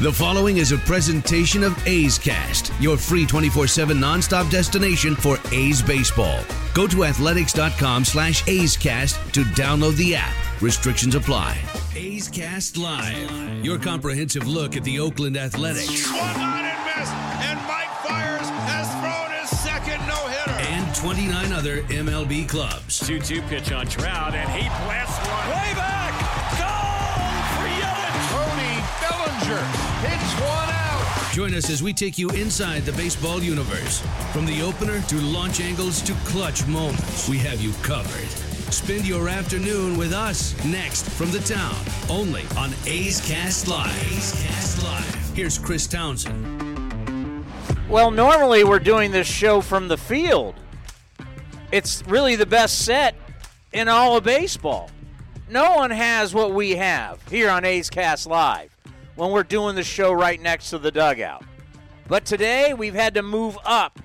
The 0.00 0.12
following 0.12 0.58
is 0.58 0.70
a 0.70 0.78
presentation 0.78 1.64
of 1.64 1.76
A's 1.84 2.18
Cast, 2.18 2.72
your 2.78 2.96
free 2.96 3.26
24-7 3.26 3.98
nonstop 3.98 4.48
destination 4.48 5.16
for 5.16 5.38
A's 5.50 5.82
baseball. 5.82 6.38
Go 6.72 6.86
to 6.86 7.02
athletics.com 7.02 8.04
slash 8.04 8.46
A's 8.46 8.76
Cast 8.76 9.16
to 9.34 9.42
download 9.42 9.96
the 9.96 10.14
app. 10.14 10.32
Restrictions 10.62 11.16
apply. 11.16 11.58
A's 11.96 12.28
Cast 12.28 12.76
Live, 12.76 13.64
your 13.64 13.76
comprehensive 13.76 14.46
look 14.46 14.76
at 14.76 14.84
the 14.84 15.00
Oakland 15.00 15.36
Athletics. 15.36 16.04
Swung 16.06 16.20
on 16.20 16.64
and 16.64 16.84
missed, 16.84 17.12
and 17.12 17.58
Mike 17.66 17.90
Fiers 18.06 18.48
has 18.70 18.86
thrown 19.02 19.40
his 19.40 19.50
second 19.58 19.98
no-hitter. 20.06 20.52
And 20.70 20.94
29 20.94 21.52
other 21.52 21.82
MLB 21.82 22.48
clubs. 22.48 23.00
2-2 23.00 23.48
pitch 23.48 23.72
on 23.72 23.88
Trout, 23.88 24.36
and 24.36 24.48
he 24.52 24.68
blasts 24.84 25.18
one. 25.26 25.48
Way 25.48 25.74
back! 25.74 26.14
Goal 26.54 27.42
for 27.58 27.66
Yelich! 27.82 28.30
Cody 28.30 28.78
Bellinger 29.02 29.87
hits 30.00 30.34
one 30.40 30.68
out. 30.70 31.32
Join 31.32 31.54
us 31.54 31.70
as 31.70 31.82
we 31.82 31.92
take 31.92 32.18
you 32.18 32.28
inside 32.30 32.84
the 32.84 32.92
baseball 32.92 33.42
universe. 33.42 34.00
From 34.32 34.46
the 34.46 34.62
opener 34.62 35.00
to 35.02 35.16
launch 35.16 35.60
angles 35.60 36.02
to 36.02 36.12
clutch 36.24 36.66
moments, 36.66 37.28
we 37.28 37.38
have 37.38 37.60
you 37.60 37.72
covered. 37.82 38.28
Spend 38.72 39.06
your 39.06 39.28
afternoon 39.28 39.96
with 39.96 40.12
us 40.12 40.54
next 40.64 41.08
from 41.10 41.30
the 41.30 41.40
town, 41.40 41.76
only 42.08 42.44
on 42.56 42.72
A's 42.86 43.20
Cast 43.26 43.66
Live. 43.66 44.12
A's 44.12 44.44
Cast 44.44 44.82
Live. 44.82 45.36
Here's 45.36 45.58
Chris 45.58 45.86
Townsend. 45.86 47.44
Well, 47.88 48.10
normally 48.10 48.64
we're 48.64 48.78
doing 48.78 49.10
this 49.10 49.26
show 49.26 49.60
from 49.60 49.88
the 49.88 49.96
field. 49.96 50.54
It's 51.72 52.06
really 52.06 52.36
the 52.36 52.46
best 52.46 52.84
set 52.84 53.14
in 53.72 53.88
all 53.88 54.16
of 54.16 54.24
baseball. 54.24 54.90
No 55.50 55.76
one 55.76 55.90
has 55.90 56.34
what 56.34 56.52
we 56.52 56.72
have 56.72 57.26
here 57.28 57.48
on 57.48 57.64
A's 57.64 57.88
Cast 57.88 58.26
Live 58.26 58.77
when 59.18 59.32
we're 59.32 59.42
doing 59.42 59.74
the 59.74 59.82
show 59.82 60.12
right 60.12 60.40
next 60.40 60.70
to 60.70 60.78
the 60.78 60.92
dugout. 60.92 61.42
But 62.06 62.24
today 62.24 62.72
we've 62.72 62.94
had 62.94 63.14
to 63.14 63.22
move 63.22 63.58
up, 63.64 63.98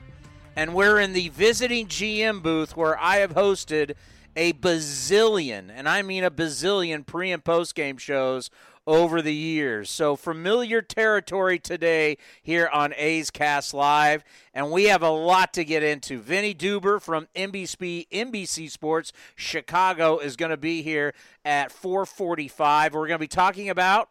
and 0.55 0.73
we're 0.73 0.99
in 0.99 1.13
the 1.13 1.29
visiting 1.29 1.85
GM 1.85 2.41
booth 2.41 2.75
where 2.75 2.97
I 2.99 3.17
have 3.17 3.35
hosted 3.35 3.93
a 4.35 4.53
bazillion, 4.53 5.69
and 5.71 5.87
I 5.87 6.01
mean 6.01 6.23
a 6.23 6.31
bazillion 6.31 7.05
pre 7.05 7.31
and 7.31 7.45
post 7.45 7.75
game 7.75 7.97
shows 7.97 8.49
over 8.87 9.21
the 9.21 9.35
years. 9.35 9.91
So 9.91 10.15
familiar 10.15 10.81
territory 10.81 11.59
today 11.59 12.17
here 12.41 12.67
on 12.73 12.91
A's 12.97 13.29
Cast 13.29 13.75
Live, 13.75 14.23
and 14.51 14.71
we 14.71 14.85
have 14.85 15.03
a 15.03 15.11
lot 15.11 15.53
to 15.53 15.63
get 15.63 15.83
into. 15.83 16.21
Vinny 16.21 16.55
Duber 16.55 16.99
from 16.99 17.27
NBC 17.35 18.07
NBC 18.09 18.67
Sports 18.71 19.13
Chicago 19.35 20.17
is 20.17 20.35
going 20.35 20.49
to 20.49 20.57
be 20.57 20.81
here 20.81 21.13
at 21.45 21.71
4:45. 21.71 22.93
We're 22.93 23.07
going 23.07 23.09
to 23.09 23.19
be 23.19 23.27
talking 23.27 23.69
about 23.69 24.09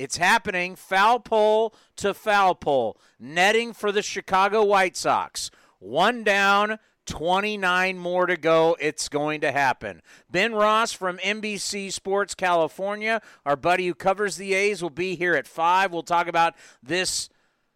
it's 0.00 0.16
happening 0.16 0.76
foul 0.76 1.20
pole 1.20 1.74
to 1.96 2.14
foul 2.14 2.54
pole, 2.54 2.98
netting 3.18 3.74
for 3.74 3.92
the 3.92 4.00
Chicago 4.00 4.64
White 4.64 4.96
Sox. 4.96 5.50
One 5.78 6.24
down, 6.24 6.78
29 7.04 7.98
more 7.98 8.24
to 8.24 8.38
go. 8.38 8.78
It's 8.80 9.10
going 9.10 9.42
to 9.42 9.52
happen. 9.52 10.00
Ben 10.30 10.54
Ross 10.54 10.92
from 10.92 11.18
NBC 11.18 11.92
Sports 11.92 12.34
California, 12.34 13.20
our 13.44 13.56
buddy 13.56 13.86
who 13.86 13.94
covers 13.94 14.38
the 14.38 14.54
A's, 14.54 14.80
will 14.80 14.88
be 14.88 15.16
here 15.16 15.34
at 15.34 15.46
5. 15.46 15.92
We'll 15.92 16.02
talk 16.02 16.28
about 16.28 16.54
this. 16.82 17.28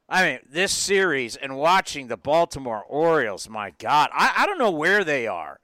I 0.08 0.24
mean, 0.24 0.38
this 0.48 0.72
series 0.72 1.36
and 1.36 1.58
watching 1.58 2.06
the 2.06 2.16
Baltimore 2.16 2.84
Orioles, 2.88 3.50
my 3.50 3.74
God, 3.78 4.08
I, 4.14 4.32
I 4.38 4.46
don't 4.46 4.58
know 4.58 4.70
where 4.70 5.04
they 5.04 5.26
are. 5.26 5.60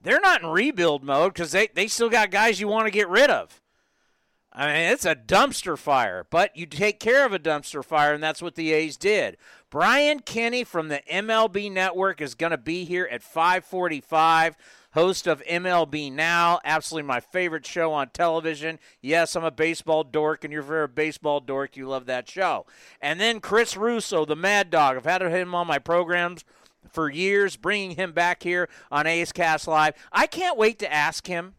They're 0.00 0.20
not 0.20 0.42
in 0.42 0.48
rebuild 0.48 1.04
mode 1.04 1.32
because 1.32 1.52
they, 1.52 1.68
they 1.72 1.86
still 1.86 2.10
got 2.10 2.32
guys 2.32 2.60
you 2.60 2.66
want 2.66 2.86
to 2.88 2.90
get 2.90 3.08
rid 3.08 3.30
of. 3.30 3.61
I 4.54 4.66
mean, 4.66 4.92
it's 4.92 5.06
a 5.06 5.14
dumpster 5.14 5.78
fire, 5.78 6.26
but 6.28 6.54
you 6.54 6.66
take 6.66 7.00
care 7.00 7.24
of 7.24 7.32
a 7.32 7.38
dumpster 7.38 7.82
fire, 7.82 8.12
and 8.12 8.22
that's 8.22 8.42
what 8.42 8.54
the 8.54 8.72
A's 8.72 8.98
did. 8.98 9.38
Brian 9.70 10.20
Kenny 10.20 10.62
from 10.62 10.88
the 10.88 11.00
MLB 11.10 11.72
Network 11.72 12.20
is 12.20 12.34
going 12.34 12.50
to 12.50 12.58
be 12.58 12.84
here 12.84 13.08
at 13.10 13.22
545 13.22 14.56
host 14.92 15.26
of 15.26 15.42
MLB 15.44 16.12
Now, 16.12 16.60
absolutely 16.64 17.08
my 17.08 17.20
favorite 17.20 17.66
show 17.66 17.92
on 17.92 18.10
television. 18.10 18.78
Yes, 19.00 19.34
I'm 19.34 19.44
a 19.44 19.50
baseball 19.50 20.04
dork, 20.04 20.44
and 20.44 20.52
you're 20.52 20.82
a 20.82 20.88
baseball 20.88 21.40
dork. 21.40 21.76
You 21.76 21.88
love 21.88 22.06
that 22.06 22.28
show. 22.28 22.66
And 23.00 23.18
then 23.18 23.40
Chris 23.40 23.76
Russo, 23.76 24.24
the 24.24 24.36
Mad 24.36 24.70
Dog. 24.70 24.96
I've 24.96 25.04
had 25.04 25.22
him 25.22 25.54
on 25.54 25.66
my 25.66 25.78
programs 25.78 26.44
for 26.90 27.08
years, 27.08 27.56
bringing 27.56 27.96
him 27.96 28.12
back 28.12 28.42
here 28.42 28.68
on 28.90 29.06
A's 29.06 29.32
Cast 29.32 29.66
Live. 29.66 29.94
I 30.12 30.26
can't 30.26 30.58
wait 30.58 30.78
to 30.80 30.92
ask 30.92 31.26
him 31.26 31.54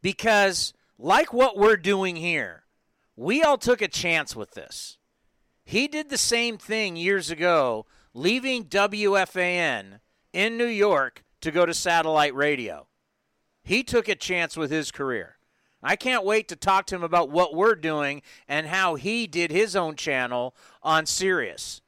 because, 0.00 0.72
like 0.98 1.32
what 1.32 1.56
we're 1.56 1.76
doing 1.76 2.16
here, 2.16 2.64
we 3.16 3.42
all 3.42 3.58
took 3.58 3.82
a 3.82 3.88
chance 3.88 4.34
with 4.34 4.52
this. 4.52 4.98
He 5.64 5.88
did 5.88 6.10
the 6.10 6.18
same 6.18 6.58
thing 6.58 6.96
years 6.96 7.30
ago, 7.30 7.86
leaving 8.12 8.64
WFAN 8.64 10.00
in 10.32 10.58
New 10.58 10.66
York 10.66 11.24
to 11.40 11.50
go 11.50 11.64
to 11.64 11.74
satellite 11.74 12.34
radio. 12.34 12.86
He 13.62 13.82
took 13.82 14.08
a 14.08 14.14
chance 14.14 14.56
with 14.56 14.70
his 14.70 14.90
career. 14.90 15.36
I 15.82 15.96
can't 15.96 16.24
wait 16.24 16.48
to 16.48 16.56
talk 16.56 16.86
to 16.86 16.94
him 16.94 17.02
about 17.02 17.30
what 17.30 17.54
we're 17.54 17.74
doing 17.74 18.22
and 18.48 18.66
how 18.66 18.94
he 18.94 19.26
did 19.26 19.50
his 19.50 19.76
own 19.76 19.96
channel 19.96 20.54
on 20.82 21.06
Sirius. 21.06 21.82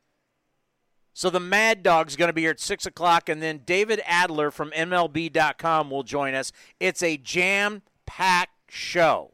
So 1.14 1.30
the 1.30 1.40
Mad 1.40 1.82
Dog's 1.82 2.14
going 2.14 2.28
to 2.28 2.34
be 2.34 2.42
here 2.42 2.50
at 2.50 2.60
6 2.60 2.84
o'clock, 2.84 3.30
and 3.30 3.42
then 3.42 3.62
David 3.64 4.02
Adler 4.04 4.50
from 4.50 4.70
MLB.com 4.72 5.90
will 5.90 6.02
join 6.02 6.34
us. 6.34 6.52
It's 6.78 7.02
a 7.02 7.16
jam 7.16 7.80
packed 8.04 8.55
show. 8.68 9.32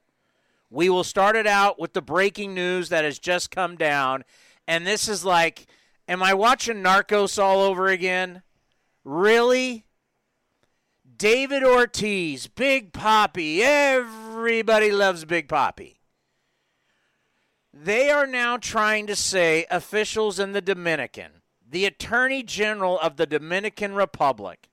We 0.70 0.88
will 0.88 1.04
start 1.04 1.36
it 1.36 1.46
out 1.46 1.78
with 1.78 1.92
the 1.92 2.02
breaking 2.02 2.54
news 2.54 2.88
that 2.88 3.04
has 3.04 3.18
just 3.18 3.50
come 3.50 3.76
down. 3.76 4.24
And 4.66 4.86
this 4.86 5.08
is 5.08 5.24
like, 5.24 5.66
am 6.08 6.22
I 6.22 6.34
watching 6.34 6.82
Narcos 6.82 7.42
all 7.42 7.60
over 7.60 7.88
again? 7.88 8.42
Really? 9.04 9.84
David 11.16 11.62
Ortiz, 11.62 12.46
Big 12.46 12.92
Papi. 12.92 13.58
Everybody 13.60 14.90
loves 14.90 15.24
Big 15.24 15.46
Papi. 15.46 15.96
They 17.74 18.10
are 18.10 18.26
now 18.26 18.56
trying 18.56 19.06
to 19.06 19.16
say, 19.16 19.66
officials 19.70 20.38
in 20.38 20.52
the 20.52 20.60
Dominican, 20.60 21.42
the 21.68 21.86
Attorney 21.86 22.42
General 22.42 22.98
of 22.98 23.16
the 23.16 23.26
Dominican 23.26 23.94
Republic, 23.94 24.68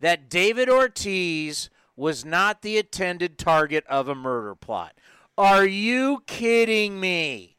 that 0.00 0.30
David 0.30 0.68
Ortiz 0.70 1.70
was 2.00 2.24
not 2.24 2.62
the 2.62 2.78
intended 2.78 3.36
target 3.36 3.84
of 3.86 4.08
a 4.08 4.14
murder 4.14 4.54
plot. 4.54 4.94
Are 5.36 5.66
you 5.66 6.22
kidding 6.26 6.98
me? 6.98 7.58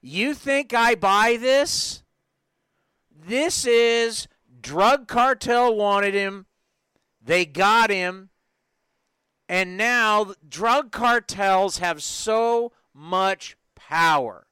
You 0.00 0.34
think 0.34 0.74
I 0.74 0.96
buy 0.96 1.38
this? 1.40 2.02
This 3.08 3.64
is 3.64 4.26
drug 4.60 5.06
cartel 5.06 5.76
wanted 5.76 6.12
him. 6.12 6.46
They 7.24 7.46
got 7.46 7.88
him. 7.88 8.30
And 9.48 9.76
now 9.76 10.34
drug 10.48 10.90
cartels 10.90 11.78
have 11.78 12.02
so 12.02 12.72
much 12.92 13.56
power. 13.76 14.48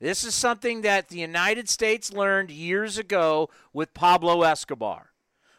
This 0.00 0.24
is 0.24 0.34
something 0.34 0.80
that 0.80 1.08
the 1.08 1.18
United 1.18 1.68
States 1.68 2.14
learned 2.14 2.50
years 2.50 2.96
ago 2.96 3.50
with 3.74 3.92
Pablo 3.92 4.40
Escobar. 4.40 5.10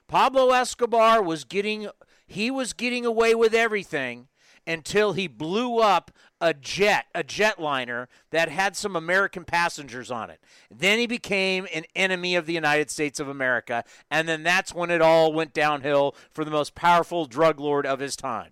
Pablo 0.08 0.52
Escobar 0.52 1.22
was 1.22 1.44
getting 1.44 1.88
he 2.28 2.50
was 2.50 2.74
getting 2.74 3.06
away 3.06 3.36
with 3.36 3.54
everything 3.54 4.28
until 4.68 5.14
he 5.14 5.28
blew 5.28 5.78
up 5.80 6.12
a 6.42 6.54
jet, 6.54 7.06
a 7.14 7.24
jetliner 7.24 8.08
that 8.32 8.50
had 8.50 8.76
some 8.76 8.96
American 8.96 9.46
passengers 9.46 10.10
on 10.10 10.30
it. 10.30 10.40
Then 10.72 11.00
he 11.00 11.08
became 11.08 11.68
an 11.74 11.84
enemy 11.96 12.36
of 12.36 12.46
the 12.46 12.54
United 12.54 12.90
States 12.90 13.20
of 13.20 13.28
America, 13.28 13.84
and 14.10 14.28
then 14.28 14.44
that's 14.44 14.74
when 14.74 14.92
it 14.92 15.02
all 15.02 15.34
went 15.34 15.54
downhill 15.54 16.16
for 16.32 16.44
the 16.44 16.52
most 16.52 16.76
powerful 16.76 17.26
drug 17.26 17.60
lord 17.60 17.86
of 17.86 18.00
his 18.00 18.16
time. 18.16 18.52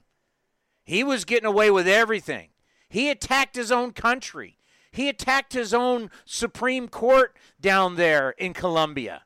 He 0.83 1.03
was 1.03 1.25
getting 1.25 1.47
away 1.47 1.71
with 1.71 1.87
everything. 1.87 2.49
He 2.89 3.09
attacked 3.09 3.55
his 3.55 3.71
own 3.71 3.91
country. 3.91 4.59
He 4.91 5.09
attacked 5.09 5.53
his 5.53 5.73
own 5.73 6.11
Supreme 6.25 6.87
Court 6.87 7.35
down 7.59 7.95
there 7.95 8.31
in 8.37 8.53
Colombia. 8.53 9.23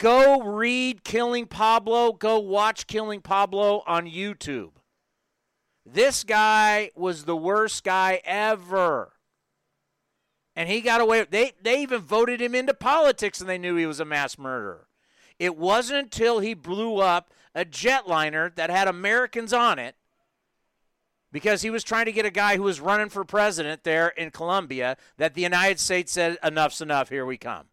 Go 0.00 0.40
read 0.40 1.04
Killing 1.04 1.44
Pablo. 1.44 2.12
Go 2.12 2.38
watch 2.38 2.86
Killing 2.86 3.20
Pablo 3.20 3.82
on 3.86 4.06
YouTube. 4.06 4.70
This 5.84 6.24
guy 6.24 6.90
was 6.96 7.24
the 7.24 7.36
worst 7.36 7.84
guy 7.84 8.22
ever. 8.24 9.12
And 10.56 10.70
he 10.70 10.80
got 10.80 11.02
away. 11.02 11.26
They, 11.28 11.52
they 11.62 11.82
even 11.82 12.00
voted 12.00 12.40
him 12.40 12.54
into 12.54 12.72
politics 12.72 13.42
and 13.42 13.50
they 13.50 13.58
knew 13.58 13.76
he 13.76 13.84
was 13.84 14.00
a 14.00 14.06
mass 14.06 14.38
murderer. 14.38 14.86
It 15.38 15.58
wasn't 15.58 16.04
until 16.04 16.38
he 16.38 16.54
blew 16.54 16.96
up 16.96 17.34
a 17.54 17.66
jetliner 17.66 18.54
that 18.54 18.70
had 18.70 18.88
Americans 18.88 19.52
on 19.52 19.78
it 19.78 19.96
because 21.30 21.60
he 21.60 21.68
was 21.68 21.84
trying 21.84 22.06
to 22.06 22.12
get 22.12 22.24
a 22.24 22.30
guy 22.30 22.56
who 22.56 22.62
was 22.62 22.80
running 22.80 23.10
for 23.10 23.22
president 23.24 23.84
there 23.84 24.08
in 24.08 24.30
Colombia 24.30 24.96
that 25.18 25.34
the 25.34 25.42
United 25.42 25.78
States 25.78 26.10
said, 26.10 26.38
enough's 26.42 26.80
enough, 26.80 27.10
here 27.10 27.26
we 27.26 27.36
come. 27.36 27.69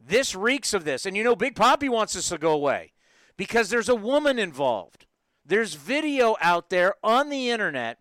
This 0.00 0.34
reeks 0.34 0.72
of 0.72 0.84
this. 0.84 1.04
And 1.04 1.16
you 1.16 1.22
know, 1.22 1.36
Big 1.36 1.54
Papi 1.54 1.88
wants 1.88 2.14
this 2.14 2.30
to 2.30 2.38
go 2.38 2.52
away 2.52 2.92
because 3.36 3.68
there's 3.68 3.88
a 3.88 3.94
woman 3.94 4.38
involved. 4.38 5.06
There's 5.44 5.74
video 5.74 6.36
out 6.40 6.70
there 6.70 6.94
on 7.02 7.28
the 7.28 7.50
internet 7.50 7.98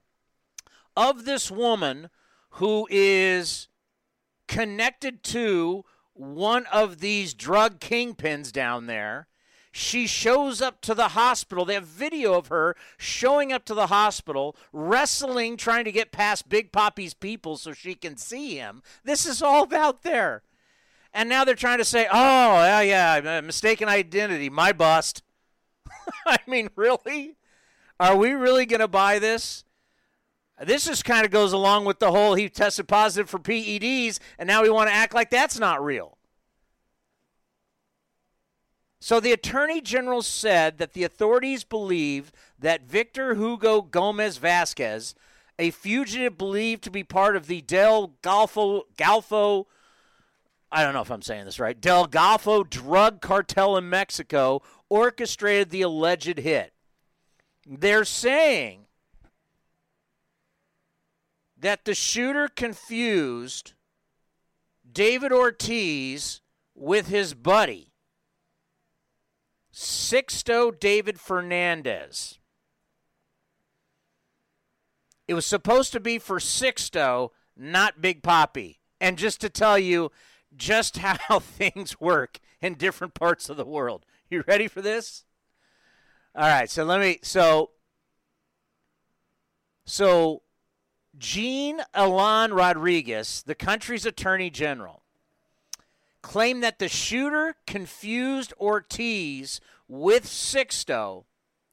of 0.96 1.26
this 1.26 1.50
woman 1.50 2.10
who 2.52 2.88
is 2.90 3.68
connected 4.48 5.24
to 5.24 5.84
one 6.14 6.66
of 6.68 7.00
these 7.00 7.34
drug 7.34 7.80
kingpins 7.80 8.52
down 8.52 8.88
there. 8.88 9.28
She 9.72 10.08
shows 10.08 10.62
up 10.62 10.82
to 10.82 10.96
the 10.96 11.10
hospital. 11.10 11.64
They 11.64 11.76
have 11.76 11.86
video 11.86 12.34
of 12.34 12.48
her 12.48 12.76
showing 12.98 13.54
up 13.54 13.66
to 13.66 13.74
the 13.74 13.88
hospital, 13.88 14.56
wrestling, 14.74 15.58
trying 15.58 15.86
to 15.86 15.92
get 15.92 16.12
past 16.12 16.50
Big 16.50 16.72
Papi's 16.72 17.14
people 17.14 17.56
so 17.56 17.72
she 17.72 17.94
can 17.94 18.18
see 18.18 18.56
him. 18.56 18.82
This 19.04 19.26
is 19.26 19.42
all 19.42 19.74
out 19.74 20.02
there. 20.02 20.42
And 21.14 21.28
now 21.28 21.44
they're 21.44 21.56
trying 21.56 21.80
to 21.80 21.86
say, 21.86 22.08
oh, 22.12 22.64
yeah, 22.64 22.82
yeah, 22.82 23.38
uh, 23.38 23.42
mistaken 23.42 23.90
identity, 23.90 24.50
my 24.50 24.72
bust. 24.72 25.24
I 26.26 26.38
mean, 26.48 26.70
really? 26.76 27.36
Are 28.00 28.16
we 28.16 28.32
really 28.32 28.66
going 28.66 28.80
to 28.80 28.88
buy 28.88 29.20
this? 29.20 29.66
This 30.62 30.86
just 30.86 31.06
kind 31.06 31.26
of 31.26 31.32
goes 31.32 31.54
along 31.54 31.86
with 31.86 32.00
the 32.00 32.12
whole 32.12 32.36
he 32.36 32.50
tested 32.50 32.88
positive 32.88 33.30
for 33.30 33.40
PEDs, 33.40 34.20
and 34.38 34.48
now 34.48 34.62
we 34.62 34.70
want 34.70 34.90
to 34.90 34.96
act 34.96 35.14
like 35.14 35.30
that's 35.30 35.58
not 35.58 35.84
real. 35.84 36.18
So 39.02 39.22
the 39.22 39.32
Attorney 39.32 39.80
General 39.80 40.22
said 40.22 40.78
that 40.78 40.92
the 40.92 41.06
authorities 41.06 41.64
believe 41.64 42.34
that 42.60 42.84
Victor 42.84 43.36
Hugo 43.36 43.82
Gomez 43.82 44.38
Vasquez, 44.38 45.16
a 45.58 45.72
fugitive 45.72 46.38
believed 46.38 46.84
to 46.84 46.92
be 46.92 47.04
part 47.06 47.38
of 47.38 47.48
the 47.48 47.62
Del 47.62 48.16
Golfo, 48.22 48.84
Golfo 48.98 49.68
I 50.72 50.84
don't 50.84 50.94
know 50.94 51.02
if 51.02 51.12
I'm 51.12 51.22
saying 51.22 51.46
this 51.46 51.60
right, 51.60 51.80
Del 51.80 52.08
Golfo 52.08 52.68
drug 52.68 53.22
cartel 53.22 53.78
in 53.78 53.90
Mexico, 53.90 54.62
orchestrated 54.90 55.70
the 55.70 55.82
alleged 55.82 56.38
hit. 56.38 56.74
They're 57.68 58.06
saying 58.06 58.86
that 61.58 61.86
the 61.86 61.94
shooter 61.94 62.48
confused 62.48 63.74
David 64.92 65.32
Ortiz 65.32 66.42
with 66.76 67.08
his 67.08 67.34
buddy, 67.34 67.94
Sixto 69.74 70.78
David 70.78 71.20
Fernandez. 71.20 72.40
It 75.28 75.34
was 75.34 75.46
supposed 75.46 75.92
to 75.94 76.00
be 76.00 76.18
for 76.18 76.40
Sixto, 76.40 77.30
not 77.56 78.02
Big 78.02 78.24
Papi. 78.24 78.78
And 79.00 79.18
just 79.18 79.40
to 79.42 79.50
tell 79.50 79.78
you 79.78 80.12
just 80.56 80.98
how 81.00 81.40
things 81.40 82.00
work 82.00 82.40
in 82.62 82.76
different 82.76 83.14
parts 83.14 83.50
of 83.50 83.58
the 83.58 83.66
world. 83.66 84.06
You 84.30 84.44
ready 84.48 84.68
for 84.68 84.82
this? 84.82 85.26
All 86.36 86.48
right, 86.48 86.70
so 86.70 86.84
let 86.84 87.00
me 87.00 87.20
so 87.24 87.72
so 89.86 90.44
Jean 91.18 91.82
Alain 91.94 92.52
Rodriguez, 92.52 93.44
the 93.46 93.56
country's 93.56 94.06
attorney 94.06 94.50
general, 94.50 95.04
claimed 96.22 96.64
that 96.64 96.80
the 96.80 96.88
shooter 96.88 97.56
confused 97.66 98.54
Ortiz 98.60 99.60
with 99.88 100.26
Sixto, 100.26 101.26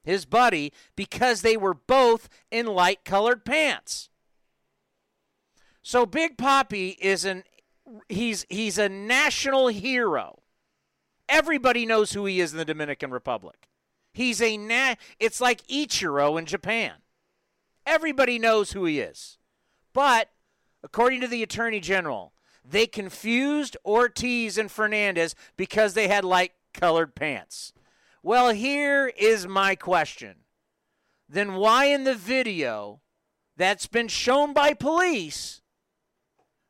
his 0.03 0.25
buddy, 0.25 0.73
because 0.95 1.41
they 1.41 1.55
were 1.55 1.75
both 1.75 2.27
in 2.49 2.65
light 2.65 3.05
colored 3.05 3.45
pants. 3.45 4.09
So 5.83 6.05
Big 6.05 6.37
Papi 6.37 6.97
is 6.99 7.23
an 7.23 7.43
he's 8.09 8.45
he's 8.49 8.77
a 8.77 8.89
national 8.89 9.67
hero. 9.67 10.41
Everybody 11.29 11.85
knows 11.85 12.13
who 12.13 12.25
he 12.25 12.39
is 12.39 12.51
in 12.51 12.57
the 12.57 12.65
Dominican 12.65 13.11
Republic. 13.11 13.67
He's 14.13 14.41
a 14.41 14.57
na- 14.57 14.95
it's 15.19 15.41
like 15.41 15.65
Ichiro 15.67 16.39
in 16.39 16.45
Japan. 16.45 16.93
Everybody 17.85 18.39
knows 18.39 18.71
who 18.71 18.85
he 18.85 18.99
is. 18.99 19.37
But 19.93 20.29
according 20.83 21.21
to 21.21 21.27
the 21.27 21.43
attorney 21.43 21.79
general, 21.79 22.33
they 22.63 22.87
confused 22.87 23.77
Ortiz 23.85 24.57
and 24.57 24.71
Fernandez 24.71 25.35
because 25.55 25.93
they 25.93 26.07
had 26.07 26.25
light 26.25 26.51
colored 26.73 27.15
pants. 27.15 27.73
Well, 28.23 28.49
here 28.49 29.07
is 29.17 29.47
my 29.47 29.75
question. 29.75 30.35
Then 31.29 31.55
why 31.55 31.85
in 31.85 32.03
the 32.03 32.15
video 32.15 33.01
that's 33.55 33.87
been 33.87 34.07
shown 34.07 34.53
by 34.53 34.73
police, 34.73 35.61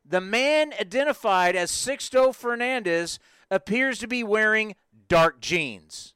the 0.10 0.22
man 0.22 0.74
identified 0.80 1.56
as 1.56 1.72
Sixto 1.72 2.34
Fernandez 2.34 3.20
appears 3.52 4.00
to 4.00 4.08
be 4.08 4.24
wearing 4.24 4.76
dark 5.08 5.40
jeans? 5.40 6.14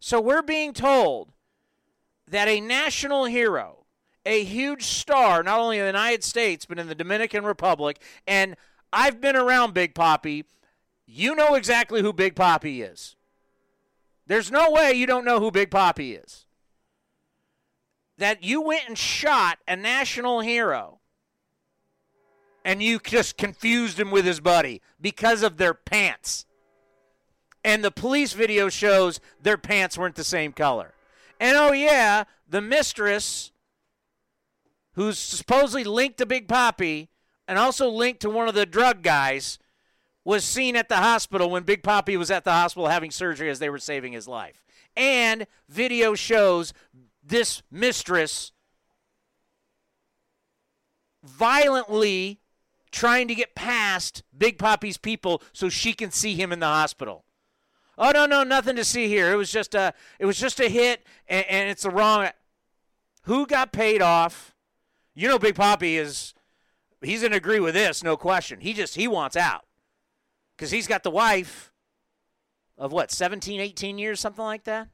So 0.00 0.20
we're 0.20 0.42
being 0.42 0.72
told 0.72 1.32
that 2.26 2.48
a 2.48 2.60
national 2.60 3.24
hero, 3.26 3.86
a 4.24 4.44
huge 4.44 4.84
star, 4.84 5.42
not 5.42 5.58
only 5.58 5.78
in 5.78 5.82
the 5.82 5.88
United 5.88 6.24
States, 6.24 6.66
but 6.66 6.78
in 6.78 6.88
the 6.88 6.94
Dominican 6.94 7.44
Republic, 7.44 8.00
and 8.26 8.56
I've 8.92 9.20
been 9.20 9.36
around 9.36 9.74
Big 9.74 9.94
Papi. 9.94 10.44
You 11.06 11.34
know 11.34 11.54
exactly 11.54 12.02
who 12.02 12.12
Big 12.12 12.34
Papi 12.34 12.90
is. 12.90 13.16
There's 14.26 14.50
no 14.50 14.70
way 14.70 14.92
you 14.92 15.06
don't 15.06 15.24
know 15.24 15.40
who 15.40 15.50
Big 15.50 15.70
Papi 15.70 16.22
is. 16.22 16.46
That 18.18 18.44
you 18.44 18.60
went 18.60 18.88
and 18.88 18.98
shot 18.98 19.58
a 19.66 19.76
national 19.76 20.40
hero 20.40 20.98
and 22.64 22.82
you 22.82 22.98
just 22.98 23.38
confused 23.38 23.98
him 23.98 24.10
with 24.10 24.26
his 24.26 24.40
buddy 24.40 24.82
because 25.00 25.42
of 25.42 25.56
their 25.56 25.72
pants. 25.72 26.44
And 27.64 27.82
the 27.82 27.90
police 27.90 28.34
video 28.34 28.68
shows 28.68 29.20
their 29.42 29.56
pants 29.56 29.96
weren't 29.96 30.16
the 30.16 30.22
same 30.22 30.52
color. 30.52 30.92
And 31.40 31.56
oh, 31.56 31.72
yeah, 31.72 32.24
the 32.46 32.60
mistress, 32.60 33.52
who's 34.92 35.18
supposedly 35.18 35.84
linked 35.84 36.18
to 36.18 36.26
Big 36.26 36.46
Papi 36.46 37.08
and 37.46 37.58
also 37.58 37.88
linked 37.88 38.20
to 38.20 38.30
one 38.30 38.48
of 38.48 38.54
the 38.54 38.66
drug 38.66 39.02
guys, 39.02 39.58
was 40.22 40.44
seen 40.44 40.76
at 40.76 40.90
the 40.90 40.98
hospital 40.98 41.48
when 41.48 41.62
Big 41.62 41.82
Papi 41.82 42.18
was 42.18 42.30
at 42.30 42.44
the 42.44 42.52
hospital 42.52 42.88
having 42.88 43.10
surgery 43.10 43.48
as 43.48 43.60
they 43.60 43.70
were 43.70 43.78
saving 43.78 44.12
his 44.12 44.28
life. 44.28 44.62
And 44.94 45.46
video 45.70 46.14
shows 46.14 46.74
this 47.28 47.62
mistress 47.70 48.52
violently 51.22 52.40
trying 52.90 53.28
to 53.28 53.34
get 53.34 53.54
past 53.54 54.22
Big 54.36 54.58
Papi's 54.58 54.96
people 54.96 55.42
so 55.52 55.68
she 55.68 55.92
can 55.92 56.10
see 56.10 56.34
him 56.34 56.52
in 56.52 56.60
the 56.60 56.66
hospital. 56.66 57.24
Oh 57.98 58.12
no, 58.12 58.26
no, 58.26 58.44
nothing 58.44 58.76
to 58.76 58.84
see 58.84 59.08
here. 59.08 59.32
It 59.32 59.36
was 59.36 59.50
just 59.50 59.74
a, 59.74 59.92
it 60.18 60.26
was 60.26 60.38
just 60.38 60.60
a 60.60 60.68
hit, 60.68 61.04
and, 61.28 61.44
and 61.48 61.68
it's 61.68 61.82
the 61.82 61.90
wrong. 61.90 62.28
Who 63.22 63.46
got 63.46 63.72
paid 63.72 64.00
off? 64.00 64.54
You 65.14 65.28
know, 65.28 65.38
Big 65.38 65.56
Papi 65.56 65.98
is, 65.98 66.32
he's 67.02 67.22
gonna 67.22 67.36
agree 67.36 67.60
with 67.60 67.74
this, 67.74 68.04
no 68.04 68.16
question. 68.16 68.60
He 68.60 68.72
just 68.72 68.94
he 68.94 69.08
wants 69.08 69.36
out, 69.36 69.64
because 70.56 70.70
he's 70.70 70.86
got 70.86 71.02
the 71.02 71.10
wife 71.10 71.72
of 72.78 72.92
what 72.92 73.10
17, 73.10 73.60
18 73.60 73.98
years, 73.98 74.20
something 74.20 74.44
like 74.44 74.62
that. 74.64 74.88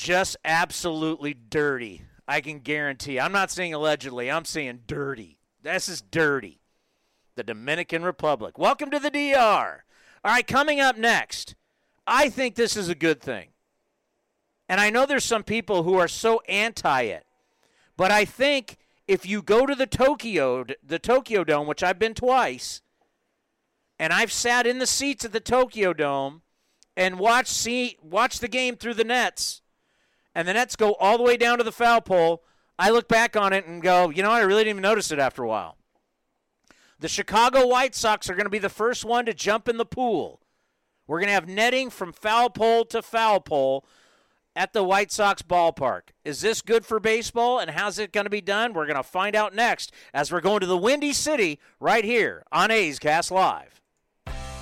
Just 0.00 0.38
absolutely 0.46 1.34
dirty. 1.34 2.06
I 2.26 2.40
can 2.40 2.60
guarantee. 2.60 3.20
I'm 3.20 3.32
not 3.32 3.50
saying 3.50 3.74
allegedly. 3.74 4.30
I'm 4.30 4.46
saying 4.46 4.84
dirty. 4.86 5.36
This 5.62 5.90
is 5.90 6.00
dirty 6.00 6.62
the 7.36 7.42
Dominican 7.42 8.02
Republic. 8.02 8.56
Welcome 8.56 8.90
to 8.92 8.98
the 8.98 9.10
DR. 9.10 9.84
All 10.24 10.32
right, 10.32 10.46
coming 10.46 10.80
up 10.80 10.96
next, 10.96 11.54
I 12.06 12.30
think 12.30 12.54
this 12.54 12.78
is 12.78 12.88
a 12.88 12.94
good 12.94 13.20
thing. 13.20 13.48
And 14.70 14.80
I 14.80 14.88
know 14.88 15.04
there's 15.04 15.22
some 15.22 15.42
people 15.42 15.82
who 15.82 15.98
are 15.98 16.08
so 16.08 16.40
anti 16.48 17.02
it. 17.02 17.26
But 17.98 18.10
I 18.10 18.24
think 18.24 18.78
if 19.06 19.26
you 19.26 19.42
go 19.42 19.66
to 19.66 19.74
the 19.74 19.86
Tokyo 19.86 20.64
the 20.82 20.98
Tokyo 20.98 21.44
Dome, 21.44 21.66
which 21.66 21.82
I've 21.82 21.98
been 21.98 22.14
twice, 22.14 22.80
and 23.98 24.14
I've 24.14 24.32
sat 24.32 24.66
in 24.66 24.78
the 24.78 24.86
seats 24.86 25.26
at 25.26 25.32
the 25.32 25.40
Tokyo 25.40 25.92
Dome 25.92 26.40
and 26.96 27.18
watched 27.18 27.52
see 27.52 27.98
watch 28.02 28.38
the 28.38 28.48
game 28.48 28.76
through 28.76 28.94
the 28.94 29.04
nets, 29.04 29.60
and 30.34 30.46
the 30.46 30.52
nets 30.52 30.76
go 30.76 30.94
all 30.94 31.16
the 31.16 31.24
way 31.24 31.36
down 31.36 31.58
to 31.58 31.64
the 31.64 31.72
foul 31.72 32.00
pole, 32.00 32.42
I 32.78 32.90
look 32.90 33.08
back 33.08 33.36
on 33.36 33.52
it 33.52 33.66
and 33.66 33.82
go, 33.82 34.10
you 34.10 34.22
know, 34.22 34.30
I 34.30 34.40
really 34.40 34.64
didn't 34.64 34.78
even 34.78 34.82
notice 34.82 35.10
it 35.10 35.18
after 35.18 35.42
a 35.42 35.48
while. 35.48 35.76
The 36.98 37.08
Chicago 37.08 37.66
White 37.66 37.94
Sox 37.94 38.28
are 38.28 38.34
going 38.34 38.44
to 38.44 38.50
be 38.50 38.58
the 38.58 38.68
first 38.68 39.04
one 39.04 39.24
to 39.26 39.34
jump 39.34 39.68
in 39.68 39.76
the 39.76 39.86
pool. 39.86 40.40
We're 41.06 41.18
going 41.18 41.28
to 41.28 41.34
have 41.34 41.48
netting 41.48 41.90
from 41.90 42.12
foul 42.12 42.50
pole 42.50 42.84
to 42.86 43.02
foul 43.02 43.40
pole 43.40 43.84
at 44.54 44.72
the 44.72 44.84
White 44.84 45.10
Sox 45.10 45.42
ballpark. 45.42 46.10
Is 46.24 46.40
this 46.40 46.60
good 46.62 46.84
for 46.84 47.00
baseball 47.00 47.58
and 47.58 47.70
how's 47.70 47.98
it 47.98 48.12
going 48.12 48.26
to 48.26 48.30
be 48.30 48.40
done? 48.40 48.72
We're 48.72 48.86
going 48.86 48.96
to 48.96 49.02
find 49.02 49.34
out 49.34 49.54
next 49.54 49.92
as 50.12 50.30
we're 50.30 50.40
going 50.40 50.60
to 50.60 50.66
the 50.66 50.76
Windy 50.76 51.12
City 51.12 51.58
right 51.78 52.04
here 52.04 52.44
on 52.52 52.70
A's 52.70 52.98
Cast 52.98 53.30
Live. 53.30 53.79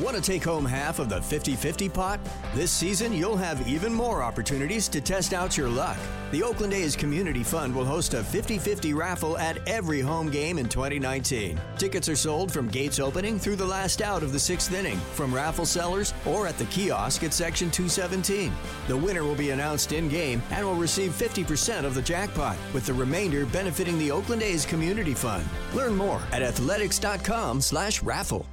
Want 0.01 0.15
to 0.15 0.23
take 0.23 0.45
home 0.45 0.65
half 0.65 1.01
of 1.01 1.09
the 1.09 1.21
50 1.21 1.57
50 1.57 1.89
pot? 1.89 2.21
This 2.55 2.71
season, 2.71 3.13
you'll 3.13 3.37
have 3.37 3.67
even 3.67 3.93
more 3.93 4.23
opportunities 4.23 4.87
to 4.91 5.01
test 5.01 5.35
out 5.35 5.57
your 5.57 5.69
luck. 5.69 5.97
The 6.31 6.41
Oakland 6.41 6.73
A's 6.73 6.95
Community 6.95 7.43
Fund 7.43 7.75
will 7.75 7.85
host 7.85 8.15
a 8.15 8.23
50 8.23 8.59
50 8.59 8.95
raffle 8.95 9.37
at 9.39 9.59
every 9.67 10.01
home 10.01 10.31
game 10.31 10.59
in 10.59 10.69
2019. 10.69 11.61
Tickets 11.79 12.09
are 12.09 12.15
sold 12.15 12.53
from 12.53 12.69
gates 12.69 13.01
opening 13.01 13.41
through 13.41 13.57
the 13.57 13.67
last 13.67 14.01
out 14.01 14.23
of 14.23 14.33
the 14.33 14.39
sixth 14.39 14.73
inning, 14.73 14.99
from 15.15 15.35
raffle 15.35 15.67
sellers 15.67 16.15
or 16.25 16.47
at 16.47 16.57
the 16.59 16.67
kiosk 16.67 17.25
at 17.25 17.35
Section 17.35 17.69
217. 17.69 18.53
The 18.87 18.97
winner 18.97 19.25
will 19.25 19.35
be 19.35 19.51
announced 19.51 19.91
in 19.91 20.09
game 20.09 20.41
and 20.53 20.65
will 20.65 20.77
receive 20.77 21.11
50% 21.11 21.85
of 21.85 21.97
the 21.97 22.03
jackpot, 22.03 22.57
with 22.73 22.87
the 22.87 22.95
remainder 22.95 23.47
benefiting 23.47 23.99
the 23.99 24.13
Oakland 24.13 24.45
A's 24.45 24.65
Community 24.65 25.15
Fund. 25.15 25.45
Learn 25.75 25.97
more 25.97 26.23
at 26.31 26.43
athletics.com/slash 26.43 28.05
raffle. 28.05 28.47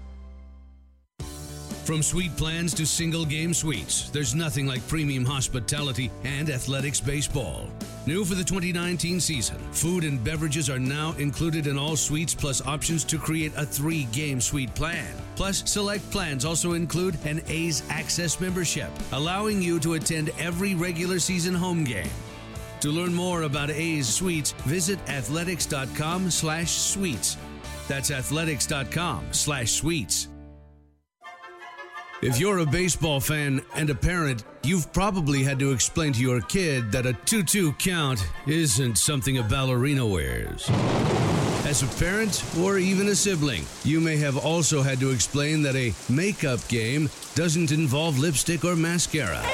From 1.85 2.01
suite 2.01 2.35
plans 2.35 2.73
to 2.73 2.85
single 2.87 3.25
game 3.25 3.53
suites, 3.53 4.09
there's 4.09 4.33
nothing 4.33 4.65
like 4.65 4.85
premium 4.87 5.23
hospitality 5.23 6.09
and 6.23 6.49
athletics 6.49 6.99
baseball. 6.99 7.69
New 8.07 8.25
for 8.25 8.33
the 8.33 8.43
2019 8.43 9.19
season, 9.19 9.59
food 9.71 10.03
and 10.03 10.23
beverages 10.23 10.67
are 10.67 10.79
now 10.79 11.13
included 11.19 11.67
in 11.67 11.77
all 11.77 11.95
suites, 11.95 12.33
plus 12.33 12.65
options 12.65 13.03
to 13.03 13.19
create 13.19 13.53
a 13.55 13.63
three 13.63 14.05
game 14.05 14.41
suite 14.41 14.73
plan. 14.73 15.13
Plus, 15.35 15.61
select 15.69 16.09
plans 16.09 16.43
also 16.43 16.73
include 16.73 17.23
an 17.23 17.39
A's 17.47 17.83
Access 17.91 18.39
membership, 18.39 18.89
allowing 19.11 19.61
you 19.61 19.79
to 19.81 19.93
attend 19.93 20.31
every 20.39 20.73
regular 20.73 21.19
season 21.19 21.53
home 21.53 21.83
game. 21.83 22.09
To 22.79 22.89
learn 22.89 23.13
more 23.13 23.43
about 23.43 23.69
A's 23.69 24.07
Suites, 24.07 24.53
visit 24.65 24.97
athletics.com 25.07 26.31
slash 26.31 26.71
suites. 26.71 27.37
That's 27.87 28.09
athletics.com 28.09 29.25
slash 29.33 29.71
suites. 29.71 30.29
If 32.25 32.39
you're 32.39 32.57
a 32.57 32.65
baseball 32.65 33.19
fan 33.19 33.61
and 33.75 33.87
a 33.91 33.93
parent, 33.93 34.45
you've 34.63 34.91
probably 34.91 35.43
had 35.43 35.59
to 35.59 35.71
explain 35.71 36.11
to 36.13 36.19
your 36.19 36.41
kid 36.41 36.91
that 36.91 37.05
a 37.05 37.13
2 37.13 37.43
2 37.43 37.73
count 37.73 38.25
isn't 38.47 38.97
something 38.97 39.37
a 39.37 39.43
ballerina 39.43 40.03
wears. 40.03 40.67
As 41.67 41.83
a 41.83 41.99
parent 42.03 42.43
or 42.59 42.79
even 42.79 43.09
a 43.09 43.15
sibling, 43.15 43.63
you 43.83 44.01
may 44.01 44.17
have 44.17 44.43
also 44.43 44.81
had 44.81 44.99
to 45.01 45.11
explain 45.11 45.61
that 45.61 45.75
a 45.75 45.93
makeup 46.09 46.67
game 46.67 47.11
doesn't 47.35 47.71
involve 47.71 48.17
lipstick 48.17 48.65
or 48.65 48.75
mascara. 48.75 49.45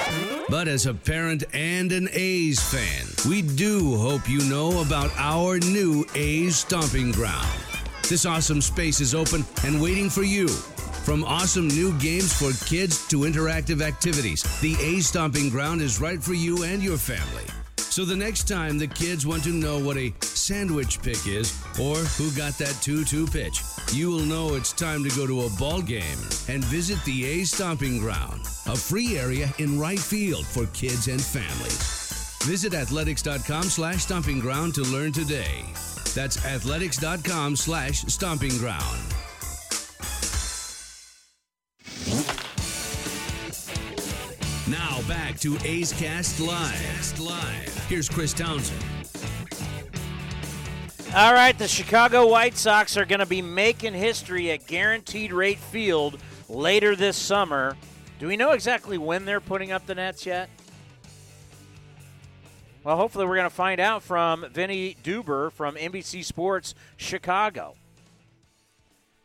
But 0.48 0.70
as 0.70 0.86
a 0.86 0.94
parent 0.94 1.44
and 1.54 1.92
an 1.92 2.08
A's 2.14 2.62
fan, 2.62 3.06
we 3.30 3.42
do 3.42 3.98
hope 3.98 4.30
you 4.30 4.40
know 4.50 4.82
about 4.82 5.12
our 5.18 5.60
new 5.60 6.06
A's 6.16 6.56
Stomping 6.56 7.12
Ground. 7.12 7.52
This 8.04 8.26
awesome 8.26 8.62
space 8.62 9.02
is 9.02 9.14
open 9.14 9.44
and 9.66 9.82
waiting 9.82 10.10
for 10.10 10.24
you. 10.24 10.48
From 11.04 11.24
awesome 11.24 11.68
new 11.68 11.98
games 11.98 12.32
for 12.32 12.54
kids 12.66 13.08
to 13.08 13.22
interactive 13.22 13.82
activities, 13.82 14.44
the 14.62 14.76
A 14.80 15.00
Stomping 15.00 15.50
Ground 15.50 15.82
is 15.82 16.00
right 16.00 16.22
for 16.22 16.34
you 16.34 16.64
and 16.64 16.82
your 16.82 16.98
family. 16.98 17.44
So 17.78 18.06
the 18.06 18.16
next 18.16 18.48
time 18.48 18.78
the 18.78 18.88
kids 18.88 19.26
want 19.26 19.44
to 19.46 19.50
know 19.50 19.80
what 19.80 19.98
a 19.98 20.14
sandwich 20.22 21.02
pick 21.02 21.28
is 21.28 21.60
or 21.82 21.98
who 21.98 22.30
got 22.38 22.54
that 22.60 22.78
2 22.84 23.04
2 23.04 23.26
pitch, 23.26 23.64
you 23.92 24.12
will 24.12 24.20
know 24.20 24.54
it's 24.54 24.72
time 24.72 25.04
to 25.04 25.10
go 25.18 25.26
to 25.26 25.46
a 25.46 25.50
ball 25.58 25.82
game 25.82 26.18
and 26.48 26.64
visit 26.66 27.04
the 27.04 27.26
A 27.26 27.46
Stomping 27.46 27.98
Ground, 27.98 28.42
a 28.68 28.76
free 28.78 29.18
area 29.18 29.52
in 29.58 29.80
right 29.80 30.00
field 30.00 30.46
for 30.46 30.68
kids 30.68 31.08
and 31.08 31.22
families. 31.22 32.38
Visit 32.44 32.76
athletics.com 32.76 33.64
slash 33.64 34.04
stomping 34.04 34.40
ground 34.40 34.76
to 34.76 34.84
learn 34.84 35.12
today. 35.12 35.66
That's 36.14 36.46
athletics.com 36.46 37.56
slash 37.56 38.02
stomping 38.04 38.58
ground. 38.58 39.00
Now 44.68 45.02
back 45.08 45.40
to 45.42 45.58
A's 45.66 45.92
Cast 45.94 46.40
Live. 46.40 47.86
Here's 47.88 48.08
Chris 48.08 48.34
Townsend. 48.34 48.82
All 51.14 51.34
right, 51.34 51.58
the 51.58 51.68
Chicago 51.68 52.26
White 52.26 52.56
Sox 52.56 52.96
are 52.96 53.04
going 53.04 53.20
to 53.20 53.26
be 53.26 53.42
making 53.42 53.94
history 53.94 54.50
at 54.52 54.66
Guaranteed 54.66 55.34
Rate 55.34 55.58
Field 55.58 56.18
later 56.48 56.96
this 56.96 57.18
summer. 57.18 57.76
Do 58.18 58.28
we 58.28 58.38
know 58.38 58.52
exactly 58.52 58.98
when 58.98 59.26
they're 59.26 59.42
putting 59.42 59.74
up 59.74 59.86
the 59.86 59.96
nets 59.96 60.26
yet? 60.26 60.50
Well, 62.86 62.96
hopefully, 62.96 63.26
we're 63.26 63.36
going 63.36 63.50
to 63.50 63.54
find 63.54 63.82
out 63.82 64.04
from 64.04 64.46
Vinny 64.54 64.96
Duber 65.04 65.52
from 65.52 65.76
NBC 65.76 66.24
Sports 66.24 66.76
Chicago. 66.96 67.76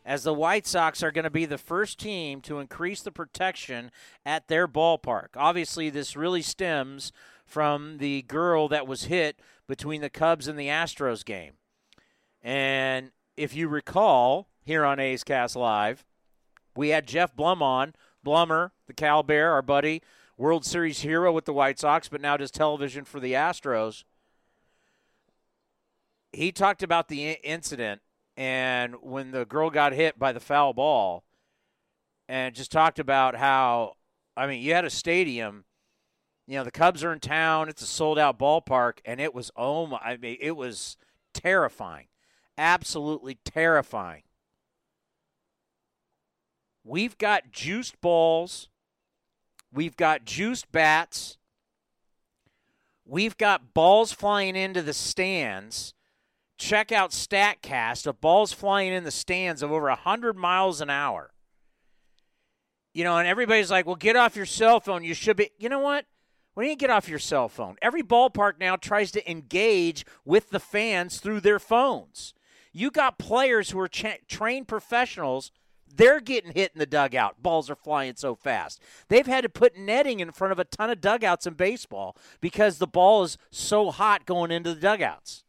As 0.07 0.23
the 0.23 0.33
White 0.33 0.65
Sox 0.65 1.03
are 1.03 1.11
going 1.11 1.25
to 1.25 1.29
be 1.29 1.43
the 1.43 1.57
first 1.57 1.99
team 1.99 2.39
to 2.43 2.59
increase 2.59 3.01
the 3.01 3.11
protection 3.11 3.91
at 4.25 4.47
their 4.47 4.65
ballpark. 4.65 5.35
Obviously, 5.35 5.89
this 5.89 6.15
really 6.15 6.41
stems 6.41 7.11
from 7.45 7.97
the 7.97 8.21
girl 8.21 8.69
that 8.69 8.87
was 8.87 9.03
hit 9.03 9.37
between 9.67 9.99
the 9.99 10.09
Cubs 10.09 10.47
and 10.47 10.57
the 10.57 10.69
Astros 10.69 11.25
game. 11.25 11.55
And 12.41 13.11
if 13.35 13.53
you 13.53 13.67
recall, 13.67 14.47
here 14.63 14.85
on 14.85 14.97
A's 14.97 15.25
Cast 15.25 15.57
Live, 15.57 16.05
we 16.73 16.89
had 16.89 17.05
Geoff 17.05 17.35
Blum 17.35 17.61
on, 17.61 17.93
Blummer, 18.25 18.71
the 18.85 18.93
Cal 18.93 19.23
Bear, 19.23 19.51
our 19.51 19.61
buddy, 19.61 20.01
World 20.37 20.63
Series 20.63 21.01
hero 21.01 21.33
with 21.33 21.43
the 21.43 21.51
White 21.51 21.79
Sox, 21.79 22.07
but 22.07 22.21
now 22.21 22.37
does 22.37 22.51
television 22.51 23.03
for 23.03 23.19
the 23.19 23.33
Astros. 23.33 24.05
He 26.31 26.53
talked 26.53 26.81
about 26.81 27.09
the 27.09 27.31
incident 27.43 28.01
and 28.37 28.95
when 29.01 29.31
the 29.31 29.45
girl 29.45 29.69
got 29.71 29.93
hit 29.93 30.17
by 30.17 30.31
the 30.31 30.39
foul 30.39 30.71
ball, 30.71 31.23
and 32.29 32.53
just 32.53 32.71
talked 32.71 32.99
about 32.99 33.35
how, 33.35 33.93
I 34.35 34.47
mean, 34.47 34.61
you 34.61 34.73
had 34.73 34.85
a 34.85 34.89
stadium. 34.89 35.65
You 36.45 36.57
know, 36.57 36.63
the 36.63 36.71
Cubs 36.71 37.03
are 37.03 37.11
in 37.11 37.19
town. 37.19 37.67
It's 37.67 37.81
a 37.81 37.87
sold 37.87 38.19
out 38.19 38.37
ballpark, 38.37 38.99
and 39.03 39.19
it 39.19 39.33
was, 39.33 39.49
oh 39.55 39.87
my, 39.87 39.97
I 39.97 40.17
mean, 40.17 40.37
it 40.39 40.55
was 40.55 40.97
terrifying. 41.33 42.07
Absolutely 42.57 43.39
terrifying. 43.43 44.23
We've 46.83 47.17
got 47.17 47.51
juiced 47.51 47.99
balls. 47.99 48.69
We've 49.73 49.97
got 49.97 50.25
juiced 50.25 50.71
bats. 50.71 51.37
We've 53.05 53.37
got 53.37 53.73
balls 53.73 54.11
flying 54.11 54.55
into 54.55 54.81
the 54.81 54.93
stands. 54.93 55.93
Check 56.57 56.91
out 56.91 57.11
StatCast 57.11 58.07
of 58.07 58.21
balls 58.21 58.53
flying 58.53 58.93
in 58.93 59.03
the 59.03 59.11
stands 59.11 59.61
of 59.61 59.71
over 59.71 59.87
100 59.87 60.35
miles 60.35 60.81
an 60.81 60.89
hour. 60.89 61.31
You 62.93 63.03
know, 63.03 63.17
and 63.17 63.27
everybody's 63.27 63.69
like, 63.69 63.85
well, 63.85 63.95
get 63.95 64.15
off 64.15 64.35
your 64.35 64.45
cell 64.45 64.79
phone. 64.79 65.03
You 65.03 65.13
should 65.13 65.37
be. 65.37 65.51
You 65.59 65.69
know 65.69 65.79
what? 65.79 66.05
When 66.55 66.67
you 66.67 66.75
get 66.75 66.89
off 66.89 67.07
your 67.07 67.19
cell 67.19 67.47
phone, 67.47 67.75
every 67.81 68.01
ballpark 68.01 68.53
now 68.59 68.75
tries 68.75 69.11
to 69.11 69.29
engage 69.29 70.03
with 70.25 70.49
the 70.49 70.59
fans 70.59 71.19
through 71.19 71.41
their 71.41 71.59
phones. 71.59 72.33
You 72.73 72.89
got 72.89 73.19
players 73.19 73.69
who 73.69 73.79
are 73.79 73.87
cha- 73.87 74.17
trained 74.27 74.67
professionals 74.67 75.51
they're 75.93 76.19
getting 76.19 76.53
hit 76.53 76.71
in 76.73 76.79
the 76.79 76.85
dugout. 76.85 77.41
Balls 77.41 77.69
are 77.69 77.75
flying 77.75 78.15
so 78.15 78.35
fast. 78.35 78.81
They've 79.09 79.25
had 79.25 79.41
to 79.43 79.49
put 79.49 79.77
netting 79.77 80.19
in 80.19 80.31
front 80.31 80.51
of 80.51 80.59
a 80.59 80.65
ton 80.65 80.89
of 80.89 81.01
dugouts 81.01 81.47
in 81.47 81.53
baseball 81.53 82.15
because 82.41 82.77
the 82.77 82.87
ball 82.87 83.23
is 83.23 83.37
so 83.51 83.91
hot 83.91 84.25
going 84.25 84.51
into 84.51 84.73
the 84.73 84.79
dugouts. 84.79 85.43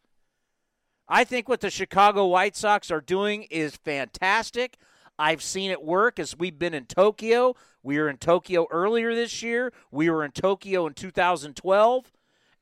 I 1.09 1.25
think 1.25 1.49
what 1.49 1.61
the 1.61 1.71
Chicago 1.71 2.27
White 2.27 2.55
Sox 2.55 2.91
are 2.91 3.01
doing 3.01 3.45
is 3.45 3.77
fantastic. 3.77 4.77
I've 5.19 5.43
seen 5.43 5.71
it 5.71 5.83
work 5.83 6.19
as 6.19 6.37
we've 6.37 6.59
been 6.59 6.75
in 6.75 6.85
Tokyo. 6.85 7.57
We 7.83 7.99
were 7.99 8.09
in 8.09 8.19
Tokyo 8.19 8.67
earlier 8.71 9.15
this 9.15 9.43
year. 9.43 9.73
We 9.91 10.11
were 10.11 10.23
in 10.23 10.33
Tokyo 10.33 10.87
in 10.87 10.93
2012, 10.93 12.13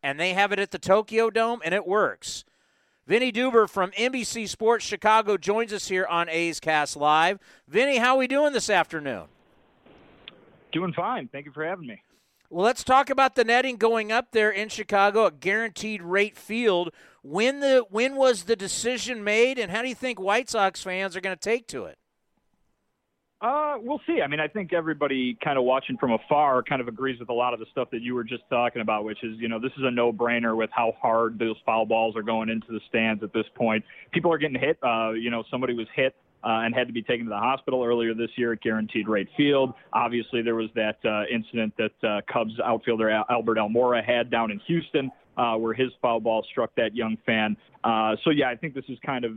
and 0.03 0.21
they 0.21 0.35
have 0.35 0.53
it 0.53 0.61
at 0.61 0.71
the 0.71 0.79
Tokyo 0.79 1.29
Dome, 1.29 1.61
and 1.65 1.75
it 1.75 1.87
works. 1.87 2.45
Vinny 3.07 3.33
Duber 3.33 3.69
from 3.69 3.91
NBC 3.93 4.49
Sports 4.49 4.85
Chicago 4.85 5.37
joins 5.37 5.73
us 5.73 5.89
here 5.89 6.07
on 6.07 6.29
A's 6.29 6.61
Cast 6.61 6.97
Live. 6.97 7.39
Vinny, 7.69 7.99
how 7.99 8.15
are 8.15 8.19
we 8.19 8.27
doing 8.27 8.53
this 8.53 8.71
afternoon? 8.71 9.25
Doing 10.73 10.93
fine. 10.93 11.29
Thank 11.29 11.47
you 11.47 11.53
for 11.53 11.65
having 11.65 11.87
me. 11.87 12.03
Well, 12.49 12.65
let's 12.65 12.85
talk 12.85 13.11
about 13.11 13.35
the 13.35 13.45
netting 13.45 13.77
going 13.77 14.13
up 14.13 14.31
there 14.31 14.51
in 14.51 14.69
Chicago 14.69 15.27
at 15.27 15.41
Guaranteed 15.41 16.01
Rate 16.01 16.37
Field. 16.37 16.93
When 17.29 17.59
the 17.59 17.85
when 17.91 18.15
was 18.15 18.45
the 18.45 18.55
decision 18.55 19.25
made, 19.25 19.59
and 19.59 19.69
how 19.69 19.83
do 19.83 19.89
you 19.89 19.97
think 19.97 20.21
White 20.21 20.49
Sox 20.49 20.81
fans 20.81 21.17
are 21.17 21.21
going 21.21 21.37
to 21.37 21.41
take 21.41 21.67
to 21.69 21.87
it? 21.87 21.99
Uh, 23.41 23.75
we'll 23.81 24.01
see. 24.07 24.23
I 24.23 24.29
mean, 24.29 24.39
I 24.39 24.47
think 24.47 24.73
everybody 24.73 25.37
kind 25.43 25.59
of 25.59 25.65
watching 25.65 25.99
from 25.99 26.13
afar 26.13 26.63
kind 26.63 26.81
of 26.81 26.87
agrees 26.87 27.19
with 27.19 27.29
a 27.29 27.35
lot 27.35 27.53
of 27.53 27.59
the 27.59 27.67
stuff 27.73 27.91
that 27.91 28.01
you 28.01 28.15
were 28.15 28.23
just 28.23 28.45
talking 28.49 28.81
about, 28.81 29.05
which 29.05 29.25
is, 29.25 29.37
you 29.39 29.49
know, 29.49 29.59
this 29.59 29.73
is 29.77 29.83
a 29.85 29.91
no-brainer 29.91 30.57
with 30.57 30.71
how 30.73 30.95
hard 31.03 31.37
those 31.39 31.57
foul 31.67 31.85
balls 31.85 32.15
are 32.17 32.23
going 32.23 32.49
into 32.49 32.69
the 32.69 32.81
stands 32.89 33.25
at 33.25 33.33
this 33.33 33.45
point. 33.57 33.85
People 34.13 34.33
are 34.33 34.39
getting 34.39 34.59
hit. 34.59 34.79
Uh, 34.81 35.11
you 35.11 35.31
know, 35.31 35.43
somebody 35.51 35.75
was 35.75 35.89
hit 35.97 36.15
uh, 36.45 36.63
and 36.65 36.77
had 36.77 36.87
to 36.87 36.93
be 36.93 37.03
taken 37.03 37.27
to 37.27 37.31
the 37.31 37.37
hospital 37.37 37.85
earlier 37.85 38.15
this 38.15 38.31
year 38.37 38.53
at 38.53 38.61
Guaranteed 38.61 39.09
Rate 39.09 39.29
Field. 39.37 39.75
Obviously, 39.93 40.43
there 40.43 40.55
was 40.55 40.71
that 40.77 40.99
uh, 41.05 41.25
incident 41.29 41.75
that 41.77 42.09
uh, 42.09 42.21
Cubs 42.33 42.53
outfielder 42.65 43.11
Albert 43.11 43.59
Almora 43.59 44.03
had 44.05 44.31
down 44.31 44.53
in 44.53 44.61
Houston. 44.69 45.11
Uh, 45.37 45.55
where 45.55 45.75
his 45.75 45.91
foul 46.01 46.19
ball 46.19 46.43
struck 46.51 46.75
that 46.77 46.97
young 46.97 47.19
fan. 47.27 47.57
Uh, 47.85 48.17
so 48.25 48.31
yeah, 48.31 48.49
I 48.49 48.57
think 48.57 48.73
this 48.73 48.87
is 48.89 48.99
kind 49.05 49.23
of 49.23 49.33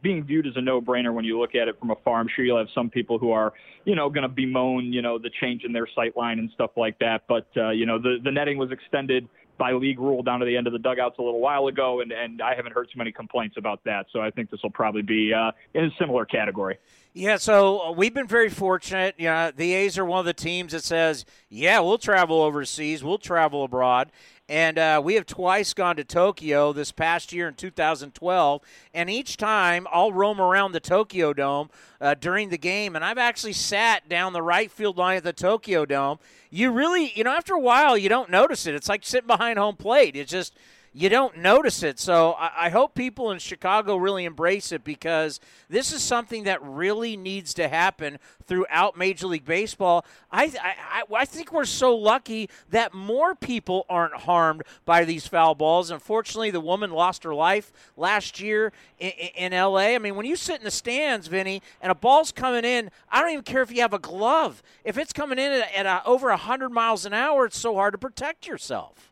being 0.00 0.22
viewed 0.22 0.46
as 0.46 0.52
a 0.54 0.60
no-brainer 0.60 1.12
when 1.12 1.24
you 1.24 1.40
look 1.40 1.56
at 1.56 1.66
it 1.66 1.76
from 1.78 1.90
afar. 1.90 2.20
I'm 2.20 2.28
sure 2.34 2.44
you'll 2.44 2.58
have 2.58 2.68
some 2.72 2.88
people 2.88 3.18
who 3.18 3.32
are, 3.32 3.52
you 3.84 3.96
know, 3.96 4.08
going 4.08 4.22
to 4.22 4.28
bemoan, 4.28 4.92
you 4.92 5.02
know, 5.02 5.18
the 5.18 5.30
change 5.40 5.64
in 5.64 5.72
their 5.72 5.88
sight 5.94 6.16
line 6.16 6.38
and 6.38 6.50
stuff 6.52 6.70
like 6.76 7.00
that. 7.00 7.24
But 7.28 7.48
uh, 7.56 7.70
you 7.70 7.84
know, 7.84 7.98
the 7.98 8.18
the 8.22 8.30
netting 8.30 8.58
was 8.58 8.70
extended 8.70 9.28
by 9.60 9.72
league 9.72 10.00
rule 10.00 10.22
down 10.22 10.40
to 10.40 10.46
the 10.46 10.56
end 10.56 10.66
of 10.66 10.72
the 10.72 10.78
dugouts 10.78 11.18
a 11.18 11.22
little 11.22 11.38
while 11.38 11.66
ago, 11.66 12.00
and, 12.00 12.12
and 12.12 12.40
I 12.40 12.54
haven't 12.54 12.72
heard 12.72 12.88
too 12.90 12.96
many 12.96 13.12
complaints 13.12 13.56
about 13.58 13.84
that. 13.84 14.06
So 14.10 14.20
I 14.20 14.30
think 14.30 14.50
this 14.50 14.62
will 14.62 14.70
probably 14.70 15.02
be 15.02 15.34
uh, 15.34 15.52
in 15.74 15.84
a 15.84 15.90
similar 15.98 16.24
category. 16.24 16.78
Yeah, 17.12 17.36
so 17.36 17.80
uh, 17.80 17.90
we've 17.92 18.14
been 18.14 18.26
very 18.26 18.48
fortunate. 18.48 19.18
Know, 19.18 19.52
the 19.54 19.74
A's 19.74 19.98
are 19.98 20.04
one 20.04 20.20
of 20.20 20.24
the 20.24 20.32
teams 20.32 20.72
that 20.72 20.82
says, 20.82 21.26
"Yeah, 21.50 21.80
we'll 21.80 21.98
travel 21.98 22.40
overseas, 22.40 23.04
we'll 23.04 23.18
travel 23.18 23.64
abroad," 23.64 24.10
and 24.50 24.80
uh, 24.80 25.00
we 25.02 25.14
have 25.14 25.26
twice 25.26 25.72
gone 25.74 25.94
to 25.94 26.02
Tokyo 26.02 26.72
this 26.72 26.90
past 26.90 27.32
year 27.32 27.46
in 27.46 27.54
2012. 27.54 28.60
And 28.92 29.08
each 29.08 29.36
time, 29.36 29.86
I'll 29.92 30.12
roam 30.12 30.40
around 30.40 30.72
the 30.72 30.80
Tokyo 30.80 31.32
Dome 31.32 31.70
uh, 32.00 32.14
during 32.14 32.48
the 32.48 32.58
game, 32.58 32.96
and 32.96 33.04
I've 33.04 33.16
actually 33.16 33.52
sat 33.52 34.08
down 34.08 34.32
the 34.32 34.42
right 34.42 34.68
field 34.68 34.98
line 34.98 35.18
at 35.18 35.22
the 35.22 35.32
Tokyo 35.32 35.86
Dome. 35.86 36.18
You 36.50 36.72
really, 36.72 37.12
you 37.14 37.22
know, 37.22 37.30
after 37.30 37.54
a 37.54 37.60
while, 37.60 37.96
you 37.96 38.08
don't 38.08 38.28
notice 38.28 38.66
it. 38.66 38.74
It's 38.74 38.88
like 38.88 39.06
sitting 39.06 39.28
behind 39.28 39.56
home 39.56 39.76
plate. 39.76 40.16
It's 40.16 40.32
just 40.32 40.56
you 40.92 41.08
don't 41.08 41.36
notice 41.36 41.82
it. 41.82 42.00
So 42.00 42.32
I, 42.32 42.66
I, 42.66 42.68
hope 42.70 42.94
people 42.94 43.30
in 43.30 43.38
Chicago 43.38 43.96
really 43.96 44.24
embrace 44.24 44.72
it 44.72 44.82
because 44.82 45.38
this 45.68 45.92
is 45.92 46.02
something 46.02 46.44
that 46.44 46.60
really 46.62 47.16
needs 47.16 47.54
to 47.54 47.68
happen 47.68 48.18
throughout 48.46 48.98
Major 48.98 49.28
League 49.28 49.44
Baseball. 49.44 50.04
I, 50.32 50.52
I, 50.60 51.02
I 51.14 51.24
think 51.24 51.52
we're 51.52 51.64
so 51.64 51.96
lucky 51.96 52.50
that 52.70 52.92
more 52.92 53.36
people 53.36 53.86
aren't 53.88 54.14
harmed 54.14 54.62
by 54.84 55.04
these 55.04 55.28
foul 55.28 55.54
balls. 55.54 55.92
Unfortunately, 55.92 56.50
the 56.50 56.60
woman 56.60 56.90
lost 56.90 57.22
her 57.22 57.34
life 57.34 57.72
last 57.96 58.40
year 58.40 58.72
in, 58.98 59.10
in 59.10 59.52
L.A. 59.52 59.94
I 59.94 59.98
mean, 59.98 60.16
when 60.16 60.26
you 60.26 60.34
sit 60.34 60.58
in 60.58 60.64
the 60.64 60.72
stands, 60.72 61.28
Vinny, 61.28 61.62
and 61.80 61.92
a 61.92 61.94
ball's 61.94 62.32
coming 62.32 62.64
in, 62.64 62.90
I 63.10 63.20
don't 63.20 63.30
even 63.30 63.44
care 63.44 63.62
if 63.62 63.70
you 63.70 63.82
have 63.82 63.94
a 63.94 64.00
glove. 64.00 64.60
If 64.84 64.98
it's 64.98 65.12
coming 65.12 65.38
in 65.38 65.52
at, 65.52 65.72
at 65.72 65.86
uh, 65.86 66.00
a, 66.04 66.08
over 66.08 66.30
100 66.30 66.70
miles 66.70 67.06
an 67.06 67.14
hour, 67.14 67.46
it's 67.46 67.58
so 67.58 67.74
hard 67.74 67.92
to 67.92 67.98
protect 67.98 68.48
yourself. 68.48 69.09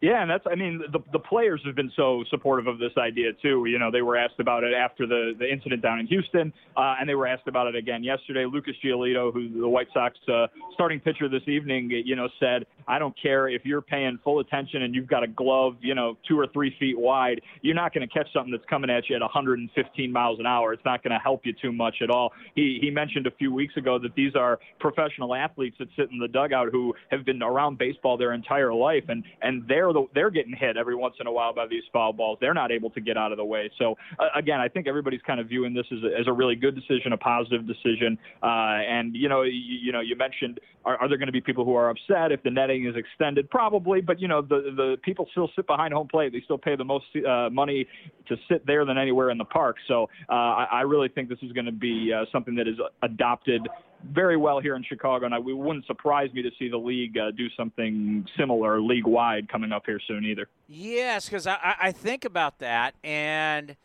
Yeah, 0.00 0.22
and 0.22 0.30
that's 0.30 0.44
I 0.50 0.54
mean 0.54 0.80
the 0.90 1.00
the 1.12 1.18
players 1.18 1.60
have 1.66 1.74
been 1.74 1.92
so 1.94 2.24
supportive 2.30 2.66
of 2.66 2.78
this 2.78 2.92
idea 2.96 3.32
too. 3.42 3.66
You 3.66 3.78
know, 3.78 3.90
they 3.90 4.00
were 4.00 4.16
asked 4.16 4.40
about 4.40 4.64
it 4.64 4.72
after 4.72 5.06
the 5.06 5.34
the 5.38 5.50
incident 5.50 5.82
down 5.82 6.00
in 6.00 6.06
Houston, 6.06 6.54
uh, 6.74 6.94
and 6.98 7.06
they 7.06 7.14
were 7.14 7.26
asked 7.26 7.46
about 7.48 7.66
it 7.66 7.76
again 7.76 8.02
yesterday. 8.02 8.46
Lucas 8.50 8.74
Giolito, 8.82 9.30
who's 9.30 9.52
the 9.52 9.68
White 9.68 9.88
Sox 9.92 10.16
uh, 10.26 10.46
starting 10.72 11.00
pitcher 11.00 11.28
this 11.28 11.46
evening, 11.46 11.90
you 11.90 12.16
know, 12.16 12.28
said, 12.40 12.64
"I 12.88 12.98
don't 12.98 13.14
care 13.20 13.48
if 13.48 13.66
you're 13.66 13.82
paying 13.82 14.18
full 14.24 14.40
attention 14.40 14.82
and 14.82 14.94
you've 14.94 15.06
got 15.06 15.22
a 15.22 15.26
glove, 15.26 15.76
you 15.82 15.94
know, 15.94 16.16
two 16.26 16.38
or 16.38 16.46
three 16.46 16.74
feet 16.80 16.98
wide. 16.98 17.42
You're 17.60 17.74
not 17.74 17.92
going 17.92 18.08
to 18.08 18.12
catch 18.12 18.32
something 18.32 18.52
that's 18.52 18.64
coming 18.70 18.88
at 18.88 19.10
you 19.10 19.16
at 19.16 19.22
115 19.22 20.10
miles 20.10 20.40
an 20.40 20.46
hour. 20.46 20.72
It's 20.72 20.84
not 20.86 21.02
going 21.02 21.12
to 21.12 21.22
help 21.22 21.44
you 21.44 21.52
too 21.60 21.72
much 21.72 21.96
at 22.00 22.08
all." 22.08 22.32
He 22.54 22.78
he 22.80 22.88
mentioned 22.90 23.26
a 23.26 23.32
few 23.32 23.52
weeks 23.52 23.76
ago 23.76 23.98
that 23.98 24.14
these 24.14 24.34
are 24.34 24.60
professional 24.78 25.34
athletes 25.34 25.76
that 25.78 25.88
sit 25.94 26.10
in 26.10 26.18
the 26.18 26.28
dugout 26.28 26.70
who 26.72 26.94
have 27.10 27.26
been 27.26 27.42
around 27.42 27.76
baseball 27.76 28.16
their 28.16 28.32
entire 28.32 28.72
life, 28.72 29.04
and 29.08 29.24
and 29.42 29.62
they're 29.68 29.89
they're 29.92 30.02
the, 30.02 30.08
they're 30.14 30.30
getting 30.30 30.54
hit 30.54 30.76
every 30.76 30.94
once 30.94 31.14
in 31.20 31.26
a 31.26 31.32
while 31.32 31.54
by 31.54 31.66
these 31.66 31.82
foul 31.92 32.12
balls. 32.12 32.38
They're 32.40 32.54
not 32.54 32.70
able 32.70 32.90
to 32.90 33.00
get 33.00 33.16
out 33.16 33.32
of 33.32 33.38
the 33.38 33.44
way. 33.44 33.70
So 33.78 33.96
uh, 34.18 34.28
again, 34.34 34.60
I 34.60 34.68
think 34.68 34.86
everybody's 34.86 35.22
kind 35.26 35.40
of 35.40 35.48
viewing 35.48 35.74
this 35.74 35.86
as 35.92 35.98
a, 36.04 36.18
as 36.18 36.26
a 36.26 36.32
really 36.32 36.56
good 36.56 36.74
decision, 36.74 37.12
a 37.12 37.16
positive 37.16 37.66
decision. 37.66 38.18
Uh, 38.42 38.46
and 38.46 39.14
you 39.14 39.28
know, 39.28 39.42
you, 39.42 39.52
you 39.52 39.92
know, 39.92 40.00
you 40.00 40.16
mentioned 40.16 40.60
are, 40.84 40.96
are 40.96 41.08
there 41.08 41.18
going 41.18 41.26
to 41.26 41.32
be 41.32 41.40
people 41.40 41.64
who 41.64 41.74
are 41.74 41.90
upset 41.90 42.32
if 42.32 42.42
the 42.42 42.50
netting 42.50 42.86
is 42.86 42.96
extended? 42.96 43.50
Probably, 43.50 44.00
but 44.00 44.20
you 44.20 44.28
know, 44.28 44.40
the 44.42 44.72
the 44.76 44.96
people 45.02 45.26
still 45.32 45.50
sit 45.54 45.66
behind 45.66 45.92
home 45.92 46.08
plate. 46.08 46.32
They 46.32 46.40
still 46.44 46.58
pay 46.58 46.76
the 46.76 46.84
most 46.84 47.04
uh, 47.16 47.50
money 47.50 47.86
to 48.28 48.36
sit 48.48 48.66
there 48.66 48.84
than 48.84 48.98
anywhere 48.98 49.30
in 49.30 49.38
the 49.38 49.44
park. 49.44 49.76
So 49.88 50.08
uh, 50.28 50.32
I, 50.32 50.66
I 50.72 50.80
really 50.82 51.08
think 51.08 51.28
this 51.28 51.38
is 51.42 51.52
going 51.52 51.66
to 51.66 51.72
be 51.72 52.12
uh, 52.12 52.24
something 52.32 52.54
that 52.56 52.68
is 52.68 52.76
adopted 53.02 53.68
very 54.04 54.36
well 54.36 54.60
here 54.60 54.76
in 54.76 54.82
Chicago, 54.82 55.26
and 55.26 55.34
I, 55.34 55.38
it 55.38 55.42
wouldn't 55.42 55.86
surprise 55.86 56.32
me 56.32 56.42
to 56.42 56.50
see 56.58 56.68
the 56.68 56.76
league 56.78 57.16
uh, 57.18 57.30
do 57.30 57.48
something 57.56 58.26
similar 58.36 58.80
league 58.80 59.06
wide 59.06 59.48
coming 59.48 59.72
up 59.72 59.84
here 59.86 60.00
soon 60.06 60.24
either. 60.24 60.48
Yes, 60.68 61.26
because 61.26 61.46
I, 61.46 61.74
I 61.80 61.92
think 61.92 62.24
about 62.24 62.58
that, 62.58 62.94
and 63.04 63.76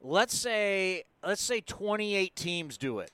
let's 0.00 0.36
say 0.36 1.04
let's 1.24 1.42
say 1.42 1.60
28 1.60 2.34
teams 2.34 2.76
do 2.76 2.98
it, 2.98 3.10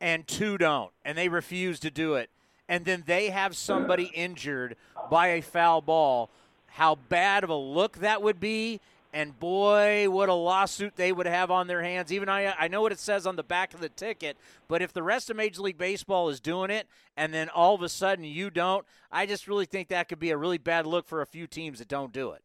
and 0.00 0.26
two 0.26 0.58
don't, 0.58 0.92
and 1.04 1.16
they 1.16 1.28
refuse 1.28 1.80
to 1.80 1.90
do 1.90 2.14
it, 2.14 2.30
and 2.68 2.84
then 2.84 3.04
they 3.06 3.30
have 3.30 3.56
somebody 3.56 4.10
injured 4.14 4.76
by 5.10 5.28
a 5.28 5.40
foul 5.40 5.80
ball. 5.80 6.30
How 6.74 6.94
bad 6.94 7.42
of 7.42 7.50
a 7.50 7.54
look 7.54 7.98
that 7.98 8.22
would 8.22 8.38
be, 8.38 8.80
and 9.12 9.38
boy, 9.38 10.08
what 10.08 10.28
a 10.28 10.34
lawsuit 10.34 10.96
they 10.96 11.12
would 11.12 11.26
have 11.26 11.50
on 11.50 11.66
their 11.66 11.82
hands. 11.82 12.12
Even 12.12 12.28
I, 12.28 12.54
I 12.58 12.68
know 12.68 12.82
what 12.82 12.92
it 12.92 12.98
says 12.98 13.26
on 13.26 13.36
the 13.36 13.42
back 13.42 13.74
of 13.74 13.80
the 13.80 13.88
ticket, 13.88 14.36
but 14.68 14.82
if 14.82 14.92
the 14.92 15.02
rest 15.02 15.30
of 15.30 15.36
Major 15.36 15.62
League 15.62 15.78
Baseball 15.78 16.28
is 16.28 16.40
doing 16.40 16.70
it, 16.70 16.86
and 17.16 17.34
then 17.34 17.48
all 17.48 17.74
of 17.74 17.82
a 17.82 17.88
sudden 17.88 18.24
you 18.24 18.50
don't, 18.50 18.86
I 19.10 19.26
just 19.26 19.48
really 19.48 19.66
think 19.66 19.88
that 19.88 20.08
could 20.08 20.20
be 20.20 20.30
a 20.30 20.36
really 20.36 20.58
bad 20.58 20.86
look 20.86 21.06
for 21.06 21.20
a 21.20 21.26
few 21.26 21.46
teams 21.46 21.78
that 21.80 21.88
don't 21.88 22.12
do 22.12 22.30
it. 22.32 22.42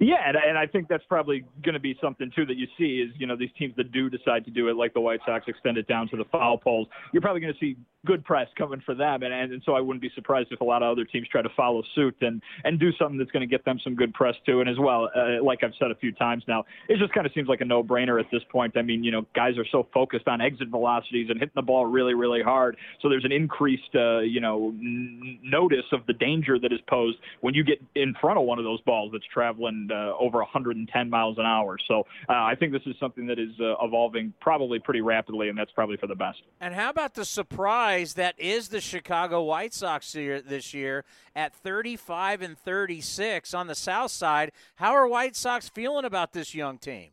Yeah, 0.00 0.16
and, 0.26 0.34
and 0.34 0.56
I 0.56 0.66
think 0.66 0.88
that's 0.88 1.04
probably 1.10 1.44
going 1.62 1.74
to 1.74 1.80
be 1.80 1.94
something 2.02 2.32
too 2.34 2.46
that 2.46 2.56
you 2.56 2.66
see 2.78 3.06
is 3.06 3.14
you 3.18 3.26
know 3.26 3.36
these 3.36 3.50
teams 3.58 3.74
that 3.76 3.92
do 3.92 4.08
decide 4.08 4.46
to 4.46 4.50
do 4.50 4.68
it, 4.68 4.76
like 4.76 4.94
the 4.94 5.00
White 5.00 5.20
Sox, 5.26 5.44
extend 5.46 5.76
it 5.76 5.86
down 5.88 6.08
to 6.08 6.16
the 6.16 6.24
foul 6.32 6.56
poles. 6.56 6.88
You're 7.12 7.20
probably 7.20 7.42
going 7.42 7.52
to 7.52 7.60
see 7.60 7.76
good 8.06 8.24
press 8.24 8.48
coming 8.56 8.82
for 8.86 8.94
them, 8.94 9.22
and, 9.22 9.34
and 9.34 9.52
and 9.52 9.62
so 9.66 9.74
I 9.74 9.80
wouldn't 9.80 10.00
be 10.00 10.10
surprised 10.14 10.48
if 10.52 10.62
a 10.62 10.64
lot 10.64 10.82
of 10.82 10.90
other 10.90 11.04
teams 11.04 11.28
try 11.28 11.42
to 11.42 11.50
follow 11.54 11.82
suit 11.94 12.16
and 12.22 12.40
and 12.64 12.80
do 12.80 12.92
something 12.98 13.18
that's 13.18 13.30
going 13.30 13.42
to 13.42 13.46
get 13.46 13.66
them 13.66 13.78
some 13.84 13.94
good 13.94 14.14
press 14.14 14.34
too. 14.46 14.60
And 14.60 14.70
as 14.70 14.78
well, 14.78 15.10
uh, 15.14 15.44
like 15.44 15.62
I've 15.62 15.74
said 15.78 15.90
a 15.90 15.94
few 15.94 16.12
times 16.12 16.44
now, 16.48 16.64
it 16.88 16.98
just 16.98 17.12
kind 17.12 17.26
of 17.26 17.32
seems 17.34 17.48
like 17.48 17.60
a 17.60 17.66
no-brainer 17.66 18.18
at 18.18 18.30
this 18.32 18.42
point. 18.50 18.78
I 18.78 18.82
mean, 18.82 19.04
you 19.04 19.10
know, 19.10 19.26
guys 19.34 19.58
are 19.58 19.66
so 19.70 19.86
focused 19.92 20.28
on 20.28 20.40
exit 20.40 20.68
velocities 20.68 21.28
and 21.28 21.38
hitting 21.38 21.52
the 21.54 21.60
ball 21.60 21.84
really, 21.84 22.14
really 22.14 22.40
hard, 22.40 22.78
so 23.02 23.10
there's 23.10 23.26
an 23.26 23.32
increased 23.32 23.94
uh, 23.94 24.20
you 24.20 24.40
know 24.40 24.68
n- 24.68 25.38
notice 25.42 25.84
of 25.92 26.06
the 26.06 26.14
danger 26.14 26.58
that 26.58 26.72
is 26.72 26.80
posed 26.88 27.18
when 27.42 27.52
you 27.52 27.64
get 27.64 27.82
in 27.96 28.14
front 28.18 28.38
of 28.38 28.46
one 28.46 28.58
of 28.58 28.64
those 28.64 28.80
balls 28.80 29.10
that's 29.12 29.26
traveling 29.30 29.88
uh, 29.92 30.14
over 30.18 30.38
110 30.38 31.10
miles 31.10 31.38
an 31.38 31.46
hour. 31.46 31.76
So 31.88 32.06
uh, 32.28 32.32
I 32.32 32.54
think 32.54 32.72
this 32.72 32.82
is 32.86 32.94
something 33.00 33.26
that 33.26 33.38
is 33.38 33.50
uh, 33.60 33.74
evolving 33.82 34.32
probably 34.40 34.78
pretty 34.78 35.00
rapidly, 35.00 35.48
and 35.48 35.58
that's 35.58 35.72
probably 35.72 35.96
for 35.96 36.06
the 36.06 36.14
best. 36.14 36.38
And 36.60 36.74
how 36.74 36.90
about 36.90 37.14
the 37.14 37.24
surprise 37.24 38.14
that 38.14 38.38
is 38.38 38.68
the 38.68 38.80
Chicago 38.80 39.42
White 39.42 39.74
Sox 39.74 40.12
here 40.12 40.40
this 40.40 40.74
year 40.74 41.04
at 41.34 41.54
35 41.54 42.42
and 42.42 42.58
36 42.58 43.54
on 43.54 43.66
the 43.66 43.74
South 43.74 44.10
Side? 44.10 44.52
How 44.76 44.92
are 44.92 45.06
White 45.06 45.36
Sox 45.36 45.68
feeling 45.68 46.04
about 46.04 46.32
this 46.32 46.54
young 46.54 46.78
team? 46.78 47.10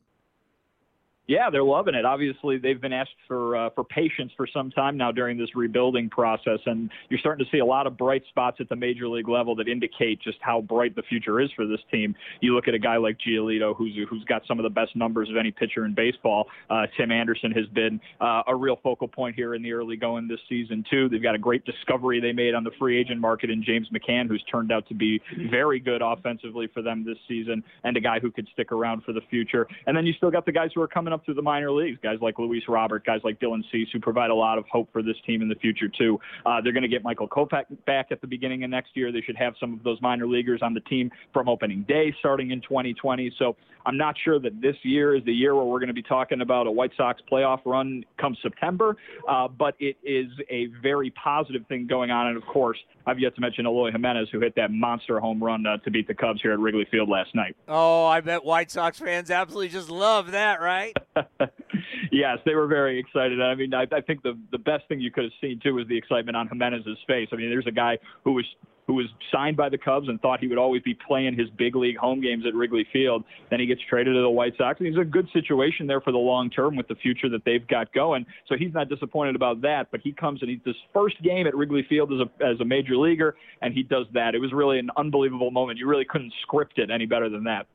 Yeah, 1.27 1.49
they're 1.49 1.63
loving 1.63 1.93
it. 1.93 2.05
Obviously, 2.05 2.57
they've 2.57 2.79
been 2.79 2.93
asked 2.93 3.09
for 3.27 3.57
uh, 3.57 3.69
for 3.75 3.83
patience 3.83 4.31
for 4.37 4.47
some 4.47 4.71
time 4.71 4.95
now 4.95 5.11
during 5.11 5.37
this 5.37 5.53
rebuilding 5.55 6.09
process, 6.09 6.59
and 6.65 6.89
you're 7.09 7.19
starting 7.19 7.45
to 7.45 7.51
see 7.51 7.59
a 7.59 7.65
lot 7.65 7.85
of 7.85 7.97
bright 7.97 8.23
spots 8.29 8.57
at 8.61 8.69
the 8.69 8.77
major 8.77 9.09
league 9.09 9.27
level 9.27 9.53
that 9.57 9.67
indicate 9.67 10.21
just 10.21 10.37
how 10.39 10.61
bright 10.61 10.95
the 10.95 11.01
future 11.03 11.41
is 11.41 11.49
for 11.53 11.67
this 11.67 11.81
team. 11.91 12.15
You 12.39 12.55
look 12.55 12.69
at 12.69 12.73
a 12.73 12.79
guy 12.79 12.95
like 12.95 13.17
Giolito, 13.19 13.75
who's 13.75 13.93
who's 14.09 14.23
got 14.23 14.43
some 14.47 14.57
of 14.57 14.63
the 14.63 14.69
best 14.69 14.95
numbers 14.95 15.29
of 15.29 15.35
any 15.35 15.51
pitcher 15.51 15.83
in 15.85 15.93
baseball. 15.93 16.47
Uh, 16.69 16.83
Tim 16.95 17.11
Anderson 17.11 17.51
has 17.51 17.65
been 17.67 17.99
uh, 18.21 18.43
a 18.47 18.55
real 18.55 18.77
focal 18.81 19.09
point 19.09 19.35
here 19.35 19.53
in 19.53 19.61
the 19.61 19.73
early 19.73 19.97
going 19.97 20.29
this 20.29 20.39
season 20.47 20.85
too. 20.89 21.09
They've 21.09 21.21
got 21.21 21.35
a 21.35 21.39
great 21.39 21.65
discovery 21.65 22.21
they 22.21 22.31
made 22.31 22.55
on 22.55 22.63
the 22.63 22.71
free 22.79 22.97
agent 22.97 23.19
market 23.19 23.49
in 23.49 23.61
James 23.65 23.89
McCann, 23.93 24.29
who's 24.29 24.43
turned 24.49 24.71
out 24.71 24.87
to 24.87 24.93
be 24.93 25.19
very 25.51 25.81
good 25.81 26.01
offensively 26.01 26.69
for 26.73 26.81
them 26.81 27.03
this 27.03 27.17
season, 27.27 27.65
and 27.83 27.97
a 27.97 28.01
guy 28.01 28.21
who 28.21 28.31
could 28.31 28.47
stick 28.53 28.71
around 28.71 29.03
for 29.03 29.11
the 29.11 29.21
future. 29.29 29.67
And 29.87 29.97
then 29.97 30.05
you 30.05 30.13
still 30.13 30.31
got 30.31 30.45
the 30.45 30.53
guys 30.53 30.69
who 30.73 30.81
are 30.81 30.87
coming 30.87 31.13
up 31.13 31.16
through 31.25 31.35
the 31.35 31.41
minor 31.41 31.71
leagues, 31.71 31.99
guys 32.01 32.17
like 32.21 32.39
Luis 32.39 32.63
Robert, 32.67 33.05
guys 33.05 33.21
like 33.23 33.39
Dylan 33.39 33.63
Cease, 33.71 33.87
who 33.91 33.99
provide 33.99 34.29
a 34.29 34.35
lot 34.35 34.57
of 34.57 34.65
hope 34.71 34.89
for 34.91 35.01
this 35.01 35.15
team 35.25 35.41
in 35.41 35.49
the 35.49 35.55
future, 35.55 35.87
too. 35.87 36.19
Uh, 36.45 36.61
they're 36.61 36.73
going 36.73 36.83
to 36.83 36.89
get 36.89 37.03
Michael 37.03 37.27
Kopech 37.27 37.65
back 37.85 38.07
at 38.11 38.21
the 38.21 38.27
beginning 38.27 38.63
of 38.63 38.69
next 38.69 38.91
year. 38.95 39.11
They 39.11 39.21
should 39.21 39.37
have 39.37 39.53
some 39.59 39.73
of 39.73 39.83
those 39.83 40.01
minor 40.01 40.27
leaguers 40.27 40.61
on 40.61 40.73
the 40.73 40.81
team 40.81 41.11
from 41.33 41.49
opening 41.49 41.83
day 41.87 42.13
starting 42.19 42.51
in 42.51 42.61
2020. 42.61 43.31
So 43.37 43.55
I'm 43.85 43.97
not 43.97 44.15
sure 44.23 44.39
that 44.39 44.61
this 44.61 44.75
year 44.83 45.15
is 45.15 45.23
the 45.23 45.33
year 45.33 45.55
where 45.55 45.63
we're 45.63 45.79
going 45.79 45.87
to 45.87 45.93
be 45.93 46.03
talking 46.03 46.41
about 46.41 46.67
a 46.67 46.71
White 46.71 46.91
Sox 46.97 47.21
playoff 47.31 47.59
run 47.65 48.03
come 48.19 48.35
September, 48.41 48.97
uh, 49.29 49.47
but 49.47 49.75
it 49.79 49.95
is 50.03 50.27
a 50.49 50.67
very 50.81 51.11
positive 51.11 51.65
thing 51.67 51.87
going 51.87 52.11
on. 52.11 52.27
And 52.27 52.37
of 52.37 52.43
course, 52.45 52.77
I've 53.07 53.19
yet 53.19 53.33
to 53.35 53.41
mention 53.41 53.65
Eloy 53.65 53.91
Jimenez, 53.91 54.27
who 54.33 54.41
hit 54.41 54.53
that 54.57 54.69
monster 54.69 55.19
home 55.21 55.41
run 55.41 55.65
uh, 55.65 55.77
to 55.77 55.89
beat 55.89 56.07
the 56.07 56.13
Cubs 56.13 56.41
here 56.41 56.51
at 56.51 56.59
Wrigley 56.59 56.85
Field 56.91 57.07
last 57.07 57.33
night. 57.33 57.55
Oh, 57.65 58.05
I 58.05 58.19
bet 58.19 58.43
White 58.43 58.69
Sox 58.69 58.99
fans 58.99 59.31
absolutely 59.31 59.69
just 59.69 59.89
love 59.89 60.31
that, 60.31 60.59
right? 60.59 60.93
yes, 62.11 62.39
they 62.45 62.53
were 62.53 62.67
very 62.67 62.99
excited. 62.99 63.41
I 63.41 63.55
mean, 63.55 63.73
I, 63.73 63.87
I 63.93 64.01
think 64.01 64.23
the 64.23 64.37
the 64.51 64.57
best 64.57 64.89
thing 64.89 64.99
you 64.99 65.09
could 65.09 65.23
have 65.23 65.33
seen 65.39 65.61
too 65.63 65.75
was 65.75 65.87
the 65.87 65.97
excitement 65.97 66.35
on 66.35 66.49
Jimenez's 66.49 66.97
face. 67.07 67.29
I 67.31 67.37
mean, 67.37 67.49
there's 67.49 67.65
a 67.65 67.71
guy 67.71 67.97
who 68.25 68.33
was 68.33 68.45
who 68.87 68.93
was 68.93 69.05
signed 69.31 69.57
by 69.57 69.69
the 69.69 69.77
Cubs 69.77 70.07
and 70.07 70.19
thought 70.21 70.39
he 70.39 70.47
would 70.47 70.57
always 70.57 70.81
be 70.81 70.97
playing 71.07 71.37
his 71.37 71.49
big 71.57 71.75
league 71.75 71.97
home 71.97 72.21
games 72.21 72.45
at 72.47 72.55
Wrigley 72.55 72.87
Field. 72.91 73.23
Then 73.49 73.59
he 73.59 73.65
gets 73.65 73.81
traded 73.89 74.15
to 74.15 74.21
the 74.21 74.29
White 74.29 74.53
Sox. 74.57 74.79
And 74.79 74.87
he's 74.87 74.95
in 74.95 75.01
a 75.01 75.05
good 75.05 75.27
situation 75.33 75.87
there 75.87 75.99
for 75.99 76.11
the 76.11 76.17
long 76.17 76.49
term 76.49 76.75
with 76.77 76.87
the 76.87 76.95
future 76.95 77.27
that 77.29 77.43
they've 77.45 77.67
got 77.67 77.93
going. 77.93 78.25
So 78.47 78.55
he's 78.57 78.73
not 78.73 78.87
disappointed 78.87 79.35
about 79.35 79.61
that. 79.61 79.87
But 79.91 79.99
he 80.01 80.13
comes 80.13 80.41
and 80.41 80.49
he's 80.49 80.61
this 80.65 80.75
first 80.93 81.21
game 81.21 81.47
at 81.47 81.55
Wrigley 81.55 81.85
Field 81.89 82.11
as 82.13 82.19
a 82.21 82.45
as 82.45 82.59
a 82.61 82.65
major 82.65 82.95
leaguer, 82.95 83.35
and 83.61 83.73
he 83.73 83.83
does 83.83 84.05
that. 84.13 84.35
It 84.35 84.39
was 84.39 84.53
really 84.53 84.79
an 84.79 84.89
unbelievable 84.95 85.51
moment. 85.51 85.79
You 85.79 85.87
really 85.87 86.05
couldn't 86.05 86.33
script 86.41 86.79
it 86.79 86.89
any 86.89 87.05
better 87.05 87.29
than 87.29 87.43
that. 87.43 87.67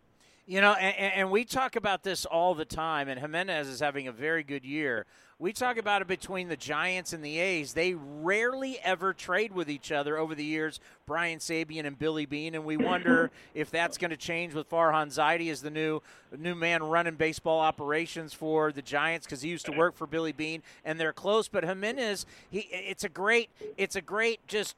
You 0.53 0.61
know, 0.61 0.75
and, 0.75 1.15
and, 1.15 1.31
we 1.31 1.47
talk 1.47 1.77
about 1.77 2.03
this 2.03 2.27
all 2.27 2.55
the 2.55 2.67
time, 2.67 3.09
and 3.09 3.19
Jimenez 3.19 3.69
is 3.69 3.81
having 3.81 4.07
a 4.07 4.12
very 4.12 4.43
good 4.43 4.67
year. 4.67 5.07
We 5.38 5.55
talk 5.55 5.79
about 5.79 6.03
it 6.03 6.09
between 6.09 6.51
the 6.51 6.59
Giants 6.59 7.15
and 7.15 7.25
the 7.25 7.38
A's. 7.38 7.73
They 7.73 7.95
rarely 7.95 8.79
ever 8.85 9.15
trade 9.15 9.55
with 9.55 9.71
each 9.71 9.91
other 9.91 10.19
over 10.19 10.35
the 10.35 10.45
years, 10.45 10.79
Brian 11.07 11.38
Sabean 11.38 11.87
and 11.87 11.99
Billy 11.99 12.27
Beane, 12.27 12.55
and 12.55 12.67
we 12.67 12.77
wonder 12.77 13.31
if 13.55 13.71
that's 13.71 13.97
going 13.97 14.11
to 14.11 14.17
change 14.19 14.53
with 14.53 14.69
Farhan 14.69 15.07
Zaidi 15.07 15.51
as 15.51 15.62
the 15.62 15.71
new 15.71 16.03
new 16.37 16.55
man 16.55 16.83
running 16.83 17.15
baseball 17.15 17.61
operations 17.61 18.35
for 18.35 18.73
the 18.73 18.83
Giants 18.83 19.27
because 19.27 19.41
he 19.41 19.49
used 19.49 19.65
to 19.65 19.73
work 19.73 19.97
for 19.97 20.07
Billy 20.07 20.33
Beane, 20.33 20.62
and 20.85 21.01
they're 21.01 21.15
close. 21.15 21.49
But 21.49 21.65
Jimenez, 21.65 22.27
he 22.51 22.69
it's 22.71 23.05
a 23.05 23.09
great 23.09 23.49
it's 23.79 23.97
a 23.97 24.03
great 24.03 24.47
just 24.49 24.77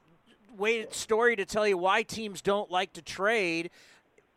way 0.57 0.87
story 0.91 1.35
to 1.35 1.43
tell 1.43 1.67
you 1.67 1.77
why 1.77 2.01
teams 2.01 2.41
don't 2.41 2.71
like 2.71 2.93
to 2.93 3.01
trade 3.01 3.71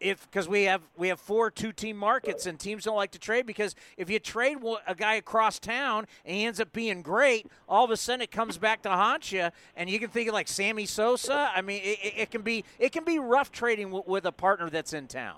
if 0.01 0.31
because 0.31 0.49
we 0.49 0.65
have 0.65 0.83
we 0.97 1.09
have 1.09 1.21
four 1.21 1.51
two 1.51 1.73
team 1.73 1.97
markets 1.97 2.47
and 2.47 2.59
teams 2.59 2.85
don't 2.85 2.97
like 2.97 3.11
to 3.13 3.19
trade 3.19 3.47
because 3.47 3.75
if 3.97 4.09
you 4.09 4.19
trade 4.19 4.59
a 4.87 4.95
guy 4.95 5.15
across 5.15 5.59
town 5.59 6.07
and 6.25 6.37
he 6.37 6.45
ends 6.45 6.61
up 6.61 6.73
being 6.73 7.03
great, 7.03 7.47
all 7.69 7.85
of 7.85 7.91
a 7.91 7.97
sudden 7.97 8.21
it 8.23 8.31
comes 8.31 8.59
back 8.59 8.83
to 8.83 8.89
haunt 8.89 9.33
you, 9.33 9.49
and 9.77 9.91
you 9.91 9.99
can 9.99 10.11
think 10.11 10.29
of 10.29 10.35
like 10.35 10.49
Sammy 10.49 10.87
Sosa. 10.87 11.51
I 11.55 11.63
mean, 11.63 11.81
it, 11.83 11.99
it 12.17 12.31
can 12.31 12.43
be 12.43 12.65
it 12.79 12.93
can 12.93 13.05
be 13.05 13.19
rough 13.19 13.51
trading 13.51 13.87
w- 13.87 14.05
with 14.07 14.25
a 14.25 14.33
partner 14.33 14.71
that's 14.71 14.93
in 14.93 15.07
town. 15.07 15.37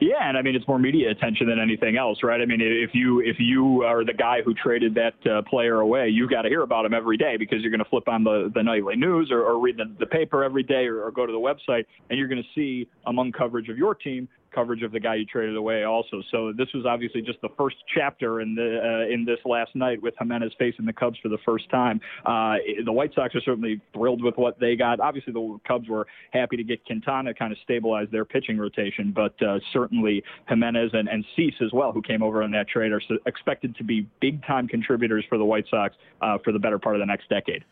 Yeah, 0.00 0.28
and 0.28 0.36
I 0.36 0.42
mean 0.42 0.54
it's 0.54 0.66
more 0.68 0.78
media 0.78 1.10
attention 1.10 1.48
than 1.48 1.58
anything 1.58 1.96
else, 1.96 2.22
right? 2.22 2.40
I 2.40 2.46
mean 2.46 2.60
if 2.60 2.90
you 2.94 3.20
if 3.20 3.36
you 3.38 3.82
are 3.82 4.04
the 4.04 4.12
guy 4.12 4.42
who 4.42 4.54
traded 4.54 4.94
that 4.94 5.30
uh, 5.30 5.42
player 5.42 5.80
away, 5.80 6.08
you've 6.08 6.30
got 6.30 6.42
to 6.42 6.48
hear 6.48 6.62
about 6.62 6.84
him 6.84 6.94
every 6.94 7.16
day 7.16 7.36
because 7.36 7.60
you're 7.62 7.70
going 7.70 7.82
to 7.82 7.88
flip 7.90 8.08
on 8.08 8.24
the, 8.24 8.50
the 8.54 8.62
nightly 8.62 8.96
news 8.96 9.30
or, 9.30 9.42
or 9.42 9.58
read 9.58 9.76
the, 9.76 9.84
the 9.98 10.06
paper 10.06 10.44
every 10.44 10.62
day 10.62 10.86
or, 10.86 11.02
or 11.02 11.10
go 11.10 11.26
to 11.26 11.32
the 11.32 11.38
website 11.38 11.84
and 12.10 12.18
you're 12.18 12.28
going 12.28 12.42
to 12.42 12.48
see 12.54 12.88
among 13.06 13.32
coverage 13.32 13.68
of 13.68 13.76
your 13.76 13.94
team 13.94 14.28
coverage 14.58 14.82
of 14.82 14.90
the 14.90 14.98
guy 14.98 15.14
you 15.14 15.24
traded 15.24 15.54
away 15.54 15.84
also. 15.84 16.20
So 16.32 16.52
this 16.52 16.66
was 16.74 16.84
obviously 16.84 17.22
just 17.22 17.40
the 17.42 17.48
first 17.56 17.76
chapter 17.94 18.40
in 18.40 18.56
the 18.56 18.80
uh, 18.82 19.12
in 19.12 19.24
this 19.24 19.38
last 19.44 19.76
night 19.76 20.02
with 20.02 20.14
Jimenez 20.18 20.52
facing 20.58 20.84
the 20.84 20.92
Cubs 20.92 21.16
for 21.22 21.28
the 21.28 21.38
first 21.46 21.70
time. 21.70 22.00
Uh, 22.26 22.56
the 22.84 22.90
White 22.90 23.14
Sox 23.14 23.36
are 23.36 23.40
certainly 23.42 23.80
thrilled 23.94 24.20
with 24.20 24.36
what 24.36 24.58
they 24.58 24.74
got. 24.74 24.98
Obviously, 24.98 25.32
the 25.32 25.58
Cubs 25.66 25.88
were 25.88 26.08
happy 26.32 26.56
to 26.56 26.64
get 26.64 26.84
Quintana 26.86 27.32
kind 27.34 27.52
of 27.52 27.58
stabilize 27.62 28.08
their 28.10 28.24
pitching 28.24 28.58
rotation, 28.58 29.12
but 29.14 29.40
uh, 29.42 29.60
certainly 29.72 30.24
Jimenez 30.48 30.90
and, 30.92 31.08
and 31.08 31.24
Cease 31.36 31.54
as 31.64 31.70
well, 31.72 31.92
who 31.92 32.02
came 32.02 32.22
over 32.22 32.42
on 32.42 32.50
that 32.50 32.66
trade, 32.66 32.90
are 32.90 33.00
expected 33.26 33.76
to 33.76 33.84
be 33.84 34.08
big 34.20 34.44
time 34.44 34.66
contributors 34.66 35.24
for 35.28 35.38
the 35.38 35.44
White 35.44 35.66
Sox 35.70 35.94
uh, 36.20 36.38
for 36.42 36.52
the 36.52 36.58
better 36.58 36.80
part 36.80 36.96
of 36.96 37.00
the 37.00 37.06
next 37.06 37.28
decade. 37.28 37.64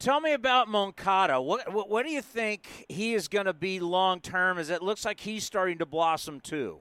Tell 0.00 0.18
me 0.18 0.32
about 0.32 0.66
Moncada. 0.66 1.42
What, 1.42 1.70
what, 1.74 1.90
what 1.90 2.06
do 2.06 2.10
you 2.10 2.22
think 2.22 2.86
he 2.88 3.12
is 3.12 3.28
going 3.28 3.44
to 3.44 3.52
be 3.52 3.80
long 3.80 4.20
term? 4.20 4.56
As 4.56 4.70
it 4.70 4.82
looks 4.82 5.04
like 5.04 5.20
he's 5.20 5.44
starting 5.44 5.76
to 5.76 5.86
blossom 5.86 6.40
too. 6.40 6.78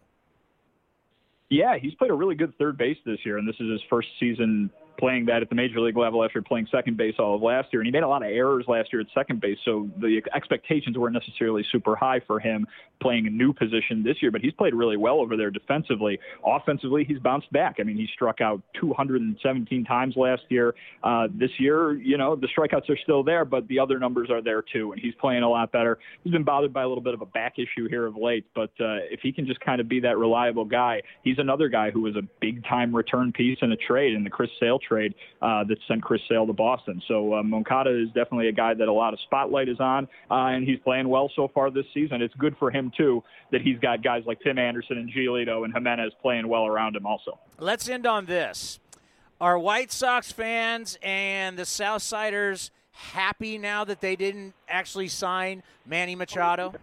Yeah, 1.49 1.77
he's 1.77 1.93
played 1.95 2.11
a 2.11 2.13
really 2.13 2.35
good 2.35 2.57
third 2.57 2.77
base 2.77 2.97
this 3.05 3.17
year, 3.25 3.37
and 3.37 3.45
this 3.45 3.57
is 3.59 3.69
his 3.69 3.81
first 3.89 4.07
season 4.21 4.69
playing 4.99 5.25
that 5.25 5.41
at 5.41 5.49
the 5.49 5.55
major 5.55 5.79
league 5.79 5.97
level 5.97 6.23
after 6.23 6.41
playing 6.41 6.67
second 6.71 6.97
base 6.97 7.15
all 7.17 7.35
of 7.35 7.41
last 7.41 7.69
year. 7.71 7.81
And 7.81 7.87
he 7.87 7.91
made 7.91 8.03
a 8.03 8.07
lot 8.07 8.21
of 8.21 8.29
errors 8.29 8.65
last 8.67 8.91
year 8.91 9.01
at 9.01 9.07
second 9.15 9.39
base, 9.39 9.57
so 9.63 9.89
the 9.99 10.21
expectations 10.35 10.97
weren't 10.97 11.13
necessarily 11.13 11.65
super 11.71 11.95
high 11.95 12.19
for 12.27 12.39
him 12.39 12.67
playing 13.01 13.27
a 13.27 13.29
new 13.29 13.53
position 13.53 14.03
this 14.03 14.17
year. 14.21 14.29
But 14.29 14.41
he's 14.41 14.53
played 14.53 14.73
really 14.73 14.97
well 14.97 15.19
over 15.19 15.37
there 15.37 15.49
defensively. 15.49 16.19
Offensively, 16.45 17.05
he's 17.05 17.19
bounced 17.19 17.51
back. 17.53 17.77
I 17.79 17.83
mean, 17.83 17.95
he 17.95 18.07
struck 18.13 18.41
out 18.41 18.61
217 18.79 19.85
times 19.85 20.15
last 20.17 20.43
year. 20.49 20.75
Uh, 21.03 21.27
this 21.33 21.51
year, 21.57 21.93
you 21.93 22.17
know, 22.17 22.35
the 22.35 22.47
strikeouts 22.47 22.89
are 22.89 22.97
still 23.03 23.23
there, 23.23 23.45
but 23.45 23.67
the 23.69 23.79
other 23.79 23.99
numbers 23.99 24.29
are 24.29 24.41
there 24.41 24.61
too, 24.61 24.91
and 24.91 25.01
he's 25.01 25.13
playing 25.15 25.43
a 25.43 25.49
lot 25.49 25.71
better. 25.71 25.97
He's 26.23 26.33
been 26.33 26.43
bothered 26.43 26.73
by 26.73 26.83
a 26.83 26.87
little 26.87 27.03
bit 27.03 27.13
of 27.13 27.21
a 27.21 27.25
back 27.25 27.55
issue 27.57 27.87
here 27.87 28.05
of 28.05 28.17
late, 28.17 28.45
but 28.53 28.71
uh, 28.81 28.99
if 29.09 29.21
he 29.21 29.31
can 29.31 29.45
just 29.45 29.61
kind 29.61 29.79
of 29.79 29.87
be 29.87 30.01
that 30.01 30.17
reliable 30.17 30.65
guy, 30.65 31.01
he's 31.23 31.39
another 31.39 31.69
guy 31.69 31.91
who 31.91 32.01
was 32.01 32.15
a 32.15 32.23
big 32.41 32.63
time 32.65 32.93
return 32.93 33.31
piece 33.31 33.57
in 33.61 33.71
a 33.71 33.77
trade 33.77 34.13
in 34.13 34.23
the 34.23 34.29
Chris 34.29 34.49
Sale 34.59 34.79
trade 34.89 35.15
uh, 35.41 35.63
that 35.65 35.77
sent 35.87 36.01
Chris 36.03 36.21
Sale 36.27 36.47
to 36.47 36.53
Boston. 36.53 37.01
So 37.07 37.35
uh, 37.35 37.43
Moncada 37.43 37.91
is 37.91 38.07
definitely 38.07 38.49
a 38.49 38.51
guy 38.51 38.73
that 38.73 38.87
a 38.87 38.93
lot 38.93 39.13
of 39.13 39.19
spotlight 39.21 39.69
is 39.69 39.79
on, 39.79 40.05
uh, 40.29 40.51
and 40.51 40.67
he's 40.67 40.79
playing 40.79 41.07
well 41.07 41.31
so 41.35 41.47
far 41.53 41.71
this 41.71 41.85
season. 41.93 42.21
It's 42.21 42.33
good 42.35 42.57
for 42.57 42.71
him 42.71 42.91
too 42.97 43.23
that 43.51 43.61
he's 43.61 43.79
got 43.79 44.03
guys 44.03 44.23
like 44.25 44.41
Tim 44.41 44.57
Anderson 44.57 44.97
and 44.97 45.09
Giolito 45.09 45.63
and 45.63 45.73
Jimenez 45.73 46.11
playing 46.21 46.47
well 46.47 46.65
around 46.65 46.95
him 46.95 47.05
also. 47.05 47.39
Let's 47.59 47.87
end 47.87 48.05
on 48.05 48.25
this. 48.25 48.79
Are 49.39 49.57
White 49.57 49.91
Sox 49.91 50.31
fans 50.31 50.97
and 51.01 51.57
the 51.57 51.63
Southsiders 51.63 52.71
happy 52.91 53.57
now 53.57 53.85
that 53.85 54.01
they 54.01 54.17
didn't 54.17 54.53
actually 54.67 55.07
sign 55.07 55.63
Manny 55.85 56.15
Machado? 56.15 56.73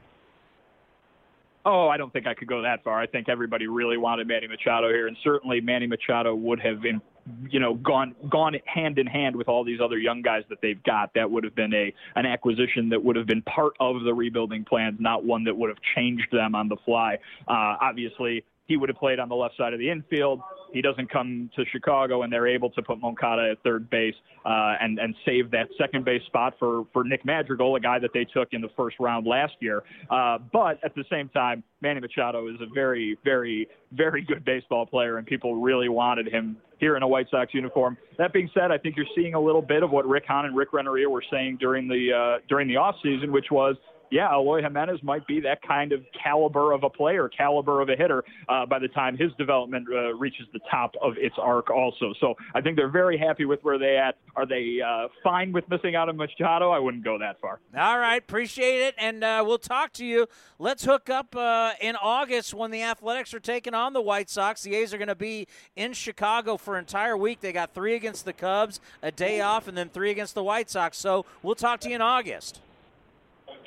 Oh, 1.66 1.88
I 1.88 1.96
don't 1.96 2.12
think 2.12 2.28
I 2.28 2.34
could 2.34 2.46
go 2.46 2.62
that 2.62 2.84
far. 2.84 3.00
I 3.00 3.06
think 3.06 3.28
everybody 3.28 3.66
really 3.66 3.96
wanted 3.96 4.28
Manny 4.28 4.46
Machado 4.46 4.88
here, 4.88 5.08
and 5.08 5.16
certainly 5.24 5.60
Manny 5.60 5.88
Machado 5.88 6.32
would 6.34 6.60
have 6.60 6.80
been 6.80 7.02
you 7.48 7.58
know 7.58 7.74
gone 7.74 8.14
gone 8.30 8.56
hand 8.66 8.98
in 8.98 9.06
hand 9.06 9.34
with 9.34 9.48
all 9.48 9.64
these 9.64 9.80
other 9.82 9.98
young 9.98 10.22
guys 10.22 10.42
that 10.48 10.58
they've 10.62 10.82
got 10.84 11.12
that 11.14 11.30
would 11.30 11.44
have 11.44 11.54
been 11.54 11.74
a 11.74 11.92
an 12.14 12.26
acquisition 12.26 12.88
that 12.88 13.02
would 13.02 13.16
have 13.16 13.26
been 13.26 13.42
part 13.42 13.72
of 13.80 14.02
the 14.02 14.14
rebuilding 14.14 14.64
plans 14.64 14.96
not 15.00 15.24
one 15.24 15.44
that 15.44 15.56
would 15.56 15.68
have 15.68 15.78
changed 15.94 16.28
them 16.30 16.54
on 16.54 16.68
the 16.68 16.76
fly. 16.84 17.18
Uh, 17.48 17.76
obviously 17.80 18.44
he 18.66 18.76
would 18.76 18.88
have 18.88 18.98
played 18.98 19.18
on 19.18 19.28
the 19.28 19.34
left 19.34 19.56
side 19.56 19.72
of 19.72 19.78
the 19.78 19.90
infield 19.90 20.40
he 20.72 20.82
doesn't 20.82 21.10
come 21.10 21.50
to 21.56 21.64
Chicago, 21.72 22.22
and 22.22 22.32
they're 22.32 22.46
able 22.46 22.70
to 22.70 22.82
put 22.82 23.00
Moncada 23.00 23.50
at 23.50 23.62
third 23.62 23.88
base 23.90 24.14
uh, 24.44 24.74
and 24.80 24.98
and 24.98 25.14
save 25.24 25.50
that 25.50 25.68
second 25.78 26.04
base 26.04 26.22
spot 26.26 26.54
for 26.58 26.86
for 26.92 27.04
Nick 27.04 27.24
Madrigal, 27.24 27.76
a 27.76 27.80
guy 27.80 27.98
that 27.98 28.10
they 28.12 28.24
took 28.24 28.48
in 28.52 28.60
the 28.60 28.68
first 28.76 28.96
round 29.00 29.26
last 29.26 29.54
year. 29.60 29.82
Uh, 30.10 30.38
but 30.52 30.78
at 30.84 30.94
the 30.94 31.04
same 31.10 31.28
time, 31.30 31.62
Manny 31.80 32.00
Machado 32.00 32.48
is 32.48 32.56
a 32.60 32.66
very, 32.74 33.16
very, 33.24 33.68
very 33.92 34.22
good 34.22 34.44
baseball 34.44 34.86
player, 34.86 35.18
and 35.18 35.26
people 35.26 35.56
really 35.56 35.88
wanted 35.88 36.28
him 36.28 36.56
here 36.78 36.96
in 36.96 37.02
a 37.02 37.08
White 37.08 37.28
Sox 37.30 37.54
uniform. 37.54 37.96
That 38.18 38.32
being 38.32 38.50
said, 38.52 38.70
I 38.70 38.78
think 38.78 38.96
you're 38.96 39.06
seeing 39.14 39.34
a 39.34 39.40
little 39.40 39.62
bit 39.62 39.82
of 39.82 39.90
what 39.90 40.06
Rick 40.06 40.24
Hahn 40.26 40.44
and 40.44 40.56
Rick 40.56 40.72
Renteria 40.72 41.08
were 41.08 41.24
saying 41.30 41.56
during 41.58 41.88
the 41.88 42.12
uh, 42.12 42.42
during 42.48 42.68
the 42.68 42.74
offseason, 42.74 43.30
which 43.30 43.50
was 43.50 43.76
yeah, 44.10 44.32
Eloy 44.32 44.62
Jimenez 44.62 45.02
might 45.02 45.26
be 45.26 45.40
that 45.40 45.62
kind 45.62 45.92
of 45.92 46.04
caliber 46.22 46.72
of 46.72 46.84
a 46.84 46.90
player, 46.90 47.28
caliber 47.28 47.80
of 47.80 47.88
a 47.88 47.96
hitter 47.96 48.24
uh, 48.48 48.66
by 48.66 48.78
the 48.78 48.88
time 48.88 49.16
his 49.16 49.32
development 49.38 49.86
uh, 49.90 50.14
reaches 50.14 50.46
the 50.52 50.60
top 50.70 50.94
of 51.02 51.14
its 51.16 51.34
arc 51.38 51.70
also. 51.70 52.14
So 52.20 52.34
I 52.54 52.60
think 52.60 52.76
they're 52.76 52.88
very 52.88 53.18
happy 53.18 53.44
with 53.44 53.60
where 53.62 53.78
they 53.78 53.96
at. 53.96 54.16
Are 54.36 54.46
they 54.46 54.78
uh, 54.86 55.08
fine 55.22 55.52
with 55.52 55.68
missing 55.68 55.96
out 55.96 56.08
on 56.08 56.16
Machado? 56.16 56.70
I 56.70 56.78
wouldn't 56.78 57.04
go 57.04 57.18
that 57.18 57.40
far. 57.40 57.60
All 57.76 57.98
right, 57.98 58.18
appreciate 58.18 58.80
it, 58.82 58.94
and 58.98 59.24
uh, 59.24 59.42
we'll 59.46 59.58
talk 59.58 59.92
to 59.94 60.04
you. 60.04 60.26
Let's 60.58 60.84
hook 60.84 61.10
up 61.10 61.34
uh, 61.34 61.72
in 61.80 61.96
August 61.96 62.54
when 62.54 62.70
the 62.70 62.82
Athletics 62.82 63.34
are 63.34 63.40
taking 63.40 63.74
on 63.74 63.92
the 63.92 64.02
White 64.02 64.30
Sox. 64.30 64.62
The 64.62 64.74
A's 64.74 64.94
are 64.94 64.98
going 64.98 65.08
to 65.08 65.14
be 65.14 65.48
in 65.74 65.92
Chicago 65.92 66.56
for 66.56 66.74
an 66.74 66.80
entire 66.80 67.16
week. 67.16 67.40
They 67.40 67.52
got 67.52 67.74
three 67.74 67.94
against 67.94 68.24
the 68.24 68.32
Cubs, 68.32 68.80
a 69.02 69.10
day 69.10 69.40
off, 69.40 69.68
and 69.68 69.76
then 69.76 69.88
three 69.88 70.10
against 70.10 70.34
the 70.34 70.42
White 70.42 70.70
Sox. 70.70 70.98
So 70.98 71.24
we'll 71.42 71.54
talk 71.54 71.80
to 71.80 71.88
you 71.88 71.96
in 71.96 72.02
August. 72.02 72.60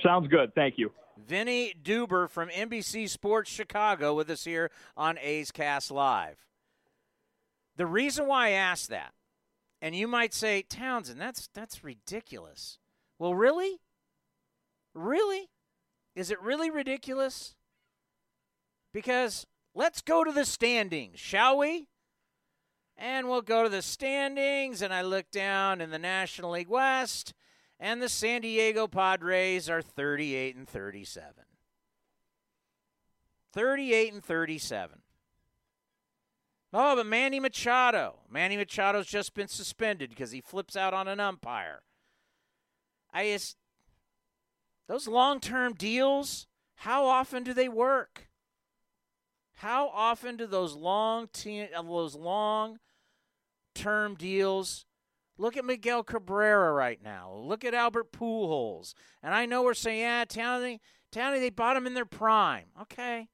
Sounds 0.03 0.27
good. 0.27 0.53
Thank 0.55 0.75
you. 0.77 0.91
Vinny 1.27 1.73
Duber 1.81 2.29
from 2.29 2.49
NBC 2.49 3.09
Sports 3.09 3.51
Chicago 3.51 4.13
with 4.13 4.29
us 4.29 4.45
here 4.45 4.71
on 4.95 5.17
A's 5.19 5.51
Cast 5.51 5.91
Live. 5.91 6.45
The 7.75 7.85
reason 7.85 8.27
why 8.27 8.47
I 8.47 8.51
asked 8.51 8.89
that, 8.89 9.13
and 9.81 9.95
you 9.95 10.07
might 10.07 10.33
say, 10.33 10.61
Townsend, 10.61 11.19
that's 11.19 11.49
that's 11.53 11.83
ridiculous. 11.83 12.77
Well, 13.17 13.35
really? 13.35 13.79
Really? 14.93 15.49
Is 16.15 16.31
it 16.31 16.41
really 16.41 16.69
ridiculous? 16.69 17.55
Because 18.93 19.45
let's 19.75 20.01
go 20.01 20.23
to 20.23 20.31
the 20.31 20.45
standings, 20.45 21.19
shall 21.19 21.57
we? 21.57 21.87
And 22.97 23.29
we'll 23.29 23.41
go 23.41 23.63
to 23.63 23.69
the 23.69 23.81
standings, 23.81 24.81
and 24.81 24.93
I 24.93 25.03
look 25.03 25.31
down 25.31 25.79
in 25.79 25.89
the 25.89 25.99
National 25.99 26.51
League 26.51 26.67
West, 26.67 27.33
and 27.79 28.01
the 28.01 28.09
San 28.09 28.41
Diego 28.41 28.87
Padres 28.87 29.69
are 29.69 29.81
38 29.81 30.55
and 30.55 30.67
37. 30.67 31.45
38 33.53 34.13
and 34.13 34.23
37. 34.23 35.01
Oh, 36.71 36.95
but 36.95 37.05
Manny 37.05 37.39
Machado. 37.39 38.19
Manny 38.29 38.57
Machado's 38.57 39.07
just 39.07 39.33
been 39.33 39.47
suspended 39.47 40.09
because 40.09 40.31
he 40.31 40.41
flips 40.41 40.75
out 40.75 40.93
on 40.93 41.07
an 41.07 41.19
umpire. 41.19 41.81
I 43.11 43.31
just 43.31 43.57
those 44.87 45.07
long-term 45.07 45.73
deals, 45.73 46.47
how 46.75 47.05
often 47.05 47.43
do 47.43 47.53
they 47.53 47.69
work? 47.69 48.27
How 49.53 49.89
often 49.89 50.37
do 50.37 50.47
those 50.47 50.75
long 50.75 51.27
te- 51.31 51.73
uh, 51.73 51.81
those 51.81 52.15
long-term 52.15 54.15
deals 54.15 54.85
Look 55.39 55.55
at 55.55 55.63
Miguel 55.63 56.03
Cabrera 56.03 56.73
right 56.73 57.01
now. 57.01 57.33
Look 57.33 57.63
at 57.63 57.73
Albert 57.73 58.11
Pujols. 58.11 58.93
And 59.23 59.33
I 59.33 59.45
know 59.45 59.63
we're 59.63 59.73
saying, 59.73 60.01
yeah, 60.01 60.25
Townie, 60.25 60.79
Townie, 61.13 61.39
they 61.39 61.49
bought 61.49 61.77
him 61.77 61.87
in 61.87 61.93
their 61.93 62.05
prime. 62.05 62.65
Okay. 62.81 63.29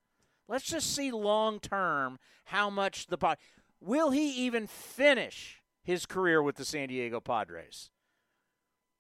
Let's 0.48 0.66
just 0.66 0.96
see 0.96 1.12
long 1.12 1.60
term 1.60 2.20
how 2.46 2.70
much 2.70 3.08
the 3.08 3.18
pot. 3.18 3.40
Will 3.82 4.12
he 4.12 4.30
even 4.46 4.68
finish 4.68 5.64
his 5.84 6.06
career 6.06 6.44
with 6.44 6.58
the 6.58 6.66
San 6.66 6.90
Diego 6.90 7.20
Padres? 7.20 7.90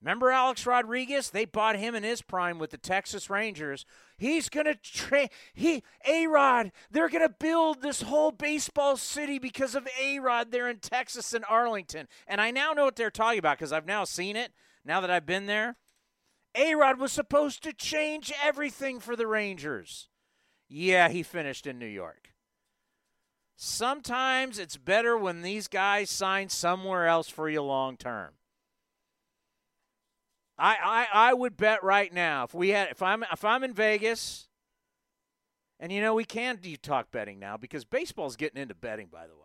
Remember 0.05 0.29
Alex 0.29 0.67
Rodriguez? 0.67 1.31
They 1.31 1.45
bought 1.45 1.79
him 1.79 1.95
in 1.95 2.03
his 2.03 2.21
prime 2.21 2.59
with 2.59 2.69
the 2.69 2.77
Texas 2.77 3.27
Rangers. 3.27 3.87
He's 4.19 4.49
going 4.49 4.67
to 4.67 4.75
train. 4.75 5.29
He, 5.55 5.81
A 6.07 6.27
Rod, 6.27 6.71
they're 6.91 7.09
going 7.09 7.27
to 7.27 7.35
build 7.39 7.81
this 7.81 8.03
whole 8.03 8.29
baseball 8.29 8.97
city 8.97 9.39
because 9.39 9.73
of 9.73 9.87
A 9.99 10.19
Rod 10.19 10.51
there 10.51 10.69
in 10.69 10.77
Texas 10.77 11.33
and 11.33 11.43
Arlington. 11.49 12.07
And 12.27 12.39
I 12.39 12.51
now 12.51 12.73
know 12.73 12.85
what 12.85 12.95
they're 12.95 13.09
talking 13.09 13.39
about 13.39 13.57
because 13.57 13.73
I've 13.73 13.87
now 13.87 14.03
seen 14.03 14.35
it 14.35 14.51
now 14.85 15.01
that 15.01 15.09
I've 15.09 15.25
been 15.25 15.47
there. 15.47 15.75
A 16.53 16.75
Rod 16.75 16.99
was 16.99 17.11
supposed 17.11 17.63
to 17.63 17.73
change 17.73 18.31
everything 18.43 18.99
for 18.99 19.15
the 19.15 19.25
Rangers. 19.25 20.07
Yeah, 20.69 21.09
he 21.09 21.23
finished 21.23 21.65
in 21.65 21.79
New 21.79 21.87
York. 21.87 22.29
Sometimes 23.55 24.59
it's 24.59 24.77
better 24.77 25.17
when 25.17 25.41
these 25.41 25.67
guys 25.67 26.11
sign 26.11 26.49
somewhere 26.49 27.07
else 27.07 27.27
for 27.27 27.49
you 27.49 27.63
long 27.63 27.97
term. 27.97 28.35
I, 30.57 30.77
I 30.83 31.29
I 31.29 31.33
would 31.33 31.57
bet 31.57 31.83
right 31.83 32.13
now 32.13 32.45
if 32.45 32.53
we 32.53 32.69
had 32.69 32.89
if 32.89 33.01
I'm 33.01 33.23
if 33.23 33.43
I'm 33.43 33.63
in 33.63 33.73
Vegas, 33.73 34.47
and 35.79 35.91
you 35.91 36.01
know 36.01 36.13
we 36.13 36.25
can 36.25 36.57
do 36.57 36.75
talk 36.77 37.11
betting 37.11 37.39
now 37.39 37.57
because 37.57 37.83
baseball's 37.83 38.35
getting 38.35 38.61
into 38.61 38.75
betting. 38.75 39.07
By 39.11 39.27
the 39.27 39.35
way, 39.35 39.41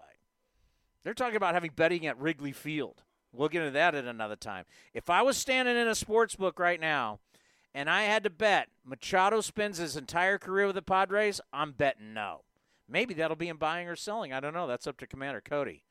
they're 1.02 1.14
talking 1.14 1.36
about 1.36 1.54
having 1.54 1.72
betting 1.74 2.06
at 2.06 2.18
Wrigley 2.20 2.52
Field. 2.52 3.02
We'll 3.32 3.48
get 3.48 3.62
into 3.62 3.72
that 3.72 3.94
at 3.94 4.04
another 4.04 4.36
time. 4.36 4.64
If 4.92 5.08
I 5.08 5.22
was 5.22 5.36
standing 5.36 5.76
in 5.76 5.86
a 5.86 5.94
sports 5.94 6.34
book 6.34 6.58
right 6.58 6.80
now, 6.80 7.20
and 7.74 7.88
I 7.88 8.02
had 8.02 8.24
to 8.24 8.30
bet 8.30 8.68
Machado 8.84 9.40
spends 9.40 9.78
his 9.78 9.96
entire 9.96 10.38
career 10.38 10.66
with 10.66 10.74
the 10.74 10.82
Padres, 10.82 11.40
I'm 11.52 11.72
betting 11.72 12.12
no. 12.12 12.42
Maybe 12.88 13.14
that'll 13.14 13.36
be 13.36 13.48
in 13.48 13.56
buying 13.56 13.86
or 13.86 13.94
selling. 13.94 14.32
I 14.32 14.40
don't 14.40 14.54
know. 14.54 14.66
That's 14.66 14.88
up 14.88 14.98
to 14.98 15.06
Commander 15.06 15.40
Cody. 15.40 15.84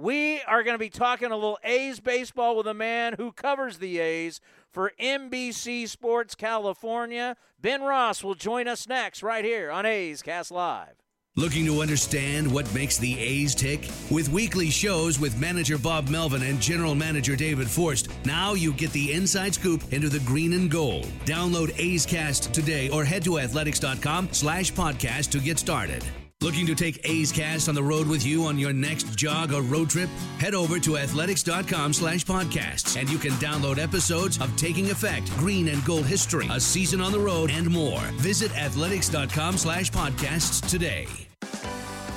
We 0.00 0.40
are 0.48 0.62
going 0.62 0.72
to 0.72 0.78
be 0.78 0.88
talking 0.88 1.30
a 1.30 1.34
little 1.34 1.58
A's 1.62 2.00
baseball 2.00 2.56
with 2.56 2.66
a 2.66 2.72
man 2.72 3.16
who 3.18 3.32
covers 3.32 3.76
the 3.76 3.98
A's 3.98 4.40
for 4.70 4.92
NBC 4.98 5.86
Sports 5.86 6.34
California. 6.34 7.36
Ben 7.60 7.82
Ross 7.82 8.24
will 8.24 8.34
join 8.34 8.66
us 8.66 8.88
next 8.88 9.22
right 9.22 9.44
here 9.44 9.70
on 9.70 9.84
A's 9.84 10.22
Cast 10.22 10.50
Live. 10.52 10.94
Looking 11.36 11.66
to 11.66 11.82
understand 11.82 12.50
what 12.50 12.72
makes 12.74 12.96
the 12.96 13.18
A's 13.18 13.54
tick? 13.54 13.90
With 14.10 14.30
weekly 14.30 14.70
shows 14.70 15.20
with 15.20 15.38
manager 15.38 15.76
Bob 15.76 16.08
Melvin 16.08 16.44
and 16.44 16.62
general 16.62 16.94
manager 16.94 17.36
David 17.36 17.68
Forst, 17.68 18.08
now 18.24 18.54
you 18.54 18.72
get 18.72 18.92
the 18.92 19.12
inside 19.12 19.52
scoop 19.52 19.82
into 19.92 20.08
the 20.08 20.20
green 20.20 20.54
and 20.54 20.70
gold. 20.70 21.08
Download 21.26 21.78
A's 21.78 22.06
Cast 22.06 22.54
today 22.54 22.88
or 22.88 23.04
head 23.04 23.22
to 23.24 23.38
athletics.com 23.38 24.30
slash 24.32 24.72
podcast 24.72 25.30
to 25.32 25.40
get 25.40 25.58
started. 25.58 26.02
Looking 26.42 26.64
to 26.68 26.74
take 26.74 27.06
A's 27.06 27.30
Cast 27.30 27.68
on 27.68 27.74
the 27.74 27.82
road 27.82 28.06
with 28.06 28.24
you 28.24 28.46
on 28.46 28.58
your 28.58 28.72
next 28.72 29.14
jog 29.14 29.52
or 29.52 29.60
road 29.60 29.90
trip? 29.90 30.08
Head 30.38 30.54
over 30.54 30.80
to 30.80 30.96
athletics.com 30.96 31.92
slash 31.92 32.24
podcasts 32.24 32.98
and 32.98 33.10
you 33.10 33.18
can 33.18 33.32
download 33.32 33.76
episodes 33.76 34.40
of 34.40 34.54
Taking 34.56 34.90
Effect, 34.90 35.30
Green 35.36 35.68
and 35.68 35.84
Gold 35.84 36.06
History, 36.06 36.48
A 36.50 36.58
Season 36.58 37.02
on 37.02 37.12
the 37.12 37.20
Road, 37.20 37.50
and 37.50 37.68
more. 37.68 38.00
Visit 38.16 38.56
athletics.com 38.58 39.58
slash 39.58 39.90
podcasts 39.90 40.66
today. 40.66 41.06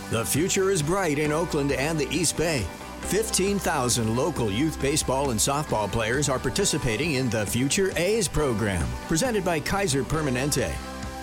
The 0.09 0.23
future 0.23 0.69
is 0.69 0.81
bright 0.81 1.19
in 1.19 1.33
Oakland 1.33 1.73
and 1.73 1.99
the 1.99 2.07
East 2.09 2.37
Bay. 2.37 2.65
15,000 3.01 4.15
local 4.15 4.49
youth 4.49 4.81
baseball 4.81 5.31
and 5.31 5.39
softball 5.39 5.91
players 5.91 6.29
are 6.29 6.39
participating 6.39 7.15
in 7.15 7.29
the 7.29 7.45
Future 7.45 7.91
A's 7.97 8.29
program, 8.29 8.87
presented 9.09 9.43
by 9.43 9.59
Kaiser 9.59 10.03
Permanente. 10.03 10.73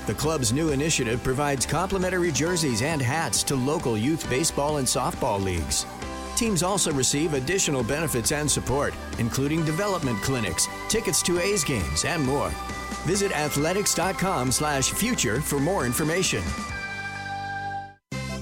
The 0.06 0.14
club's 0.14 0.52
new 0.52 0.70
initiative 0.70 1.22
provides 1.22 1.66
complimentary 1.66 2.32
jerseys 2.32 2.82
and 2.82 3.02
hats 3.02 3.42
to 3.44 3.54
local 3.54 3.96
youth 3.96 4.28
baseball 4.28 4.78
and 4.78 4.86
softball 4.86 5.42
leagues. 5.42 5.86
Teams 6.36 6.62
also 6.62 6.92
receive 6.92 7.34
additional 7.34 7.82
benefits 7.82 8.32
and 8.32 8.50
support, 8.50 8.94
including 9.18 9.64
development 9.64 10.20
clinics, 10.22 10.66
tickets 10.88 11.22
to 11.22 11.38
A's 11.38 11.64
games, 11.64 12.04
and 12.04 12.24
more. 12.24 12.50
Visit 13.04 13.32
athletics.com/future 13.32 15.40
for 15.42 15.60
more 15.60 15.86
information. 15.86 16.42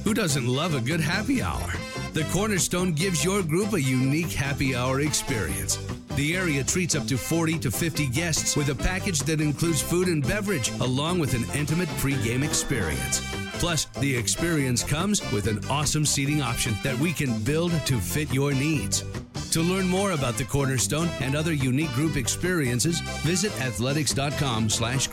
Who 0.04 0.14
doesn't 0.14 0.46
love 0.46 0.74
a 0.74 0.80
good 0.80 1.00
happy 1.00 1.42
hour? 1.42 1.72
The 2.14 2.24
Cornerstone 2.32 2.92
gives 2.92 3.24
your 3.24 3.42
group 3.42 3.74
a 3.74 3.80
unique 3.80 4.32
happy 4.32 4.74
hour 4.74 5.00
experience. 5.00 5.78
The 6.18 6.34
area 6.34 6.64
treats 6.64 6.96
up 6.96 7.06
to 7.06 7.16
40 7.16 7.60
to 7.60 7.70
50 7.70 8.08
guests 8.08 8.56
with 8.56 8.70
a 8.70 8.74
package 8.74 9.20
that 9.20 9.40
includes 9.40 9.80
food 9.80 10.08
and 10.08 10.20
beverage, 10.26 10.72
along 10.80 11.20
with 11.20 11.32
an 11.32 11.44
intimate 11.56 11.88
pregame 11.90 12.44
experience. 12.44 13.20
Plus, 13.60 13.84
the 14.00 14.16
experience 14.16 14.82
comes 14.82 15.22
with 15.30 15.46
an 15.46 15.64
awesome 15.70 16.04
seating 16.04 16.42
option 16.42 16.74
that 16.82 16.98
we 16.98 17.12
can 17.12 17.38
build 17.44 17.70
to 17.86 18.00
fit 18.00 18.34
your 18.34 18.52
needs. 18.52 19.04
To 19.52 19.62
learn 19.62 19.86
more 19.86 20.10
about 20.10 20.34
the 20.34 20.42
Cornerstone 20.42 21.08
and 21.20 21.36
other 21.36 21.52
unique 21.52 21.92
group 21.92 22.16
experiences, 22.16 22.98
visit 23.22 23.52
athletics.com 23.60 24.68
slash 24.70 25.06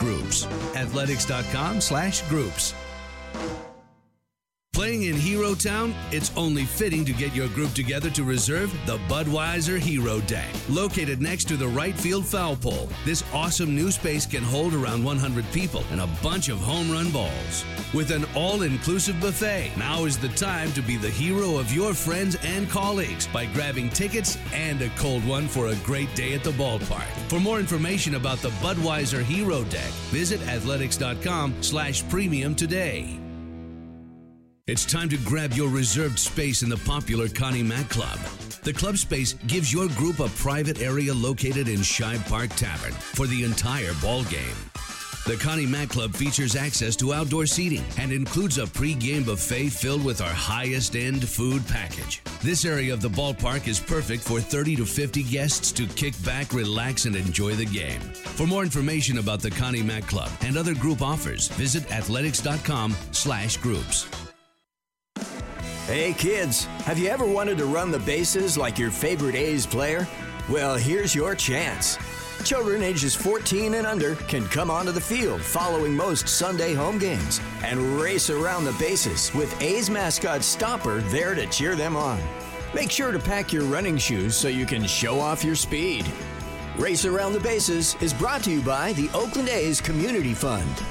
Playing 4.75 5.03
in 5.03 5.15
Hero 5.15 5.55
Town, 5.55 5.95
it's 6.11 6.33
only 6.35 6.65
fitting 6.65 7.05
to 7.05 7.13
get 7.13 7.33
your 7.33 7.47
group 7.47 7.71
together 7.71 8.09
to 8.09 8.25
reserve 8.25 8.73
the 8.85 8.97
Budweiser 9.07 9.79
Hero 9.79 10.19
Deck. 10.19 10.49
Located 10.67 11.21
next 11.21 11.47
to 11.47 11.55
the 11.55 11.69
right 11.69 11.97
field 11.97 12.25
foul 12.25 12.57
pole, 12.57 12.89
this 13.05 13.23
awesome 13.33 13.73
new 13.73 13.89
space 13.89 14.25
can 14.25 14.43
hold 14.43 14.73
around 14.73 15.01
100 15.01 15.49
people 15.53 15.81
and 15.91 16.01
a 16.01 16.09
bunch 16.21 16.49
of 16.49 16.57
home 16.57 16.91
run 16.91 17.09
balls. 17.09 17.63
With 17.93 18.11
an 18.11 18.25
all 18.35 18.63
inclusive 18.63 19.17
buffet, 19.21 19.71
now 19.77 20.03
is 20.03 20.17
the 20.17 20.27
time 20.27 20.73
to 20.73 20.81
be 20.81 20.97
the 20.97 21.09
hero 21.09 21.57
of 21.57 21.71
your 21.71 21.93
friends 21.93 22.35
and 22.43 22.69
colleagues 22.69 23.27
by 23.27 23.45
grabbing 23.45 23.89
tickets 23.91 24.37
and 24.53 24.81
a 24.81 24.89
cold 24.97 25.25
one 25.25 25.47
for 25.47 25.67
a 25.67 25.75
great 25.85 26.13
day 26.15 26.33
at 26.33 26.43
the 26.43 26.51
ballpark. 26.51 27.07
For 27.29 27.39
more 27.39 27.61
information 27.61 28.15
about 28.15 28.39
the 28.39 28.49
Budweiser 28.59 29.23
Hero 29.23 29.63
Deck, 29.63 29.91
visit 30.11 30.45
athletics.com 30.49 31.63
slash 31.63 32.05
premium 32.09 32.55
today. 32.55 33.24
It's 34.67 34.83
time 34.83 35.09
to 35.09 35.17
grab 35.17 35.53
your 35.53 35.69
reserved 35.69 36.17
space 36.17 36.63
in 36.63 36.69
the 36.69 36.77
popular 36.77 37.29
Connie 37.29 37.61
Mack 37.61 37.87
Club. 37.87 38.17
The 38.63 38.73
club 38.73 38.97
space 38.97 39.33
gives 39.45 39.71
your 39.71 39.87
group 39.89 40.19
a 40.19 40.27
private 40.29 40.81
area 40.81 41.13
located 41.13 41.67
in 41.67 41.81
Shibe 41.81 42.27
Park 42.27 42.49
Tavern 42.55 42.91
for 42.93 43.27
the 43.27 43.43
entire 43.43 43.93
ball 44.01 44.23
game. 44.23 44.55
The 45.27 45.37
Connie 45.39 45.67
Mack 45.67 45.89
Club 45.89 46.15
features 46.15 46.55
access 46.55 46.95
to 46.95 47.13
outdoor 47.13 47.45
seating 47.45 47.83
and 47.99 48.11
includes 48.11 48.57
a 48.57 48.65
pre-game 48.65 49.23
buffet 49.23 49.69
filled 49.69 50.03
with 50.03 50.19
our 50.19 50.33
highest 50.33 50.95
end 50.95 51.29
food 51.29 51.61
package. 51.67 52.23
This 52.41 52.65
area 52.65 52.91
of 52.91 53.01
the 53.01 53.09
ballpark 53.09 53.67
is 53.67 53.79
perfect 53.79 54.23
for 54.23 54.39
30 54.39 54.77
to 54.77 54.85
50 54.87 55.21
guests 55.25 55.71
to 55.73 55.85
kick 55.85 56.15
back, 56.25 56.53
relax, 56.53 57.05
and 57.05 57.15
enjoy 57.15 57.53
the 57.53 57.65
game. 57.65 58.01
For 58.01 58.47
more 58.47 58.63
information 58.63 59.19
about 59.19 59.41
the 59.41 59.51
Connie 59.51 59.83
Mack 59.83 60.07
Club 60.07 60.31
and 60.41 60.57
other 60.57 60.73
group 60.73 61.03
offers, 61.03 61.49
visit 61.49 61.91
athletics.com 61.91 62.95
slash 63.11 63.57
groups. 63.57 64.07
Hey 65.87 66.13
kids, 66.13 66.65
have 66.85 66.97
you 66.97 67.09
ever 67.09 67.27
wanted 67.27 67.59
to 67.59 67.67
run 67.67 67.91
the 67.91 67.99
bases 67.99 68.57
like 68.57 68.79
your 68.79 68.89
favorite 68.89 69.35
A's 69.35 69.67
player? 69.67 70.07
Well, 70.49 70.77
here's 70.77 71.13
your 71.13 71.35
chance. 71.35 71.99
Children 72.43 72.81
ages 72.81 73.13
14 73.13 73.75
and 73.75 73.85
under 73.85 74.15
can 74.15 74.47
come 74.47 74.71
onto 74.71 74.91
the 74.91 74.99
field 74.99 75.43
following 75.43 75.95
most 75.95 76.27
Sunday 76.27 76.73
home 76.73 76.97
games 76.97 77.39
and 77.63 77.79
race 78.01 78.31
around 78.31 78.65
the 78.65 78.75
bases 78.79 79.31
with 79.35 79.61
A's 79.61 79.91
mascot 79.91 80.41
Stomper 80.41 81.07
there 81.11 81.35
to 81.35 81.45
cheer 81.47 81.75
them 81.75 81.95
on. 81.95 82.19
Make 82.73 82.89
sure 82.89 83.11
to 83.11 83.19
pack 83.19 83.53
your 83.53 83.65
running 83.65 83.99
shoes 83.99 84.35
so 84.35 84.47
you 84.47 84.65
can 84.65 84.87
show 84.87 85.19
off 85.19 85.43
your 85.43 85.55
speed. 85.55 86.11
Race 86.79 87.05
Around 87.05 87.33
the 87.33 87.39
Bases 87.41 87.95
is 88.01 88.11
brought 88.11 88.43
to 88.45 88.51
you 88.51 88.61
by 88.63 88.93
the 88.93 89.07
Oakland 89.13 89.49
A's 89.49 89.81
Community 89.81 90.33
Fund. 90.33 90.83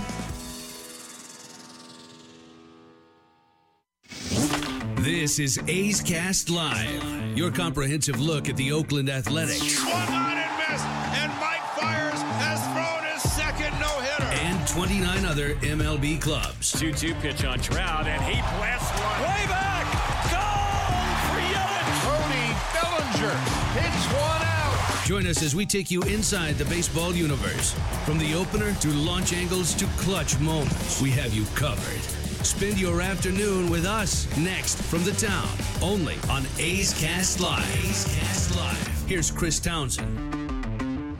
This 5.05 5.39
is 5.39 5.61
A's 5.69 6.01
Cast 6.01 6.49
Live, 6.49 7.37
your 7.37 7.51
comprehensive 7.51 8.23
look 8.23 8.49
at 8.49 8.57
the 8.57 8.73
Oakland 8.73 9.11
Athletics. 9.11 9.77
Swung 9.77 9.93
on 9.93 10.39
and 10.39 10.57
missed, 10.57 10.87
and 10.87 11.31
Mike 11.39 11.61
Fiers 11.77 12.19
has 12.41 12.59
thrown 12.73 13.13
his 13.13 13.23
second 13.35 13.79
no-hitter. 13.79 14.25
And 14.25 14.67
29 14.67 15.27
other 15.27 15.57
MLB 15.57 16.23
clubs. 16.23 16.73
2 16.81 16.95
2 16.95 17.15
pitch 17.17 17.45
on 17.45 17.61
Trout, 17.61 18.07
and 18.07 18.25
he 18.25 18.41
blasts 18.57 18.99
one. 18.99 19.21
Way 19.21 19.45
back, 19.45 19.85
gone 20.33 21.21
for 21.29 21.41
Yelich. 21.53 22.01
Cody 22.09 22.49
Bellinger 22.73 23.37
hits 23.77 24.07
one 24.07 24.43
out. 24.43 25.05
Join 25.07 25.27
us 25.27 25.43
as 25.43 25.55
we 25.55 25.67
take 25.67 25.91
you 25.91 26.01
inside 26.05 26.55
the 26.55 26.65
baseball 26.65 27.13
universe. 27.13 27.75
From 28.07 28.17
the 28.17 28.35
opener 28.35 28.73
to 28.73 28.89
launch 28.89 29.35
angles 29.35 29.75
to 29.75 29.85
clutch 29.99 30.41
moments, 30.41 31.03
we 31.03 31.11
have 31.11 31.35
you 31.35 31.45
covered. 31.57 32.24
Spend 32.45 32.79
your 32.79 33.01
afternoon 33.01 33.71
with 33.71 33.87
us 33.87 34.29
next 34.37 34.81
from 34.83 35.03
the 35.03 35.13
town, 35.13 35.49
only 35.83 36.17
on 36.29 36.45
A's 36.59 36.93
Cast 37.01 37.41
Live. 37.41 37.65
A's 37.83 38.05
Cast 38.19 38.55
Live. 38.55 39.05
Here's 39.09 39.31
Chris 39.31 39.59
Townsend. 39.59 41.17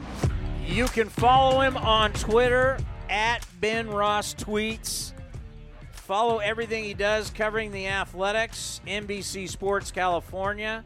You 0.67 0.85
can 0.85 1.09
follow 1.09 1.61
him 1.61 1.77
on 1.77 2.13
Twitter 2.13 2.77
at 3.09 3.39
Ben 3.59 3.89
Ross 3.89 4.35
Tweets. 4.35 5.13
Follow 5.93 6.37
everything 6.37 6.83
he 6.83 6.93
does 6.93 7.31
covering 7.31 7.71
the 7.71 7.87
athletics, 7.87 8.79
NBC 8.85 9.49
Sports 9.49 9.91
California. 9.91 10.85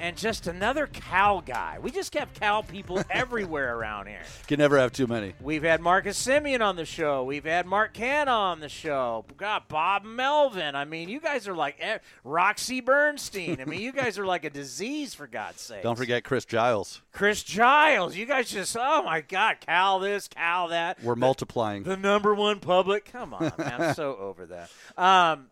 And 0.00 0.16
just 0.16 0.46
another 0.46 0.86
Cal 0.86 1.42
guy. 1.42 1.78
We 1.78 1.90
just 1.90 2.14
have 2.14 2.32
Cal 2.32 2.62
people 2.62 3.02
everywhere 3.10 3.76
around 3.76 4.06
here. 4.06 4.22
Can 4.46 4.58
never 4.58 4.78
have 4.78 4.92
too 4.92 5.06
many. 5.06 5.34
We've 5.42 5.62
had 5.62 5.82
Marcus 5.82 6.26
Semien 6.26 6.62
on 6.62 6.76
the 6.76 6.86
show. 6.86 7.22
We've 7.22 7.44
had 7.44 7.66
Mark 7.66 7.92
Canha 7.92 8.28
on 8.28 8.60
the 8.60 8.70
show. 8.70 9.26
Got 9.36 9.68
Bob 9.68 10.04
Melvin. 10.04 10.74
I 10.74 10.86
mean, 10.86 11.10
you 11.10 11.20
guys 11.20 11.46
are 11.46 11.54
like 11.54 11.76
eh, 11.80 11.98
Roxy 12.24 12.80
Bernstein. 12.80 13.60
I 13.60 13.66
mean, 13.66 13.82
you 13.82 13.92
guys 13.92 14.18
are 14.18 14.24
like 14.24 14.44
a 14.44 14.50
disease 14.50 15.12
for 15.12 15.26
God's 15.26 15.60
sake. 15.60 15.82
Don't 15.82 15.96
forget 15.96 16.24
Chris 16.24 16.46
Giles. 16.46 17.02
Chris 17.12 17.42
Giles. 17.42 18.16
You 18.16 18.24
guys 18.24 18.50
just 18.50 18.74
oh 18.80 19.02
my 19.02 19.20
God, 19.20 19.58
Cal 19.60 19.98
this, 19.98 20.28
Cal 20.28 20.68
that. 20.68 21.02
We're 21.02 21.14
the, 21.14 21.20
multiplying. 21.20 21.82
The 21.82 21.98
number 21.98 22.34
one 22.34 22.60
public. 22.60 23.04
Come 23.12 23.34
on, 23.34 23.52
man. 23.58 23.82
I'm 23.82 23.94
so 23.94 24.16
over 24.20 24.46
that. 24.46 24.70
Um, 24.96 25.50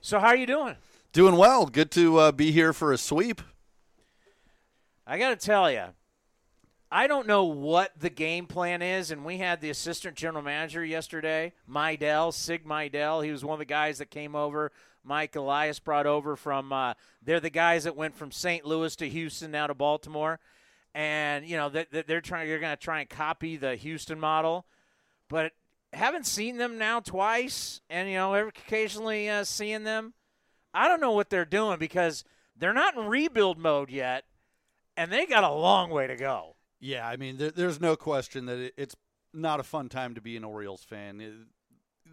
so 0.00 0.18
how 0.18 0.28
are 0.28 0.36
you 0.36 0.46
doing? 0.46 0.76
Doing 1.12 1.36
well. 1.36 1.66
Good 1.66 1.90
to 1.92 2.18
uh, 2.18 2.32
be 2.32 2.50
here 2.50 2.72
for 2.72 2.92
a 2.92 2.98
sweep. 2.98 3.42
I 5.10 5.16
got 5.18 5.30
to 5.30 5.46
tell 5.46 5.70
you, 5.70 5.84
I 6.92 7.06
don't 7.06 7.26
know 7.26 7.44
what 7.44 7.98
the 7.98 8.10
game 8.10 8.46
plan 8.46 8.82
is, 8.82 9.10
and 9.10 9.24
we 9.24 9.38
had 9.38 9.62
the 9.62 9.70
assistant 9.70 10.16
general 10.16 10.44
manager 10.44 10.84
yesterday, 10.84 11.54
Mejdal, 11.68 12.34
Sig 12.34 12.66
Mejdal. 12.66 13.24
He 13.24 13.30
was 13.30 13.42
one 13.42 13.54
of 13.54 13.58
the 13.58 13.64
guys 13.64 13.96
that 13.98 14.10
came 14.10 14.36
over. 14.36 14.70
Mike 15.02 15.34
Elias 15.34 15.78
brought 15.78 16.06
over 16.06 16.36
from. 16.36 16.74
Uh, 16.74 16.92
they're 17.22 17.40
the 17.40 17.48
guys 17.48 17.84
that 17.84 17.96
went 17.96 18.16
from 18.16 18.30
St. 18.30 18.66
Louis 18.66 18.94
to 18.96 19.08
Houston 19.08 19.50
now 19.50 19.66
to 19.66 19.72
Baltimore, 19.72 20.40
and 20.94 21.46
you 21.46 21.56
know 21.56 21.70
they're, 21.70 22.04
they're 22.06 22.20
trying. 22.20 22.46
They're 22.46 22.58
going 22.58 22.76
to 22.76 22.84
try 22.84 23.00
and 23.00 23.08
copy 23.08 23.56
the 23.56 23.76
Houston 23.76 24.20
model, 24.20 24.66
but 25.30 25.52
haven't 25.94 26.26
seen 26.26 26.58
them 26.58 26.76
now 26.76 27.00
twice, 27.00 27.80
and 27.88 28.10
you 28.10 28.16
know 28.16 28.34
occasionally 28.34 29.30
uh, 29.30 29.44
seeing 29.44 29.84
them. 29.84 30.12
I 30.74 30.86
don't 30.86 31.00
know 31.00 31.12
what 31.12 31.30
they're 31.30 31.46
doing 31.46 31.78
because 31.78 32.24
they're 32.54 32.74
not 32.74 32.94
in 32.94 33.06
rebuild 33.06 33.58
mode 33.58 33.88
yet 33.88 34.24
and 34.98 35.12
they 35.12 35.24
got 35.24 35.44
a 35.44 35.52
long 35.52 35.90
way 35.90 36.06
to 36.08 36.16
go. 36.16 36.56
Yeah, 36.80 37.08
I 37.08 37.16
mean, 37.16 37.38
there, 37.38 37.50
there's 37.50 37.80
no 37.80 37.96
question 37.96 38.46
that 38.46 38.58
it, 38.58 38.74
it's 38.76 38.96
not 39.32 39.60
a 39.60 39.62
fun 39.62 39.88
time 39.88 40.14
to 40.16 40.20
be 40.20 40.36
an 40.36 40.44
Orioles 40.44 40.82
fan. 40.82 41.20
It, 41.20 41.32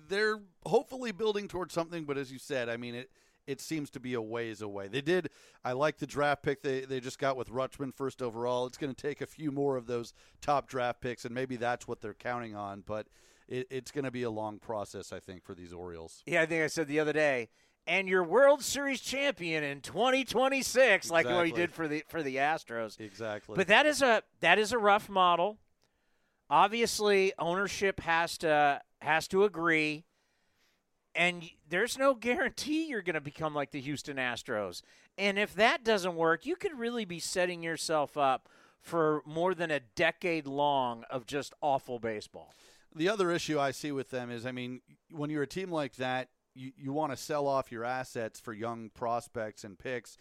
they're 0.08 0.40
hopefully 0.66 1.12
building 1.12 1.48
towards 1.48 1.74
something, 1.74 2.06
but 2.06 2.18
as 2.18 2.32
you 2.32 2.40
said, 2.40 2.70
I 2.70 2.78
mean, 2.78 2.96
it 2.96 3.10
it 3.48 3.62
seems 3.62 3.92
to 3.92 4.00
be 4.00 4.16
a 4.16 4.22
ways 4.22 4.62
away. 4.62 4.88
They 4.88 5.02
did. 5.02 5.30
I 5.64 5.74
like 5.74 5.98
the 5.98 6.08
draft 6.08 6.44
pick 6.44 6.62
they 6.62 6.82
they 6.82 7.00
just 7.00 7.20
got 7.20 7.38
with 7.38 7.50
Rutschman 7.50 7.94
first 7.94 8.22
overall. 8.22 8.68
It's 8.68 8.78
going 8.78 8.94
to 8.94 9.02
take 9.02 9.22
a 9.22 9.28
few 9.28 9.52
more 9.52 9.78
of 9.78 9.88
those 9.88 10.14
top 10.42 10.68
draft 10.68 11.02
picks, 11.02 11.26
and 11.26 11.34
maybe 11.34 11.56
that's 11.56 11.88
what 11.88 12.02
they're 12.02 12.14
counting 12.14 12.56
on. 12.56 12.84
But 12.86 13.08
it, 13.48 13.68
it's 13.70 13.92
going 13.92 14.06
to 14.06 14.12
be 14.12 14.24
a 14.24 14.32
long 14.32 14.60
process, 14.60 15.12
I 15.12 15.20
think, 15.20 15.44
for 15.44 15.54
these 15.54 15.74
Orioles. 15.74 16.24
Yeah, 16.26 16.42
I 16.42 16.46
think 16.46 16.64
I 16.64 16.68
said 16.68 16.88
the 16.88 17.00
other 17.00 17.14
day 17.14 17.50
and 17.88 18.08
your 18.08 18.24
World 18.24 18.64
Series 18.64 19.02
champion 19.02 19.64
in 19.64 19.82
2026, 19.82 21.06
exactly. 21.06 21.12
like 21.14 21.36
what 21.36 21.46
he 21.46 21.52
did 21.52 21.72
for 21.72 21.88
the 21.88 22.04
for 22.08 22.24
the 22.24 22.38
Astros. 22.38 23.00
Exactly. 23.00 23.56
But 23.56 23.68
that 23.68 23.86
is 23.86 24.02
a 24.02 24.24
that 24.40 24.60
is 24.60 24.72
a 24.72 24.78
rough 24.78 25.10
model. 25.10 25.58
Obviously, 26.50 27.34
ownership 27.40 28.00
has 28.02 28.38
to 28.40 28.82
has 29.02 29.28
to 29.30 29.44
agree, 29.44 30.06
and 31.14 31.44
there's 31.70 31.98
no 31.98 32.14
guarantee 32.14 32.88
you're 32.88 33.02
going 33.02 33.16
to 33.16 33.22
become 33.22 33.54
like 33.54 33.72
the 33.72 33.82
Houston 33.82 34.18
Astros. 34.18 34.82
And 35.18 35.40
if 35.40 35.54
that 35.56 35.84
doesn't 35.84 36.16
work, 36.16 36.46
you 36.46 36.56
could 36.56 36.78
really 36.78 37.06
be 37.06 37.20
setting 37.20 37.64
yourself 37.64 38.18
up 38.18 38.50
for 38.82 39.22
more 39.26 39.56
than 39.56 39.72
a 39.72 39.80
decade 39.80 40.46
long 40.46 41.04
of 41.10 41.26
just 41.26 41.54
awful 41.62 42.00
baseball. 42.00 42.54
The 42.94 43.10
other 43.10 43.32
issue 43.32 43.60
I 43.60 43.72
see 43.72 43.92
with 43.92 44.10
them 44.10 44.30
is, 44.30 44.46
I 44.46 44.52
mean, 44.52 44.82
when 45.10 45.30
you're 45.30 45.44
a 45.44 45.48
team 45.48 45.72
like 45.72 45.96
that, 45.96 46.30
you, 46.56 46.72
you 46.78 46.94
want 46.94 47.12
to 47.12 47.18
sell 47.18 47.48
off 47.48 47.72
your 47.72 47.84
assets 47.84 48.40
for 48.40 48.54
young 48.54 48.90
prospects 48.90 49.64
and 49.64 49.78
picks. 49.78 50.18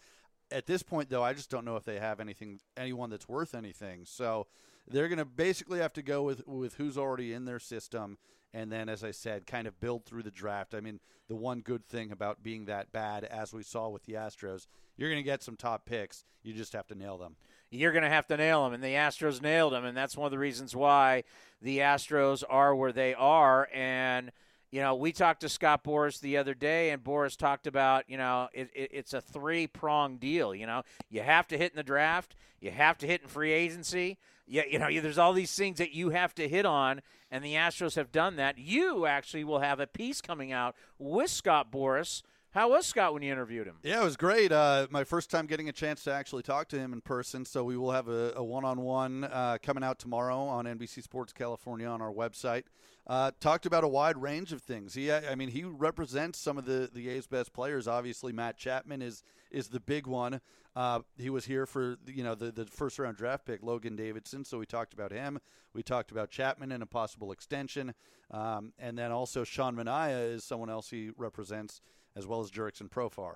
At 0.51 0.67
this 0.67 0.83
point, 0.83 1.09
though, 1.09 1.23
I 1.23 1.33
just 1.33 1.49
don't 1.49 1.65
know 1.65 1.77
if 1.77 1.85
they 1.85 1.97
have 1.97 2.19
anything, 2.19 2.59
anyone 2.77 3.09
that's 3.09 3.27
worth 3.27 3.55
anything. 3.55 4.01
So 4.05 4.47
they're 4.87 5.07
going 5.07 5.19
to 5.19 5.25
basically 5.25 5.79
have 5.79 5.93
to 5.93 6.03
go 6.03 6.21
with 6.21 6.45
with 6.45 6.75
who's 6.75 6.97
already 6.97 7.33
in 7.33 7.45
their 7.45 7.59
system, 7.59 8.19
and 8.53 8.71
then, 8.71 8.87
as 8.87 9.03
I 9.03 9.11
said, 9.11 9.47
kind 9.47 9.67
of 9.67 9.79
build 9.79 10.05
through 10.05 10.23
the 10.23 10.31
draft. 10.31 10.75
I 10.75 10.81
mean, 10.81 10.99
the 11.27 11.35
one 11.35 11.61
good 11.61 11.87
thing 11.87 12.11
about 12.11 12.43
being 12.43 12.65
that 12.65 12.91
bad, 12.91 13.23
as 13.23 13.53
we 13.53 13.63
saw 13.63 13.89
with 13.89 14.03
the 14.03 14.13
Astros, 14.13 14.67
you're 14.97 15.09
going 15.09 15.23
to 15.23 15.23
get 15.23 15.41
some 15.41 15.55
top 15.55 15.85
picks. 15.85 16.23
You 16.43 16.53
just 16.53 16.73
have 16.73 16.87
to 16.87 16.95
nail 16.95 17.17
them. 17.17 17.37
You're 17.71 17.91
going 17.91 18.03
to 18.03 18.09
have 18.09 18.27
to 18.27 18.37
nail 18.37 18.63
them, 18.63 18.73
and 18.73 18.83
the 18.83 18.89
Astros 18.89 19.41
nailed 19.41 19.73
them, 19.73 19.83
and 19.83 19.97
that's 19.97 20.15
one 20.15 20.27
of 20.27 20.31
the 20.31 20.37
reasons 20.37 20.75
why 20.75 21.23
the 21.61 21.79
Astros 21.79 22.43
are 22.47 22.75
where 22.75 22.91
they 22.91 23.15
are, 23.15 23.67
and– 23.73 24.31
you 24.75 24.81
know, 24.81 24.93
we 24.93 25.13
talked 25.13 25.39
to 25.39 25.47
Scott 25.47 25.85
Boras 25.85 26.19
the 26.19 26.35
other 26.35 26.53
day, 26.53 26.89
and 26.89 27.01
Boras 27.01 27.37
talked 27.37 27.65
about, 27.65 28.09
you 28.09 28.17
know, 28.17 28.49
it, 28.53 28.69
it, 28.75 28.89
it's 28.91 29.13
a 29.13 29.21
three 29.21 29.67
prong 29.67 30.17
deal. 30.17 30.53
You 30.53 30.67
know, 30.67 30.83
you 31.09 31.21
have 31.21 31.47
to 31.47 31.57
hit 31.57 31.71
in 31.71 31.77
the 31.77 31.83
draft, 31.83 32.35
you 32.59 32.71
have 32.71 32.97
to 32.97 33.07
hit 33.07 33.21
in 33.21 33.29
free 33.29 33.53
agency. 33.53 34.17
Yeah, 34.45 34.63
you 34.69 34.77
know, 34.77 34.89
there's 34.99 35.17
all 35.17 35.31
these 35.31 35.55
things 35.55 35.77
that 35.77 35.93
you 35.93 36.09
have 36.09 36.35
to 36.35 36.49
hit 36.49 36.65
on, 36.65 37.01
and 37.31 37.41
the 37.41 37.53
Astros 37.53 37.95
have 37.95 38.11
done 38.11 38.35
that. 38.35 38.57
You 38.57 39.05
actually 39.05 39.45
will 39.45 39.59
have 39.59 39.79
a 39.79 39.87
piece 39.87 40.19
coming 40.19 40.51
out 40.51 40.75
with 40.99 41.29
Scott 41.29 41.71
Boras. 41.71 42.21
How 42.49 42.71
was 42.71 42.85
Scott 42.85 43.13
when 43.13 43.23
you 43.23 43.31
interviewed 43.31 43.67
him? 43.67 43.77
Yeah, 43.81 44.01
it 44.01 44.03
was 44.03 44.17
great. 44.17 44.51
Uh, 44.51 44.87
my 44.89 45.05
first 45.05 45.31
time 45.31 45.45
getting 45.45 45.69
a 45.69 45.73
chance 45.73 46.03
to 46.03 46.11
actually 46.11 46.43
talk 46.43 46.67
to 46.69 46.77
him 46.77 46.91
in 46.91 46.99
person. 46.99 47.45
So 47.45 47.63
we 47.63 47.77
will 47.77 47.91
have 47.91 48.09
a, 48.09 48.43
one 48.43 48.65
on 48.65 48.81
one 48.81 49.27
coming 49.63 49.85
out 49.85 49.99
tomorrow 49.99 50.39
on 50.39 50.65
NBC 50.65 51.01
Sports 51.01 51.31
California 51.31 51.87
on 51.87 52.01
our 52.01 52.11
website 52.11 52.63
uh, 53.07 53.31
talked 53.39 53.65
about 53.65 53.83
a 53.83 53.87
wide 53.87 54.17
range 54.17 54.51
of 54.51 54.61
things. 54.61 54.93
He, 54.95 55.11
I 55.11 55.35
mean, 55.35 55.49
he 55.49 55.63
represents 55.63 56.39
some 56.39 56.57
of 56.57 56.65
the 56.65 56.89
the 56.91 57.09
A's 57.09 57.27
best 57.27 57.53
players. 57.53 57.87
Obviously, 57.87 58.33
Matt 58.33 58.57
Chapman 58.57 59.01
is 59.01 59.23
is 59.51 59.69
the 59.69 59.79
big 59.79 60.07
one. 60.07 60.41
Uh, 60.75 60.99
he 61.17 61.29
was 61.29 61.45
here 61.45 61.65
for 61.65 61.97
you 62.07 62.23
know 62.23 62.35
the 62.35 62.51
the 62.51 62.65
first 62.65 62.97
round 62.97 63.17
draft 63.17 63.45
pick 63.45 63.61
Logan 63.61 63.95
Davidson, 63.95 64.43
so 64.43 64.57
we 64.57 64.65
talked 64.65 64.93
about 64.93 65.11
him. 65.11 65.39
We 65.73 65.83
talked 65.83 66.11
about 66.11 66.31
Chapman 66.31 66.71
and 66.71 66.81
a 66.81 66.87
possible 66.87 67.31
extension, 67.31 67.93
um, 68.31 68.73
and 68.79 68.97
then 68.97 69.11
also 69.11 69.43
Sean 69.43 69.75
Manaea 69.75 70.33
is 70.33 70.43
someone 70.43 70.69
else 70.69 70.89
he 70.89 71.11
represents 71.15 71.81
as 72.15 72.25
well 72.25 72.41
as 72.41 72.49
Jurickson 72.49 72.89
Profar. 72.89 73.35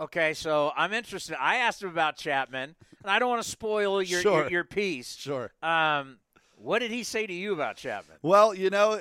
Okay, 0.00 0.32
so 0.32 0.70
I'm 0.76 0.92
interested. 0.92 1.36
I 1.40 1.56
asked 1.56 1.82
him 1.82 1.88
about 1.88 2.16
Chapman, 2.16 2.76
and 3.02 3.10
I 3.10 3.18
don't 3.18 3.30
want 3.30 3.42
to 3.42 3.48
spoil 3.48 4.00
your 4.00 4.20
sure. 4.20 4.42
your, 4.42 4.50
your, 4.50 4.64
piece. 4.64 5.16
Sure. 5.16 5.50
Um, 5.60 6.18
what 6.60 6.80
did 6.80 6.90
he 6.90 7.02
say 7.02 7.26
to 7.26 7.32
you 7.32 7.52
about 7.52 7.76
Chapman? 7.76 8.16
Well, 8.22 8.54
you 8.54 8.70
know, 8.70 9.00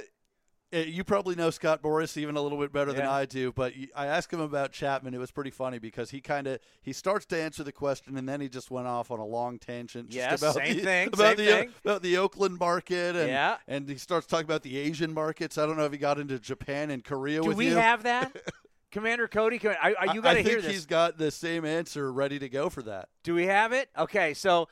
eh, 0.71 0.83
you 0.83 1.03
probably 1.03 1.35
know 1.35 1.49
Scott 1.49 1.81
Boras 1.81 2.17
even 2.17 2.35
a 2.35 2.41
little 2.41 2.57
bit 2.57 2.71
better 2.71 2.91
yeah. 2.91 2.97
than 2.97 3.07
I 3.07 3.25
do, 3.25 3.51
but 3.51 3.73
I 3.95 4.07
asked 4.07 4.31
him 4.31 4.39
about 4.39 4.71
Chapman. 4.71 5.13
It 5.13 5.19
was 5.19 5.31
pretty 5.31 5.49
funny 5.49 5.79
because 5.79 6.11
he 6.11 6.21
kind 6.21 6.47
of 6.47 6.59
he 6.81 6.93
starts 6.93 7.25
to 7.27 7.41
answer 7.41 7.63
the 7.63 7.71
question 7.71 8.17
and 8.17 8.27
then 8.27 8.41
he 8.41 8.49
just 8.49 8.71
went 8.71 8.87
off 8.87 9.11
on 9.11 9.19
a 9.19 9.25
long 9.25 9.59
tangent 9.59 10.09
just 10.09 10.41
about 10.41 10.55
same 10.55 10.77
the, 10.77 10.83
thing, 10.83 11.07
about 11.07 11.37
same 11.37 11.37
the 11.37 11.51
thing. 11.51 11.73
about 11.83 12.01
the 12.01 12.17
Oakland 12.17 12.59
market 12.59 13.15
and 13.15 13.29
yeah. 13.29 13.57
and 13.67 13.89
he 13.89 13.97
starts 13.97 14.27
talking 14.27 14.45
about 14.45 14.63
the 14.63 14.77
Asian 14.77 15.13
markets. 15.13 15.57
I 15.57 15.65
don't 15.65 15.77
know 15.77 15.85
if 15.85 15.91
he 15.91 15.97
got 15.97 16.19
into 16.19 16.39
Japan 16.39 16.91
and 16.91 17.03
Korea 17.03 17.41
do 17.41 17.51
we 17.51 17.69
you. 17.69 17.75
have 17.75 18.03
that? 18.03 18.35
Commander 18.91 19.27
Cody, 19.27 19.59
I, 19.63 19.95
I, 19.99 20.13
you 20.13 20.21
got 20.21 20.33
to 20.33 20.41
hear 20.41 20.55
this. 20.55 20.59
I 20.59 20.61
think 20.61 20.73
he's 20.73 20.85
got 20.85 21.17
the 21.17 21.29
same 21.29 21.65
answer 21.65 22.11
ready 22.11 22.39
to 22.39 22.47
go 22.47 22.69
for 22.69 22.81
that. 22.83 23.09
Do 23.23 23.33
we 23.33 23.45
have 23.47 23.73
it? 23.73 23.89
Okay, 23.97 24.33
so 24.33 24.69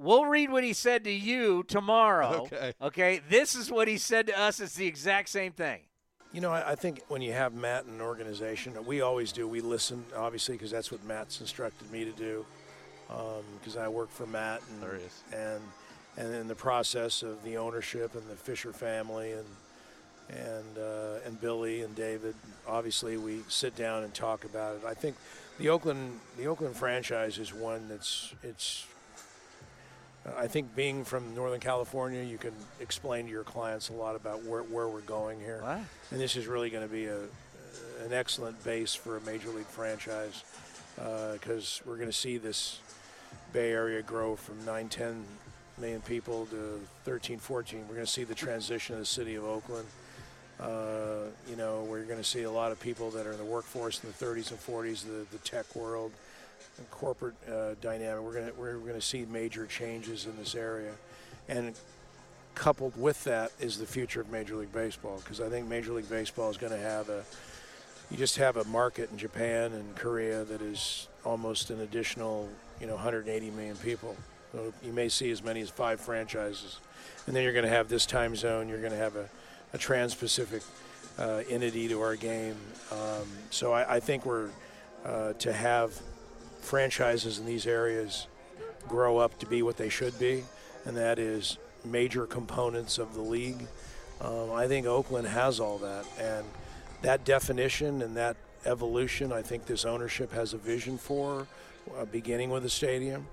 We'll 0.00 0.26
read 0.26 0.50
what 0.50 0.62
he 0.62 0.72
said 0.72 1.04
to 1.04 1.10
you 1.10 1.64
tomorrow. 1.64 2.42
Okay. 2.42 2.72
Okay. 2.80 3.20
This 3.28 3.54
is 3.54 3.70
what 3.70 3.88
he 3.88 3.98
said 3.98 4.28
to 4.28 4.38
us. 4.38 4.60
It's 4.60 4.74
the 4.74 4.86
exact 4.86 5.28
same 5.28 5.52
thing. 5.52 5.80
You 6.32 6.42
know, 6.42 6.52
I, 6.52 6.74
think 6.74 7.00
when 7.08 7.22
you 7.22 7.32
have 7.32 7.54
Matt 7.54 7.86
in 7.86 7.94
an 7.94 8.00
organization, 8.02 8.74
we 8.84 9.00
always 9.00 9.32
do. 9.32 9.48
We 9.48 9.62
listen, 9.62 10.04
obviously, 10.14 10.56
because 10.56 10.70
that's 10.70 10.92
what 10.92 11.02
Matt's 11.04 11.40
instructed 11.40 11.90
me 11.90 12.04
to 12.04 12.12
do. 12.12 12.44
Because 13.08 13.78
um, 13.78 13.82
I 13.82 13.88
work 13.88 14.10
for 14.10 14.26
Matt, 14.26 14.60
and 14.70 14.82
there 14.82 14.96
is. 14.96 15.22
and 15.32 15.62
and 16.18 16.34
in 16.34 16.48
the 16.48 16.54
process 16.54 17.22
of 17.22 17.42
the 17.44 17.56
ownership 17.56 18.14
and 18.14 18.28
the 18.28 18.36
Fisher 18.36 18.72
family 18.72 19.32
and 19.32 19.46
and 20.28 20.78
uh, 20.78 21.24
and 21.24 21.40
Billy 21.40 21.80
and 21.80 21.94
David, 21.94 22.34
obviously, 22.66 23.16
we 23.16 23.40
sit 23.48 23.74
down 23.76 24.02
and 24.02 24.12
talk 24.12 24.44
about 24.44 24.76
it. 24.76 24.82
I 24.86 24.92
think 24.92 25.16
the 25.58 25.70
Oakland 25.70 26.20
the 26.36 26.46
Oakland 26.46 26.76
franchise 26.76 27.38
is 27.38 27.54
one 27.54 27.88
that's 27.88 28.34
it's 28.42 28.86
I 30.36 30.46
think 30.46 30.74
being 30.74 31.04
from 31.04 31.34
Northern 31.34 31.60
California, 31.60 32.22
you 32.22 32.38
can 32.38 32.52
explain 32.80 33.26
to 33.26 33.30
your 33.30 33.44
clients 33.44 33.88
a 33.88 33.92
lot 33.92 34.16
about 34.16 34.44
where, 34.44 34.62
where 34.62 34.88
we're 34.88 35.00
going 35.00 35.40
here. 35.40 35.60
Wow. 35.62 35.80
And 36.10 36.20
this 36.20 36.36
is 36.36 36.46
really 36.46 36.70
going 36.70 36.86
to 36.86 36.92
be 36.92 37.06
a, 37.06 37.20
an 38.04 38.12
excellent 38.12 38.62
base 38.64 38.94
for 38.94 39.16
a 39.16 39.20
major 39.22 39.48
league 39.50 39.66
franchise 39.66 40.44
because 40.96 41.80
uh, 41.80 41.88
we're 41.88 41.96
going 41.96 42.08
to 42.08 42.16
see 42.16 42.38
this 42.38 42.80
Bay 43.52 43.70
Area 43.70 44.02
grow 44.02 44.36
from 44.36 44.64
9, 44.64 44.88
10 44.88 45.24
million 45.78 46.00
people 46.02 46.46
to 46.46 46.80
13, 47.04 47.38
14. 47.38 47.80
We're 47.88 47.94
going 47.94 48.06
to 48.06 48.12
see 48.12 48.24
the 48.24 48.34
transition 48.34 48.94
of 48.94 49.00
the 49.00 49.06
city 49.06 49.36
of 49.36 49.44
Oakland. 49.44 49.86
Uh, 50.60 51.30
you 51.48 51.54
know, 51.54 51.84
we're 51.88 52.02
going 52.02 52.18
to 52.18 52.24
see 52.24 52.42
a 52.42 52.50
lot 52.50 52.72
of 52.72 52.80
people 52.80 53.10
that 53.10 53.26
are 53.26 53.32
in 53.32 53.38
the 53.38 53.44
workforce 53.44 54.02
in 54.02 54.10
the 54.10 54.24
30s 54.24 54.50
and 54.50 54.58
40s, 54.58 55.04
the, 55.04 55.24
the 55.30 55.38
tech 55.44 55.74
world– 55.76 56.12
corporate 56.90 57.34
uh, 57.48 57.74
dynamic. 57.80 58.22
We're 58.22 58.32
going 58.34 58.52
we're 58.56 58.74
going 58.78 58.94
to 58.94 59.00
see 59.00 59.24
major 59.26 59.66
changes 59.66 60.26
in 60.26 60.36
this 60.36 60.54
area, 60.54 60.92
and 61.48 61.74
coupled 62.54 63.00
with 63.00 63.22
that 63.24 63.52
is 63.60 63.78
the 63.78 63.86
future 63.86 64.20
of 64.20 64.30
Major 64.30 64.56
League 64.56 64.72
Baseball 64.72 65.20
because 65.22 65.40
I 65.40 65.48
think 65.48 65.68
Major 65.68 65.92
League 65.92 66.10
Baseball 66.10 66.50
is 66.50 66.56
going 66.56 66.72
to 66.72 66.78
have 66.78 67.08
a 67.08 67.24
you 68.10 68.16
just 68.16 68.36
have 68.36 68.56
a 68.56 68.64
market 68.64 69.10
in 69.10 69.18
Japan 69.18 69.72
and 69.72 69.94
Korea 69.94 70.42
that 70.44 70.62
is 70.62 71.08
almost 71.24 71.70
an 71.70 71.80
additional 71.80 72.48
you 72.80 72.86
know 72.86 72.94
180 72.94 73.50
million 73.50 73.76
people. 73.76 74.16
So 74.52 74.72
you 74.82 74.92
may 74.92 75.08
see 75.08 75.30
as 75.30 75.42
many 75.42 75.60
as 75.60 75.70
five 75.70 76.00
franchises, 76.00 76.80
and 77.26 77.36
then 77.36 77.42
you're 77.44 77.52
going 77.52 77.66
to 77.66 77.70
have 77.70 77.88
this 77.88 78.06
time 78.06 78.34
zone. 78.34 78.68
You're 78.68 78.80
going 78.80 78.92
to 78.92 78.98
have 78.98 79.14
a, 79.14 79.28
a 79.74 79.78
trans-Pacific 79.78 80.62
uh, 81.18 81.42
entity 81.50 81.86
to 81.88 82.00
our 82.00 82.16
game. 82.16 82.56
Um, 82.90 83.28
so 83.50 83.72
I, 83.72 83.96
I, 83.96 84.00
think 84.00 84.24
we're 84.24 84.48
uh, 85.04 85.34
to 85.34 85.52
have 85.52 86.00
franchises 86.68 87.38
in 87.38 87.46
these 87.46 87.66
areas 87.66 88.26
grow 88.86 89.18
up 89.18 89.38
to 89.38 89.46
be 89.46 89.62
what 89.62 89.78
they 89.78 89.88
should 89.88 90.18
be, 90.18 90.44
and 90.84 90.96
that 90.96 91.18
is 91.18 91.56
major 91.84 92.26
components 92.26 92.98
of 92.98 93.14
the 93.14 93.22
league. 93.22 93.66
Um, 94.20 94.52
I 94.52 94.68
think 94.68 94.86
Oakland 94.86 95.26
has 95.26 95.60
all 95.60 95.78
that, 95.78 96.04
and 96.20 96.44
that 97.02 97.24
definition 97.24 98.02
and 98.02 98.16
that 98.16 98.36
evolution, 98.66 99.32
I 99.32 99.42
think 99.42 99.64
this 99.64 99.84
ownership 99.84 100.30
has 100.32 100.52
a 100.52 100.58
vision 100.58 100.98
for, 100.98 101.46
uh, 101.96 102.04
beginning 102.04 102.50
with 102.50 102.64
the 102.64 102.70
stadium. 102.70 103.26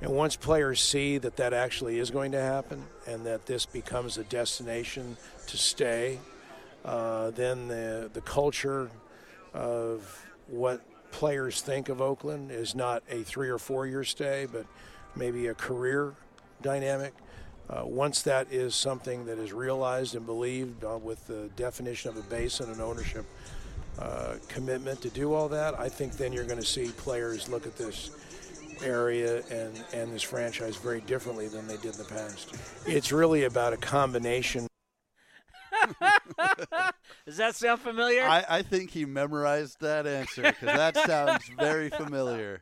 And 0.00 0.12
once 0.12 0.36
players 0.36 0.80
see 0.80 1.18
that 1.18 1.36
that 1.36 1.52
actually 1.52 1.98
is 1.98 2.10
going 2.10 2.32
to 2.32 2.40
happen 2.40 2.84
and 3.06 3.24
that 3.26 3.46
this 3.46 3.66
becomes 3.66 4.18
a 4.18 4.24
destination 4.24 5.16
to 5.46 5.56
stay, 5.56 6.20
uh, 6.84 7.30
then 7.30 7.66
the, 7.68 8.10
the 8.12 8.20
culture 8.20 8.90
of 9.54 10.24
what 10.48 10.82
players 11.10 11.60
think 11.60 11.88
of 11.88 12.00
Oakland 12.00 12.50
is 12.50 12.74
not 12.74 13.02
a 13.10 13.22
three 13.22 13.48
or 13.48 13.58
four 13.58 13.86
year 13.86 14.04
stay, 14.04 14.46
but 14.50 14.66
maybe 15.14 15.46
a 15.46 15.54
career 15.54 16.14
dynamic. 16.62 17.14
Uh, 17.68 17.82
once 17.84 18.22
that 18.22 18.46
is 18.52 18.74
something 18.74 19.24
that 19.26 19.38
is 19.38 19.52
realized 19.52 20.14
and 20.14 20.24
believed 20.24 20.84
uh, 20.84 20.96
with 20.96 21.26
the 21.26 21.50
definition 21.56 22.10
of 22.10 22.16
a 22.16 22.22
base 22.22 22.60
and 22.60 22.72
an 22.72 22.80
ownership 22.80 23.24
uh, 23.98 24.34
commitment 24.46 25.00
to 25.02 25.08
do 25.10 25.32
all 25.32 25.48
that, 25.48 25.78
I 25.78 25.88
think 25.88 26.12
then 26.12 26.32
you're 26.32 26.44
going 26.44 26.60
to 26.60 26.66
see 26.66 26.88
players 26.96 27.48
look 27.48 27.66
at 27.66 27.76
this 27.76 28.10
area 28.84 29.42
and, 29.50 29.82
and 29.92 30.12
this 30.12 30.22
franchise 30.22 30.76
very 30.76 31.00
differently 31.02 31.48
than 31.48 31.66
they 31.66 31.76
did 31.78 31.92
in 31.94 31.98
the 31.98 32.04
past. 32.04 32.54
It's 32.86 33.10
really 33.10 33.44
about 33.44 33.72
a 33.72 33.78
combination. 33.78 34.68
Does 37.26 37.36
that 37.36 37.54
sound 37.54 37.80
familiar? 37.80 38.22
I, 38.22 38.44
I 38.48 38.62
think 38.62 38.90
he 38.90 39.04
memorized 39.04 39.80
that 39.80 40.06
answer 40.06 40.42
because 40.42 40.76
that 40.76 40.96
sounds 41.06 41.50
very 41.58 41.90
familiar. 41.90 42.60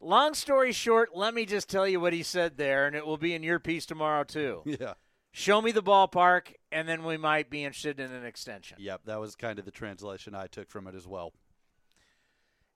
Long 0.00 0.34
story 0.34 0.72
short, 0.72 1.16
let 1.16 1.34
me 1.34 1.46
just 1.46 1.68
tell 1.70 1.88
you 1.88 2.00
what 2.00 2.12
he 2.12 2.22
said 2.22 2.56
there, 2.56 2.86
and 2.86 2.94
it 2.94 3.06
will 3.06 3.16
be 3.16 3.34
in 3.34 3.42
your 3.42 3.58
piece 3.58 3.86
tomorrow, 3.86 4.24
too. 4.24 4.62
Yeah. 4.80 4.94
Show 5.32 5.60
me 5.60 5.70
the 5.70 5.82
ballpark, 5.82 6.54
and 6.72 6.88
then 6.88 7.04
we 7.04 7.18
might 7.18 7.50
be 7.50 7.62
interested 7.62 8.00
in 8.00 8.10
an 8.10 8.24
extension. 8.24 8.78
Yep, 8.80 9.02
that 9.04 9.20
was 9.20 9.36
kind 9.36 9.58
of 9.58 9.66
the 9.66 9.70
translation 9.70 10.34
I 10.34 10.46
took 10.46 10.70
from 10.70 10.86
it 10.86 10.94
as 10.94 11.06
well. 11.06 11.34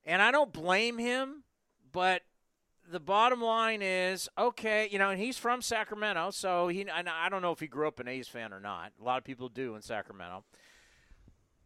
And 0.05 0.21
I 0.21 0.31
don't 0.31 0.53
blame 0.53 0.99
him, 0.99 1.45
but 1.91 2.21
the 2.91 3.01
bottom 3.01 3.41
line 3.41 3.83
is 3.83 4.29
okay, 4.37 4.89
you 4.91 4.99
know, 4.99 5.11
and 5.11 5.21
he's 5.21 5.39
from 5.39 5.63
Sacramento, 5.63 6.31
so 6.31 6.69
he 6.69 6.81
and 6.83 7.09
I 7.09 7.29
don't 7.29 7.43
know 7.43 7.53
if 7.53 7.61
he 7.61 7.67
grew 7.67 7.87
up 7.87 8.01
an 8.01 8.09
A's 8.09 8.29
fan 8.29 8.53
or 8.53 8.61
not. 8.61 8.93
A 9.01 9.05
lot 9.05 9.19
of 9.19 9.25
people 9.25 9.49
do 9.49 9.75
in 9.75 9.83
Sacramento. 9.83 10.45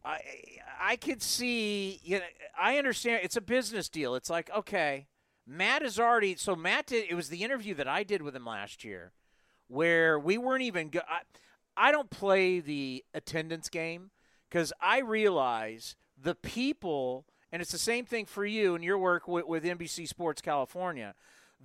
I 0.03 0.21
I 0.79 0.95
could 0.95 1.21
see, 1.21 1.99
you 2.03 2.19
know, 2.19 2.25
I 2.59 2.77
understand 2.77 3.21
it's 3.23 3.35
a 3.35 3.41
business 3.41 3.89
deal. 3.89 4.15
It's 4.15 4.29
like, 4.29 4.49
okay, 4.55 5.07
Matt 5.47 5.81
is 5.81 5.99
already 5.99 6.35
so 6.35 6.55
Matt 6.55 6.87
did 6.87 7.05
it 7.09 7.15
was 7.15 7.29
the 7.29 7.43
interview 7.43 7.73
that 7.75 7.87
I 7.87 8.03
did 8.03 8.21
with 8.21 8.35
him 8.35 8.45
last 8.45 8.83
year 8.83 9.11
where 9.67 10.19
we 10.19 10.37
weren't 10.37 10.61
even 10.61 10.89
go, 10.89 10.99
I, 11.09 11.21
I 11.75 11.91
don't 11.91 12.09
play 12.11 12.59
the 12.59 13.03
attendance 13.13 13.69
game 13.69 14.11
cuz 14.51 14.71
I 14.79 14.99
realize 14.99 15.95
the 16.15 16.35
people 16.35 17.25
and 17.55 17.61
it's 17.61 17.71
the 17.71 17.77
same 17.77 18.03
thing 18.03 18.25
for 18.25 18.45
you 18.45 18.75
and 18.75 18.83
your 18.83 18.97
work 18.97 19.29
with, 19.29 19.47
with 19.47 19.63
NBC 19.63 20.09
Sports 20.09 20.41
California. 20.41 21.15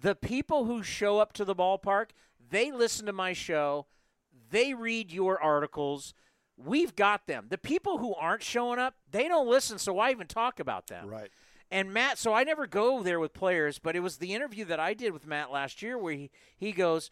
The 0.00 0.14
people 0.14 0.64
who 0.64 0.84
show 0.84 1.18
up 1.18 1.32
to 1.32 1.44
the 1.44 1.52
ballpark, 1.52 2.10
they 2.48 2.70
listen 2.70 3.06
to 3.06 3.12
my 3.12 3.32
show, 3.32 3.86
they 4.52 4.72
read 4.72 5.10
your 5.10 5.42
articles. 5.42 6.14
We've 6.56 6.94
got 6.94 7.26
them. 7.26 7.46
The 7.48 7.58
people 7.58 7.98
who 7.98 8.14
aren't 8.14 8.44
showing 8.44 8.78
up, 8.78 8.94
they 9.10 9.26
don't 9.26 9.48
listen, 9.48 9.80
so 9.80 9.94
why 9.94 10.12
even 10.12 10.28
talk 10.28 10.60
about 10.60 10.86
them? 10.86 11.08
Right. 11.08 11.32
And 11.72 11.92
Matt, 11.92 12.18
so 12.18 12.32
I 12.32 12.44
never 12.44 12.68
go 12.68 13.02
there 13.02 13.18
with 13.18 13.34
players, 13.34 13.80
but 13.80 13.96
it 13.96 14.00
was 14.00 14.18
the 14.18 14.32
interview 14.32 14.64
that 14.66 14.78
I 14.78 14.94
did 14.94 15.12
with 15.12 15.26
Matt 15.26 15.50
last 15.50 15.82
year 15.82 15.98
where 15.98 16.14
he, 16.14 16.30
he 16.56 16.70
goes, 16.70 17.10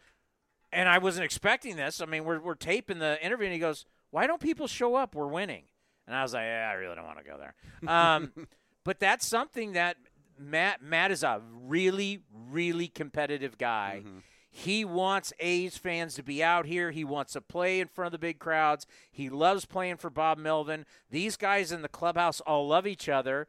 and 0.73 0.89
I 0.89 0.99
wasn't 0.99 1.25
expecting 1.25 1.75
this. 1.75 2.01
I 2.01 2.07
mean, 2.07 2.23
we're, 2.23 2.39
we're 2.39 2.55
taping 2.55 3.01
the 3.01 3.21
interview, 3.27 3.47
and 3.47 3.55
he 3.55 3.59
goes, 3.59 3.87
Why 4.13 4.29
don't 4.29 4.41
people 4.41 4.69
show 4.69 4.95
up? 4.95 5.17
We're 5.17 5.27
winning. 5.27 5.65
And 6.09 6.17
I 6.17 6.23
was 6.23 6.33
like, 6.33 6.45
yeah, 6.45 6.69
I 6.71 6.75
really 6.75 6.95
don't 6.95 7.05
want 7.05 7.19
to 7.19 7.25
go 7.25 7.37
there. 7.37 7.55
Um, 7.87 8.33
but 8.89 8.99
that's 8.99 9.27
something 9.27 9.73
that 9.73 9.99
Matt 10.39 10.81
Matt 10.81 11.11
is 11.11 11.23
a 11.23 11.43
really, 11.67 12.21
really 12.33 12.89
competitive 12.89 13.59
guy. 13.59 14.01
Mm-hmm. 14.03 14.19
He 14.51 14.83
wants 14.83 15.31
A's 15.41 15.77
fans 15.77 16.15
to 16.15 16.23
be 16.23 16.43
out 16.43 16.65
here. 16.65 16.91
He 16.91 17.05
wants 17.05 17.35
to 17.35 17.43
play 17.43 17.81
in 17.81 17.89
front 17.89 18.07
of 18.07 18.13
the 18.13 18.27
big 18.27 18.39
crowds. 18.39 18.87
He 19.13 19.29
loves 19.29 19.67
playing 19.67 19.99
for 19.99 20.09
Bob 20.09 20.39
Melvin. 20.39 20.87
These 21.11 21.37
guys 21.37 21.71
in 21.71 21.83
the 21.83 21.89
clubhouse 21.91 22.41
all 22.41 22.67
love 22.67 22.87
each 22.87 23.11
other. 23.11 23.47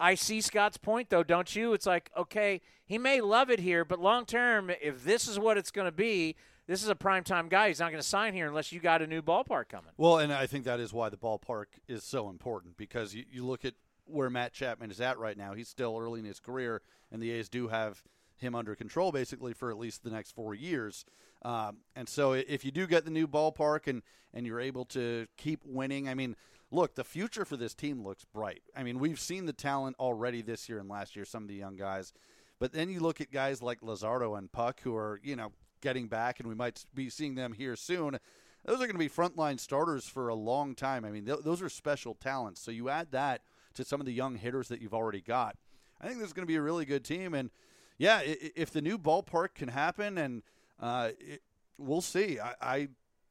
I 0.00 0.14
see 0.14 0.40
Scott's 0.40 0.78
point, 0.78 1.10
though, 1.10 1.24
don't 1.24 1.54
you? 1.54 1.74
It's 1.74 1.84
like, 1.84 2.10
okay, 2.16 2.62
he 2.86 2.96
may 2.96 3.20
love 3.20 3.50
it 3.50 3.60
here, 3.60 3.84
but 3.84 4.00
long 4.00 4.24
term, 4.24 4.70
if 4.80 5.04
this 5.04 5.28
is 5.28 5.38
what 5.38 5.58
it's 5.58 5.70
going 5.70 5.88
to 5.88 5.92
be, 5.92 6.36
this 6.66 6.82
is 6.82 6.88
a 6.88 6.94
primetime 6.94 7.50
guy. 7.50 7.68
He's 7.68 7.80
not 7.80 7.90
going 7.90 8.02
to 8.02 8.08
sign 8.08 8.32
here 8.32 8.48
unless 8.48 8.72
you 8.72 8.80
got 8.80 9.02
a 9.02 9.06
new 9.06 9.20
ballpark 9.20 9.68
coming. 9.68 9.92
Well, 9.98 10.20
and 10.20 10.32
I 10.32 10.46
think 10.46 10.64
that 10.64 10.80
is 10.80 10.90
why 10.94 11.10
the 11.10 11.18
ballpark 11.18 11.66
is 11.86 12.02
so 12.02 12.30
important 12.30 12.78
because 12.78 13.14
you, 13.14 13.24
you 13.30 13.44
look 13.44 13.66
at 13.66 13.74
where 14.10 14.30
Matt 14.30 14.52
Chapman 14.52 14.90
is 14.90 15.00
at 15.00 15.18
right 15.18 15.36
now. 15.36 15.54
He's 15.54 15.68
still 15.68 15.98
early 15.98 16.20
in 16.20 16.26
his 16.26 16.40
career, 16.40 16.82
and 17.10 17.22
the 17.22 17.30
A's 17.32 17.48
do 17.48 17.68
have 17.68 18.02
him 18.36 18.54
under 18.54 18.74
control 18.74 19.12
basically 19.12 19.52
for 19.52 19.70
at 19.70 19.78
least 19.78 20.02
the 20.02 20.10
next 20.10 20.34
four 20.34 20.54
years. 20.54 21.04
Um, 21.42 21.78
and 21.94 22.08
so 22.08 22.32
if 22.32 22.64
you 22.64 22.70
do 22.70 22.86
get 22.86 23.04
the 23.04 23.10
new 23.10 23.26
ballpark 23.26 23.86
and, 23.86 24.02
and 24.32 24.46
you're 24.46 24.60
able 24.60 24.84
to 24.86 25.26
keep 25.36 25.60
winning, 25.64 26.08
I 26.08 26.14
mean– 26.14 26.36
look, 26.70 26.94
the 26.94 27.04
future 27.04 27.44
for 27.44 27.56
this 27.56 27.74
team 27.74 28.02
looks 28.02 28.24
bright. 28.24 28.62
I 28.76 28.82
mean, 28.82 28.98
we've 28.98 29.20
seen 29.20 29.46
the 29.46 29.52
talent 29.52 29.96
already 29.98 30.42
this 30.42 30.68
year 30.68 30.78
and 30.78 30.88
last 30.88 31.16
year, 31.16 31.24
some 31.24 31.42
of 31.42 31.48
the 31.48 31.54
young 31.54 31.76
guys. 31.76 32.12
But 32.58 32.72
then 32.72 32.90
you 32.90 33.00
look 33.00 33.20
at 33.20 33.32
guys 33.32 33.62
like 33.62 33.80
Luzardo 33.80 34.36
and 34.36 34.50
Puk, 34.52 34.80
who 34.80 34.94
are, 34.94 35.20
you 35.22 35.36
know, 35.36 35.52
getting 35.80 36.08
back, 36.08 36.40
and 36.40 36.48
we 36.48 36.54
might 36.54 36.84
be 36.94 37.08
seeing 37.08 37.34
them 37.34 37.52
here 37.52 37.74
soon. 37.74 38.18
Those 38.64 38.76
are 38.76 38.86
going 38.86 38.92
to 38.92 38.98
be 38.98 39.08
frontline 39.08 39.58
starters 39.58 40.06
for 40.06 40.28
a 40.28 40.34
long 40.34 40.74
time. 40.74 41.04
I 41.04 41.10
mean, 41.10 41.24
th- 41.24 41.40
those 41.42 41.62
are 41.62 41.70
special 41.70 42.14
talents. 42.14 42.60
So 42.60 42.70
you 42.70 42.90
add 42.90 43.08
that 43.12 43.40
to 43.80 43.84
some 43.84 44.00
of 44.00 44.06
the 44.06 44.12
young 44.12 44.36
hitters 44.36 44.68
that 44.68 44.80
you've 44.80 44.94
already 44.94 45.20
got. 45.20 45.56
I 46.00 46.06
think 46.06 46.18
this 46.18 46.28
is 46.28 46.32
going 46.32 46.44
to 46.44 46.50
be 46.50 46.56
a 46.56 46.62
really 46.62 46.84
good 46.84 47.04
team. 47.04 47.34
And 47.34 47.50
yeah, 47.98 48.20
if 48.24 48.70
the 48.70 48.80
new 48.80 48.98
ballpark 48.98 49.54
can 49.54 49.68
happen, 49.68 50.16
and 50.16 50.42
uh, 50.78 51.10
it, 51.18 51.42
we'll 51.78 52.00
see. 52.00 52.38
I, 52.40 52.54
I 52.60 52.88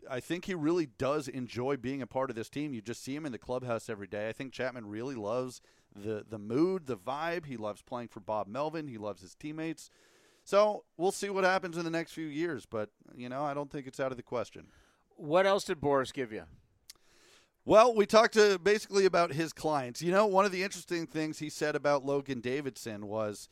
I 0.09 0.19
think 0.19 0.45
he 0.45 0.55
really 0.55 0.85
does 0.85 1.27
enjoy 1.27 1.77
being 1.77 2.01
a 2.01 2.07
part 2.07 2.29
of 2.29 2.35
this 2.35 2.49
team. 2.49 2.73
You 2.73 2.81
just 2.81 3.03
see 3.03 3.15
him 3.15 3.25
in 3.25 3.31
the 3.31 3.37
clubhouse 3.37 3.89
every 3.89 4.07
day. 4.07 4.29
I 4.29 4.31
think 4.31 4.53
Chapman 4.53 4.87
really 4.87 5.15
loves 5.15 5.61
the 5.95 6.23
the 6.27 6.37
mood, 6.37 6.85
the 6.85 6.97
vibe. 6.97 7.45
He 7.45 7.57
loves 7.57 7.81
playing 7.81 8.09
for 8.09 8.19
Bob 8.19 8.47
Melvin. 8.47 8.87
He 8.87 8.97
loves 8.97 9.21
his 9.21 9.35
teammates. 9.35 9.89
So 10.43 10.83
we'll 10.97 11.11
see 11.11 11.29
what 11.29 11.43
happens 11.43 11.77
in 11.77 11.83
the 11.83 11.91
next 11.91 12.13
few 12.13 12.25
years, 12.25 12.65
but 12.65 12.89
you 13.15 13.29
know 13.29 13.43
I 13.43 13.53
don't 13.53 13.71
think 13.71 13.87
it's 13.87 13.99
out 13.99 14.11
of 14.11 14.17
the 14.17 14.23
question. 14.23 14.67
What 15.15 15.45
else 15.45 15.63
did 15.65 15.81
Boras 15.81 16.13
give 16.13 16.31
you? 16.31 16.43
Well, 17.66 17.93
we 17.93 18.05
talked 18.05 18.34
to 18.34 18.57
basically 18.57 19.05
about 19.05 19.34
his 19.34 19.53
clients. 19.53 20.01
You 20.01 20.12
know, 20.12 20.26
one 20.26 20.45
of 20.45 20.51
the 20.51 20.64
interesting 20.64 21.05
things 21.05 21.39
he 21.39 21.49
said 21.49 21.76
about 21.76 22.05
Logan 22.05 22.39
Davidson 22.39 23.07
was 23.07 23.49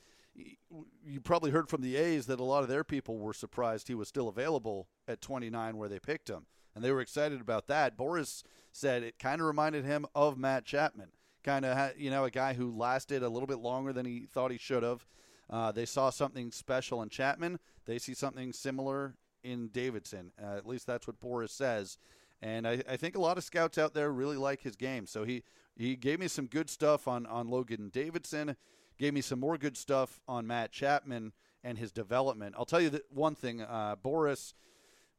you 1.04 1.20
probably 1.20 1.52
heard 1.52 1.70
from 1.70 1.82
the 1.82 1.96
A's 1.96 2.28
that 2.28 2.40
a 2.40 2.44
lot 2.44 2.64
of 2.64 2.70
their 2.70 2.84
people 2.84 3.18
were 3.18 3.34
surprised 3.34 3.88
he 3.88 3.96
was 3.96 4.08
still 4.08 4.28
available 4.28 4.88
at 5.08 5.22
29 5.22 5.78
where 5.78 5.90
they 5.90 6.00
picked 6.00 6.30
him. 6.30 6.46
And 6.76 6.84
they 6.84 6.92
were 6.92 7.02
excited 7.02 7.42
about 7.42 7.68
that. 7.68 7.98
Boras 7.98 8.44
said 8.72 9.02
it 9.02 9.18
kind 9.18 9.42
of 9.42 9.48
reminded 9.48 9.84
him 9.84 10.06
of 10.14 10.38
Matt 10.38 10.66
Chapman. 10.66 11.10
Kind 11.44 11.66
of, 11.66 11.98
you 11.98 12.12
know, 12.12 12.26
a 12.26 12.32
guy 12.32 12.54
who 12.54 12.76
lasted 12.76 13.24
a 13.24 13.30
little 13.30 13.48
bit 13.48 13.60
longer 13.60 13.94
than 13.94 14.06
he 14.06 14.28
thought 14.32 14.52
he 14.52 14.58
should 14.58 14.84
have. 14.84 15.06
Uh, 15.50 15.72
they 15.72 15.86
saw 15.86 16.10
something 16.10 16.52
special 16.52 17.02
in 17.02 17.10
Chapman. 17.10 17.60
They 17.86 17.98
see 17.98 18.14
something 18.14 18.54
similar 18.54 19.16
in 19.44 19.70
Davidson. 19.70 20.32
Uh, 20.42 20.58
at 20.58 20.68
least 20.68 20.86
that's 20.86 21.08
what 21.08 21.20
Boras 21.20 21.50
says. 21.50 21.98
And 22.42 22.68
I, 22.68 22.84
I, 22.88 22.98
think 22.98 23.16
a 23.16 23.22
lot 23.22 23.38
of 23.38 23.44
scouts 23.44 23.78
out 23.78 23.94
there 23.96 24.12
really 24.12 24.38
like 24.38 24.62
his 24.62 24.76
game. 24.76 25.08
So 25.08 25.24
he, 25.24 25.44
he 25.76 25.96
gave 25.96 26.20
me 26.20 26.28
some 26.28 26.46
good 26.46 26.70
stuff 26.70 27.08
on, 27.08 27.26
on 27.26 27.50
Logan 27.50 27.90
Davidson 27.90 28.56
gave 28.98 29.14
me 29.14 29.22
some 29.22 29.40
more 29.40 29.58
good 29.58 29.78
stuff 29.78 30.20
on 30.28 30.48
Matt 30.48 30.72
Chapman 30.72 31.34
and 31.64 31.78
his 31.78 31.92
development. 31.92 32.56
I'll 32.58 32.66
tell 32.66 32.82
you 32.82 32.90
that 32.92 33.12
one 33.12 33.36
thing, 33.36 33.62
uh, 33.62 33.96
Boras 34.04 34.54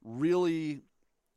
really 0.03 0.83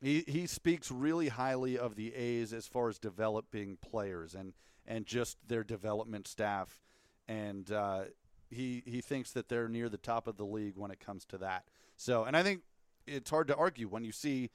he, 0.02 0.24
he 0.28 0.48
speaks 0.48 0.92
really 0.92 1.28
highly 1.28 1.78
of 1.78 1.96
the 1.96 2.14
A's 2.16 2.54
as 2.54 2.66
far 2.66 2.90
as 2.90 2.98
developing 2.98 3.78
players 3.78 4.34
and 4.34 4.54
and 4.88 5.06
just 5.06 5.38
their 5.48 5.64
development 5.64 6.28
staff, 6.28 6.82
and 7.28 7.72
uh, 7.72 8.06
he 8.50 8.82
he 8.86 9.00
thinks 9.00 9.32
that 9.34 9.48
they're 9.48 9.70
near 9.70 9.90
the 9.90 9.98
top 9.98 10.28
of 10.28 10.38
the 10.38 10.46
league 10.46 10.76
when 10.76 10.90
it 10.90 11.00
comes 11.00 11.24
to 11.26 11.38
that. 11.38 11.66
So, 11.98 12.24
and 12.24 12.36
I 12.36 12.42
think 12.42 12.62
it's 13.06 13.30
hard 13.30 13.48
to 13.50 13.56
argue 13.56 13.88
when 13.88 14.04
you 14.04 14.12
see 14.12 14.50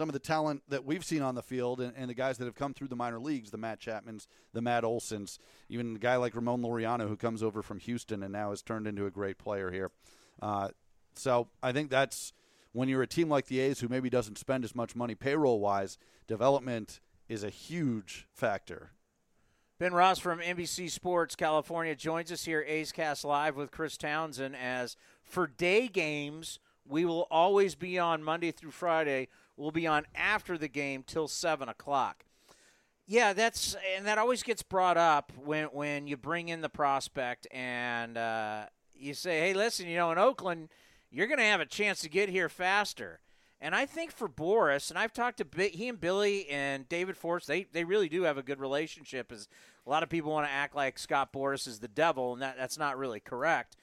some 0.00 0.08
of 0.08 0.14
the 0.14 0.18
talent 0.18 0.62
that 0.70 0.86
we've 0.86 1.04
seen 1.04 1.20
on 1.20 1.34
the 1.34 1.42
field 1.42 1.78
and, 1.78 1.92
and, 1.94 2.08
the 2.08 2.14
guys 2.14 2.38
that 2.38 2.46
have 2.46 2.54
come 2.54 2.72
through 2.72 2.88
the 2.88 2.96
minor 2.96 3.20
leagues, 3.20 3.50
the 3.50 3.58
Matt 3.58 3.78
Chapmans, 3.78 4.28
the 4.54 4.62
Matt 4.62 4.82
Olsons, 4.82 5.36
even 5.68 5.96
a 5.96 5.98
guy 5.98 6.16
like 6.16 6.34
Ramon 6.34 6.62
Laureano 6.62 7.06
who 7.06 7.18
comes 7.18 7.42
over 7.42 7.60
from 7.60 7.78
Houston 7.80 8.22
and 8.22 8.32
now 8.32 8.48
has 8.48 8.62
turned 8.62 8.86
into 8.86 9.04
a 9.04 9.10
great 9.10 9.36
player 9.36 9.70
here. 9.70 9.90
Uh, 10.40 10.68
so 11.16 11.48
I 11.62 11.72
think 11.72 11.90
that's 11.90 12.32
when 12.72 12.88
you're 12.88 13.02
a 13.02 13.06
team 13.06 13.28
like 13.28 13.48
the 13.48 13.60
A's 13.60 13.80
who 13.80 13.88
maybe 13.88 14.08
doesn't 14.08 14.38
spend 14.38 14.64
as 14.64 14.74
much 14.74 14.96
money 14.96 15.14
payroll 15.14 15.60
wise, 15.60 15.98
development 16.26 17.00
is 17.28 17.44
a 17.44 17.50
huge 17.50 18.26
factor. 18.32 18.92
Ben 19.78 19.92
Ross 19.92 20.18
from 20.18 20.38
NBC 20.38 20.90
Sports 20.90 21.36
California 21.36 21.94
joins 21.94 22.32
us 22.32 22.46
here, 22.46 22.64
A's 22.66 22.90
Cast 22.90 23.22
Live 23.22 23.54
with 23.54 23.70
Chris 23.70 23.98
Townsend. 23.98 24.56
As 24.56 24.96
for 25.22 25.46
day 25.46 25.88
games, 25.88 26.58
we 26.88 27.04
will 27.04 27.26
always 27.30 27.74
be 27.74 27.98
on 27.98 28.22
Monday 28.22 28.50
through 28.50 28.70
Friday. 28.70 29.28
We'll 29.60 29.70
be 29.70 29.86
on 29.86 30.06
after 30.14 30.56
the 30.56 30.68
game 30.68 31.04
till 31.06 31.28
seven 31.28 31.68
o'clock. 31.68 32.24
Yeah, 33.06 33.34
that's 33.34 33.76
and 33.94 34.06
that 34.06 34.16
always 34.16 34.42
gets 34.42 34.62
brought 34.62 34.96
up 34.96 35.32
when 35.36 35.66
when 35.66 36.06
you 36.06 36.16
bring 36.16 36.48
in 36.48 36.62
the 36.62 36.70
prospect 36.70 37.46
and 37.50 38.16
uh, 38.16 38.66
you 38.94 39.12
say, 39.12 39.40
"Hey, 39.40 39.52
listen, 39.52 39.86
you 39.86 39.96
know, 39.96 40.12
in 40.12 40.18
Oakland, 40.18 40.70
you're 41.10 41.26
going 41.26 41.38
to 41.38 41.44
have 41.44 41.60
a 41.60 41.66
chance 41.66 42.00
to 42.00 42.08
get 42.08 42.30
here 42.30 42.48
faster." 42.48 43.20
And 43.60 43.74
I 43.74 43.84
think 43.84 44.10
for 44.12 44.28
Boras, 44.28 44.88
and 44.88 44.98
I've 44.98 45.12
talked 45.12 45.36
to 45.38 45.68
he 45.68 45.88
and 45.88 46.00
Billy 46.00 46.48
and 46.48 46.88
David 46.88 47.16
Forst, 47.18 47.46
they 47.46 47.64
they 47.64 47.84
really 47.84 48.08
do 48.08 48.22
have 48.22 48.38
a 48.38 48.42
good 48.42 48.60
relationship. 48.60 49.30
As 49.30 49.46
a 49.86 49.90
lot 49.90 50.02
of 50.02 50.08
people 50.08 50.32
want 50.32 50.46
to 50.46 50.52
act 50.52 50.74
like 50.74 50.98
Scott 50.98 51.34
Boras 51.34 51.68
is 51.68 51.80
the 51.80 51.88
devil, 51.88 52.32
and 52.32 52.40
that 52.40 52.56
that's 52.56 52.78
not 52.78 52.96
really 52.96 53.20
correct. 53.20 53.76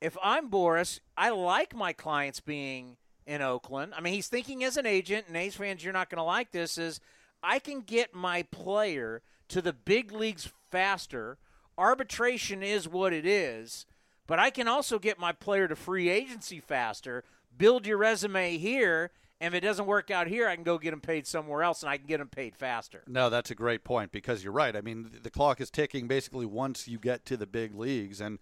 If 0.00 0.16
I'm 0.22 0.48
Boras, 0.48 1.00
I 1.16 1.28
like 1.28 1.74
my 1.74 1.92
clients 1.92 2.40
being 2.40 2.96
in 3.26 3.42
Oakland. 3.42 3.92
I 3.96 4.00
mean, 4.00 4.14
he's 4.14 4.28
thinking 4.28 4.64
as 4.64 4.76
an 4.76 4.86
agent, 4.86 5.26
and 5.28 5.36
A's 5.36 5.56
fans, 5.56 5.82
you're 5.84 5.92
not 5.92 6.10
going 6.10 6.18
to 6.18 6.24
like 6.24 6.50
this. 6.50 6.78
Is 6.78 7.00
I 7.42 7.58
can 7.58 7.80
get 7.80 8.14
my 8.14 8.42
player 8.44 9.22
to 9.48 9.62
the 9.62 9.72
big 9.72 10.12
leagues 10.12 10.50
faster. 10.70 11.38
Arbitration 11.78 12.62
is 12.62 12.86
what 12.86 13.12
it 13.12 13.24
is, 13.24 13.86
but 14.26 14.38
I 14.38 14.50
can 14.50 14.68
also 14.68 14.98
get 14.98 15.18
my 15.18 15.32
player 15.32 15.66
to 15.68 15.76
free 15.76 16.10
agency 16.10 16.60
faster 16.60 17.24
build 17.56 17.86
your 17.86 17.98
resume 17.98 18.58
here. 18.58 19.10
And 19.40 19.54
if 19.54 19.58
it 19.58 19.66
doesn't 19.66 19.86
work 19.86 20.10
out 20.10 20.28
here, 20.28 20.46
I 20.46 20.54
can 20.54 20.62
go 20.62 20.78
get 20.78 20.90
them 20.90 21.00
paid 21.00 21.26
somewhere 21.26 21.64
else, 21.64 21.82
and 21.82 21.90
I 21.90 21.96
can 21.96 22.06
get 22.06 22.18
them 22.18 22.28
paid 22.28 22.56
faster. 22.56 23.02
No, 23.08 23.28
that's 23.28 23.50
a 23.50 23.56
great 23.56 23.82
point 23.82 24.12
because 24.12 24.44
you're 24.44 24.52
right. 24.52 24.76
I 24.76 24.82
mean, 24.82 25.10
the 25.20 25.30
clock 25.30 25.60
is 25.60 25.68
ticking 25.68 26.06
basically 26.06 26.46
once 26.46 26.86
you 26.86 26.98
get 26.98 27.26
to 27.26 27.36
the 27.36 27.46
big 27.46 27.74
leagues, 27.74 28.20
and 28.20 28.38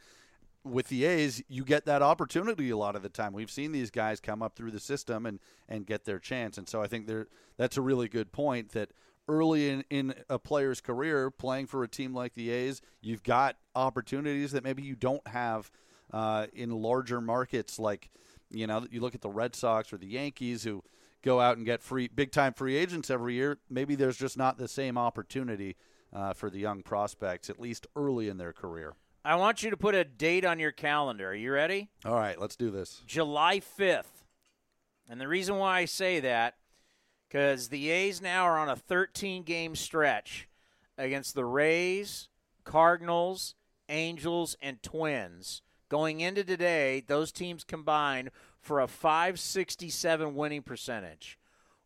with 0.65 0.89
the 0.89 1.05
A's, 1.05 1.43
you 1.49 1.65
get 1.65 1.87
that 1.87 2.03
opportunity 2.03 2.71
a 2.71 2.77
lot 2.77 2.97
of 2.97 3.03
the 3.03 3.09
time. 3.09 3.33
We've 3.33 3.51
seen 3.51 3.73
these 3.73 3.91
guys 3.91 4.21
come 4.21 4.43
up 4.43 4.57
through 4.57 4.73
the 4.73 4.81
system 4.81 5.27
and 5.27 5.41
and 5.69 5.87
get 5.87 6.05
their 6.05 6.19
chance, 6.19 6.59
and 6.59 6.69
so 6.69 6.83
I 6.83 6.87
think 6.87 7.07
there 7.07 7.29
that's 7.57 7.77
a 7.77 7.83
really 7.83 8.09
good 8.09 8.33
point 8.33 8.71
that 8.71 8.91
early 9.29 9.69
in, 9.71 9.85
in 9.91 10.15
a 10.29 10.39
player's 10.39 10.81
career 10.81 11.31
playing 11.31 11.67
for 11.67 11.85
a 11.85 11.89
team 11.89 12.13
like 12.13 12.35
the 12.35 12.51
A's, 12.51 12.83
you've 13.01 13.23
got 13.23 13.57
opportunities 13.75 14.51
that 14.53 14.65
maybe 14.65 14.83
you 14.83 14.97
don't 14.97 15.27
have 15.29 15.71
uh, 16.13 16.47
in 16.53 16.71
larger 16.71 17.21
markets 17.21 17.79
like 17.79 18.11
you 18.51 18.67
know, 18.67 18.87
you 18.91 19.01
look 19.01 19.15
at 19.15 19.21
the 19.21 19.31
Red 19.31 19.55
Sox 19.55 19.93
or 19.93 19.97
the 19.97 20.07
Yankees 20.07 20.65
who 20.65 20.83
go 21.23 21.41
out 21.41 21.57
and 21.57 21.65
get 21.65 21.83
free 21.83 22.09
big 22.09 22.33
time 22.33 22.53
free 22.53 22.77
agents 22.77 23.11
every 23.11 23.35
year. 23.35 23.59
Maybe 23.69 23.95
there's 23.95 24.19
just 24.19 24.37
not 24.37 24.59
the 24.59 24.69
same 24.69 24.99
opportunity 24.99 25.77
uh, 26.13 26.33
for 26.33 26.51
the 26.51 26.59
young 26.59 26.83
prospects, 26.83 27.49
at 27.49 27.61
least 27.61 27.87
early 27.95 28.29
in 28.29 28.39
their 28.39 28.53
career. 28.53 28.95
I 29.25 29.37
want 29.37 29.63
you 29.63 29.71
to 29.71 29.77
put 29.77 29.95
a 29.95 30.05
date 30.05 30.47
on 30.47 30.59
your 30.59 30.73
calendar. 30.73 31.29
Are 31.29 31.35
you 31.35 31.53
ready? 31.53 31.91
All 32.07 32.15
right, 32.15 32.41
let's 32.41 32.57
do 32.57 32.71
this. 32.71 33.03
July 33.07 33.61
5th. 33.61 34.25
And 35.11 35.21
the 35.21 35.29
reason 35.29 35.57
why 35.57 35.81
I 35.81 35.85
say 35.85 36.21
that, 36.21 36.55
because 37.29 37.69
the 37.69 37.91
A's 37.91 38.23
now 38.23 38.45
are 38.45 38.59
on 38.59 38.71
a 38.71 38.77
13 38.77 39.43
game 39.43 39.77
stretch 39.77 40.49
against 40.97 41.35
the 41.35 41.45
Rays, 41.45 42.29
Cardinals, 42.65 43.55
Angels, 43.91 44.57
and 44.63 44.83
Twins. 44.83 45.61
Going 45.91 46.21
into 46.21 46.45
today, 46.45 47.03
those 47.07 47.31
teams 47.31 47.65
combined 47.65 48.31
for 48.61 48.81
a 48.81 48.89
567 48.89 50.35
winning 50.35 50.63
percentage. 50.63 51.39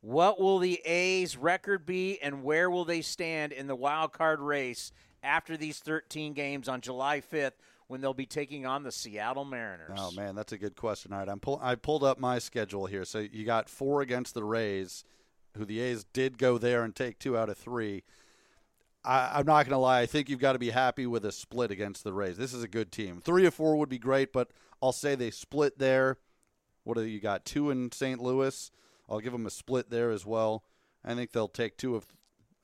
What 0.02 0.38
will 0.38 0.58
the 0.58 0.80
A's 0.84 1.36
record 1.36 1.86
be 1.86 2.20
and 2.20 2.44
where 2.44 2.70
will 2.70 2.84
they 2.84 3.00
stand 3.00 3.52
in 3.52 3.66
the 3.66 3.74
wild 3.74 4.12
card 4.12 4.38
race 4.38 4.92
after 5.24 5.56
these 5.56 5.78
13 5.78 6.32
games 6.34 6.68
on 6.68 6.80
July 6.80 7.20
5th 7.20 7.52
when 7.88 8.00
they'll 8.00 8.14
be 8.14 8.26
taking 8.26 8.66
on 8.66 8.82
the 8.82 8.92
Seattle 8.92 9.44
Mariners? 9.44 9.98
Oh 9.98 10.10
man, 10.12 10.34
that's 10.34 10.52
a 10.52 10.58
good 10.58 10.76
question. 10.76 11.12
All 11.12 11.18
right, 11.18 11.28
I'm 11.28 11.40
pull- 11.40 11.60
I 11.62 11.74
pulled 11.74 12.04
up 12.04 12.18
my 12.18 12.38
schedule 12.38 12.86
here. 12.86 13.04
So 13.04 13.18
you 13.18 13.44
got 13.44 13.68
4 13.68 14.02
against 14.02 14.34
the 14.34 14.44
Rays, 14.44 15.04
who 15.56 15.64
the 15.64 15.80
A's 15.80 16.04
did 16.04 16.38
go 16.38 16.58
there 16.58 16.84
and 16.84 16.94
take 16.94 17.18
2 17.18 17.36
out 17.36 17.48
of 17.48 17.58
3. 17.58 18.02
I, 19.04 19.40
am 19.40 19.46
not 19.46 19.66
going 19.66 19.74
to 19.74 19.78
lie. 19.78 20.00
I 20.00 20.06
think 20.06 20.28
you've 20.28 20.40
got 20.40 20.54
to 20.54 20.58
be 20.58 20.70
happy 20.70 21.06
with 21.06 21.24
a 21.26 21.32
split 21.32 21.70
against 21.70 22.04
the 22.04 22.12
Rays. 22.12 22.38
This 22.38 22.54
is 22.54 22.62
a 22.62 22.68
good 22.68 22.90
team. 22.90 23.20
Three 23.22 23.44
or 23.44 23.50
four 23.50 23.76
would 23.76 23.90
be 23.90 23.98
great, 23.98 24.32
but 24.32 24.50
I'll 24.82 24.92
say 24.92 25.14
they 25.14 25.30
split 25.30 25.78
there. 25.78 26.16
What 26.84 26.96
do 26.96 27.02
you 27.02 27.20
got? 27.20 27.44
Two 27.44 27.70
in 27.70 27.92
St. 27.92 28.20
Louis. 28.20 28.70
I'll 29.08 29.20
give 29.20 29.32
them 29.32 29.46
a 29.46 29.50
split 29.50 29.90
there 29.90 30.10
as 30.10 30.24
well. 30.24 30.64
I 31.04 31.14
think 31.14 31.32
they'll 31.32 31.48
take 31.48 31.76
two 31.76 31.96
of. 31.96 32.06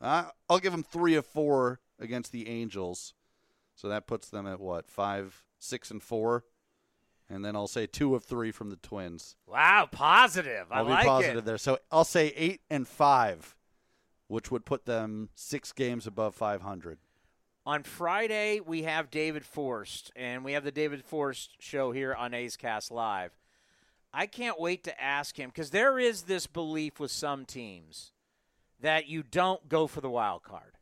Uh, 0.00 0.24
I'll 0.48 0.58
give 0.58 0.72
them 0.72 0.82
three 0.82 1.14
of 1.14 1.26
four 1.26 1.80
against 2.00 2.32
the 2.32 2.48
Angels. 2.48 3.14
So 3.76 3.88
that 3.88 4.06
puts 4.06 4.28
them 4.28 4.46
at 4.46 4.60
what 4.60 4.88
five, 4.88 5.44
six, 5.58 5.90
and 5.90 6.02
four. 6.02 6.44
And 7.28 7.44
then 7.44 7.54
I'll 7.54 7.68
say 7.68 7.86
two 7.86 8.16
of 8.16 8.24
three 8.24 8.50
from 8.50 8.70
the 8.70 8.76
Twins. 8.76 9.36
Wow, 9.46 9.88
positive. 9.90 10.66
I'll 10.72 10.90
I 10.90 11.02
be 11.02 11.06
positive 11.06 11.38
it. 11.38 11.44
there. 11.44 11.58
So 11.58 11.78
I'll 11.92 12.04
say 12.04 12.32
eight 12.36 12.62
and 12.68 12.88
five 12.88 13.54
which 14.30 14.48
would 14.48 14.64
put 14.64 14.86
them 14.86 15.28
six 15.34 15.72
games 15.72 16.06
above 16.06 16.36
500. 16.36 16.98
On 17.66 17.82
Friday, 17.82 18.60
we 18.64 18.84
have 18.84 19.10
David 19.10 19.44
Forst, 19.44 20.12
and 20.14 20.44
we 20.44 20.52
have 20.52 20.62
the 20.62 20.70
David 20.70 21.04
Forst 21.04 21.56
show 21.58 21.90
here 21.90 22.14
on 22.14 22.32
A's 22.32 22.56
Cast 22.56 22.92
Live. 22.92 23.32
I 24.14 24.26
can't 24.26 24.60
wait 24.60 24.84
to 24.84 25.02
ask 25.02 25.36
him 25.36 25.50
because 25.50 25.70
there 25.70 25.98
is 25.98 26.22
this 26.22 26.46
belief 26.46 27.00
with 27.00 27.10
some 27.10 27.44
teams 27.44 28.12
that 28.80 29.08
you 29.08 29.24
don't 29.24 29.68
go 29.68 29.88
for 29.88 30.00
the 30.00 30.08
wild 30.08 30.44
card. 30.44 30.78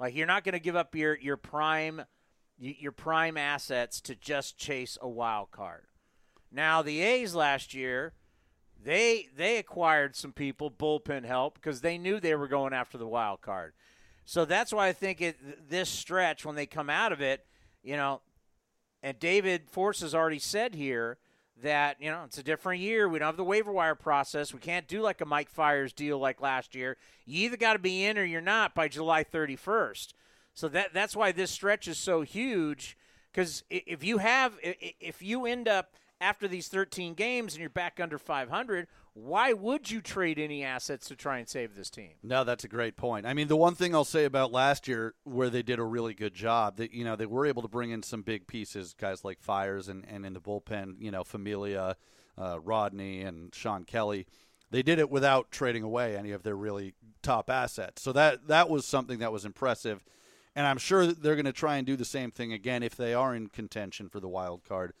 Like 0.00 0.16
you're 0.16 0.26
not 0.26 0.44
going 0.44 0.54
to 0.54 0.60
give 0.60 0.74
up 0.74 0.96
your 0.96 1.16
your 1.18 1.36
prime 1.36 2.02
your 2.58 2.92
prime 2.92 3.36
assets 3.36 4.00
to 4.00 4.14
just 4.14 4.58
chase 4.58 4.98
a 5.00 5.08
wild 5.08 5.50
card. 5.50 5.84
Now 6.50 6.82
the 6.82 7.00
A's 7.02 7.34
last 7.34 7.74
year 7.74 8.14
they 8.82 9.28
they 9.36 9.58
acquired 9.58 10.16
some 10.16 10.32
people 10.32 10.70
bullpen 10.70 11.26
help 11.26 11.54
because 11.54 11.82
they 11.82 11.98
knew 11.98 12.18
they 12.18 12.34
were 12.34 12.48
going 12.48 12.72
after 12.72 12.96
the 12.96 13.06
wild 13.06 13.42
card. 13.42 13.74
So 14.24 14.46
that's 14.46 14.72
why 14.72 14.88
I 14.88 14.92
think 14.94 15.20
it 15.20 15.68
this 15.68 15.90
stretch 15.90 16.46
when 16.46 16.54
they 16.54 16.66
come 16.66 16.88
out 16.88 17.12
of 17.12 17.20
it, 17.20 17.44
you 17.82 17.96
know, 17.96 18.22
and 19.02 19.18
David 19.18 19.68
Forst 19.68 20.00
has 20.00 20.14
already 20.14 20.38
said 20.38 20.74
here 20.74 21.18
that 21.62 21.96
you 22.00 22.10
know 22.10 22.22
it's 22.24 22.38
a 22.38 22.42
different 22.42 22.80
year. 22.80 23.08
We 23.08 23.18
don't 23.18 23.26
have 23.26 23.36
the 23.36 23.44
waiver 23.44 23.72
wire 23.72 23.94
process. 23.94 24.52
We 24.52 24.60
can't 24.60 24.86
do 24.88 25.00
like 25.00 25.20
a 25.20 25.26
Mike 25.26 25.50
Fiers 25.50 25.92
deal 25.92 26.18
like 26.18 26.40
last 26.40 26.74
year. 26.74 26.96
You 27.26 27.46
either 27.46 27.56
got 27.56 27.74
to 27.74 27.78
be 27.78 28.04
in 28.04 28.18
or 28.18 28.24
you're 28.24 28.40
not 28.40 28.74
by 28.74 28.88
July 28.88 29.24
31st. 29.24 30.14
So 30.54 30.68
that 30.68 30.92
that's 30.92 31.16
why 31.16 31.32
this 31.32 31.50
stretch 31.50 31.88
is 31.88 31.98
so 31.98 32.22
huge. 32.22 32.96
Because 33.32 33.62
if 33.70 34.02
you 34.02 34.18
have 34.18 34.54
if 34.62 35.22
you 35.22 35.46
end 35.46 35.68
up 35.68 35.94
after 36.20 36.46
these 36.46 36.68
13 36.68 37.14
games 37.14 37.54
and 37.54 37.60
you're 37.60 37.70
back 37.70 37.98
under 38.00 38.18
500, 38.18 38.86
why 39.14 39.52
would 39.52 39.90
you 39.90 40.00
trade 40.00 40.38
any 40.38 40.62
assets 40.64 41.08
to 41.08 41.16
try 41.16 41.38
and 41.38 41.48
save 41.48 41.74
this 41.74 41.90
team? 41.90 42.12
No, 42.22 42.44
that's 42.44 42.64
a 42.64 42.68
great 42.68 42.96
point. 42.96 43.26
I 43.26 43.34
mean, 43.34 43.48
the 43.48 43.56
one 43.56 43.74
thing 43.74 43.94
I'll 43.94 44.04
say 44.04 44.24
about 44.24 44.52
last 44.52 44.86
year 44.86 45.14
where 45.24 45.50
they 45.50 45.62
did 45.62 45.78
a 45.78 45.84
really 45.84 46.14
good 46.14 46.34
job, 46.34 46.76
that 46.76 46.92
you 46.92 47.04
know, 47.04 47.16
they 47.16 47.26
were 47.26 47.46
able 47.46 47.62
to 47.62 47.68
bring 47.68 47.90
in 47.90 48.02
some 48.02 48.22
big 48.22 48.46
pieces, 48.46 48.94
guys 48.98 49.24
like 49.24 49.40
Fiers 49.40 49.88
and, 49.88 50.04
and 50.08 50.24
in 50.24 50.32
the 50.32 50.40
bullpen, 50.40 50.94
you 51.00 51.10
know, 51.10 51.24
Familia, 51.24 51.96
uh, 52.38 52.60
Rodney 52.60 53.22
and 53.22 53.54
Shawn 53.54 53.84
Kelley. 53.84 54.26
They 54.70 54.82
did 54.82 55.00
it 55.00 55.10
without 55.10 55.50
trading 55.50 55.82
away 55.82 56.16
any 56.16 56.30
of 56.30 56.44
their 56.44 56.56
really 56.56 56.94
top 57.22 57.50
assets. 57.50 58.02
So 58.02 58.12
that 58.12 58.46
that 58.46 58.70
was 58.70 58.86
something 58.86 59.18
that 59.18 59.32
was 59.32 59.44
impressive. 59.44 60.04
And 60.54 60.66
I'm 60.66 60.78
sure 60.78 61.06
they're 61.06 61.36
going 61.36 61.44
to 61.46 61.52
try 61.52 61.76
and 61.76 61.86
do 61.86 61.96
the 61.96 62.04
same 62.04 62.30
thing 62.30 62.52
again 62.52 62.82
if 62.82 62.96
they 62.96 63.14
are 63.14 63.34
in 63.34 63.48
contention 63.48 64.08
for 64.08 64.20
the 64.20 64.28
wild 64.28 64.64
card. 64.64 64.92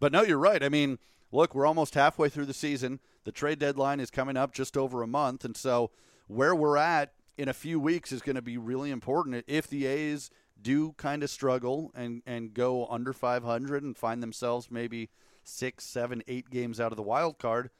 But 0.00 0.12
no, 0.12 0.22
you're 0.22 0.38
right. 0.38 0.62
I 0.62 0.68
mean, 0.68 0.98
look, 1.34 1.54
we're 1.54 1.66
almost 1.66 1.94
halfway 1.94 2.28
through 2.28 2.46
the 2.46 2.54
season. 2.54 3.00
The 3.24 3.32
trade 3.32 3.58
deadline 3.58 3.98
is 3.98 4.10
coming 4.10 4.36
up 4.36 4.54
just 4.54 4.76
over 4.76 5.02
a 5.02 5.06
month. 5.06 5.44
And 5.44 5.56
so 5.56 5.90
where 6.28 6.54
we're 6.54 6.76
at 6.76 7.12
in 7.36 7.48
a 7.48 7.52
few 7.52 7.80
weeks 7.80 8.12
is 8.12 8.22
going 8.22 8.36
to 8.36 8.42
be 8.42 8.56
really 8.56 8.92
important. 8.92 9.44
If 9.48 9.66
the 9.66 9.86
A's 9.86 10.30
do 10.62 10.92
kind 10.92 11.24
of 11.24 11.30
struggle 11.30 11.90
and, 11.94 12.22
and 12.24 12.54
go 12.54 12.86
under 12.86 13.12
500 13.12 13.82
and 13.82 13.96
find 13.96 14.22
themselves 14.22 14.70
maybe 14.70 15.10
six, 15.42 15.84
seven, 15.84 16.22
eight 16.28 16.50
games 16.50 16.78
out 16.78 16.92
of 16.92 16.96
the 16.96 17.02
wild 17.02 17.38
card, 17.38 17.70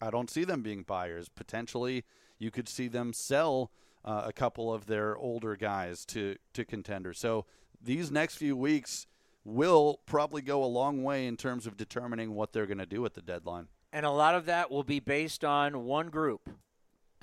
I 0.00 0.08
don't 0.08 0.30
see 0.30 0.44
them 0.44 0.62
being 0.62 0.82
buyers. 0.82 1.28
Potentially, 1.28 2.04
you 2.38 2.50
could 2.50 2.68
see 2.68 2.88
them 2.88 3.12
sell 3.12 3.70
uh, 4.06 4.22
a 4.24 4.32
couple 4.32 4.72
of 4.72 4.86
their 4.86 5.18
older 5.18 5.54
guys 5.54 6.06
to, 6.06 6.36
to 6.54 6.64
contenders. 6.64 7.18
So 7.18 7.44
these 7.80 8.10
next 8.10 8.36
few 8.36 8.56
weeks 8.56 9.06
will 9.44 10.00
probably 10.06 10.42
go 10.42 10.62
a 10.62 10.66
long 10.66 11.02
way 11.02 11.26
in 11.26 11.36
terms 11.36 11.66
of 11.66 11.76
determining 11.76 12.34
what 12.34 12.52
they're 12.52 12.66
going 12.66 12.78
to 12.78 12.86
do 12.86 13.04
at 13.04 13.14
the 13.14 13.22
deadline. 13.22 13.68
And 13.92 14.06
a 14.06 14.10
lot 14.10 14.34
of 14.34 14.46
that 14.46 14.70
will 14.70 14.84
be 14.84 15.00
based 15.00 15.44
on 15.44 15.84
one 15.84 16.08
group 16.08 16.48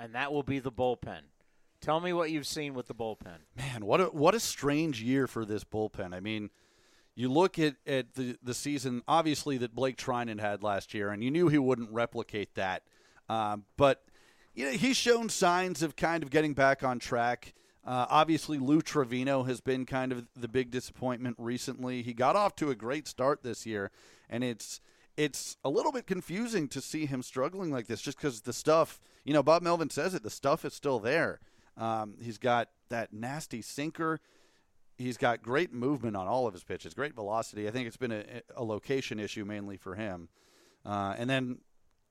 and 0.00 0.14
that 0.14 0.32
will 0.32 0.42
be 0.42 0.58
the 0.58 0.72
bullpen. 0.72 1.20
Tell 1.80 2.00
me 2.00 2.12
what 2.12 2.30
you've 2.30 2.46
seen 2.46 2.74
with 2.74 2.86
the 2.86 2.94
bullpen. 2.94 3.38
Man, 3.56 3.84
what 3.84 4.00
a 4.00 4.04
what 4.06 4.34
a 4.34 4.40
strange 4.40 5.02
year 5.02 5.26
for 5.26 5.44
this 5.44 5.62
bullpen. 5.62 6.14
I 6.14 6.20
mean, 6.20 6.50
you 7.14 7.30
look 7.30 7.58
at, 7.58 7.76
at 7.86 8.14
the, 8.14 8.36
the 8.42 8.54
season, 8.54 9.02
obviously, 9.06 9.58
that 9.58 9.74
Blake 9.74 9.96
Treinen 9.96 10.40
had 10.40 10.62
last 10.62 10.94
year, 10.94 11.10
and 11.10 11.22
you 11.22 11.30
knew 11.30 11.48
he 11.48 11.58
wouldn't 11.58 11.90
replicate 11.90 12.54
that. 12.54 12.82
Um, 13.28 13.64
but 13.76 14.04
you 14.54 14.66
know, 14.66 14.72
he's 14.72 14.96
shown 14.96 15.28
signs 15.28 15.82
of 15.82 15.96
kind 15.96 16.22
of 16.22 16.30
getting 16.30 16.54
back 16.54 16.82
on 16.82 16.98
track. 16.98 17.54
Uh, 17.84 18.06
obviously, 18.10 18.58
Lou 18.58 18.82
Trivino 18.82 19.46
has 19.46 19.60
been 19.60 19.86
kind 19.86 20.12
of 20.12 20.26
the 20.36 20.48
big 20.48 20.70
disappointment 20.70 21.36
recently. 21.38 22.02
He 22.02 22.12
got 22.12 22.36
off 22.36 22.54
to 22.56 22.70
a 22.70 22.74
great 22.74 23.08
start 23.08 23.42
this 23.42 23.64
year, 23.64 23.90
and 24.28 24.44
it's 24.44 24.80
it's 25.16 25.56
a 25.64 25.70
little 25.70 25.92
bit 25.92 26.06
confusing 26.06 26.68
to 26.68 26.80
see 26.80 27.06
him 27.06 27.22
struggling 27.22 27.70
like 27.70 27.86
this, 27.86 28.00
just 28.00 28.16
because 28.18 28.42
the 28.42 28.52
stuff, 28.52 29.00
you 29.24 29.32
know, 29.32 29.42
Bob 29.42 29.62
Melvin 29.62 29.90
says 29.90 30.14
it, 30.14 30.22
the 30.22 30.30
stuff 30.30 30.64
is 30.64 30.74
still 30.74 30.98
there. 30.98 31.40
Um, 31.76 32.14
he's 32.22 32.38
got 32.38 32.68
that 32.90 33.12
nasty 33.12 33.62
sinker. 33.62 34.20
He's 34.98 35.16
got 35.16 35.42
great 35.42 35.72
movement 35.72 36.16
on 36.16 36.26
all 36.26 36.46
of 36.46 36.52
his 36.52 36.62
pitches, 36.62 36.92
great 36.92 37.14
velocity. 37.14 37.66
I 37.66 37.70
think 37.70 37.86
it's 37.86 37.96
been 37.96 38.12
a, 38.12 38.24
a 38.54 38.62
location 38.62 39.18
issue 39.18 39.46
mainly 39.46 39.78
for 39.78 39.94
him. 39.94 40.28
Uh, 40.84 41.14
and 41.16 41.28
then 41.28 41.60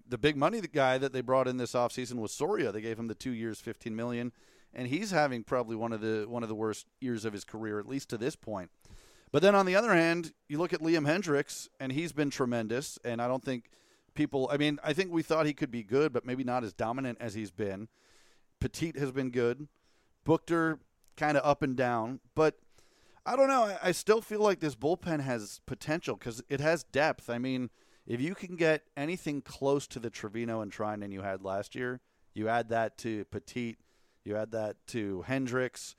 the 0.08 0.18
big 0.18 0.36
money 0.36 0.60
guy 0.62 0.98
that 0.98 1.14
they 1.14 1.22
brought 1.22 1.48
in 1.48 1.58
this 1.58 1.74
offseason 1.74 2.16
was 2.16 2.32
Soria. 2.32 2.72
They 2.72 2.82
gave 2.82 2.98
him 2.98 3.08
the 3.08 3.16
two 3.16 3.32
years, 3.32 3.60
fifteen 3.60 3.96
million, 3.96 4.32
and 4.74 4.88
he's 4.88 5.12
having 5.12 5.44
probably 5.44 5.76
one 5.76 5.92
of 5.92 6.02
the 6.02 6.26
one 6.28 6.44
of 6.44 6.50
the 6.50 6.56
worst 6.56 6.86
years 7.00 7.26
of 7.26 7.34
his 7.34 7.44
career, 7.44 7.80
at 7.80 7.88
least 7.88 8.10
to 8.10 8.18
this 8.18 8.36
point. 8.36 8.70
But 9.32 9.42
then 9.42 9.56
on 9.56 9.66
the 9.66 9.76
other 9.76 9.94
hand, 9.94 10.34
you 10.48 10.58
look 10.58 10.74
at 10.74 10.82
Liam 10.82 11.06
Hendriks, 11.06 11.68
and 11.80 11.92
he's 11.92 12.12
been 12.12 12.30
tremendous. 12.30 12.98
And 13.04 13.22
I 13.22 13.28
don't 13.28 13.44
think 13.44 13.70
people. 14.14 14.50
I 14.52 14.58
mean, 14.58 14.80
I 14.84 14.94
think 14.94 15.12
we 15.12 15.24
thought 15.24 15.46
he 15.46 15.54
could 15.54 15.72
be 15.72 15.84
good, 15.84 16.14
but 16.14 16.26
maybe 16.26 16.44
not 16.44 16.64
as 16.64 16.74
dominant 16.74 17.18
as 17.22 17.34
he's 17.34 17.52
been. 17.52 17.88
Petit 18.60 18.94
has 18.98 19.12
been 19.12 19.30
good. 19.30 19.68
Buchter 20.26 20.80
kind 21.16 21.38
of 21.38 21.46
up 21.46 21.62
and 21.62 21.76
down, 21.76 22.20
but 22.36 22.60
I 23.26 23.36
don't 23.36 23.48
know. 23.48 23.64
I, 23.64 23.78
I 23.84 23.92
still 23.92 24.22
feel 24.22 24.42
like 24.42 24.60
this 24.60 24.76
bullpen 24.76 25.22
has 25.22 25.62
potential 25.66 26.16
because 26.16 26.42
it 26.50 26.60
has 26.60 26.84
depth. 26.84 27.30
I 27.30 27.38
mean, 27.38 27.70
if 28.08 28.20
you 28.22 28.36
can 28.36 28.56
get 28.56 28.84
anything 28.98 29.42
close 29.42 29.86
to 29.88 30.00
the 30.00 30.10
Trivino 30.10 30.62
and 30.62 30.72
Treinen 30.72 31.12
you 31.12 31.22
had 31.22 31.44
last 31.44 31.76
year, 31.76 32.02
you 32.34 32.48
add 32.50 32.70
that 32.70 32.98
to 33.00 33.26
Petit, 33.26 33.78
you 34.24 34.36
add 34.36 34.52
that 34.52 34.76
to 34.88 35.24
Hendriks, 35.28 35.96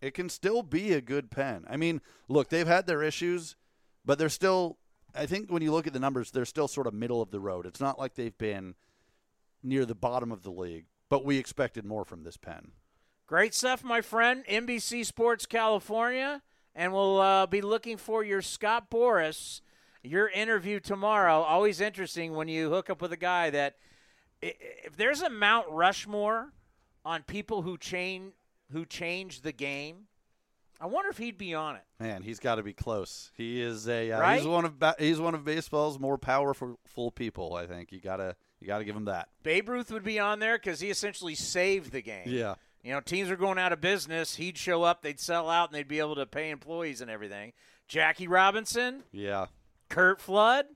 it 0.00 0.12
can 0.14 0.28
still 0.28 0.62
be 0.62 0.92
a 0.92 1.00
good 1.00 1.30
pen. 1.30 1.64
I 1.68 1.76
mean, 1.76 2.00
look, 2.28 2.48
they've 2.48 2.66
had 2.66 2.86
their 2.86 3.02
issues, 3.02 3.56
but 4.04 4.18
they're 4.18 4.28
still. 4.28 4.78
I 5.14 5.26
think 5.26 5.50
when 5.50 5.62
you 5.62 5.70
look 5.70 5.86
at 5.86 5.92
the 5.92 6.00
numbers, 6.00 6.32
they're 6.32 6.44
still 6.44 6.66
sort 6.66 6.88
of 6.88 6.94
middle 6.94 7.22
of 7.22 7.30
the 7.30 7.38
road. 7.38 7.66
It's 7.66 7.80
not 7.80 7.98
like 7.98 8.14
they've 8.14 8.36
been 8.36 8.74
near 9.62 9.86
the 9.86 9.94
bottom 9.94 10.32
of 10.32 10.42
the 10.42 10.50
league, 10.50 10.86
but 11.08 11.24
we 11.24 11.38
expected 11.38 11.84
more 11.84 12.04
from 12.04 12.24
this 12.24 12.36
pen. 12.36 12.72
Great 13.26 13.54
stuff, 13.54 13.82
my 13.82 14.00
friend. 14.00 14.44
NBC 14.46 15.06
Sports 15.06 15.46
California, 15.46 16.42
and 16.74 16.92
we'll 16.92 17.20
uh, 17.20 17.46
be 17.46 17.62
looking 17.62 17.96
for 17.96 18.22
your 18.22 18.42
Scott 18.42 18.90
Boras, 18.90 19.62
your 20.02 20.28
interview 20.28 20.80
tomorrow. 20.80 21.40
Always 21.40 21.80
interesting 21.80 22.34
when 22.34 22.48
you 22.48 22.68
hook 22.68 22.90
up 22.90 23.00
with 23.00 23.12
a 23.12 23.16
guy 23.16 23.48
that, 23.50 23.76
if 24.42 24.96
there's 24.96 25.22
a 25.22 25.30
Mount 25.30 25.66
Rushmore 25.70 26.52
on 27.04 27.22
people 27.22 27.62
who 27.62 27.76
change 27.78 28.32
who 28.72 28.84
changed 28.84 29.42
the 29.42 29.52
game. 29.52 30.06
I 30.80 30.86
wonder 30.86 31.08
if 31.08 31.18
he'd 31.18 31.38
be 31.38 31.54
on 31.54 31.76
it. 31.76 31.82
Man, 32.00 32.22
he's 32.22 32.40
got 32.40 32.56
to 32.56 32.62
be 32.62 32.72
close. 32.72 33.30
He 33.36 33.62
is 33.62 33.88
a 33.88 34.10
uh, 34.10 34.20
right? 34.20 34.38
he's 34.38 34.46
one 34.46 34.64
of 34.64 34.78
ba- 34.78 34.96
he's 34.98 35.20
one 35.20 35.34
of 35.34 35.44
baseball's 35.44 35.98
more 35.98 36.18
powerful 36.18 36.78
people. 37.14 37.54
I 37.54 37.66
think 37.66 37.92
you 37.92 38.00
gotta 38.00 38.36
you 38.60 38.66
gotta 38.66 38.84
give 38.84 38.96
him 38.96 39.04
that. 39.04 39.28
Babe 39.42 39.68
Ruth 39.68 39.90
would 39.92 40.04
be 40.04 40.18
on 40.18 40.40
there 40.40 40.58
because 40.58 40.80
he 40.80 40.90
essentially 40.90 41.34
saved 41.34 41.92
the 41.92 42.02
game. 42.02 42.26
Yeah. 42.26 42.54
You 42.82 42.92
know, 42.92 43.00
teams 43.00 43.30
are 43.30 43.36
going 43.36 43.58
out 43.58 43.72
of 43.72 43.80
business. 43.80 44.36
He'd 44.36 44.58
show 44.58 44.82
up, 44.82 45.00
they'd 45.00 45.18
sell 45.18 45.48
out, 45.48 45.70
and 45.70 45.74
they'd 45.74 45.88
be 45.88 46.00
able 46.00 46.16
to 46.16 46.26
pay 46.26 46.50
employees 46.50 47.00
and 47.00 47.10
everything. 47.10 47.52
Jackie 47.88 48.28
Robinson. 48.28 49.04
Yeah. 49.10 49.46
Curt 49.88 50.20
Flood. 50.20 50.66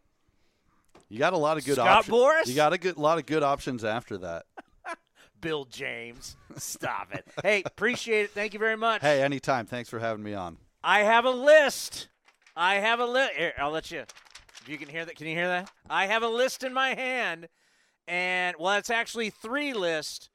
You 1.10 1.18
got 1.18 1.32
a 1.32 1.38
lot 1.38 1.58
of 1.58 1.64
good 1.64 1.74
Scott 1.74 1.88
options. 1.88 2.16
Boras? 2.16 2.46
You 2.46 2.54
got 2.54 2.72
a 2.72 2.78
good 2.78 2.96
lot 2.96 3.18
of 3.18 3.26
good 3.26 3.42
options 3.42 3.84
after 3.84 4.18
that. 4.18 4.46
Bill 5.40 5.64
James. 5.64 6.36
Stop 6.56 7.14
it. 7.14 7.24
Hey, 7.42 7.62
appreciate 7.64 8.24
it. 8.24 8.30
Thank 8.32 8.52
you 8.52 8.58
very 8.58 8.76
much. 8.76 9.00
Hey, 9.02 9.22
anytime. 9.22 9.66
Thanks 9.66 9.88
for 9.88 9.98
having 9.98 10.24
me 10.24 10.34
on. 10.34 10.58
I 10.82 11.00
have 11.00 11.24
a 11.24 11.30
list. 11.30 12.08
I 12.56 12.76
have 12.76 13.00
a 13.00 13.06
list. 13.06 13.34
Here, 13.34 13.52
I'll 13.58 13.70
let 13.70 13.90
you. 13.90 14.00
If 14.60 14.68
you 14.68 14.76
can 14.78 14.88
hear 14.88 15.04
that, 15.04 15.16
can 15.16 15.26
you 15.26 15.34
hear 15.34 15.48
that? 15.48 15.70
I 15.88 16.06
have 16.06 16.22
a 16.22 16.28
list 16.28 16.64
in 16.64 16.74
my 16.74 16.94
hand, 16.94 17.48
and 18.06 18.56
well, 18.58 18.76
it's 18.76 18.90
actually 18.90 19.30
three 19.30 19.72
lists. 19.72 20.28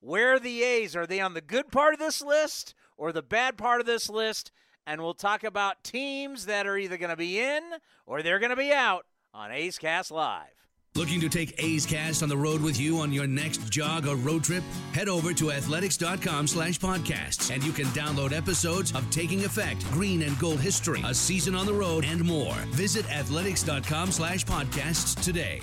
Where 0.00 0.34
are 0.34 0.38
the 0.38 0.62
A's? 0.62 0.94
Are 0.96 1.06
they 1.06 1.20
on 1.20 1.34
the 1.34 1.40
good 1.40 1.70
part 1.70 1.92
of 1.94 2.00
this 2.00 2.22
list 2.22 2.74
or 2.96 3.12
the 3.12 3.22
bad 3.22 3.56
part 3.58 3.80
of 3.80 3.86
this 3.86 4.08
list? 4.08 4.52
And 4.86 5.00
we'll 5.02 5.14
talk 5.14 5.44
about 5.44 5.84
teams 5.84 6.46
that 6.46 6.66
are 6.66 6.76
either 6.76 6.96
going 6.96 7.10
to 7.10 7.16
be 7.16 7.38
in 7.38 7.62
or 8.06 8.22
they're 8.22 8.38
going 8.38 8.50
to 8.50 8.56
be 8.56 8.72
out 8.72 9.04
on 9.34 9.52
A's 9.52 9.78
Cast 9.78 10.10
Live. 10.10 10.59
Looking 10.96 11.20
to 11.20 11.28
take 11.28 11.54
A's 11.62 11.86
Cast 11.86 12.22
on 12.22 12.28
the 12.28 12.36
road 12.36 12.60
with 12.60 12.78
you 12.78 12.98
on 12.98 13.12
your 13.12 13.26
next 13.26 13.70
jog 13.70 14.08
or 14.08 14.16
road 14.16 14.42
trip? 14.42 14.64
Head 14.92 15.08
over 15.08 15.32
to 15.34 15.52
athletics.com 15.52 16.48
slash 16.48 16.80
podcasts 16.80 17.54
and 17.54 17.62
you 17.62 17.70
can 17.72 17.86
download 17.86 18.32
episodes 18.32 18.92
of 18.92 19.08
Taking 19.08 19.44
Effect, 19.44 19.88
Green 19.92 20.22
and 20.22 20.36
Gold 20.40 20.58
History, 20.58 21.00
A 21.04 21.14
Season 21.14 21.54
on 21.54 21.66
the 21.66 21.72
Road, 21.72 22.04
and 22.04 22.24
more. 22.24 22.54
Visit 22.72 23.08
athletics.com 23.10 24.10
slash 24.10 24.44
podcasts 24.44 25.22
today. 25.22 25.62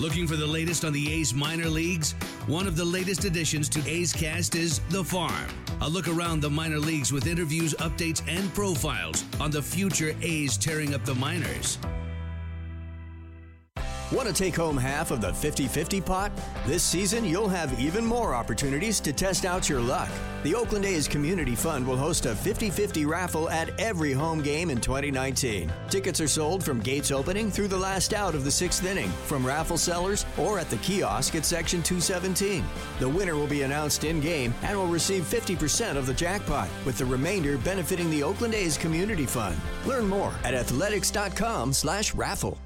Looking 0.00 0.26
for 0.26 0.36
the 0.36 0.46
latest 0.46 0.84
on 0.84 0.92
the 0.92 1.12
A's 1.12 1.32
minor 1.32 1.68
leagues? 1.68 2.12
One 2.48 2.66
of 2.66 2.74
the 2.74 2.84
latest 2.84 3.24
additions 3.24 3.68
to 3.68 3.88
A's 3.88 4.12
Cast 4.12 4.56
is 4.56 4.80
The 4.88 5.04
Farm. 5.04 5.48
A 5.82 5.88
look 5.88 6.08
around 6.08 6.40
the 6.40 6.50
minor 6.50 6.78
leagues 6.78 7.12
with 7.12 7.28
interviews, 7.28 7.74
updates, 7.74 8.20
and 8.26 8.52
profiles 8.52 9.24
on 9.40 9.52
the 9.52 9.62
future 9.62 10.14
A's 10.22 10.58
tearing 10.58 10.92
up 10.94 11.04
the 11.04 11.14
minors. 11.14 11.78
Want 14.12 14.26
to 14.26 14.34
take 14.34 14.56
home 14.56 14.76
half 14.76 15.12
of 15.12 15.20
the 15.20 15.32
50 15.32 15.68
50 15.68 16.00
pot? 16.00 16.32
This 16.66 16.82
season, 16.82 17.24
you'll 17.24 17.48
have 17.48 17.78
even 17.78 18.04
more 18.04 18.34
opportunities 18.34 18.98
to 19.00 19.12
test 19.12 19.44
out 19.44 19.68
your 19.68 19.80
luck. 19.80 20.08
The 20.42 20.52
Oakland 20.52 20.84
A's 20.84 21.06
Community 21.06 21.54
Fund 21.54 21.86
will 21.86 21.96
host 21.96 22.26
a 22.26 22.34
50 22.34 22.70
50 22.70 23.06
raffle 23.06 23.48
at 23.50 23.70
every 23.78 24.12
home 24.12 24.42
game 24.42 24.68
in 24.68 24.80
2019. 24.80 25.72
Tickets 25.90 26.20
are 26.20 26.26
sold 26.26 26.64
from 26.64 26.80
gates 26.80 27.12
opening 27.12 27.52
through 27.52 27.68
the 27.68 27.78
last 27.78 28.12
out 28.12 28.34
of 28.34 28.42
the 28.42 28.50
sixth 28.50 28.84
inning, 28.84 29.10
from 29.26 29.46
raffle 29.46 29.78
sellers, 29.78 30.26
or 30.36 30.58
at 30.58 30.68
the 30.70 30.78
kiosk 30.78 31.36
at 31.36 31.44
Section 31.44 31.80
217. 31.80 32.64
The 32.98 33.08
winner 33.08 33.36
will 33.36 33.46
be 33.46 33.62
announced 33.62 34.02
in 34.02 34.18
game 34.18 34.52
and 34.62 34.76
will 34.76 34.88
receive 34.88 35.22
50% 35.22 35.96
of 35.96 36.06
the 36.06 36.14
jackpot, 36.14 36.68
with 36.84 36.98
the 36.98 37.04
remainder 37.04 37.58
benefiting 37.58 38.10
the 38.10 38.24
Oakland 38.24 38.54
A's 38.54 38.76
Community 38.76 39.26
Fund. 39.26 39.56
Learn 39.86 40.08
more 40.08 40.34
at 40.42 40.54
athletics.com/slash 40.54 42.12
raffle. 42.16 42.58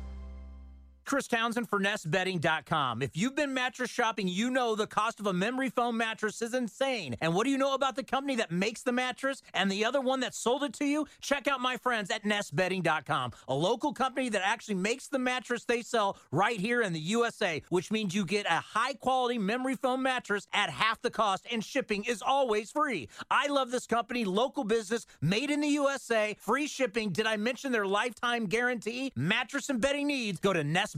Chris 1.05 1.29
Townsend 1.29 1.69
for 1.69 1.79
NestBedding.com. 1.79 3.03
If 3.03 3.17
you've 3.17 3.35
been 3.35 3.53
mattress 3.53 3.91
shopping, 3.91 4.27
you 4.27 4.51
know 4.51 4.75
the 4.75 4.87
cost 4.87 5.21
of 5.21 5.27
a 5.27 5.33
memory 5.33 5.69
foam 5.69 5.97
mattress 5.97 6.41
is 6.41 6.55
insane. 6.55 7.17
And 7.21 7.35
what 7.35 7.45
do 7.45 7.51
you 7.51 7.59
know 7.59 7.75
about 7.75 7.95
the 7.95 8.03
company 8.03 8.37
that 8.37 8.51
makes 8.51 8.83
the 8.83 8.93
mattress 8.93 9.43
and 9.53 9.71
the 9.71 9.85
other 9.85 10.01
one 10.01 10.21
that 10.21 10.35
sold 10.35 10.63
it 10.65 10.73
to 10.75 10.87
you? 10.87 11.07
Check 11.21 11.47
out 11.47 11.61
my 11.61 11.77
friends 11.77 12.11
at 12.11 12.25
NestBedding.com, 12.25 13.33
a 13.49 13.55
local 13.55 13.93
company 13.93 14.31
that 14.31 14.43
actually 14.45 14.77
makes 14.77 15.09
the 15.09 15.19
mattress 15.19 15.65
they 15.65 15.83
sell 15.83 16.17
right 16.31 16.59
here 16.59 16.81
in 16.81 16.93
the 16.93 17.01
USA, 17.01 17.63
which 17.69 17.91
means 17.91 18.15
you 18.15 18.25
get 18.25 18.47
a 18.47 18.61
high 18.61 18.95
quality 18.95 19.39
memory 19.39 19.77
foam 19.77 20.03
mattress 20.03 20.47
at 20.53 20.71
half 20.71 21.03
the 21.03 21.11
cost 21.11 21.47
and 21.53 21.63
shipping 21.63 22.05
is 22.05 22.23
always 22.23 22.71
free. 22.71 23.09
I 23.31 23.49
love 23.49 23.71
this 23.71 23.87
company, 23.87 24.25
local 24.25 24.65
business, 24.65 25.07
made 25.21 25.51
in 25.51 25.61
the 25.61 25.69
USA, 25.69 26.37
free 26.39 26.67
shipping. 26.67 27.11
Did 27.11 27.27
I 27.27 27.37
mention 27.37 27.73
their 27.73 27.87
lifetime 27.87 28.47
guarantee? 28.47 29.13
Mattress 29.15 29.69
and 29.69 29.81
bedding 29.81 30.07
needs, 30.07 30.41
go 30.41 30.53
to 30.53 30.65
Nest 30.65 30.94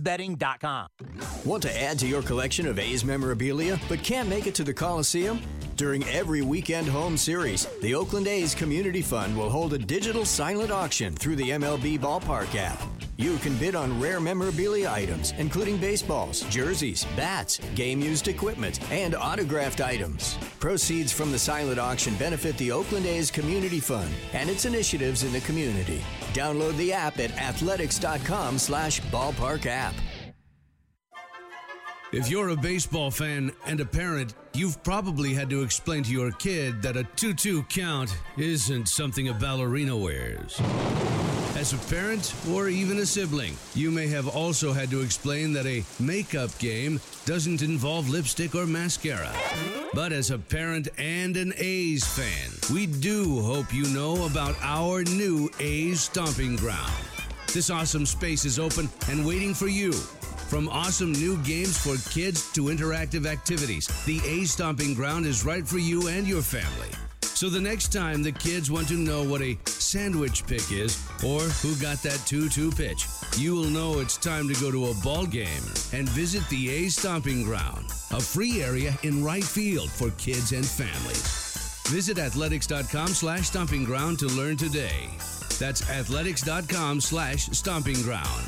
Want 1.44 1.62
to 1.62 1.82
add 1.82 1.99
to 2.01 2.07
your 2.07 2.22
collection 2.22 2.66
of 2.66 2.78
A's 2.78 3.05
memorabilia 3.05 3.80
but 3.88 4.03
can't 4.03 4.28
make 4.28 4.47
it 4.47 4.55
to 4.57 4.64
the 4.64 4.74
Coliseum? 4.74 5.40
During 5.76 6.05
every 6.05 6.42
weekend 6.42 6.88
home 6.88 7.16
series, 7.16 7.66
the 7.82 7.94
Oakland 7.94 8.26
A's 8.26 8.55
Community 8.55 9.03
Fund 9.03 9.36
will 9.36 9.51
hold 9.51 9.72
a 9.74 9.78
digital 9.78 10.24
silent 10.24 10.70
auction 10.70 11.14
through 11.14 11.36
the 11.36 11.51
MLB 11.51 11.99
Ballpark 11.99 12.55
app. 12.57 12.80
You 13.18 13.38
can 13.38 13.56
bid 13.56 13.74
on 13.74 13.98
rare 13.98 14.20
memorabilia 14.20 14.90
items, 14.90 15.32
including 15.38 15.78
baseballs, 15.78 16.42
jerseys, 16.50 17.06
bats, 17.16 17.58
game 17.74 18.00
used 18.00 18.28
equipment, 18.28 18.78
and 18.92 19.14
autographed 19.14 19.80
items. 19.80 20.36
Proceeds 20.60 21.12
from 21.12 21.32
the 21.32 21.38
silent 21.38 21.78
auction 21.78 22.14
benefit 22.16 22.58
the 22.58 22.70
Oakland 22.70 23.06
A's 23.06 23.30
Community 23.30 23.80
Fund 23.80 24.12
and 24.34 24.50
its 24.50 24.66
initiatives 24.66 25.22
in 25.22 25.32
the 25.32 25.40
community. 25.40 26.02
Download 26.34 26.76
the 26.76 26.92
app 26.92 27.18
at 27.18 27.30
athletics.com 27.38 28.58
slash 28.58 29.00
ballpark 29.02 29.64
app. 29.64 29.94
If 32.12 32.30
you're 32.30 32.50
a 32.50 32.56
baseball 32.56 33.10
fan 33.10 33.50
and 33.64 33.80
a 33.80 33.86
parent, 33.86 34.34
you've 34.57 34.82
probably 34.82 35.34
had 35.34 35.50
to 35.50 35.62
explain 35.62 36.02
to 36.02 36.11
your 36.11 36.30
kid 36.32 36.80
that 36.80 36.96
a 36.96 37.04
2 37.04 37.34
2 37.34 37.62
count 37.64 38.16
isn't 38.36 38.88
something 38.88 39.28
a 39.28 39.34
ballerina 39.34 39.96
wears. 39.96 40.61
As 41.57 41.72
a 41.72 41.78
parent 41.88 42.34
or 42.50 42.68
even 42.68 42.98
a 42.98 43.07
sibling, 43.07 43.57
you 43.74 43.90
may 43.90 44.07
have 44.09 44.28
also 44.28 44.72
had 44.72 44.90
to 44.90 45.00
explain 45.00 45.52
that 45.54 45.66
a 45.66 45.84
makeup 45.98 46.57
game 46.59 47.00
doesn't 47.24 47.62
involve 47.62 48.09
lipstick 48.09 48.54
or 48.54 48.66
mascara. 48.66 49.32
But 49.94 50.12
as 50.12 50.30
a 50.30 50.38
parent 50.38 50.88
and 50.98 51.36
an 51.36 51.52
A's 51.57 52.04
fan, 52.04 52.74
we 52.74 52.86
do 52.86 53.40
hope 53.40 53.72
you 53.72 53.84
know 53.88 54.26
about 54.26 54.54
our 54.61 55.02
new 55.04 55.50
A's 55.61 56.02
Stomping 56.02 56.57
Ground. 56.57 56.92
This 57.52 57.70
awesome 57.70 58.04
space 58.04 58.44
is 58.44 58.59
open 58.59 58.88
and 59.09 59.26
waiting 59.26 59.54
for 59.54 59.66
you. 59.66 59.92
From 60.49 60.68
awesome 60.68 61.11
new 61.11 61.36
games 61.38 61.76
for 61.76 61.97
kids 62.11 62.53
to 62.53 62.66
interactive 62.66 63.26
activities, 63.26 63.88
the 64.05 64.20
A 64.24 64.44
Stomping 64.44 64.94
Ground 64.94 65.26
is 65.26 65.44
right 65.44 65.66
for 65.66 65.78
you 65.78 66.07
and 66.07 66.24
your 66.26 66.40
family. 66.40 66.88
So 67.22 67.51
the 67.51 67.61
next 67.61 67.92
time 67.92 68.22
the 68.22 68.30
kids 68.30 68.70
want 68.70 68.86
to 68.88 68.94
know 68.94 69.24
what 69.24 69.42
a 69.42 69.59
sandwich 69.66 70.47
pick 70.47 70.70
is 70.70 71.05
or 71.26 71.40
who 71.40 71.74
got 71.82 72.01
that 72.05 72.22
2 72.26 72.49
2 72.49 72.70
pitch, 72.70 73.07
you 73.36 73.57
will 73.57 73.64
know 73.64 73.99
it's 73.99 74.16
time 74.16 74.49
to 74.49 74.61
go 74.61 74.70
to 74.70 74.90
a 74.90 74.94
ball 75.03 75.26
game 75.26 75.62
and 75.92 76.09
visit 76.11 76.49
the 76.49 76.70
A 76.70 76.88
Stomping 76.90 77.42
Ground, 77.42 77.90
a 78.12 78.20
free 78.20 78.62
area 78.62 78.97
in 79.03 79.24
right 79.24 79.44
field 79.44 79.90
for 79.90 80.11
kids 80.12 80.53
and 80.53 80.64
families. 80.64 81.82
Visit 81.88 82.18
athletics.com 82.18 83.09
slash 83.09 83.49
stomping 83.49 83.84
ground 83.84 84.20
to 84.20 84.28
learn 84.28 84.57
today. 84.57 85.11
That's 85.59 85.90
athletics.com 85.90 87.01
slash 87.01 87.47
stomping 87.47 88.01
ground. 88.03 88.47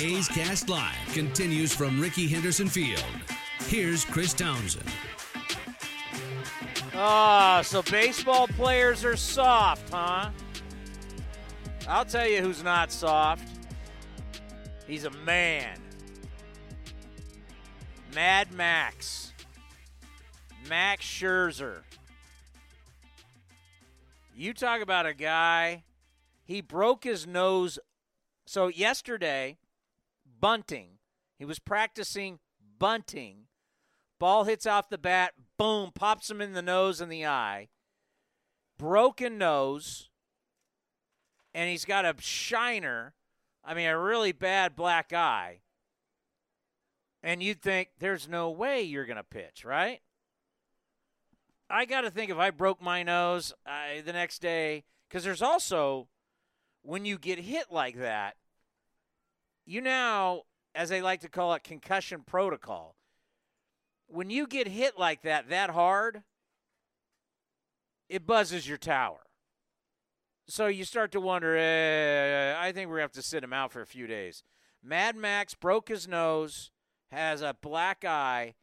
A's 0.00 0.28
Cast 0.28 0.68
Live 0.68 0.94
continues 1.12 1.74
from 1.74 2.00
Rickey 2.00 2.28
Henderson 2.28 2.68
Field. 2.68 3.02
Here's 3.66 4.04
Chris 4.04 4.32
Townsend. 4.32 4.88
Ah, 6.94 7.62
so 7.64 7.82
baseball 7.82 8.46
players 8.46 9.04
are 9.04 9.16
soft, 9.16 9.90
huh? 9.90 10.30
I'll 11.88 12.04
tell 12.04 12.28
you 12.28 12.40
who's 12.40 12.62
not 12.62 12.92
soft. 12.92 13.42
He's 14.86 15.04
a 15.04 15.10
man. 15.10 15.80
Mad 18.14 18.52
Max. 18.52 19.32
Max 20.68 21.04
Scherzer. 21.04 21.80
You 24.36 24.54
talk 24.54 24.80
about 24.80 25.06
a 25.06 25.14
guy, 25.14 25.82
he 26.44 26.60
broke 26.60 27.02
his 27.02 27.26
nose. 27.26 27.80
So, 28.46 28.68
yesterday, 28.68 29.58
bunting, 30.40 30.98
he 31.38 31.44
was 31.44 31.58
practicing 31.58 32.38
bunting. 32.78 33.46
Ball 34.18 34.44
hits 34.44 34.66
off 34.66 34.88
the 34.88 34.98
bat, 34.98 35.34
boom, 35.56 35.92
pops 35.94 36.30
him 36.30 36.40
in 36.40 36.52
the 36.52 36.62
nose 36.62 37.00
and 37.00 37.10
the 37.10 37.26
eye. 37.26 37.68
Broken 38.78 39.38
nose. 39.38 40.10
And 41.54 41.70
he's 41.70 41.84
got 41.84 42.04
a 42.04 42.14
shiner, 42.20 43.14
I 43.64 43.74
mean, 43.74 43.88
a 43.88 43.98
really 43.98 44.32
bad 44.32 44.76
black 44.76 45.12
eye. 45.12 45.60
And 47.22 47.42
you'd 47.42 47.62
think 47.62 47.88
there's 47.98 48.28
no 48.28 48.50
way 48.50 48.82
you're 48.82 49.06
going 49.06 49.16
to 49.16 49.24
pitch, 49.24 49.64
right? 49.64 50.00
I 51.70 51.84
got 51.84 52.02
to 52.02 52.10
think 52.10 52.30
if 52.30 52.38
I 52.38 52.50
broke 52.50 52.80
my 52.80 53.02
nose 53.02 53.52
uh, 53.66 54.00
the 54.04 54.12
next 54.12 54.40
day, 54.40 54.84
because 55.08 55.24
there's 55.24 55.42
also, 55.42 56.08
when 56.82 57.04
you 57.04 57.18
get 57.18 57.40
hit 57.40 57.66
like 57.70 57.98
that, 57.98 58.36
you 59.68 59.80
now, 59.80 60.42
as 60.74 60.88
they 60.88 61.02
like 61.02 61.20
to 61.20 61.28
call 61.28 61.54
it, 61.54 61.62
concussion 61.62 62.22
protocol 62.26 62.96
when 64.08 64.30
you 64.30 64.46
get 64.46 64.66
hit 64.66 64.98
like 64.98 65.22
that, 65.22 65.48
that 65.50 65.70
hard, 65.70 66.22
it 68.08 68.26
buzzes 68.26 68.66
your 68.66 68.78
tower. 68.78 69.20
So 70.48 70.66
you 70.66 70.84
start 70.84 71.12
to 71.12 71.20
wonder, 71.20 71.56
eh, 71.56 72.54
I 72.58 72.72
think 72.72 72.88
we're 72.88 72.96
going 72.96 73.00
to 73.00 73.02
have 73.02 73.12
to 73.12 73.22
sit 73.22 73.44
him 73.44 73.52
out 73.52 73.70
for 73.70 73.82
a 73.82 73.86
few 73.86 74.06
days. 74.06 74.42
Mad 74.82 75.14
Max 75.14 75.54
broke 75.54 75.88
his 75.88 76.08
nose, 76.08 76.70
has 77.10 77.42
a 77.42 77.54
black 77.60 78.04
eye, 78.04 78.54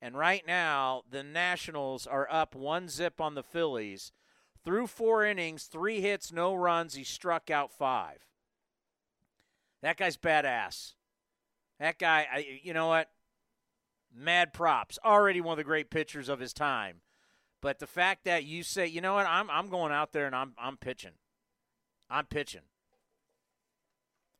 and 0.00 0.16
right 0.16 0.46
now 0.46 1.02
the 1.10 1.24
Nationals 1.24 2.06
are 2.06 2.28
up 2.30 2.54
one 2.54 2.88
zip 2.88 3.20
on 3.20 3.34
the 3.34 3.42
Phillies. 3.42 4.12
Through 4.64 4.86
four 4.86 5.24
innings, 5.24 5.64
three 5.64 6.00
hits, 6.00 6.32
no 6.32 6.54
runs. 6.54 6.94
He 6.94 7.02
struck 7.02 7.50
out 7.50 7.72
five. 7.72 8.28
That 9.82 9.96
guy's 9.96 10.16
badass. 10.16 10.94
That 11.80 11.98
guy, 11.98 12.26
I, 12.32 12.60
you 12.62 12.72
know 12.72 12.86
what? 12.86 13.08
mad 14.14 14.52
props. 14.52 14.98
Already 15.04 15.40
one 15.40 15.52
of 15.52 15.58
the 15.58 15.64
great 15.64 15.90
pitchers 15.90 16.28
of 16.28 16.40
his 16.40 16.52
time. 16.52 17.00
But 17.60 17.78
the 17.78 17.86
fact 17.86 18.24
that 18.24 18.44
you 18.44 18.62
say, 18.62 18.86
you 18.86 19.00
know 19.00 19.14
what, 19.14 19.26
I'm 19.26 19.48
I'm 19.50 19.68
going 19.68 19.92
out 19.92 20.12
there 20.12 20.26
and 20.26 20.34
I'm 20.34 20.54
I'm 20.58 20.76
pitching. 20.76 21.12
I'm 22.10 22.26
pitching. 22.26 22.62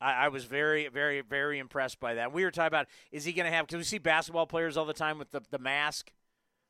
I, 0.00 0.24
I 0.24 0.28
was 0.28 0.44
very, 0.44 0.88
very, 0.88 1.20
very 1.20 1.58
impressed 1.58 2.00
by 2.00 2.14
that. 2.14 2.32
We 2.32 2.44
were 2.44 2.50
talking 2.50 2.66
about 2.66 2.88
is 3.12 3.24
he 3.24 3.32
going 3.32 3.50
to 3.50 3.56
have 3.56 3.66
because 3.66 3.78
we 3.78 3.84
see 3.84 3.98
basketball 3.98 4.46
players 4.46 4.76
all 4.76 4.84
the 4.84 4.92
time 4.92 5.18
with 5.18 5.30
the, 5.30 5.40
the 5.50 5.58
mask, 5.58 6.12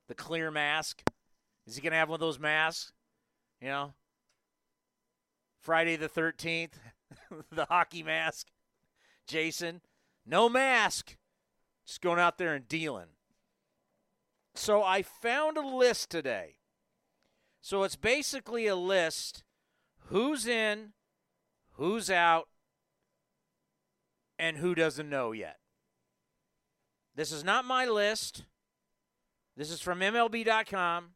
the 0.08 0.14
clear 0.14 0.50
mask. 0.50 1.02
Is 1.66 1.76
he 1.76 1.80
going 1.80 1.92
to 1.92 1.96
have 1.96 2.10
one 2.10 2.16
of 2.16 2.20
those 2.20 2.38
masks? 2.38 2.92
You 3.60 3.68
know, 3.68 3.94
Friday 5.62 5.96
the 5.96 6.08
13th, 6.08 6.72
the 7.50 7.64
hockey 7.64 8.02
mask. 8.02 8.48
Jason, 9.26 9.80
no 10.26 10.48
mask. 10.48 11.16
Just 11.86 12.00
going 12.00 12.18
out 12.18 12.38
there 12.38 12.54
and 12.54 12.68
dealing. 12.68 13.08
So 14.54 14.82
I 14.82 15.02
found 15.02 15.56
a 15.56 15.66
list 15.66 16.10
today. 16.10 16.56
So 17.60 17.82
it's 17.84 17.96
basically 17.96 18.66
a 18.66 18.76
list 18.76 19.44
who's 20.06 20.46
in, 20.46 20.92
who's 21.72 22.10
out, 22.10 22.48
and 24.38 24.56
who 24.58 24.74
doesn't 24.74 25.08
know 25.08 25.32
yet. 25.32 25.58
This 27.14 27.30
is 27.30 27.44
not 27.44 27.64
my 27.64 27.86
list. 27.86 28.44
This 29.56 29.70
is 29.70 29.80
from 29.80 30.00
MLB.com. 30.00 31.10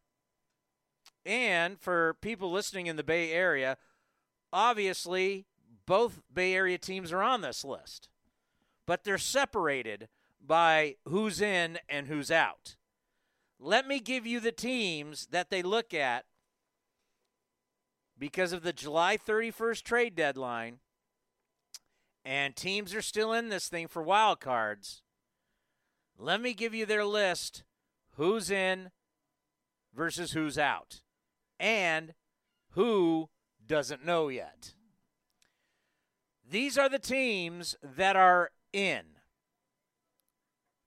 And 1.25 1.79
for 1.79 2.15
people 2.21 2.51
listening 2.51 2.87
in 2.87 2.95
the 2.95 3.03
Bay 3.03 3.31
Area, 3.31 3.77
obviously 4.53 5.45
both 5.87 6.21
Bay 6.31 6.53
Area 6.53 6.77
teams 6.77 7.11
are 7.11 7.23
on 7.23 7.41
this 7.41 7.65
list, 7.65 8.09
but 8.85 9.03
they're 9.03 9.17
separated 9.17 10.09
by 10.45 10.97
who's 11.05 11.41
in 11.41 11.79
and 11.89 12.07
who's 12.07 12.29
out. 12.29 12.75
Let 13.59 13.87
me 13.87 13.99
give 13.99 14.27
you 14.27 14.39
the 14.39 14.51
teams 14.51 15.27
that 15.31 15.49
they 15.49 15.63
look 15.63 15.93
at 15.93 16.25
because 18.19 18.53
of 18.53 18.61
the 18.61 18.73
July 18.73 19.17
31st 19.17 19.81
trade 19.83 20.15
deadline, 20.15 20.79
and 22.23 22.55
teams 22.55 22.93
are 22.93 23.01
still 23.01 23.33
in 23.33 23.49
this 23.49 23.69
thing 23.69 23.87
for 23.87 24.03
wild 24.03 24.39
cards. 24.39 25.01
Let 26.19 26.41
me 26.41 26.53
give 26.53 26.73
you 26.73 26.85
their 26.85 27.05
list 27.05 27.63
who's 28.15 28.51
in 28.51 28.91
versus 29.95 30.33
who's 30.33 30.57
out, 30.57 31.01
and 31.59 32.13
who 32.71 33.29
doesn't 33.65 34.05
know 34.05 34.27
yet. 34.27 34.73
These 36.49 36.77
are 36.77 36.87
the 36.87 36.99
teams 36.99 37.75
that 37.83 38.15
are 38.15 38.51
in 38.71 39.01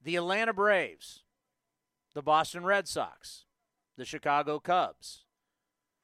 the 0.02 0.16
Atlanta 0.16 0.54
Braves, 0.54 1.22
the 2.14 2.22
Boston 2.22 2.64
Red 2.64 2.88
Sox, 2.88 3.44
the 3.98 4.06
Chicago 4.06 4.58
Cubs, 4.58 5.24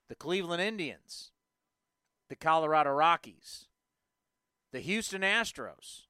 the 0.08 0.14
Cleveland 0.14 0.60
Indians, 0.60 1.30
the 2.28 2.36
Colorado 2.36 2.90
Rockies, 2.90 3.68
the 4.72 4.80
Houston 4.80 5.22
Astros, 5.22 6.02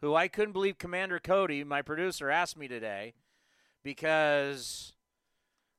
who 0.00 0.14
I 0.14 0.28
couldn't 0.28 0.52
believe 0.52 0.78
Commander 0.78 1.18
Cody, 1.18 1.64
my 1.64 1.82
producer, 1.82 2.30
asked 2.30 2.56
me 2.56 2.68
today 2.68 3.14
because 3.82 4.92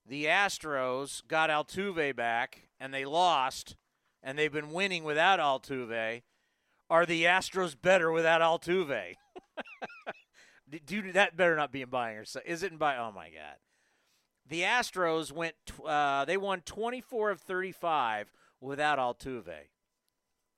the 0.05 0.25
Astros 0.25 1.25
got 1.25 1.49
Altuve 1.49 2.15
back 2.17 2.63
and 2.81 2.93
they 2.93 3.05
lost 3.05 3.77
and 4.21 4.37
they've 4.37 4.51
been 4.51 4.73
winning 4.73 5.05
without 5.05 5.39
Altuve. 5.39 6.23
Are 6.89 7.05
the 7.05 7.23
Astros 7.23 7.75
better 7.79 8.11
without 8.11 8.41
Altuve? 8.41 9.15
Dude, 10.85 11.13
that 11.13 11.37
better 11.37 11.55
not 11.55 11.71
be 11.71 11.81
in 11.81 11.89
buying 11.89 12.17
or 12.17 12.25
selling. 12.25 12.47
is 12.47 12.63
it 12.63 12.71
in 12.71 12.77
buy? 12.77 12.97
Oh 12.97 13.11
my 13.11 13.29
god. 13.29 13.57
The 14.47 14.61
Astros 14.61 15.31
went. 15.31 15.55
Uh, 15.83 16.25
they 16.25 16.37
won 16.37 16.61
24 16.61 17.31
of 17.31 17.41
35 17.41 18.31
without 18.61 18.99
Altuve. 18.99 19.47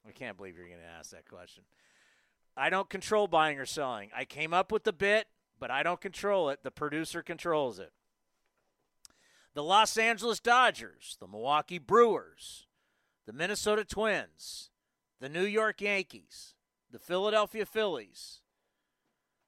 I 0.08 0.12
can't 0.12 0.38
believe 0.38 0.58
you're 0.58 0.68
going 0.68 0.80
to 0.80 1.00
ask 1.00 1.12
that 1.12 1.28
question. 1.28 1.64
I 2.56 2.70
don't 2.70 2.90
control 2.90 3.28
buying 3.28 3.60
or 3.60 3.66
selling. 3.66 4.10
I 4.16 4.26
came 4.26 4.54
up 4.54 4.72
with 4.72 4.84
the 4.84 4.94
bit, 4.94 5.28
but 5.60 5.70
I 5.70 5.84
don't 5.84 6.02
control 6.02 6.50
it. 6.50 6.64
The 6.64 6.72
producer 6.72 7.22
controls 7.22 7.78
it. 7.78 7.92
The 9.54 9.64
Los 9.64 9.98
Angeles 9.98 10.40
Dodgers, 10.40 11.18
the 11.20 11.28
Milwaukee 11.28 11.80
Brewers, 11.80 12.68
the 13.26 13.34
Minnesota 13.34 13.84
Twins, 13.84 14.70
the 15.20 15.30
New 15.30 15.46
York 15.46 15.82
Yankees, 15.82 16.56
the 16.92 17.00
Philadelphia 17.00 17.66
Phillies, 17.66 18.42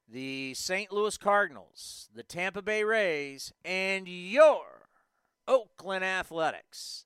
the 0.08 0.54
St. 0.54 0.92
Louis 0.92 1.18
Cardinals, 1.18 2.10
the 2.14 2.24
Tampa 2.24 2.62
Bay 2.62 2.84
Rays, 2.84 3.54
and 3.64 4.08
your 4.08 4.90
Oakland 5.48 6.04
Athletics. 6.04 7.06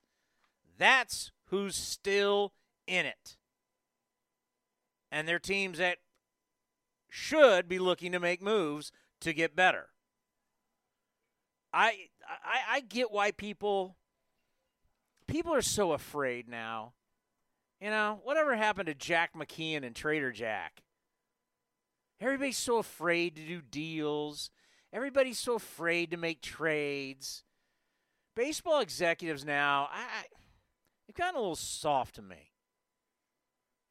That's 0.78 1.32
who's 1.48 1.76
still 1.76 2.54
in 2.88 3.06
it. 3.06 3.38
And 5.12 5.28
they're 5.28 5.40
teams 5.40 5.78
that 5.78 5.98
should 7.10 7.70
be 7.70 7.78
looking 7.78 8.12
to 8.12 8.20
make 8.20 8.42
moves 8.42 8.92
to 9.22 9.34
get 9.34 9.56
better. 9.56 9.90
I 11.72 12.08
I, 12.28 12.76
I 12.76 12.80
get 12.82 13.12
why 13.12 13.32
people 13.32 13.98
people 15.28 15.54
are 15.54 15.62
so 15.62 15.92
afraid 15.92 16.48
now. 16.48 16.94
You 17.84 17.90
know, 17.90 18.22
whatever 18.24 18.56
happened 18.56 18.88
to 18.88 18.94
Jack 18.94 19.32
McKeon 19.36 19.84
and 19.84 19.94
Trader 19.94 20.32
Jack? 20.32 20.84
Everybody's 22.22 22.58
so 22.58 22.78
afraid 22.78 23.36
to 23.36 23.42
do 23.42 23.62
deals. 23.62 24.52
Everybody's 24.94 25.38
so 25.38 25.56
afraid 25.56 26.12
to 26.12 26.18
make 26.18 26.42
trades. 26.42 27.44
Baseball 28.38 28.80
executives 28.80 29.44
now, 29.44 29.90
I, 29.92 30.24
they've 31.06 31.16
gotten 31.16 31.36
a 31.36 31.42
little 31.42 31.58
soft 31.58 32.16
to 32.16 32.22
me. 32.22 32.52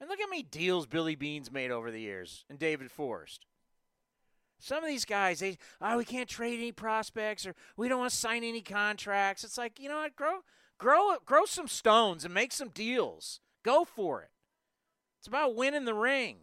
And 0.01 0.09
look 0.09 0.19
how 0.23 0.27
many 0.27 0.43
deals 0.43 0.87
Billy 0.87 1.15
Beane's 1.15 1.53
made 1.53 1.71
over 1.71 1.91
the 1.91 2.01
years 2.01 2.47
and 2.49 2.59
David 2.59 2.91
Forst. 2.91 3.45
Some 4.59 4.83
of 4.83 4.89
these 4.89 5.05
guys, 5.05 5.41
they 5.41 5.59
oh 5.83 5.99
we 5.99 6.07
can't 6.07 6.31
trade 6.31 6.59
any 6.59 6.73
prospects 6.73 7.45
or 7.45 7.55
we 7.77 7.91
don't 7.91 7.99
want 7.99 8.11
to 8.11 8.17
sign 8.17 8.43
any 8.43 8.63
contracts. 8.63 9.45
It's 9.45 9.59
like 9.59 9.79
you 9.79 9.91
know 9.91 9.99
what, 9.99 10.17
grow 10.17 10.39
grow 10.79 11.17
grow 11.27 11.45
some 11.45 11.69
stones 11.69 12.25
and 12.25 12.33
make 12.33 12.53
some 12.53 12.71
deals. 12.71 13.41
Go 13.63 13.85
for 13.85 14.23
it. 14.23 14.31
It's 15.19 15.29
about 15.29 15.55
winning 15.55 15.85
the 15.85 15.95
ring. 15.95 16.39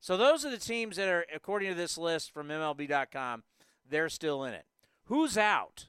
So 0.00 0.16
those 0.16 0.44
are 0.44 0.50
the 0.50 0.58
teams 0.58 0.96
that 0.96 1.08
are, 1.08 1.26
according 1.34 1.68
to 1.70 1.74
this 1.74 1.98
list 1.98 2.32
from 2.32 2.48
MLB.com, 2.48 3.42
they're 3.88 4.08
still 4.08 4.44
in 4.44 4.54
it. 4.54 4.64
Who's 5.06 5.36
out? 5.36 5.88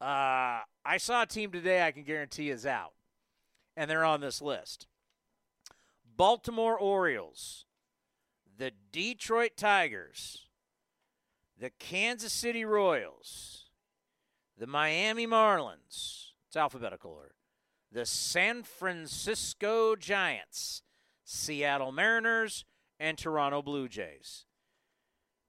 Uh, 0.00 0.60
I 0.84 0.96
saw 0.96 1.22
a 1.22 1.26
team 1.26 1.52
today 1.52 1.86
I 1.86 1.92
can 1.92 2.04
guarantee 2.04 2.50
is 2.50 2.64
out, 2.64 2.92
and 3.76 3.90
they're 3.90 4.04
on 4.04 4.20
this 4.20 4.40
list. 4.40 4.86
Baltimore 6.16 6.78
Orioles, 6.78 7.66
the 8.56 8.72
Detroit 8.90 9.56
Tigers, 9.56 10.46
the 11.58 11.70
Kansas 11.78 12.32
City 12.32 12.64
Royals, 12.64 13.66
the 14.58 14.66
Miami 14.66 15.26
Marlins, 15.26 16.30
it's 16.48 16.56
alphabetical 16.56 17.12
order, 17.12 17.34
the 17.92 18.06
San 18.06 18.62
Francisco 18.62 19.94
Giants, 19.96 20.82
Seattle 21.24 21.92
Mariners, 21.92 22.64
and 22.98 23.18
Toronto 23.18 23.62
Blue 23.62 23.88
Jays. 23.88 24.46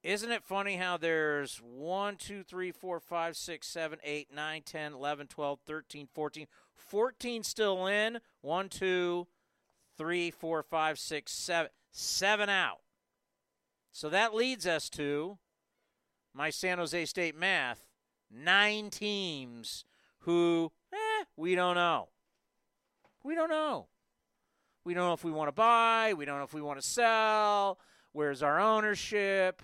Isn't 0.03 0.31
it 0.31 0.43
funny 0.43 0.75
how 0.75 0.97
there's 0.97 1.61
1, 1.63 2.17
2, 2.17 2.43
3, 2.43 2.71
4, 2.71 2.99
5, 2.99 3.37
6, 3.37 3.67
7, 3.67 3.99
8, 4.03 4.27
9, 4.35 4.61
10, 4.65 4.93
11, 4.93 5.27
12, 5.27 5.59
13, 5.65 6.07
14, 6.13 6.47
14 6.75 7.43
still 7.43 7.87
in, 7.87 8.19
1, 8.41 8.69
2, 8.69 9.27
3, 9.97 10.31
4, 10.31 10.63
5, 10.63 10.99
6, 10.99 11.31
7, 11.31 11.71
7 11.91 12.49
out. 12.49 12.79
So 13.93 14.09
that 14.09 14.35
leads 14.35 14.67
us 14.67 14.89
to 14.89 15.37
my 16.33 16.49
San 16.49 16.79
Jose 16.79 17.05
State 17.05 17.37
math 17.37 17.85
nine 18.29 18.89
teams 18.89 19.85
who, 20.19 20.71
eh, 20.91 21.25
we 21.37 21.55
don't 21.55 21.75
know. 21.75 22.09
We 23.23 23.35
don't 23.35 23.49
know. 23.49 23.87
We 24.85 24.93
don't 24.93 25.07
know 25.07 25.13
if 25.13 25.23
we 25.23 25.31
want 25.31 25.47
to 25.47 25.53
buy. 25.53 26.13
We 26.15 26.25
don't 26.25 26.37
know 26.37 26.43
if 26.43 26.53
we 26.53 26.61
want 26.61 26.81
to 26.81 26.87
sell. 26.87 27.79
Where's 28.11 28.43
our 28.43 28.59
ownership? 28.59 29.61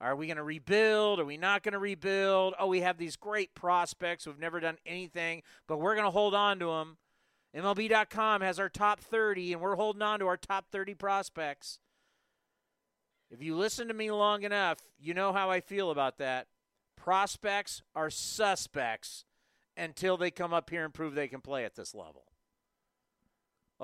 Are 0.00 0.16
we 0.16 0.26
going 0.26 0.36
to 0.36 0.42
rebuild? 0.42 1.20
Are 1.20 1.24
we 1.24 1.36
not 1.36 1.62
going 1.62 1.72
to 1.72 1.78
rebuild? 1.78 2.54
Oh, 2.58 2.66
we 2.66 2.80
have 2.80 2.98
these 2.98 3.16
great 3.16 3.54
prospects 3.54 4.24
who've 4.24 4.38
never 4.38 4.60
done 4.60 4.76
anything, 4.84 5.42
but 5.68 5.78
we're 5.78 5.94
going 5.94 6.04
to 6.04 6.10
hold 6.10 6.34
on 6.34 6.58
to 6.58 6.66
them. 6.66 6.98
MLB.com 7.56 8.40
has 8.40 8.58
our 8.58 8.68
top 8.68 9.00
30, 9.00 9.52
and 9.52 9.62
we're 9.62 9.76
holding 9.76 10.02
on 10.02 10.18
to 10.18 10.26
our 10.26 10.36
top 10.36 10.66
30 10.72 10.94
prospects. 10.94 11.78
If 13.30 13.40
you 13.40 13.56
listen 13.56 13.88
to 13.88 13.94
me 13.94 14.10
long 14.10 14.42
enough, 14.42 14.78
you 14.98 15.14
know 15.14 15.32
how 15.32 15.50
I 15.50 15.60
feel 15.60 15.90
about 15.90 16.18
that. 16.18 16.48
Prospects 16.96 17.82
are 17.94 18.10
suspects 18.10 19.24
until 19.76 20.16
they 20.16 20.30
come 20.30 20.52
up 20.52 20.70
here 20.70 20.84
and 20.84 20.92
prove 20.92 21.14
they 21.14 21.28
can 21.28 21.40
play 21.40 21.64
at 21.64 21.76
this 21.76 21.94
level. 21.94 22.26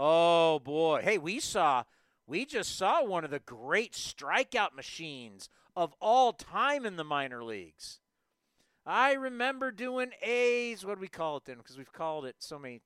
Oh 0.03 0.61
boy. 0.61 1.03
Hey, 1.05 1.19
we 1.19 1.41
saw 1.41 1.85
we 2.27 2.47
just 2.47 2.75
saw 2.75 3.05
one 3.05 3.23
of 3.23 3.31
the 3.31 3.39
great 3.39 3.93
strikeout 3.93 4.75
machines 4.75 5.51
of 5.77 5.93
all 6.01 6.33
time 6.33 6.87
in 6.87 6.97
the 6.97 7.05
minor 7.05 7.45
leagues. 7.45 8.01
I 8.87 9.13
remember 9.13 9.71
doing 9.71 10.13
A's, 10.23 10.87
what 10.87 10.95
do 10.95 11.03
we 11.03 11.09
call 11.09 11.37
it 11.37 11.45
then? 11.45 11.59
Because 11.59 11.77
we've 11.77 11.93
called 11.93 12.25
it 12.25 12.37
so 12.39 12.59
many 12.59 12.81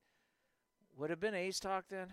would 0.96 1.10
have 1.10 1.20
been 1.20 1.34
A's 1.36 1.60
Talk 1.60 1.84
then? 1.88 2.08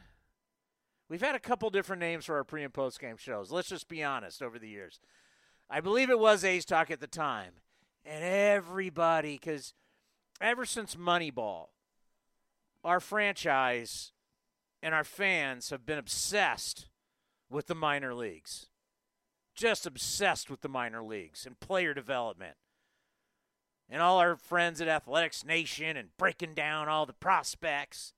We've 1.10 1.20
had 1.20 1.34
a 1.34 1.40
couple 1.40 1.72
different 1.72 2.00
names 2.00 2.26
for 2.26 2.36
our 2.36 2.44
pre 2.44 2.64
and 2.64 2.72
post 2.72 3.00
game 3.00 3.18
shows. 3.18 3.52
Let's 3.52 3.70
just 3.70 3.88
be 3.88 4.04
honest 4.04 4.44
over 4.44 4.60
the 4.60 4.70
years. 4.70 5.00
I 5.68 5.82
believe 5.82 6.12
it 6.12 6.20
was 6.20 6.44
A's 6.44 6.64
Talk 6.64 6.92
at 6.92 7.00
the 7.00 7.08
time. 7.08 7.54
And 8.06 8.24
everybody, 8.24 9.34
because 9.34 9.74
ever 10.40 10.64
since 10.64 10.94
Moneyball, 10.94 11.70
our 12.84 13.00
franchise 13.00 14.12
and 14.82 14.96
our 14.96 15.04
fans 15.04 15.70
have 15.70 15.86
been 15.86 15.98
obsessed 15.98 16.88
with 17.50 17.68
the 17.68 17.76
minor 17.76 18.14
leagues. 18.14 18.68
Just 19.54 19.86
obsessed 19.86 20.50
with 20.50 20.62
the 20.62 20.70
minor 20.70 21.04
leagues 21.04 21.46
and 21.46 21.60
player 21.60 21.94
development. 21.94 22.56
And 23.90 24.02
all 24.02 24.20
our 24.20 24.38
friends 24.38 24.80
at 24.80 24.88
Athletics 24.88 25.44
Nation 25.46 25.98
and 25.98 26.16
breaking 26.18 26.54
down 26.54 26.88
all 26.88 27.06
the 27.06 27.14
prospects. 27.14 28.14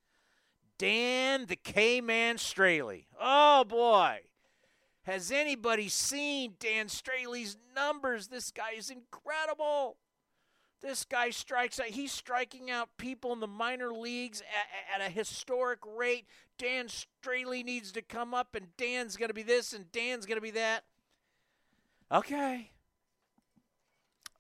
Dan 0.78 1.48
the 1.48 1.56
K 1.56 2.00
Man 2.00 2.38
Straily. 2.38 3.06
Oh 3.20 3.64
boy. 3.64 4.20
Has 5.04 5.32
anybody 5.32 5.90
seen 5.90 6.54
Dan 6.60 6.88
Straily's 6.88 7.58
numbers? 7.76 8.28
This 8.28 8.52
guy 8.52 8.72
is 8.78 8.90
incredible. 8.90 9.98
This 10.84 11.06
guy 11.06 11.30
strikes 11.30 11.80
out. 11.80 11.88
He's 11.88 12.12
striking 12.12 12.70
out 12.70 12.90
people 12.98 13.32
in 13.32 13.40
the 13.40 13.48
minor 13.48 13.94
leagues 13.94 14.42
at, 14.42 15.02
at 15.02 15.08
a 15.08 15.10
historic 15.10 15.80
rate. 15.98 16.28
Dan 16.60 16.88
Straily 16.88 17.64
needs 17.64 17.94
to 17.94 18.02
come 18.02 18.34
up, 18.34 18.54
and 18.54 18.68
Dan's 18.76 19.16
going 19.16 19.30
to 19.30 19.34
be 19.34 19.44
this, 19.44 19.72
and 19.72 19.90
Dan's 19.94 20.26
going 20.26 20.38
to 20.38 20.42
be 20.42 20.52
that. 20.52 20.84
Okay. 22.12 22.72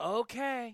Okay. 0.01 0.73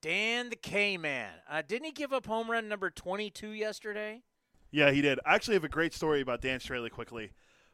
Dan 0.00 0.48
the 0.48 0.56
K 0.56 0.96
Man. 0.96 1.30
Uh, 1.48 1.62
didn't 1.66 1.84
he 1.84 1.92
give 1.92 2.14
up 2.14 2.26
home 2.26 2.50
run 2.50 2.68
number 2.68 2.88
22 2.88 3.50
yesterday? 3.50 4.22
Yeah, 4.70 4.90
he 4.90 5.02
did. 5.02 5.20
I 5.26 5.34
actually 5.34 5.54
have 5.54 5.64
a 5.64 5.68
great 5.68 5.92
story 5.92 6.22
about 6.22 6.40
Dan 6.40 6.60
Straily 6.60 6.90
quickly. 6.90 7.32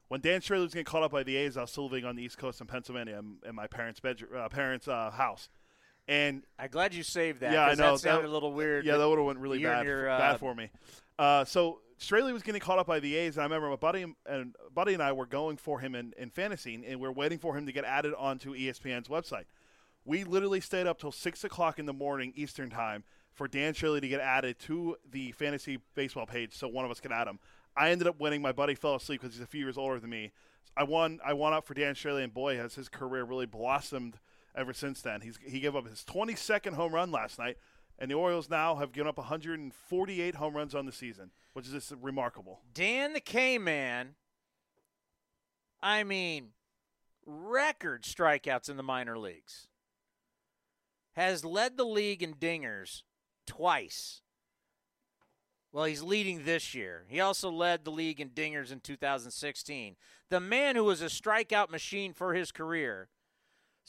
When 0.09 0.21
Dan 0.21 0.41
Straily 0.41 0.63
was 0.63 0.75
getting 0.75 0.85
caught 0.85 1.05
up 1.05 1.13
by 1.13 1.23
the 1.23 1.37
A's, 1.37 1.57
I 1.57 1.61
was 1.61 1.71
still 1.71 1.85
living 1.85 2.05
on 2.05 2.17
the 2.17 2.25
East 2.25 2.39
Coast 2.39 2.61
in 2.61 2.67
Pennsylvania 2.67 3.19
in, 3.19 3.37
in 3.49 3.55
my 3.55 3.69
parents' 3.69 4.01
bedroom, 4.01 4.31
uh, 4.37 4.49
parents' 4.49 4.89
uh, 4.89 5.11
house. 5.11 5.49
And 6.09 6.43
I'm 6.59 6.71
glad 6.71 6.95
you 6.95 7.03
saved 7.03 7.41
that. 7.41 7.53
Yeah, 7.53 7.67
I 7.67 7.75
know 7.75 7.93
that 7.93 8.01
sounded 8.01 8.23
that, 8.23 8.31
a 8.31 8.33
little 8.33 8.53
weird. 8.53 8.87
Yeah, 8.87 8.97
that 8.97 9.07
would 9.09 9.19
have 9.19 9.27
went 9.27 9.39
really 9.39 9.63
bad, 9.63 9.85
your, 9.85 10.09
uh, 10.09 10.19
bad 10.19 10.41
for 10.41 10.55
me. 10.55 10.71
Uh, 11.19 11.45
so 11.45 11.81
Straily 12.01 12.33
was 12.33 12.43
getting 12.43 12.61
caught 12.61 12.79
up 12.79 12.87
by 12.87 12.99
the 12.99 13.15
A's, 13.17 13.37
and 13.37 13.43
I 13.43 13.45
remember 13.45 13.69
my 13.69 13.77
buddy 13.77 14.07
and 14.27 14.55
buddy 14.75 14.95
and 14.95 15.03
I 15.03 15.13
were 15.13 15.27
going 15.27 15.59
for 15.59 15.81
him 15.81 15.95
in, 15.95 16.15
in 16.17 16.31
fantasy, 16.31 16.83
and 16.87 17.01
we 17.01 17.07
are 17.07 17.13
waiting 17.13 17.39
for 17.39 17.57
him 17.57 17.67
to 17.67 17.73
get 17.73 17.85
added 17.85 18.15
onto 18.17 18.55
ESPN's 18.55 19.09
website. 19.09 19.45
We 20.05 20.25
literally 20.25 20.61
stayed 20.61 20.87
up 20.87 20.99
till 20.99 21.13
six 21.13 21.45
o'clock 21.45 21.79
in 21.79 21.85
the 21.85 21.93
morning 21.93 22.33
Eastern 22.35 22.71
time 22.71 23.05
for 23.35 23.47
Dan 23.47 23.75
Straily 23.75 24.01
to 24.01 24.09
get 24.09 24.21
added 24.21 24.59
to 24.61 24.97
the 25.11 25.33
fantasy 25.33 25.79
baseball 25.95 26.25
page, 26.25 26.57
so 26.57 26.69
one 26.69 26.85
of 26.85 26.91
us 26.91 27.01
could 27.01 27.13
add 27.13 27.29
him. 27.29 27.39
I 27.77 27.91
ended 27.91 28.07
up 28.07 28.19
winning. 28.19 28.41
My 28.41 28.53
buddy 28.53 28.75
fell 28.75 28.95
asleep 28.95 29.21
because 29.21 29.35
he's 29.35 29.45
a 29.45 29.47
few 29.47 29.61
years 29.61 29.77
older 29.77 30.01
than 30.01 30.11
me. 30.11 30.33
I 30.77 30.85
won. 30.85 31.19
I 31.25 31.35
won 31.35 31.53
up 31.53 31.67
for 31.67 31.75
Dan 31.75 31.95
Straily, 31.95 32.25
and 32.25 32.33
boy, 32.33 32.57
has 32.57 32.75
his 32.75 32.89
career 32.89 33.25
really 33.25 33.47
blossomed 33.47 34.19
ever 34.55 34.73
since 34.73 35.01
then. 35.03 35.21
He's 35.21 35.39
he 35.45 35.61
gave 35.61 35.77
up 35.77 35.89
his 35.89 36.05
22nd 36.05 36.75
home 36.75 36.93
run 36.93 37.11
last 37.11 37.39
night, 37.39 37.57
and 37.99 38.11
the 38.11 38.15
Orioles 38.15 38.51
now 38.51 38.77
have 38.77 38.93
given 38.93 39.09
up 39.09 39.19
148 39.19 40.35
home 40.35 40.57
runs 40.57 40.75
on 40.75 40.87
the 40.87 40.93
season, 40.93 41.31
which 41.53 41.67
is 41.67 41.73
just 41.73 41.93
remarkable. 42.01 42.61
Dan 42.73 43.13
the 43.13 43.21
K 43.21 43.59
Man. 43.59 44.15
I 45.81 46.03
mean, 46.03 46.49
record 47.25 48.03
strikeouts 48.03 48.69
in 48.69 48.77
the 48.77 48.83
minor 48.83 49.17
leagues 49.17 49.69
has 51.13 51.45
led 51.45 51.77
the 51.77 51.85
league 51.85 52.23
in 52.23 52.35
dingers 52.35 53.03
twice. 53.47 54.23
Well, 55.73 55.85
he's 55.85 56.03
leading 56.03 56.45
this 56.45 56.75
year. 56.75 57.05
He 57.09 57.21
also 57.21 57.51
led 57.51 57.85
the 57.85 57.91
league 57.91 58.21
in 58.21 58.31
dingers 58.31 58.73
in 58.73 58.81
2016. 58.81 59.97
The 60.31 60.41
man 60.41 60.77
who 60.77 60.85
was 60.85 61.03
a 61.03 61.07
strikeout 61.07 61.71
machine 61.71 62.13
for 62.13 62.35
his 62.35 62.51
career 62.51 63.09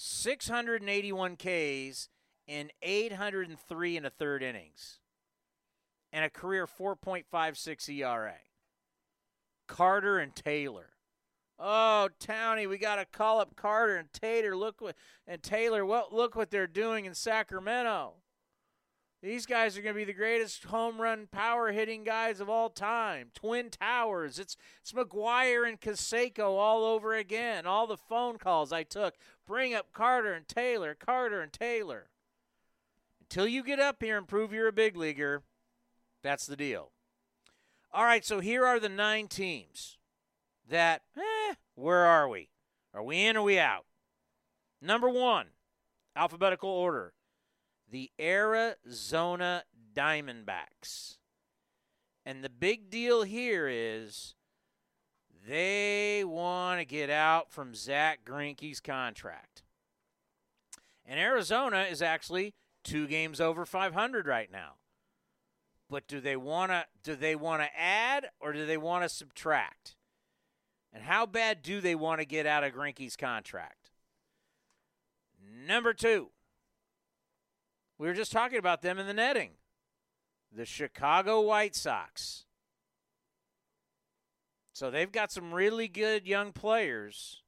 681 0.01 1.35
Ks 1.35 2.07
in 2.47 2.71
803 2.81 3.97
and 3.97 4.05
a 4.05 4.09
third 4.09 4.41
innings, 4.41 4.99
and 6.13 6.23
a 6.23 6.29
career 6.29 6.65
4.56 6.65 7.89
ERA. 7.89 8.35
Carter 9.67 10.17
and 10.17 10.33
Taylor. 10.33 10.91
Oh, 11.59 12.07
Townie, 12.17 12.69
we 12.69 12.77
got 12.77 12.95
to 12.95 13.05
call 13.05 13.41
up 13.41 13.57
Carter 13.57 13.97
and 13.97 14.11
Taylor. 14.13 14.55
Look 14.55 14.79
what 14.79 14.95
and 15.27 15.43
Taylor. 15.43 15.85
What 15.85 16.13
look 16.13 16.33
what 16.33 16.49
they're 16.49 16.65
doing 16.65 17.03
in 17.03 17.13
Sacramento. 17.13 18.13
These 19.21 19.45
guys 19.45 19.77
are 19.77 19.81
going 19.81 19.95
to 19.95 19.99
be 19.99 20.05
the 20.05 20.13
greatest 20.13 20.63
home 20.63 21.01
run 21.01 21.27
power 21.29 21.73
hitting 21.73 22.05
guys 22.05 22.39
of 22.39 22.49
all 22.49 22.69
time. 22.69 23.31
Twin 23.33 23.69
Towers. 23.69 24.39
It's 24.39 24.55
it's 24.81 24.93
McGwire 24.93 25.67
and 25.67 25.79
Canseco 25.79 26.57
all 26.57 26.85
over 26.85 27.13
again. 27.13 27.65
All 27.65 27.85
the 27.85 27.97
phone 27.97 28.37
calls 28.37 28.71
I 28.71 28.83
took. 28.83 29.15
Bring 29.45 29.73
up 29.73 29.91
Carter 29.91 30.33
and 30.33 30.47
Taylor, 30.47 30.95
Carter 30.95 31.41
and 31.41 31.51
Taylor. 31.51 32.07
Until 33.19 33.45
you 33.45 33.61
get 33.61 33.79
up 33.79 34.01
here 34.01 34.17
and 34.17 34.27
prove 34.27 34.53
you're 34.53 34.69
a 34.69 34.73
big 34.73 34.95
leaguer, 34.95 35.43
that's 36.23 36.45
the 36.45 36.55
deal. 36.55 36.91
All 37.91 38.05
right, 38.05 38.23
so 38.23 38.39
here 38.39 38.65
are 38.65 38.79
the 38.79 38.89
nine 38.89 39.27
teams 39.27 39.97
that, 40.67 41.01
eh, 41.17 41.55
where 41.75 42.05
are 42.05 42.29
we? 42.29 42.49
Are 42.93 43.03
we 43.03 43.25
in 43.25 43.35
or 43.35 43.43
we 43.43 43.59
out? 43.59 43.85
Number 44.81 45.09
one, 45.09 45.47
alphabetical 46.15 46.69
order 46.69 47.13
the 47.91 48.11
Arizona 48.19 49.63
Diamondbacks. 49.93 51.17
And 52.25 52.43
the 52.43 52.49
big 52.49 52.89
deal 52.89 53.23
here 53.23 53.67
is 53.67 54.35
they 55.47 56.23
want 56.23 56.79
to 56.79 56.85
get 56.85 57.09
out 57.09 57.51
from 57.51 57.73
Zach 57.73 58.19
Greinke's 58.25 58.79
contract. 58.79 59.63
And 61.05 61.19
Arizona 61.19 61.87
is 61.89 62.01
actually 62.01 62.53
two 62.83 63.07
games 63.07 63.41
over 63.41 63.65
500 63.65 64.27
right 64.27 64.51
now. 64.51 64.73
But 65.89 66.07
do 66.07 66.19
they 66.19 66.35
want 66.35 66.71
to 66.71 66.85
do 67.03 67.15
they 67.15 67.35
want 67.35 67.63
to 67.63 67.79
add 67.79 68.27
or 68.39 68.53
do 68.53 68.65
they 68.67 68.77
want 68.77 69.03
to 69.03 69.09
subtract? 69.09 69.95
And 70.93 71.03
how 71.03 71.25
bad 71.25 71.63
do 71.63 71.81
they 71.81 71.95
want 71.95 72.19
to 72.19 72.25
get 72.25 72.45
out 72.45 72.63
of 72.63 72.73
Greinke's 72.73 73.15
contract? 73.15 73.91
Number 75.67 75.93
2, 75.93 76.29
we 77.99 78.07
were 78.07 78.13
just 78.13 78.31
talking 78.31 78.57
about 78.57 78.81
them 78.81 78.97
in 78.97 79.05
the 79.05 79.13
netting. 79.13 79.51
The 80.51 80.65
Chicago 80.65 81.41
White 81.41 81.75
Sox. 81.75 82.45
So 84.73 84.89
they've 84.89 85.11
got 85.11 85.31
some 85.31 85.53
really 85.53 85.89
good 85.89 86.25
young 86.25 86.53
players, 86.53 87.43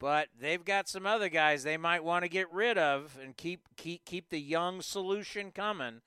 but 0.00 0.28
they've 0.38 0.64
got 0.64 0.88
some 0.88 1.06
other 1.06 1.28
guys 1.28 1.62
they 1.62 1.76
might 1.76 2.02
want 2.02 2.24
to 2.24 2.28
get 2.28 2.52
rid 2.52 2.76
of 2.76 3.16
and 3.22 3.36
keep 3.36 3.68
keep 3.76 4.04
keep 4.04 4.28
the 4.28 4.40
young 4.40 4.82
solution 4.82 5.52
coming. 5.52 6.00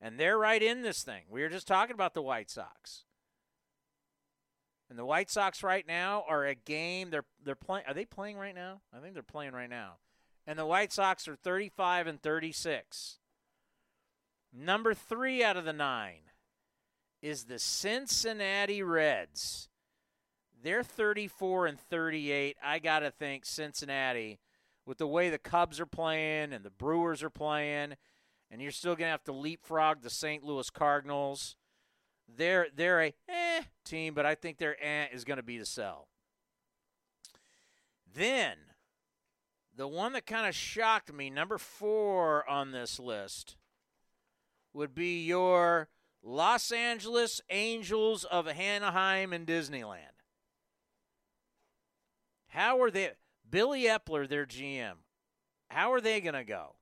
And 0.00 0.18
they're 0.18 0.38
right 0.38 0.62
in 0.62 0.82
this 0.82 1.02
thing. 1.02 1.24
We 1.28 1.42
were 1.42 1.48
just 1.48 1.66
talking 1.66 1.94
about 1.94 2.14
the 2.14 2.22
White 2.22 2.48
Sox. 2.48 3.02
And 4.88 4.96
the 4.96 5.04
White 5.04 5.28
Sox 5.28 5.64
right 5.64 5.86
now 5.86 6.24
are 6.28 6.46
a 6.46 6.54
game. 6.54 7.10
They're 7.10 7.24
they're 7.44 7.56
playing. 7.56 7.86
Are 7.88 7.94
they 7.94 8.04
playing 8.04 8.36
right 8.36 8.54
now? 8.54 8.80
I 8.96 9.00
think 9.00 9.14
they're 9.14 9.24
playing 9.24 9.52
right 9.52 9.68
now 9.68 9.96
and 10.48 10.58
the 10.58 10.64
White 10.64 10.94
Sox 10.94 11.28
are 11.28 11.36
35 11.36 12.06
and 12.06 12.22
36. 12.22 13.18
Number 14.50 14.94
three 14.94 15.44
out 15.44 15.58
of 15.58 15.66
the 15.66 15.74
nine 15.74 16.22
is 17.20 17.44
the 17.44 17.58
Cincinnati 17.58 18.82
Reds. 18.82 19.68
They're 20.62 20.82
34 20.82 21.66
and 21.66 21.78
38. 21.78 22.56
I 22.64 22.78
got 22.78 23.00
to 23.00 23.10
think 23.10 23.44
Cincinnati, 23.44 24.40
with 24.86 24.96
the 24.96 25.06
way 25.06 25.28
the 25.28 25.36
Cubs 25.36 25.78
are 25.80 25.86
playing 25.86 26.54
and 26.54 26.64
the 26.64 26.70
Brewers 26.70 27.22
are 27.22 27.28
playing, 27.28 27.96
and 28.50 28.62
you're 28.62 28.70
still 28.70 28.96
going 28.96 29.08
to 29.08 29.12
have 29.12 29.24
to 29.24 29.32
leapfrog 29.32 30.00
the 30.00 30.08
St. 30.08 30.42
Louis 30.42 30.70
Cardinals. 30.70 31.56
They're 32.26 32.68
they're 32.74 33.02
a 33.02 33.14
eh 33.28 33.62
team, 33.84 34.14
but 34.14 34.24
I 34.24 34.34
think 34.34 34.56
their 34.56 34.76
eh 34.82 35.08
is 35.12 35.24
going 35.24 35.36
to 35.36 35.42
be 35.42 35.58
the 35.58 35.66
sell. 35.66 36.08
Then 38.10 38.56
the 39.78 39.88
one 39.88 40.12
that 40.12 40.26
kind 40.26 40.46
of 40.46 40.56
shocked 40.56 41.12
me, 41.12 41.30
number 41.30 41.56
four 41.56 42.46
on 42.50 42.72
this 42.72 42.98
list, 42.98 43.56
would 44.74 44.92
be 44.92 45.24
your 45.24 45.88
Los 46.20 46.72
Angeles 46.72 47.40
Angels 47.48 48.24
of 48.24 48.48
Anaheim 48.48 49.32
and 49.32 49.46
Disneyland. 49.46 50.18
How 52.48 52.82
are 52.82 52.90
they? 52.90 53.12
Billy 53.48 53.84
Eppler, 53.84 54.28
their 54.28 54.44
GM, 54.44 54.94
how 55.70 55.92
are 55.92 56.00
they 56.00 56.20
going 56.20 56.34
to 56.34 56.44
go? 56.44 56.74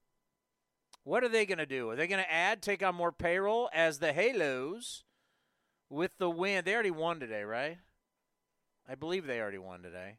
What 1.05 1.23
are 1.23 1.29
they 1.29 1.47
going 1.47 1.59
to 1.59 1.67
do? 1.67 1.91
Are 1.91 1.97
they 1.97 2.09
going 2.09 2.25
to 2.25 2.33
add, 2.33 2.63
take 2.63 2.83
on 2.83 2.95
more 2.97 3.13
payroll 3.13 3.69
as 3.73 3.99
the 3.99 4.13
Halos 4.13 5.05
with 5.91 6.17
the 6.19 6.31
win? 6.31 6.65
They 6.65 6.75
already 6.75 6.91
won 6.91 7.21
today, 7.21 7.45
right? 7.45 7.79
I 8.89 8.95
believe 8.95 9.27
they 9.27 9.41
already 9.41 9.59
won 9.59 9.83
today. 9.83 10.17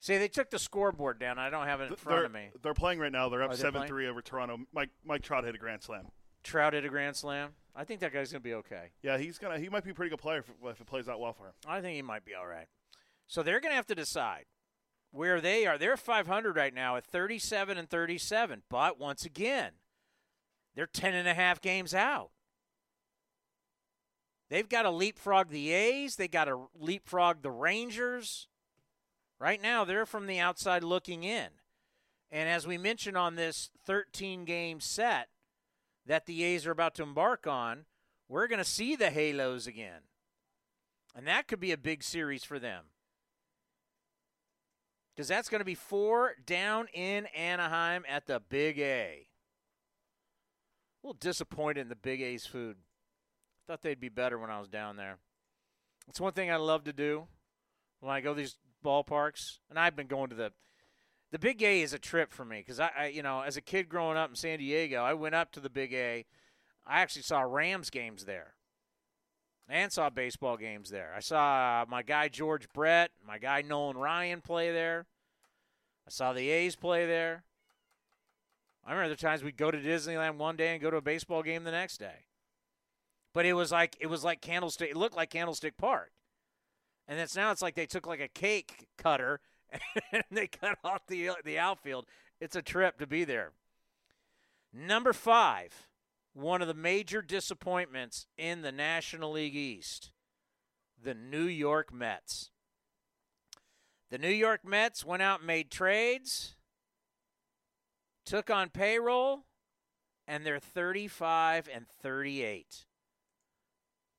See, 0.00 0.16
they 0.16 0.28
took 0.28 0.50
the 0.50 0.58
scoreboard 0.58 1.18
down. 1.18 1.38
I 1.38 1.50
don't 1.50 1.66
have 1.66 1.80
it 1.80 1.90
in 1.90 1.96
front 1.96 2.18
they're, 2.18 2.26
of 2.26 2.32
me. 2.32 2.50
They're 2.62 2.74
playing 2.74 3.00
right 3.00 3.10
now. 3.10 3.28
They're 3.28 3.42
up 3.42 3.54
seven 3.54 3.86
three 3.86 4.06
over 4.06 4.22
Toronto. 4.22 4.58
Mike 4.72 4.90
Mike 5.04 5.22
Trout 5.22 5.44
hit 5.44 5.54
a 5.54 5.58
grand 5.58 5.82
slam. 5.82 6.06
Trout 6.44 6.72
hit 6.72 6.84
a 6.84 6.88
grand 6.88 7.16
slam. 7.16 7.50
I 7.74 7.84
think 7.84 8.00
that 8.00 8.12
guy's 8.12 8.32
gonna 8.32 8.40
be 8.40 8.54
okay. 8.54 8.90
Yeah, 9.02 9.18
he's 9.18 9.38
gonna. 9.38 9.58
He 9.58 9.68
might 9.68 9.84
be 9.84 9.90
a 9.90 9.94
pretty 9.94 10.10
good 10.10 10.20
player 10.20 10.38
if, 10.38 10.50
if 10.64 10.80
it 10.80 10.86
plays 10.86 11.08
out 11.08 11.20
well 11.20 11.32
for 11.32 11.46
him. 11.46 11.52
I 11.66 11.80
think 11.80 11.96
he 11.96 12.02
might 12.02 12.24
be 12.24 12.34
all 12.34 12.46
right. 12.46 12.66
So 13.26 13.42
they're 13.42 13.60
gonna 13.60 13.74
have 13.74 13.86
to 13.88 13.94
decide 13.94 14.44
where 15.10 15.40
they 15.40 15.66
are. 15.66 15.78
They're 15.78 15.96
500 15.96 16.56
right 16.56 16.74
now 16.74 16.96
at 16.96 17.04
37 17.04 17.78
and 17.78 17.88
37. 17.90 18.62
But 18.68 18.98
once 18.98 19.24
again, 19.24 19.72
they're 20.74 20.86
10 20.86 21.14
and 21.14 21.26
a 21.26 21.34
half 21.34 21.60
games 21.60 21.94
out. 21.94 22.30
They've 24.50 24.68
got 24.68 24.82
to 24.82 24.90
leapfrog 24.90 25.50
the 25.50 25.72
A's. 25.72 26.16
They 26.16 26.28
got 26.28 26.44
to 26.44 26.68
leapfrog 26.78 27.42
the 27.42 27.50
Rangers. 27.50 28.48
Right 29.40 29.62
now, 29.62 29.84
they're 29.84 30.06
from 30.06 30.26
the 30.26 30.40
outside 30.40 30.82
looking 30.82 31.22
in. 31.22 31.48
And 32.30 32.48
as 32.48 32.66
we 32.66 32.76
mentioned 32.76 33.16
on 33.16 33.36
this 33.36 33.70
13 33.84 34.44
game 34.44 34.80
set 34.80 35.28
that 36.06 36.26
the 36.26 36.42
A's 36.42 36.66
are 36.66 36.72
about 36.72 36.94
to 36.96 37.02
embark 37.02 37.46
on, 37.46 37.84
we're 38.28 38.48
going 38.48 38.58
to 38.58 38.64
see 38.64 38.96
the 38.96 39.10
Halos 39.10 39.66
again. 39.66 40.02
And 41.14 41.26
that 41.26 41.48
could 41.48 41.60
be 41.60 41.72
a 41.72 41.78
big 41.78 42.02
series 42.02 42.44
for 42.44 42.58
them. 42.58 42.84
Because 45.14 45.28
that's 45.28 45.48
going 45.48 45.60
to 45.60 45.64
be 45.64 45.74
four 45.74 46.34
down 46.46 46.86
in 46.92 47.26
Anaheim 47.26 48.04
at 48.08 48.26
the 48.26 48.40
Big 48.48 48.78
A. 48.78 49.26
A 51.02 51.06
little 51.06 51.18
disappointed 51.18 51.80
in 51.82 51.88
the 51.88 51.96
Big 51.96 52.20
A's 52.20 52.46
food. 52.46 52.76
Thought 53.66 53.82
they'd 53.82 54.00
be 54.00 54.08
better 54.08 54.38
when 54.38 54.50
I 54.50 54.60
was 54.60 54.68
down 54.68 54.96
there. 54.96 55.18
It's 56.08 56.20
one 56.20 56.32
thing 56.32 56.50
I 56.50 56.56
love 56.56 56.84
to 56.84 56.92
do 56.92 57.26
when 58.00 58.12
I 58.12 58.20
go 58.20 58.32
these 58.32 58.56
ballparks, 58.84 59.58
and 59.68 59.78
I've 59.78 59.96
been 59.96 60.06
going 60.06 60.30
to 60.30 60.36
the 60.36 60.52
the 61.30 61.38
Big 61.38 61.62
A 61.62 61.82
is 61.82 61.92
a 61.92 61.98
trip 61.98 62.32
for 62.32 62.44
me 62.44 62.58
because 62.58 62.80
I, 62.80 62.90
I, 62.98 63.06
you 63.08 63.22
know, 63.22 63.42
as 63.42 63.56
a 63.56 63.60
kid 63.60 63.88
growing 63.88 64.16
up 64.16 64.30
in 64.30 64.36
San 64.36 64.58
Diego, 64.58 65.02
I 65.02 65.12
went 65.12 65.34
up 65.34 65.52
to 65.52 65.60
the 65.60 65.68
Big 65.68 65.92
A. 65.92 66.24
I 66.86 67.00
actually 67.00 67.22
saw 67.22 67.40
Rams 67.40 67.90
games 67.90 68.24
there, 68.24 68.54
and 69.68 69.92
saw 69.92 70.08
baseball 70.08 70.56
games 70.56 70.90
there. 70.90 71.12
I 71.14 71.20
saw 71.20 71.84
my 71.88 72.02
guy 72.02 72.28
George 72.28 72.68
Brett, 72.72 73.10
my 73.26 73.38
guy 73.38 73.62
Nolan 73.62 73.98
Ryan 73.98 74.40
play 74.40 74.72
there. 74.72 75.06
I 76.06 76.10
saw 76.10 76.32
the 76.32 76.48
A's 76.48 76.76
play 76.76 77.06
there. 77.06 77.44
I 78.86 78.92
remember 78.92 79.10
the 79.10 79.20
times 79.20 79.44
we'd 79.44 79.58
go 79.58 79.70
to 79.70 79.76
Disneyland 79.76 80.36
one 80.36 80.56
day 80.56 80.68
and 80.68 80.80
go 80.80 80.90
to 80.90 80.96
a 80.96 81.02
baseball 81.02 81.42
game 81.42 81.64
the 81.64 81.70
next 81.70 81.98
day. 81.98 82.24
But 83.34 83.44
it 83.44 83.52
was 83.52 83.70
like 83.70 83.96
it 84.00 84.06
was 84.06 84.24
like 84.24 84.40
Candlestick. 84.40 84.90
It 84.90 84.96
looked 84.96 85.16
like 85.16 85.28
Candlestick 85.28 85.76
Park. 85.76 86.12
And 87.08 87.18
it's 87.18 87.34
now 87.34 87.50
it's 87.50 87.62
like 87.62 87.74
they 87.74 87.86
took 87.86 88.06
like 88.06 88.20
a 88.20 88.28
cake 88.28 88.86
cutter 88.98 89.40
and 90.12 90.22
they 90.30 90.46
cut 90.46 90.78
off 90.84 91.06
the 91.08 91.30
uh, 91.30 91.34
the 91.44 91.58
outfield. 91.58 92.06
It's 92.40 92.54
a 92.54 92.62
trip 92.62 92.98
to 92.98 93.06
be 93.06 93.24
there. 93.24 93.52
Number 94.72 95.12
five, 95.12 95.88
one 96.34 96.60
of 96.60 96.68
the 96.68 96.74
major 96.74 97.22
disappointments 97.22 98.26
in 98.36 98.62
the 98.62 98.70
National 98.70 99.32
League 99.32 99.56
East, 99.56 100.12
the 101.02 101.14
New 101.14 101.44
York 101.44 101.92
Mets. 101.92 102.50
The 104.10 104.18
New 104.18 104.30
York 104.30 104.64
Mets 104.64 105.04
went 105.04 105.22
out 105.22 105.40
and 105.40 105.46
made 105.46 105.70
trades, 105.70 106.54
took 108.24 108.50
on 108.50 108.70
payroll, 108.70 109.44
and 110.26 110.46
they're 110.46 110.60
35 110.60 111.68
and 111.72 111.86
38. 111.88 112.86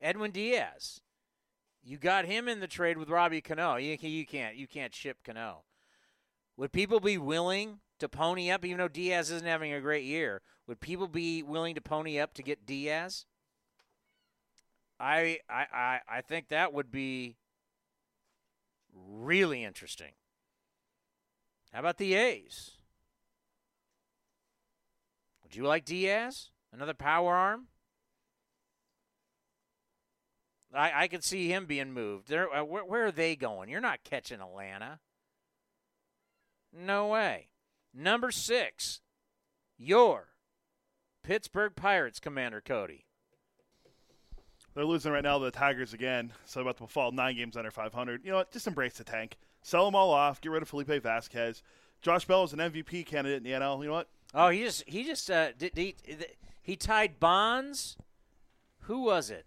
Edwin 0.01 0.31
Diaz, 0.31 1.01
you 1.89 1.97
got 1.97 2.25
him 2.25 2.47
in 2.47 2.59
the 2.59 2.67
trade 2.67 2.99
with 2.99 3.09
Robbie 3.09 3.41
Cano. 3.41 3.77
You, 3.77 3.97
you 3.99 4.23
can't 4.23 4.55
you 4.55 4.67
can't 4.67 4.93
ship 4.93 5.17
Cano. 5.25 5.63
Would 6.55 6.71
people 6.71 6.99
be 6.99 7.17
willing 7.17 7.79
to 7.97 8.07
pony 8.07 8.51
up, 8.51 8.63
even 8.63 8.77
though 8.77 8.87
Diaz 8.87 9.31
isn't 9.31 9.47
having 9.47 9.73
a 9.73 9.81
great 9.81 10.05
year? 10.05 10.43
Would 10.67 10.81
people 10.81 11.07
be 11.07 11.41
willing 11.41 11.73
to 11.73 11.81
pony 11.81 12.19
up 12.19 12.35
to 12.35 12.43
get 12.43 12.67
Diaz? 12.67 13.25
I 14.99 15.39
I 15.49 15.65
I, 15.73 15.99
I 16.07 16.21
think 16.21 16.49
that 16.49 16.73
would 16.73 16.91
be 16.91 17.37
really 18.93 19.63
interesting. 19.63 20.11
How 21.73 21.79
about 21.79 21.97
the 21.97 22.13
A's? 22.13 22.73
Would 25.41 25.55
you 25.55 25.63
like 25.63 25.85
Diaz? 25.85 26.51
Another 26.71 26.93
power 26.93 27.33
arm? 27.33 27.65
I, 30.73 31.03
I 31.03 31.07
could 31.07 31.23
see 31.23 31.47
him 31.47 31.65
being 31.65 31.93
moved. 31.93 32.27
There, 32.27 32.53
uh, 32.53 32.63
where, 32.63 32.85
where 32.85 33.07
are 33.07 33.11
they 33.11 33.35
going? 33.35 33.69
You're 33.69 33.81
not 33.81 34.03
catching 34.03 34.41
Atlanta. 34.41 34.99
No 36.71 37.07
way. 37.07 37.47
Number 37.93 38.31
six, 38.31 39.01
your 39.77 40.27
Pittsburgh 41.23 41.75
Pirates 41.75 42.19
commander 42.19 42.61
Cody. 42.61 43.05
They're 44.75 44.85
losing 44.85 45.11
right 45.11 45.23
now 45.23 45.39
to 45.39 45.45
the 45.45 45.51
Tigers 45.51 45.93
again, 45.93 46.31
so 46.45 46.61
about 46.61 46.77
to 46.77 46.87
fall 46.87 47.11
nine 47.11 47.35
games 47.35 47.57
under 47.57 47.71
500. 47.71 48.23
You 48.23 48.31
know 48.31 48.37
what? 48.37 48.51
Just 48.51 48.67
embrace 48.67 48.93
the 48.93 49.03
tank. 49.03 49.37
Sell 49.63 49.85
them 49.85 49.95
all 49.95 50.11
off. 50.11 50.39
Get 50.39 50.51
rid 50.51 50.61
of 50.61 50.69
Felipe 50.69 50.87
Vasquez. 51.01 51.63
Josh 52.01 52.25
Bell 52.25 52.43
is 52.43 52.53
an 52.53 52.59
MVP 52.59 53.05
candidate 53.05 53.37
in 53.37 53.43
the 53.43 53.51
NL. 53.51 53.81
You 53.81 53.87
know 53.87 53.93
what? 53.93 54.09
Oh, 54.33 54.49
he 54.49 54.63
just 54.63 54.87
he 54.87 55.03
just 55.03 55.29
uh, 55.29 55.51
did, 55.57 55.71
he 55.75 55.95
he 56.61 56.75
tied 56.75 57.19
Bonds. 57.19 57.97
Who 58.81 59.01
was 59.01 59.29
it? 59.29 59.45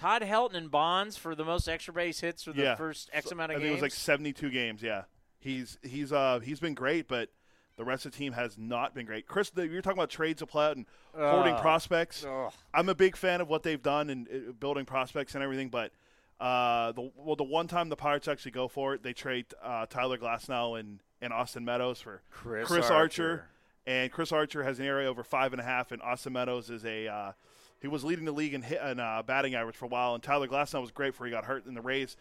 Todd 0.00 0.22
Helton 0.22 0.54
and 0.54 0.70
Bonds 0.70 1.16
for 1.16 1.34
the 1.34 1.44
most 1.44 1.68
extra 1.68 1.92
base 1.92 2.20
hits 2.20 2.44
for 2.44 2.52
the 2.52 2.62
yeah. 2.62 2.74
first 2.74 3.10
X 3.12 3.30
amount 3.30 3.52
of 3.52 3.56
I 3.56 3.60
games. 3.60 3.64
I 3.64 3.68
think 3.68 3.78
it 3.78 3.82
was 3.82 3.92
like 3.92 3.92
72 3.92 4.50
games. 4.50 4.82
Yeah, 4.82 5.02
he's 5.38 5.78
he's 5.82 6.12
uh 6.12 6.40
he's 6.42 6.58
been 6.58 6.74
great, 6.74 7.06
but 7.06 7.28
the 7.76 7.84
rest 7.84 8.06
of 8.06 8.12
the 8.12 8.18
team 8.18 8.32
has 8.32 8.58
not 8.58 8.94
been 8.94 9.06
great. 9.06 9.26
Chris, 9.26 9.50
the, 9.50 9.66
you're 9.66 9.82
talking 9.82 9.98
about 9.98 10.10
trades 10.10 10.42
of 10.42 10.48
play 10.48 10.66
out 10.66 10.76
and 10.76 10.86
uh, 11.16 11.30
holding 11.30 11.56
prospects. 11.56 12.24
Uh, 12.24 12.50
I'm 12.74 12.88
a 12.88 12.94
big 12.94 13.16
fan 13.16 13.40
of 13.40 13.48
what 13.48 13.62
they've 13.62 13.82
done 13.82 14.10
and 14.10 14.28
uh, 14.28 14.52
building 14.52 14.84
prospects 14.84 15.34
and 15.34 15.42
everything, 15.42 15.68
but 15.68 15.92
uh, 16.40 16.92
the 16.92 17.10
well, 17.16 17.36
the 17.36 17.44
one 17.44 17.68
time 17.68 17.88
the 17.88 17.96
Pirates 17.96 18.28
actually 18.28 18.52
go 18.52 18.68
for 18.68 18.94
it, 18.94 19.02
they 19.02 19.12
trade 19.12 19.46
uh, 19.62 19.86
Tyler 19.86 20.18
Glasnow 20.18 20.78
and, 20.78 21.02
and 21.20 21.32
Austin 21.32 21.64
Meadows 21.64 22.00
for 22.00 22.22
Chris, 22.30 22.66
Chris 22.66 22.90
Archer. 22.90 23.30
Archer. 23.30 23.46
and 23.86 24.12
Chris 24.12 24.32
Archer 24.32 24.62
has 24.62 24.78
an 24.78 24.86
ERA 24.86 25.06
over 25.06 25.22
five 25.22 25.52
and 25.52 25.60
a 25.60 25.64
half, 25.64 25.92
and 25.92 26.02
Austin 26.02 26.32
Meadows 26.32 26.70
is 26.70 26.84
a 26.84 27.08
uh, 27.08 27.32
he 27.80 27.88
was 27.88 28.04
leading 28.04 28.24
the 28.24 28.32
league 28.32 28.54
in 28.54 28.62
hit 28.62 28.80
and 28.82 29.00
uh, 29.00 29.22
batting 29.26 29.54
average 29.54 29.76
for 29.76 29.86
a 29.86 29.88
while, 29.88 30.14
and 30.14 30.22
Tyler 30.22 30.46
Glasnow 30.46 30.80
was 30.80 30.90
great 30.90 31.12
before 31.12 31.26
he 31.26 31.32
got 31.32 31.44
hurt 31.44 31.66
in 31.66 31.74
the 31.74 31.80
Rays. 31.80 32.16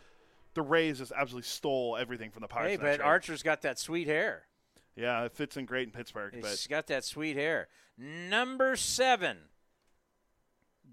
The 0.53 0.61
Rays 0.61 0.99
just 0.99 1.11
absolutely 1.15 1.47
stole 1.47 1.97
everything 1.99 2.31
from 2.31 2.41
the 2.41 2.47
Pirates. 2.47 2.81
Hey, 2.81 2.97
but 2.97 3.01
Archer's 3.01 3.43
got 3.43 3.61
that 3.61 3.77
sweet 3.77 4.07
hair. 4.07 4.43
Yeah, 4.95 5.23
it 5.23 5.33
fits 5.33 5.57
in 5.57 5.65
great 5.65 5.87
in 5.87 5.91
Pittsburgh. 5.91 6.33
He's 6.33 6.43
but 6.43 6.67
got 6.69 6.87
that 6.87 7.03
sweet 7.03 7.35
hair. 7.35 7.67
Number 7.97 8.75
seven, 8.75 9.37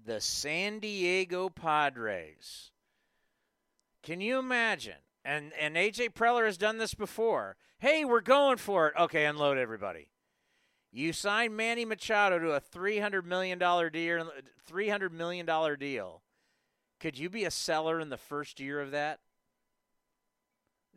the 0.05 0.21
San 0.21 0.79
Diego 0.79 1.49
Padres. 1.49 2.71
Can 4.03 4.21
you 4.21 4.37
imagine? 4.39 4.95
And 5.25 5.51
and 5.59 5.75
AJ 5.75 6.13
Preller 6.13 6.45
has 6.45 6.57
done 6.57 6.77
this 6.77 6.93
before. 6.93 7.57
Hey, 7.79 8.05
we're 8.05 8.21
going 8.21 8.57
for 8.57 8.87
it. 8.87 8.93
Okay, 8.97 9.25
unload 9.25 9.57
everybody. 9.57 10.09
You 10.97 11.13
sign 11.13 11.55
Manny 11.55 11.85
Machado 11.85 12.39
to 12.39 12.53
a 12.53 12.59
three 12.59 12.97
hundred 12.97 13.23
million 13.23 13.59
dollar 13.59 13.91
deal. 13.91 14.31
Three 14.65 14.89
hundred 14.89 15.13
million 15.13 15.45
dollar 15.45 15.75
deal. 15.75 16.23
Could 16.99 17.19
you 17.19 17.29
be 17.29 17.45
a 17.45 17.51
seller 17.51 17.99
in 17.99 18.09
the 18.09 18.17
first 18.17 18.59
year 18.59 18.81
of 18.81 18.89
that? 18.89 19.19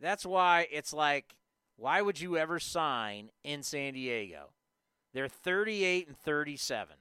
That's 0.01 0.25
why 0.25 0.67
it's 0.71 0.91
like, 0.91 1.35
why 1.75 2.01
would 2.01 2.19
you 2.19 2.35
ever 2.35 2.59
sign 2.59 3.29
in 3.43 3.61
San 3.61 3.93
Diego? 3.93 4.49
They're 5.13 5.27
38 5.27 6.07
and 6.07 6.17
37. 6.17 6.95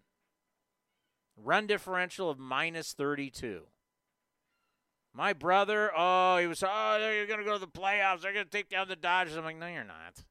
Run 1.39 1.67
differential 1.67 2.29
of 2.29 2.39
minus 2.39 2.93
32. 2.93 3.63
My 5.15 5.33
brother, 5.33 5.91
oh, 5.97 6.37
he 6.37 6.47
was, 6.47 6.63
oh, 6.63 6.99
they're 7.01 7.27
going 7.27 7.39
to 7.39 7.47
go 7.47 7.55
to 7.55 7.59
the 7.59 7.67
playoffs. 7.67 8.21
They're 8.21 8.35
going 8.35 8.45
to 8.45 8.51
take 8.51 8.69
down 8.69 8.89
the 8.89 8.97
Dodgers. 8.97 9.39
I'm 9.39 9.45
like, 9.45 9.57
no, 9.57 9.69
you're 9.69 9.85
not. 9.85 10.23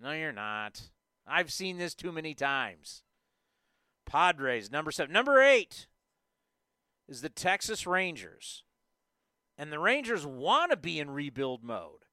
No, 0.00 0.12
you're 0.12 0.30
not. 0.30 0.80
I've 1.26 1.52
seen 1.52 1.78
this 1.78 1.94
too 1.94 2.12
many 2.12 2.34
times. 2.34 3.02
Padres, 4.06 4.70
number 4.70 4.90
seven. 4.90 5.12
Number 5.12 5.40
eight 5.40 5.86
is 7.08 7.20
the 7.20 7.28
Texas 7.28 7.86
Rangers. 7.86 8.64
And 9.56 9.70
the 9.70 9.78
Rangers 9.78 10.24
want 10.26 10.70
to 10.70 10.76
be 10.76 10.98
in 10.98 11.10
rebuild 11.10 11.62
mode. 11.62 12.06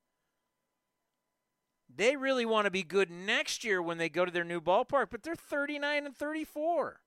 They 1.93 2.15
really 2.15 2.45
want 2.45 2.65
to 2.65 2.71
be 2.71 2.83
good 2.83 3.09
next 3.09 3.63
year 3.63 3.81
when 3.81 3.97
they 3.97 4.09
go 4.09 4.25
to 4.25 4.31
their 4.31 4.43
new 4.43 4.61
ballpark, 4.61 5.07
but 5.09 5.23
they're 5.23 5.35
39 5.35 6.05
and 6.05 6.15
34. 6.15 6.99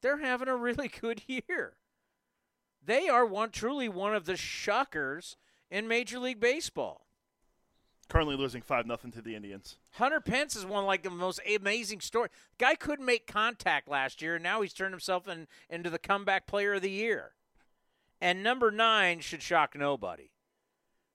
They're 0.00 0.18
having 0.18 0.48
a 0.48 0.56
really 0.56 0.88
good 1.00 1.22
year. 1.26 1.74
They 2.82 3.08
are 3.08 3.26
one 3.26 3.50
truly 3.50 3.88
one 3.88 4.14
of 4.14 4.26
the 4.26 4.36
shockers 4.36 5.36
in 5.70 5.88
Major 5.88 6.18
League 6.18 6.40
Baseball 6.40 7.03
currently 8.08 8.36
losing 8.36 8.62
five 8.62 8.86
nothing 8.86 9.10
to 9.12 9.22
the 9.22 9.34
Indians. 9.34 9.76
Hunter 9.92 10.20
Pence 10.20 10.56
is 10.56 10.66
one 10.66 10.84
like 10.84 11.02
the 11.02 11.10
most 11.10 11.40
amazing 11.60 12.00
story. 12.00 12.28
Guy 12.58 12.74
couldn't 12.74 13.06
make 13.06 13.26
contact 13.26 13.88
last 13.88 14.22
year, 14.22 14.34
and 14.36 14.42
now 14.42 14.60
he's 14.60 14.72
turned 14.72 14.92
himself 14.92 15.28
in, 15.28 15.46
into 15.68 15.90
the 15.90 15.98
comeback 15.98 16.46
player 16.46 16.74
of 16.74 16.82
the 16.82 16.90
year. 16.90 17.32
And 18.20 18.42
number 18.42 18.70
nine 18.70 19.20
should 19.20 19.42
shock 19.42 19.76
nobody. 19.76 20.30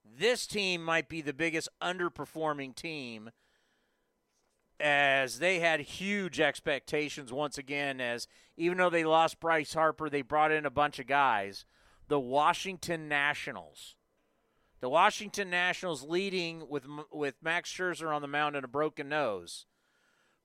This 0.03 0.47
team 0.47 0.83
might 0.83 1.09
be 1.09 1.21
the 1.21 1.33
biggest 1.33 1.69
underperforming 1.81 2.75
team 2.75 3.31
as 4.79 5.39
they 5.39 5.59
had 5.59 5.81
huge 5.81 6.39
expectations 6.39 7.33
once 7.33 7.57
again 7.57 7.99
as 7.99 8.27
even 8.57 8.77
though 8.77 8.89
they 8.89 9.03
lost 9.03 9.39
Bryce 9.39 9.73
Harper, 9.73 10.09
they 10.09 10.21
brought 10.21 10.51
in 10.51 10.65
a 10.65 10.71
bunch 10.71 10.99
of 10.99 11.07
guys. 11.07 11.65
The 12.07 12.19
Washington 12.19 13.07
Nationals 13.07 13.95
the 14.81 14.89
Washington 14.89 15.49
Nationals 15.49 16.03
leading 16.03 16.67
with 16.69 16.85
with 17.11 17.35
Max 17.41 17.71
Scherzer 17.71 18.13
on 18.13 18.21
the 18.21 18.27
mound 18.27 18.55
and 18.55 18.65
a 18.65 18.69
broken 18.69 19.09
nose, 19.09 19.65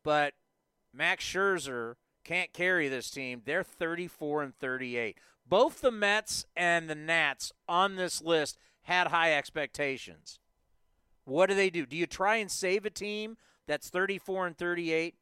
but 0.02 0.34
Max 0.92 1.24
Scherzer 1.24 1.94
can't 2.24 2.52
carry 2.52 2.88
this 2.88 3.10
team. 3.10 3.42
They're 3.44 3.62
34 3.62 4.42
and 4.42 4.58
38. 4.58 5.18
Both 5.46 5.80
the 5.80 5.90
Mets 5.90 6.46
and 6.56 6.88
the 6.88 6.94
Nats 6.94 7.52
on 7.68 7.96
this 7.96 8.22
list 8.22 8.58
had 8.82 9.08
high 9.08 9.34
expectations. 9.34 10.38
What 11.24 11.48
do 11.48 11.54
they 11.54 11.70
do? 11.70 11.86
Do 11.86 11.96
you 11.96 12.06
try 12.06 12.36
and 12.36 12.50
save 12.50 12.84
a 12.84 12.90
team 12.90 13.36
that's 13.66 13.88
34 13.90 14.48
and 14.48 14.58
38? 14.58 15.14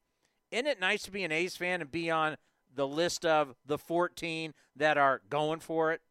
Isn't 0.51 0.67
it 0.67 0.81
nice 0.81 1.03
to 1.03 1.11
be 1.11 1.25
an 1.25 1.33
A's 1.33 1.57
fan 1.57 1.81
and 1.81 1.91
be 1.91 2.11
on 2.11 2.37
the 2.75 2.87
list 2.87 3.25
of 3.25 3.55
the 3.67 3.79
14 3.79 4.55
that 4.77 4.99
are 4.99 5.23
going 5.29 5.61
for 5.61 5.93
it? 5.93 6.03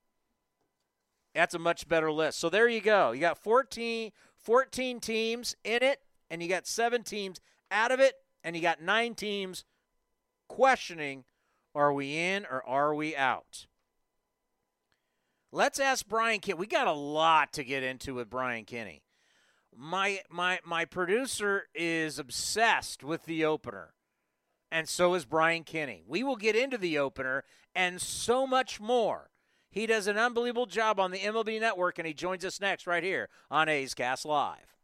That's 1.34 1.54
a 1.54 1.60
much 1.60 1.88
better 1.88 2.12
list. 2.12 2.40
So 2.40 2.50
there 2.50 2.68
you 2.68 2.82
go. 2.82 3.12
You 3.12 3.22
got 3.22 3.38
14, 3.38 4.12
14 4.36 5.00
teams 5.00 5.56
in 5.64 5.82
it, 5.82 6.00
and 6.30 6.42
you 6.44 6.50
got 6.50 6.68
seven 6.68 7.04
teams 7.04 7.40
out 7.70 7.92
of 7.92 8.00
it, 8.00 8.16
and 8.44 8.56
you 8.56 8.62
got 8.62 8.82
nine 8.82 9.16
teams 9.16 9.64
questioning 10.48 11.24
are 11.74 11.94
we 11.94 12.18
in 12.18 12.46
or 12.46 12.62
are 12.68 12.94
we 12.94 13.16
out? 13.16 13.66
Let's 15.54 15.80
ask 15.80 16.08
Brian 16.08 16.40
Kenny. 16.40 16.60
We 16.60 16.68
got 16.68 16.88
a 16.88 16.94
lot 16.94 17.54
to 17.54 17.64
get 17.64 17.84
into 17.84 18.16
with 18.16 18.30
Brian 18.30 18.66
Kenny. 18.66 19.04
My 19.76 20.20
my 20.30 20.60
my 20.66 20.86
producer 20.86 21.68
is 21.74 22.20
obsessed 22.20 23.04
with 23.04 23.26
the 23.26 23.46
opener. 23.46 23.94
And 24.72 24.88
so 24.88 25.14
is 25.14 25.26
Brian 25.26 25.64
Kenny. 25.64 26.04
We 26.08 26.24
will 26.24 26.38
get 26.38 26.56
into 26.56 26.78
the 26.78 26.98
opener 26.98 27.44
and 27.76 28.02
so 28.02 28.48
much 28.48 28.80
more 28.80 29.31
he 29.72 29.88
does 29.88 30.08
an 30.08 30.18
unbelievable 30.18 30.66
job 30.66 31.00
on 31.00 31.12
the 31.12 31.20
MLB 31.20 31.60
network, 31.60 31.98
and 31.98 32.06
he 32.06 32.14
joins 32.14 32.46
us 32.46 32.60
next 32.60 32.86
right 32.86 33.04
here 33.04 33.30
on 33.50 33.70
A's 33.70 33.94
Cast 33.94 34.26
Live. 34.26 34.76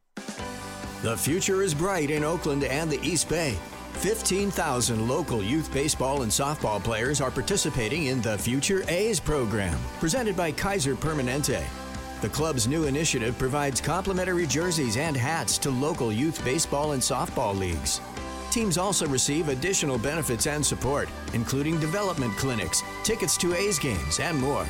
The 1.04 1.16
future 1.16 1.62
is 1.62 1.76
bright 1.76 2.10
in 2.10 2.24
Oakland 2.24 2.64
and 2.64 2.90
the 2.90 3.00
East 3.08 3.30
Bay. 3.30 3.56
15,000 3.94 5.08
local 5.08 5.44
youth 5.44 5.72
baseball 5.74 6.22
and 6.22 6.32
softball 6.32 6.84
players 6.84 7.20
are 7.20 7.32
participating 7.32 8.06
in 8.06 8.22
the 8.22 8.38
Future 8.38 8.84
A's 8.88 9.20
program, 9.20 9.78
presented 10.00 10.36
by 10.36 10.52
Kaiser 10.52 10.96
Permanente. 10.96 11.64
The 12.22 12.30
club's 12.30 12.68
new 12.68 12.86
initiative 12.86 13.38
provides 13.38 13.80
complimentary 13.80 14.48
jerseys 14.48 14.98
and 14.98 15.16
hats 15.16 15.58
to 15.60 15.70
local 15.70 16.12
youth 16.12 16.44
baseball 16.44 16.94
and 16.94 17.02
softball 17.02 17.58
leagues. 17.58 18.02
Teams 18.52 18.78
also 18.78 19.08
receive 19.08 19.50
additional 19.50 19.98
benefits 19.98 20.48
and 20.48 20.66
support, 20.66 21.10
including 21.34 21.80
development 21.80 22.36
clinics, 22.38 22.84
tickets 23.04 23.38
to 23.38 23.54
A's 23.54 23.80
games, 23.80 24.20
and 24.20 24.40
more. 24.40 24.66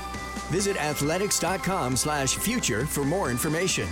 Visit 0.51 0.77
athletics.com/future 0.77 2.85
for 2.85 3.03
more 3.03 3.29
information. 3.29 3.87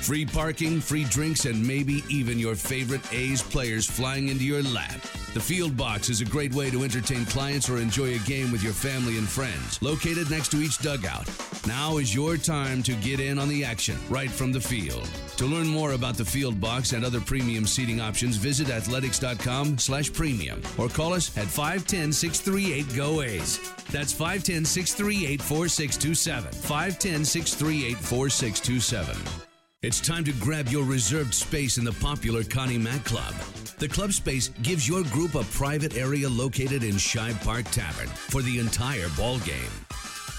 Free 0.00 0.24
parking, 0.24 0.80
free 0.80 1.04
drinks, 1.04 1.44
and 1.44 1.66
maybe 1.66 2.02
even 2.08 2.38
your 2.38 2.54
favorite 2.54 3.02
A's 3.12 3.42
players 3.42 3.84
flying 3.86 4.28
into 4.28 4.44
your 4.44 4.62
lap. 4.62 5.02
The 5.34 5.40
Field 5.40 5.76
Box 5.76 6.08
is 6.08 6.22
a 6.22 6.24
great 6.24 6.54
way 6.54 6.70
to 6.70 6.82
entertain 6.82 7.26
clients 7.26 7.68
or 7.68 7.76
enjoy 7.76 8.14
a 8.14 8.18
game 8.20 8.50
with 8.50 8.62
your 8.62 8.72
family 8.72 9.18
and 9.18 9.28
friends. 9.28 9.82
Located 9.82 10.30
next 10.30 10.50
to 10.52 10.62
each 10.62 10.78
dugout. 10.78 11.28
Now 11.66 11.98
is 11.98 12.14
your 12.14 12.38
time 12.38 12.82
to 12.84 12.94
get 12.94 13.20
in 13.20 13.38
on 13.38 13.50
the 13.50 13.62
action 13.64 13.98
right 14.08 14.30
from 14.30 14.52
the 14.52 14.60
field. 14.60 15.06
To 15.36 15.44
learn 15.44 15.66
more 15.66 15.92
about 15.92 16.16
the 16.16 16.24
Field 16.24 16.58
Box 16.58 16.92
and 16.92 17.04
other 17.04 17.20
premium 17.20 17.66
seating 17.66 18.00
options, 18.00 18.36
visit 18.36 18.70
athletics.com 18.70 19.76
slash 19.76 20.10
premium 20.12 20.62
or 20.78 20.88
call 20.88 21.12
us 21.12 21.36
at 21.36 21.46
510-638-GO-A's. 21.46 23.58
That's 23.90 24.14
510-638-4627. 24.14 26.54
510-638-4627. 26.54 29.47
It's 29.80 30.00
time 30.00 30.24
to 30.24 30.32
grab 30.32 30.66
your 30.70 30.82
reserved 30.82 31.32
space 31.32 31.78
in 31.78 31.84
the 31.84 31.92
popular 31.92 32.42
Connie 32.42 32.78
Mack 32.78 33.04
Club. 33.04 33.32
The 33.78 33.86
club 33.86 34.12
space 34.12 34.48
gives 34.60 34.88
your 34.88 35.04
group 35.04 35.36
a 35.36 35.44
private 35.44 35.96
area 35.96 36.28
located 36.28 36.82
in 36.82 36.96
Shibe 36.96 37.40
Park 37.44 37.64
Tavern 37.70 38.08
for 38.08 38.42
the 38.42 38.58
entire 38.58 39.08
ball 39.16 39.38
game. 39.38 39.70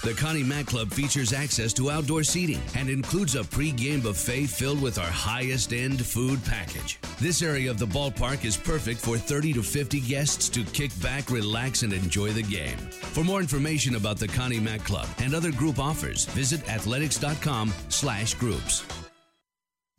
The 0.04 0.12
Connie 0.12 0.42
Mack 0.42 0.66
Club 0.66 0.92
features 0.92 1.32
access 1.32 1.72
to 1.72 1.90
outdoor 1.90 2.22
seating 2.22 2.60
and 2.76 2.90
includes 2.90 3.34
a 3.34 3.42
pre-game 3.42 4.02
buffet 4.02 4.44
filled 4.44 4.82
with 4.82 4.98
our 4.98 5.10
highest 5.10 5.72
end 5.72 6.04
food 6.04 6.44
package. 6.44 6.98
This 7.18 7.40
area 7.40 7.70
of 7.70 7.78
the 7.78 7.86
ballpark 7.86 8.44
is 8.44 8.58
perfect 8.58 9.00
for 9.00 9.16
30 9.16 9.54
to 9.54 9.62
50 9.62 10.00
guests 10.00 10.50
to 10.50 10.64
kick 10.64 10.90
back, 11.00 11.30
relax, 11.30 11.82
and 11.82 11.94
enjoy 11.94 12.28
the 12.32 12.42
game. 12.42 12.76
For 12.90 13.24
more 13.24 13.40
information 13.40 13.94
about 13.94 14.18
the 14.18 14.28
Connie 14.28 14.60
Mack 14.60 14.84
Club 14.84 15.08
and 15.16 15.34
other 15.34 15.50
group 15.50 15.78
offers, 15.78 16.26
visit 16.26 16.68
athletics.com 16.68 17.72
slash 17.88 18.34
groups. 18.34 18.84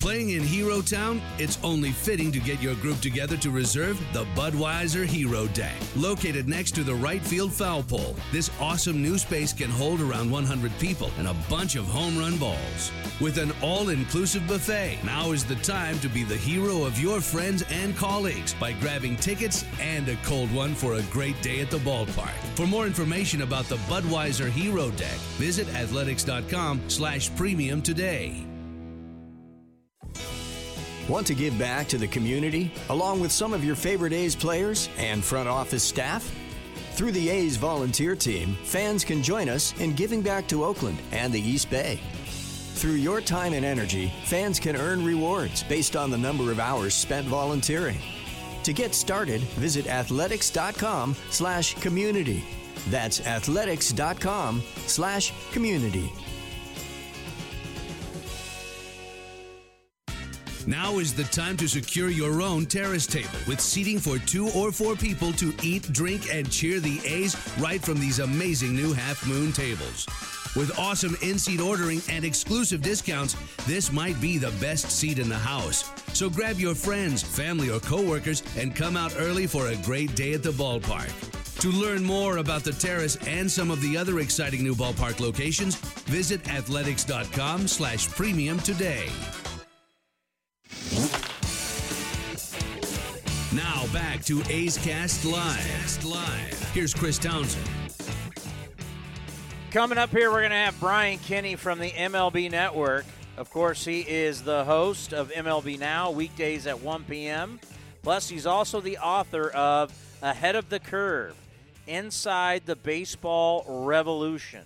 Playing 0.02 0.32
in 0.32 0.42
Hero 0.42 0.82
Town, 0.82 1.22
it's 1.38 1.60
only 1.64 1.92
fitting 1.92 2.32
to 2.32 2.40
get 2.40 2.60
your 2.60 2.74
group 2.74 3.00
together 3.02 3.38
to 3.38 3.52
reserve 3.52 4.00
the 4.14 4.26
Budweiser 4.36 5.06
Hero 5.06 5.46
Deck. 5.50 5.76
Located 5.96 6.50
next 6.50 6.72
to 6.72 6.84
the 6.84 6.96
right 6.96 7.22
field 7.22 7.54
foul 7.54 7.84
pole, 7.84 8.16
this 8.32 8.50
awesome 8.60 9.00
new 9.04 9.20
space 9.20 9.54
can 9.54 9.70
hold 9.70 10.02
around 10.02 10.32
100 10.32 10.72
people 10.80 11.12
and 11.20 11.28
a 11.28 11.36
bunch 11.48 11.76
of 11.76 11.86
home 11.86 12.18
run 12.18 12.36
balls. 12.38 12.92
With 13.20 13.38
an 13.38 13.54
all 13.62 13.90
inclusive 13.90 14.48
buffet, 14.48 14.98
now 15.06 15.34
is 15.34 15.46
the 15.46 15.56
time 15.58 16.00
to 16.00 16.10
be 16.10 16.24
the 16.24 16.36
hero 16.36 16.84
of 16.84 17.00
your 17.00 17.22
friends 17.22 17.64
and 17.70 17.96
colleagues 17.96 18.56
by 18.56 18.72
grabbing 18.72 19.18
tickets 19.18 19.66
and 19.80 20.10
a 20.10 20.16
cold 20.24 20.52
one 20.52 20.74
for 20.74 20.96
a 20.96 21.04
great 21.12 21.40
day 21.44 21.62
at 21.62 21.70
the 21.70 21.78
ballpark. 21.78 22.34
For 22.56 22.66
more 22.66 22.88
information 22.88 23.44
about 23.44 23.66
the 23.66 23.78
Budweiser 23.88 24.50
Hero 24.50 24.90
Deck, 24.90 25.20
visit 25.38 25.72
athletics.com 25.76 26.90
slash 26.90 27.30
premium 27.36 27.84
today. 27.84 28.51
Want 31.10 31.28
to 31.28 31.36
give 31.36 31.58
back 31.58 31.88
to 31.90 31.98
the 31.98 32.08
community 32.08 32.72
along 32.90 33.20
with 33.20 33.32
some 33.32 33.54
of 33.54 33.66
your 33.66 33.76
favorite 33.76 34.14
A's 34.14 34.36
players 34.36 34.90
and 34.98 35.24
front 35.24 35.50
office 35.50 35.84
staff? 35.84 36.32
Through 36.94 37.12
the 37.14 37.30
A's 37.30 37.58
volunteer 37.58 38.16
team, 38.16 38.56
fans 38.64 39.04
can 39.04 39.24
join 39.24 39.50
us 39.50 39.74
in 39.80 39.94
giving 39.94 40.22
back 40.22 40.48
to 40.50 40.64
Oakland 40.64 41.00
and 41.12 41.34
the 41.34 41.42
East 41.42 41.70
Bay. 41.70 42.00
Through 42.76 42.94
your 42.94 43.22
time 43.22 43.54
and 43.54 43.66
energy, 43.66 44.12
fans 44.26 44.60
can 44.60 44.76
earn 44.76 45.06
rewards 45.06 45.64
based 45.64 45.96
on 45.96 46.10
the 46.12 46.18
number 46.18 46.52
of 46.52 46.60
hours 46.60 46.94
spent 46.94 47.28
volunteering. 47.28 48.00
To 48.64 48.74
get 48.74 48.94
started, 48.94 49.42
visit 49.42 49.88
athletics.com 49.88 51.16
slash 51.30 51.76
community. 51.76 52.44
That's 52.90 53.26
athletics.com 53.26 54.62
slash 54.88 55.34
community. 55.52 56.12
Now 60.68 61.00
is 61.00 61.14
the 61.14 61.24
time 61.24 61.58
to 61.58 61.68
secure 61.68 62.10
your 62.10 62.42
own 62.42 62.68
terrace 62.68 63.08
table 63.08 63.30
with 63.48 63.60
seating 63.60 63.98
for 63.98 64.20
two 64.20 64.50
or 64.50 64.72
four 64.72 64.96
people 64.96 65.34
to 65.34 65.54
eat, 65.64 65.92
drink, 65.92 66.32
and 66.32 66.52
cheer 66.52 66.80
the 66.80 67.02
A's 67.04 67.36
right 67.58 67.82
from 67.82 68.00
these 68.00 68.20
amazing 68.20 68.76
new 68.76 68.94
half 68.94 69.26
moon 69.26 69.52
tables. 69.54 70.06
With 70.56 70.78
awesome 70.78 71.18
in 71.22 71.40
seat 71.40 71.62
ordering 71.62 72.02
and 72.10 72.24
exclusive 72.24 72.82
discounts, 72.82 73.36
this 73.66 73.92
might 73.92 74.20
be 74.22 74.38
the 74.38 74.52
best 74.60 74.92
seat 74.92 75.18
in 75.18 75.30
the 75.30 75.38
house. 75.38 75.90
So 76.14 76.30
grab 76.30 76.60
your 76.60 76.76
friends, 76.76 77.24
family, 77.24 77.70
or 77.70 77.80
coworkers 77.80 78.44
and 78.56 78.76
come 78.76 78.96
out 78.96 79.14
early 79.18 79.48
for 79.48 79.68
a 79.68 79.78
great 79.78 80.16
day 80.16 80.34
at 80.34 80.44
the 80.44 80.52
ballpark. 80.52 81.10
To 81.62 81.70
learn 81.70 82.04
more 82.04 82.38
about 82.38 82.64
the 82.64 82.74
terrace 82.74 83.18
and 83.28 83.50
some 83.50 83.72
of 83.72 83.82
the 83.82 83.98
other 83.98 84.20
exciting 84.20 84.64
new 84.64 84.76
ballpark 84.76 85.20
locations, 85.20 85.76
visit 85.76 86.48
athletics.com 86.52 87.68
slash 87.68 88.10
premium 88.10 88.60
today. 88.60 89.10
Now 93.54 93.86
back 93.92 94.24
to 94.26 94.42
A's 94.50 94.78
Cast 94.78 95.26
Live. 95.26 96.06
Live. 96.06 96.72
Here's 96.74 96.94
Chris 96.94 97.18
Townsend. 97.18 97.68
Coming 99.72 99.98
up 99.98 100.10
here, 100.12 100.32
we're 100.32 100.40
going 100.40 100.52
to 100.52 100.56
have 100.56 100.80
Brian 100.80 101.20
Kenny 101.20 101.58
from 101.58 101.80
the 101.80 101.92
MLB 101.92 102.50
Network. 102.50 103.04
Of 103.36 103.50
course, 103.50 103.84
he 103.84 104.02
is 104.02 104.42
the 104.42 104.64
host 104.64 105.14
of 105.14 105.32
MLB 105.32 105.78
Now, 105.78 106.12
weekdays 106.12 106.66
at 106.66 106.80
1 106.80 107.04
p.m. 107.04 107.60
Plus, 108.04 108.30
he's 108.30 108.46
also 108.46 108.80
the 108.80 108.98
author 109.00 109.50
of 109.50 109.94
Ahead 110.22 110.56
of 110.56 110.70
the 110.70 110.80
Curve 110.80 111.36
Inside 111.88 112.64
the 112.66 112.78
Baseball 112.78 113.66
Revolution. 113.68 114.64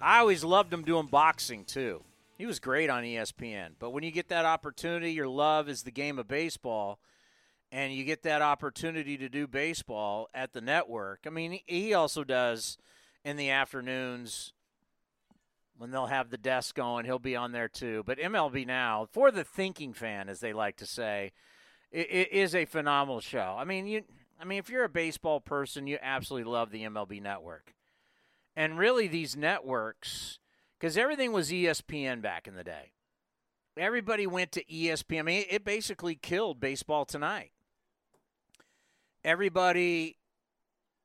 I 0.00 0.20
always 0.20 0.44
loved 0.44 0.72
him 0.72 0.82
doing 0.82 1.08
boxing, 1.08 1.64
too. 1.64 2.00
He 2.36 2.46
was 2.46 2.60
great 2.60 2.90
on 2.90 3.02
ESPN. 3.02 3.70
But 3.78 3.90
when 3.90 4.02
you 4.02 4.10
get 4.10 4.28
that 4.28 4.44
opportunity, 4.44 5.12
your 5.12 5.28
love 5.28 5.68
is 5.68 5.82
the 5.82 5.90
game 5.90 6.18
of 6.18 6.28
baseball 6.28 6.98
and 7.72 7.92
you 7.92 8.04
get 8.04 8.22
that 8.22 8.42
opportunity 8.42 9.16
to 9.16 9.28
do 9.28 9.46
baseball 9.46 10.28
at 10.32 10.52
the 10.52 10.60
network. 10.60 11.20
I 11.26 11.30
mean, 11.30 11.60
he 11.66 11.94
also 11.94 12.24
does 12.24 12.78
in 13.24 13.36
the 13.36 13.50
afternoons 13.50 14.52
when 15.78 15.90
they'll 15.90 16.06
have 16.06 16.30
the 16.30 16.38
desk 16.38 16.74
going, 16.74 17.04
he'll 17.04 17.18
be 17.18 17.36
on 17.36 17.52
there 17.52 17.68
too. 17.68 18.02
But 18.06 18.18
MLB 18.18 18.66
Now, 18.66 19.06
for 19.10 19.30
the 19.30 19.44
thinking 19.44 19.92
fan, 19.92 20.28
as 20.28 20.40
they 20.40 20.52
like 20.52 20.76
to 20.76 20.86
say, 20.86 21.32
it, 21.90 22.06
it 22.10 22.32
is 22.32 22.54
a 22.54 22.64
phenomenal 22.64 23.20
show. 23.20 23.56
I 23.58 23.64
mean, 23.64 23.86
you, 23.86 24.02
I 24.40 24.44
mean, 24.44 24.58
if 24.58 24.70
you're 24.70 24.84
a 24.84 24.88
baseball 24.88 25.40
person, 25.40 25.86
you 25.86 25.98
absolutely 26.00 26.50
love 26.50 26.70
the 26.70 26.84
MLB 26.84 27.20
Network, 27.20 27.74
and 28.54 28.78
really 28.78 29.06
these 29.06 29.36
networks, 29.36 30.38
because 30.78 30.96
everything 30.96 31.32
was 31.32 31.50
ESPN 31.50 32.22
back 32.22 32.46
in 32.46 32.54
the 32.54 32.64
day. 32.64 32.92
Everybody 33.76 34.26
went 34.26 34.52
to 34.52 34.64
ESPN. 34.64 35.20
I 35.20 35.22
mean, 35.22 35.44
it 35.50 35.64
basically 35.64 36.14
killed 36.14 36.60
baseball 36.60 37.04
tonight 37.04 37.50
everybody 39.26 40.16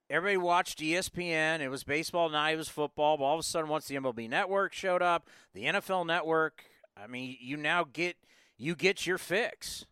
everybody 0.10 0.38
watched 0.38 0.80
ESPN. 0.80 1.60
It 1.60 1.70
was 1.70 1.84
baseball, 1.84 2.30
now 2.30 2.50
it 2.50 2.56
was 2.56 2.70
football. 2.70 3.18
But 3.18 3.24
all 3.26 3.34
of 3.34 3.40
a 3.40 3.44
sudden, 3.44 3.70
once 3.70 3.88
the 3.88 3.96
MLB 3.96 4.30
Network 4.30 4.74
showed 4.74 5.02
up, 5.02 5.28
the 5.54 5.66
NFL 5.66 6.06
Network, 6.06 6.64
I 6.96 7.08
mean, 7.08 7.36
you 7.42 7.58
now 7.58 7.86
get 7.92 8.16
you 8.58 8.76
get 8.76 9.06
your 9.06 9.18
fix. 9.18 9.86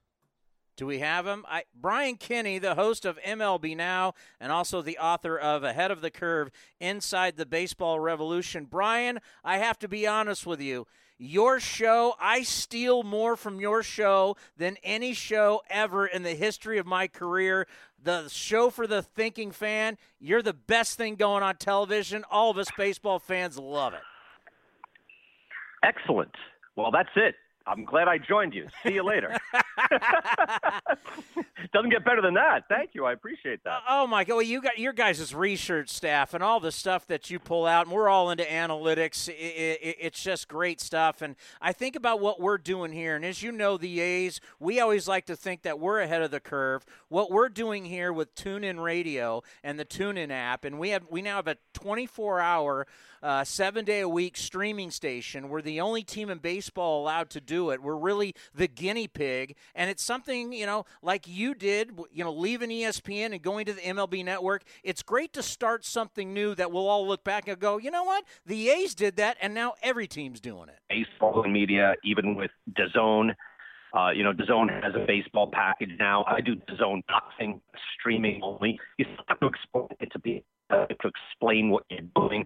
Do 0.80 0.86
we 0.86 1.00
have 1.00 1.28
him? 1.28 1.46
I, 1.46 1.64
Brian 1.76 2.16
Kenny, 2.16 2.58
the 2.58 2.76
host 2.76 3.04
of 3.04 3.20
MLB 3.20 3.76
Now 3.76 4.14
and 4.40 4.50
also 4.50 4.82
the 4.82 4.98
author 4.98 5.38
of 5.38 5.62
Ahead 5.62 5.92
of 5.92 6.00
the 6.00 6.10
Curve 6.10 6.52
Inside 6.80 7.36
the 7.36 7.46
Baseball 7.46 8.00
Revolution. 8.00 8.64
Brian, 8.64 9.20
I 9.44 9.58
have 9.58 9.78
to 9.80 9.90
be 9.90 10.08
honest 10.08 10.46
with 10.46 10.62
you. 10.62 10.88
Your 11.18 11.60
show, 11.60 12.16
I 12.18 12.44
steal 12.44 13.04
more 13.04 13.36
from 13.36 13.60
your 13.60 13.84
show 13.84 14.38
than 14.56 14.78
any 14.82 15.12
show 15.12 15.62
ever 15.70 16.08
in 16.08 16.24
the 16.24 16.34
history 16.34 16.78
of 16.78 16.88
my 16.88 17.10
career. 17.10 17.68
The 18.02 18.30
show 18.30 18.70
for 18.70 18.88
the 18.88 19.02
thinking 19.02 19.52
fan, 19.52 19.98
you're 20.18 20.42
the 20.42 20.54
best 20.54 20.98
thing 20.98 21.16
going 21.16 21.44
on 21.44 21.58
television. 21.58 22.24
All 22.32 22.52
of 22.52 22.58
us 22.58 22.70
baseball 22.78 23.20
fans 23.20 23.60
love 23.60 23.94
it. 23.94 24.00
Excellent. 25.84 26.36
Well, 26.78 26.92
that's 26.92 27.10
it. 27.18 27.36
I'm 27.70 27.86
glad 27.86 28.08
I 28.08 28.18
joined 28.18 28.56
you. 28.56 28.68
See 28.82 28.96
you 28.96 29.04
later. 29.04 29.38
Doesn't 31.72 31.92
get 31.92 32.04
better 32.04 32.22
than 32.22 32.34
that. 32.34 32.68
Thank 32.68 32.96
you. 32.96 33.06
I 33.06 33.14
appreciate 33.14 33.64
that. 33.64 33.84
Oh 33.88 34.08
my 34.08 34.24
god! 34.24 34.34
Well, 34.34 34.42
you 34.42 34.60
got 34.60 34.80
your 34.80 34.92
guys' 34.92 35.36
research 35.36 35.90
staff 35.90 36.34
and 36.34 36.44
all 36.44 36.60
the 36.60 36.72
stuff 36.72 37.06
that 37.08 37.30
you 37.30 37.38
pull 37.38 37.68
out, 37.68 37.86
and 37.86 37.94
we're 37.96 38.10
all 38.10 38.32
into 38.32 38.44
analytics. 38.44 39.30
It, 39.30 39.34
it, 39.34 39.98
it's 40.00 40.24
just 40.24 40.48
great 40.48 40.82
stuff. 40.82 41.22
And 41.22 41.36
I 41.62 41.72
think 41.72 41.96
about 41.96 42.20
what 42.20 42.42
we're 42.42 42.58
doing 42.58 42.92
here, 42.92 43.16
and 43.16 43.24
as 43.24 43.44
you 43.44 43.52
know, 43.52 43.78
the 43.78 44.00
A's, 44.00 44.42
we 44.60 44.80
always 44.80 45.08
like 45.08 45.28
to 45.28 45.36
think 45.36 45.62
that 45.62 45.80
we're 45.80 46.00
ahead 46.00 46.24
of 46.24 46.32
the 46.32 46.40
curve. 46.40 46.84
What 47.08 47.30
we're 47.30 47.50
doing 47.50 47.86
here 47.86 48.12
with 48.12 48.34
TuneIn 48.34 48.82
Radio 48.82 49.44
and 49.64 49.80
the 49.80 49.86
TuneIn 49.86 50.32
app, 50.32 50.66
and 50.66 50.80
we 50.80 50.90
have 50.90 51.06
we 51.12 51.22
now 51.22 51.36
have 51.36 51.48
a 51.48 51.58
24-hour 51.76 52.88
uh, 53.22 53.44
seven 53.44 53.86
day 53.86 54.00
a 54.00 54.10
week 54.10 54.38
streaming 54.38 54.92
station. 54.92 55.50
We're 55.50 55.62
the 55.62 55.82
only 55.82 56.04
team 56.04 56.30
in 56.30 56.40
baseball 56.40 57.02
allowed 57.02 57.30
to 57.32 57.42
do 57.42 57.59
it. 57.70 57.82
We're 57.82 57.98
really 57.98 58.34
the 58.56 58.68
guinea 58.68 59.08
pig, 59.08 59.56
and 59.76 59.90
it's 59.90 60.04
something 60.04 60.54
you 60.54 60.66
know, 60.66 60.86
like 61.02 61.28
you 61.28 61.54
did, 61.54 61.92
you 62.12 62.24
know, 62.24 62.32
leaving 62.32 62.70
ESPN 62.70 63.34
and 63.34 63.42
going 63.42 63.66
to 63.66 63.74
the 63.74 63.82
MLB 63.82 64.24
Network. 64.24 64.64
It's 64.84 65.04
great 65.04 65.34
to 65.34 65.44
start 65.44 65.84
something 65.84 66.34
new 66.34 66.56
that 66.56 66.72
we'll 66.72 66.88
all 66.88 67.06
look 67.06 67.24
back 67.24 67.48
and 67.48 67.60
go, 67.60 67.78
you 67.78 67.92
know 67.92 68.04
what, 68.04 68.24
the 68.46 68.70
A's 68.70 68.96
did 68.96 69.18
that, 69.18 69.38
and 69.42 69.54
now 69.54 69.74
every 69.84 70.08
team's 70.08 70.40
doing 70.40 70.70
it. 70.70 70.80
Baseball 70.90 71.44
and 71.44 71.52
media, 71.54 71.96
even 72.04 72.36
with 72.36 72.52
DAZN. 72.72 73.36
Uh, 73.92 74.12
you 74.12 74.24
know, 74.24 74.32
DAZN 74.32 74.84
has 74.84 74.94
a 74.96 75.06
baseball 75.06 75.50
package 75.52 75.90
now. 76.00 76.24
I 76.26 76.42
do 76.42 76.56
DAZN 76.56 77.02
boxing, 77.08 77.60
streaming 78.00 78.40
only. 78.44 78.80
You 78.98 79.06
still 79.06 79.26
have 79.28 79.40
to 79.40 79.48
explain 79.48 79.88
it 80.00 80.12
to 80.14 80.20
be 80.20 80.44
uh, 80.70 80.86
to 80.86 81.12
explain 81.12 81.72
what 81.72 81.84
you're 81.90 82.02
doing 82.16 82.46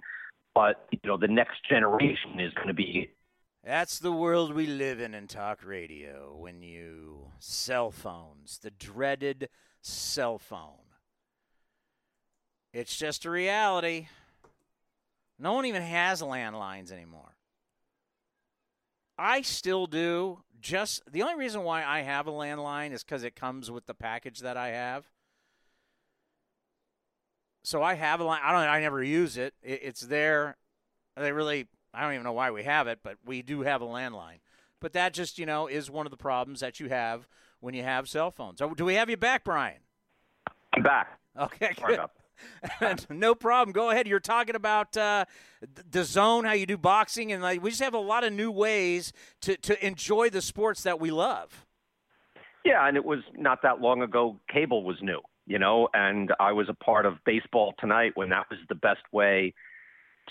but 0.56 0.88
you 0.91 0.99
know 1.06 1.18
the 1.18 1.27
next 1.27 1.57
generation 1.69 2.40
is 2.40 2.53
going 2.53 2.68
to 2.68 2.73
be 2.73 3.10
that's 3.64 3.99
the 3.99 4.11
world 4.11 4.53
we 4.53 4.68
live 4.68 4.99
in 4.99 5.14
in 5.14 5.27
talk 5.27 5.65
radio 5.65 6.35
when 6.38 6.61
you 6.61 7.27
cell 7.40 7.91
phones 7.91 8.60
the 8.60 8.72
dreaded 8.72 9.49
cell 9.81 10.38
phone 10.38 10.91
it's 12.73 12.98
just 12.98 13.26
a 13.26 13.30
reality 13.30 14.07
no 15.40 15.53
one 15.53 15.65
even 15.65 15.81
has 15.81 16.22
landlines 16.22 16.91
anymore 16.91 17.35
i 19.18 19.41
still 19.41 19.88
do 19.88 20.40
just 20.60 21.02
the 21.11 21.22
only 21.22 21.35
reason 21.35 21.64
why 21.64 21.84
i 21.84 22.02
have 22.02 22.27
a 22.27 22.31
landline 22.31 22.91
is 22.91 23.03
because 23.03 23.23
it 23.23 23.35
comes 23.35 23.72
with 23.72 23.85
the 23.85 23.94
package 23.94 24.40
that 24.40 24.57
i 24.57 24.69
have 24.69 25.06
so 27.64 27.81
I 27.81 27.94
have 27.94 28.19
a 28.19 28.26
line. 28.26 28.41
I 28.44 28.52
don't. 28.52 28.69
I 28.69 28.81
never 28.81 29.02
use 29.02 29.38
it. 29.38 29.53
It's 29.64 30.02
there. 30.02 30.57
They 31.15 31.31
really, 31.31 31.68
I 31.94 32.02
don't 32.02 32.14
even 32.14 32.24
know 32.24 32.34
why 32.34 32.52
we 32.52 32.64
have 32.64 32.88
it, 32.88 32.99
but 33.03 33.18
we 33.26 33.41
do 33.41 33.61
have 33.61 33.82
a 33.82 33.86
landline. 33.86 34.40
But 34.80 34.94
that 34.94 35.14
just, 35.14 35.38
you 35.40 35.45
know, 35.45 35.68
is 35.68 35.90
one 35.90 36.06
of 36.06 36.11
the 36.11 36.18
problems 36.18 36.60
that 36.60 36.80
you 36.80 36.90
have 36.90 37.28
when 37.60 37.74
you 37.74 37.84
have 37.84 38.10
cell 38.10 38.32
phones. 38.32 38.60
So, 38.60 38.74
do 38.74 38.84
we 38.84 38.95
have 38.95 39.10
you 39.10 39.18
back, 39.18 39.44
Brian? 39.44 39.80
I'm 40.76 40.84
back. 40.84 41.20
Okay, 41.40 41.74
good. 41.86 41.99
no 43.10 43.36
problem. 43.36 43.74
Go 43.74 43.90
ahead. 43.90 44.07
You're 44.07 44.20
talking 44.20 44.56
about 44.56 44.98
uh, 44.98 45.26
DAZN, 45.90 46.45
how 46.45 46.53
you 46.53 46.65
do 46.65 46.78
boxing, 46.78 47.32
and 47.32 47.41
like, 47.41 47.61
we 47.61 47.70
just 47.70 47.82
have 47.82 47.94
a 47.94 47.99
lot 47.99 48.24
of 48.24 48.34
new 48.34 48.52
ways 48.52 49.14
to, 49.41 49.56
to 49.57 49.86
enjoy 49.86 50.30
the 50.30 50.41
sports 50.41 50.84
that 50.84 50.99
we 50.99 51.11
love. 51.11 51.65
Yeah, 52.65 52.88
and 52.88 52.98
it 52.98 53.06
was 53.06 53.20
not 53.36 53.61
that 53.64 53.82
long 53.82 54.02
ago. 54.02 54.40
Cable 54.52 54.84
was 54.84 54.98
new, 55.02 55.22
you 55.45 55.60
know, 55.60 55.90
and 55.94 56.32
I 56.40 56.53
was 56.53 56.70
a 56.70 56.74
part 56.74 57.06
of 57.06 57.15
baseball 57.26 57.74
tonight 57.80 58.14
when 58.15 58.30
that 58.30 58.49
was 58.49 58.60
the 58.70 58.76
best 58.76 59.02
way 59.11 59.53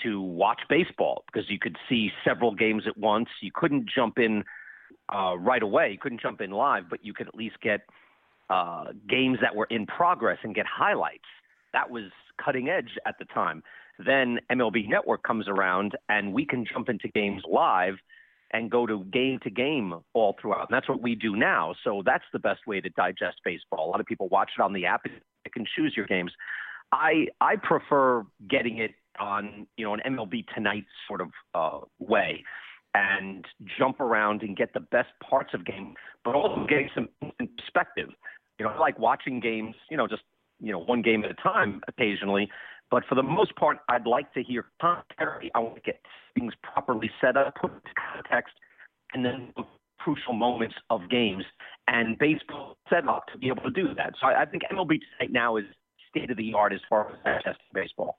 to 0.03 0.21
watch 0.21 0.61
baseball 0.69 1.25
because 1.27 1.49
you 1.51 1.59
could 1.59 1.77
see 1.89 2.11
several 2.25 2.55
games 2.55 2.85
at 2.87 2.97
once. 2.97 3.29
You 3.41 3.51
couldn't 3.55 3.89
jump 3.89 4.19
in 4.19 4.45
uh, 5.15 5.37
right 5.39 5.63
away. 5.63 5.91
You 5.91 5.99
couldn't 5.99 6.21
jump 6.21 6.41
in 6.41 6.51
live, 6.51 6.85
but 6.89 7.05
you 7.05 7.13
could 7.13 7.29
at 7.29 7.35
least 7.35 7.57
get 7.63 7.81
uh, 8.51 8.87
games 9.09 9.39
that 9.41 9.55
were 9.55 9.67
in 9.71 9.87
progress 9.87 10.39
and 10.43 10.55
get 10.55 10.67
highlights. 10.67 11.25
That 11.73 11.91
was 11.91 12.11
cutting 12.43 12.69
edge 12.69 12.99
at 13.07 13.17
the 13.19 13.25
time. 13.27 13.63
Then 13.99 14.41
MLB 14.51 14.89
Network 14.89 15.23
comes 15.23 15.49
around, 15.49 15.97
and 16.09 16.33
we 16.33 16.45
can 16.45 16.65
jump 16.71 16.89
into 16.89 17.09
games 17.09 17.43
live 17.51 17.95
and 18.53 18.71
go 18.71 18.87
to 18.87 19.05
game 19.05 19.39
to 19.43 19.51
game 19.51 19.95
all 20.13 20.37
throughout. 20.41 20.69
And 20.69 20.77
that's 20.77 20.89
what 20.89 21.01
we 21.01 21.15
do 21.15 21.37
now. 21.37 21.75
So 21.85 22.03
that's 22.05 22.25
the 22.33 22.39
best 22.39 22.67
way 22.67 22.81
to 22.81 22.89
digest 22.91 23.39
baseball. 23.45 23.89
A 23.89 23.91
lot 23.91 24.01
of 24.01 24.07
people 24.07 24.29
watch 24.29 24.51
it 24.59 24.63
on 24.63 24.73
the 24.73 24.87
app. 24.87 25.03
You 25.07 25.51
can 25.53 25.67
choose 25.77 25.95
your 25.97 26.07
games. 26.07 26.33
I 26.93 27.29
I 27.41 27.57
prefer 27.57 28.25
getting 28.49 28.79
it 28.79 28.93
on 29.19 29.67
you 29.77 29.85
know 29.85 29.95
an 29.95 30.01
MLB 30.07 30.45
Tonight 30.55 30.85
sort 31.09 31.21
of 31.21 31.31
uh, 31.55 31.79
way 31.99 32.45
and 32.95 33.47
jump 33.79 34.01
around 34.01 34.43
and 34.43 34.57
get 34.57 34.75
the 34.75 34.81
best 34.81 35.09
parts 35.29 35.55
of 35.55 35.65
game, 35.65 35.95
but 36.25 36.35
also 36.35 36.67
getting 36.69 36.91
some 36.95 37.09
perspective. 37.57 38.11
You 38.59 38.67
know, 38.67 38.73
I 38.73 38.79
like 38.79 38.99
watching 38.99 39.41
games. 39.41 39.75
You 39.91 39.97
know, 39.97 40.07
just 40.07 40.23
you 40.61 40.73
know 40.73 40.79
one 40.79 41.03
game 41.03 41.25
at 41.25 41.31
a 41.31 41.35
time 41.35 41.81
occasionally. 41.89 42.49
But 42.91 43.05
for 43.09 43.15
the 43.15 43.23
most 43.23 43.57
part, 43.57 43.79
I'd 43.89 44.07
like 44.07 44.33
to 44.35 44.43
hear 44.43 44.67
commentary. 44.81 45.51
I 45.55 45.61
want 45.61 45.77
to 45.77 45.81
get 45.81 46.01
things 46.35 46.53
properly 46.63 47.11
set 47.23 47.39
up, 47.39 47.55
put 47.59 47.73
into 47.73 47.89
context, 48.13 48.53
and 49.15 49.25
then 49.25 49.53
the 49.57 49.63
crucial 49.99 50.35
moments 50.35 50.75
of 50.91 51.09
games. 51.09 51.45
And 51.89 52.19
baseball 52.19 52.77
set 52.91 53.09
up 53.09 53.25
to 53.33 53.39
be 53.39 53.49
able 53.49 53.63
to 53.63 53.71
do 53.71 53.95
that. 53.97 54.15
So 54.21 54.27
I, 54.27 54.43
I 54.43 54.45
think 54.45 54.65
MLB 54.71 55.01
Tonight 55.19 55.33
now 55.33 55.57
is 55.57 55.65
state 56.11 56.31
of 56.31 56.37
the 56.37 56.53
art 56.55 56.75
as 56.75 56.81
far 56.89 57.19
as 57.25 57.43
testing 57.43 57.67
baseball. 57.73 58.19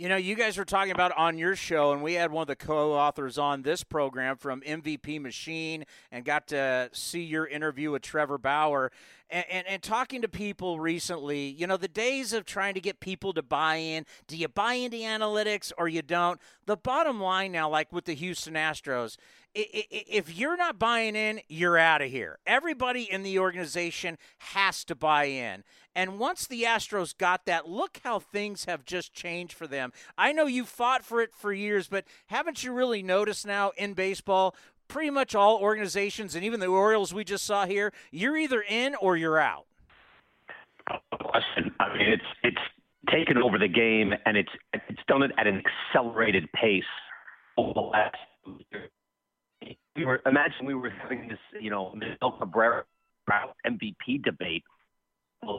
You 0.00 0.08
know, 0.08 0.16
you 0.16 0.34
guys 0.34 0.56
were 0.56 0.64
talking 0.64 0.92
about 0.92 1.12
on 1.18 1.36
your 1.36 1.54
show, 1.54 1.92
and 1.92 2.02
we 2.02 2.14
had 2.14 2.32
one 2.32 2.40
of 2.40 2.48
the 2.48 2.56
co 2.56 2.94
authors 2.94 3.36
on 3.36 3.60
this 3.60 3.84
program 3.84 4.38
from 4.38 4.62
MVP 4.62 5.20
Machine 5.20 5.84
and 6.10 6.24
got 6.24 6.46
to 6.46 6.88
see 6.94 7.22
your 7.22 7.46
interview 7.46 7.90
with 7.90 8.00
Trevor 8.00 8.38
Bauer. 8.38 8.92
And, 9.30 9.44
and, 9.48 9.66
and, 9.68 9.82
talking 9.82 10.22
to 10.22 10.28
people 10.28 10.80
recently, 10.80 11.48
you 11.48 11.66
know, 11.66 11.76
the 11.76 11.86
days 11.86 12.32
of 12.32 12.44
trying 12.44 12.74
to 12.74 12.80
get 12.80 12.98
people 12.98 13.32
to 13.34 13.42
buy 13.42 13.76
in 13.76 14.04
do 14.26 14.36
you 14.36 14.48
buy 14.48 14.74
into 14.74 14.96
analytics 14.96 15.72
or 15.78 15.88
you 15.88 16.02
don't? 16.02 16.40
The 16.66 16.76
bottom 16.76 17.20
line 17.20 17.52
now, 17.52 17.68
like 17.68 17.92
with 17.92 18.06
the 18.06 18.14
Houston 18.14 18.54
Astros, 18.54 19.16
if 19.54 20.36
you're 20.36 20.56
not 20.56 20.78
buying 20.78 21.16
in, 21.16 21.40
you're 21.48 21.78
out 21.78 22.02
of 22.02 22.10
here. 22.10 22.38
Everybody 22.46 23.02
in 23.02 23.22
the 23.22 23.38
organization 23.38 24.16
has 24.38 24.84
to 24.84 24.94
buy 24.94 25.24
in. 25.24 25.64
And 25.94 26.20
once 26.20 26.46
the 26.46 26.62
Astros 26.62 27.16
got 27.16 27.46
that, 27.46 27.68
look 27.68 28.00
how 28.04 28.20
things 28.20 28.66
have 28.66 28.84
just 28.84 29.12
changed 29.12 29.54
for 29.54 29.66
them. 29.66 29.92
I 30.16 30.32
know 30.32 30.46
you 30.46 30.64
fought 30.64 31.04
for 31.04 31.20
it 31.20 31.34
for 31.34 31.52
years, 31.52 31.88
but 31.88 32.04
haven't 32.26 32.62
you 32.62 32.72
really 32.72 33.02
noticed 33.02 33.44
now 33.44 33.72
in 33.76 33.94
baseball? 33.94 34.54
Pretty 34.90 35.10
much 35.10 35.34
all 35.34 35.58
organizations, 35.58 36.34
and 36.34 36.44
even 36.44 36.60
the 36.60 36.66
Orioles 36.66 37.14
we 37.14 37.24
just 37.24 37.44
saw 37.44 37.64
here, 37.64 37.92
you're 38.10 38.36
either 38.36 38.60
in 38.60 38.94
or 38.96 39.16
you're 39.16 39.38
out. 39.38 39.66
Question. 41.12 41.72
I 41.78 41.96
mean, 41.96 42.08
it's 42.08 42.24
it's 42.42 42.58
taken 43.08 43.38
over 43.38 43.56
the 43.56 43.68
game, 43.68 44.12
and 44.26 44.36
it's 44.36 44.50
it's 44.72 45.00
done 45.06 45.22
it 45.22 45.30
at 45.38 45.46
an 45.46 45.62
accelerated 45.94 46.50
pace 46.52 46.82
over 47.56 47.72
the 47.72 47.80
last 47.80 48.16
we 49.96 50.04
were 50.04 50.20
imagine 50.26 50.66
we 50.66 50.74
were 50.74 50.90
having 50.90 51.28
this, 51.28 51.38
you 51.60 51.70
know, 51.70 51.94
Miguel 51.94 52.32
Cabrera 52.32 52.84
MVP 53.66 54.22
debate 54.24 54.64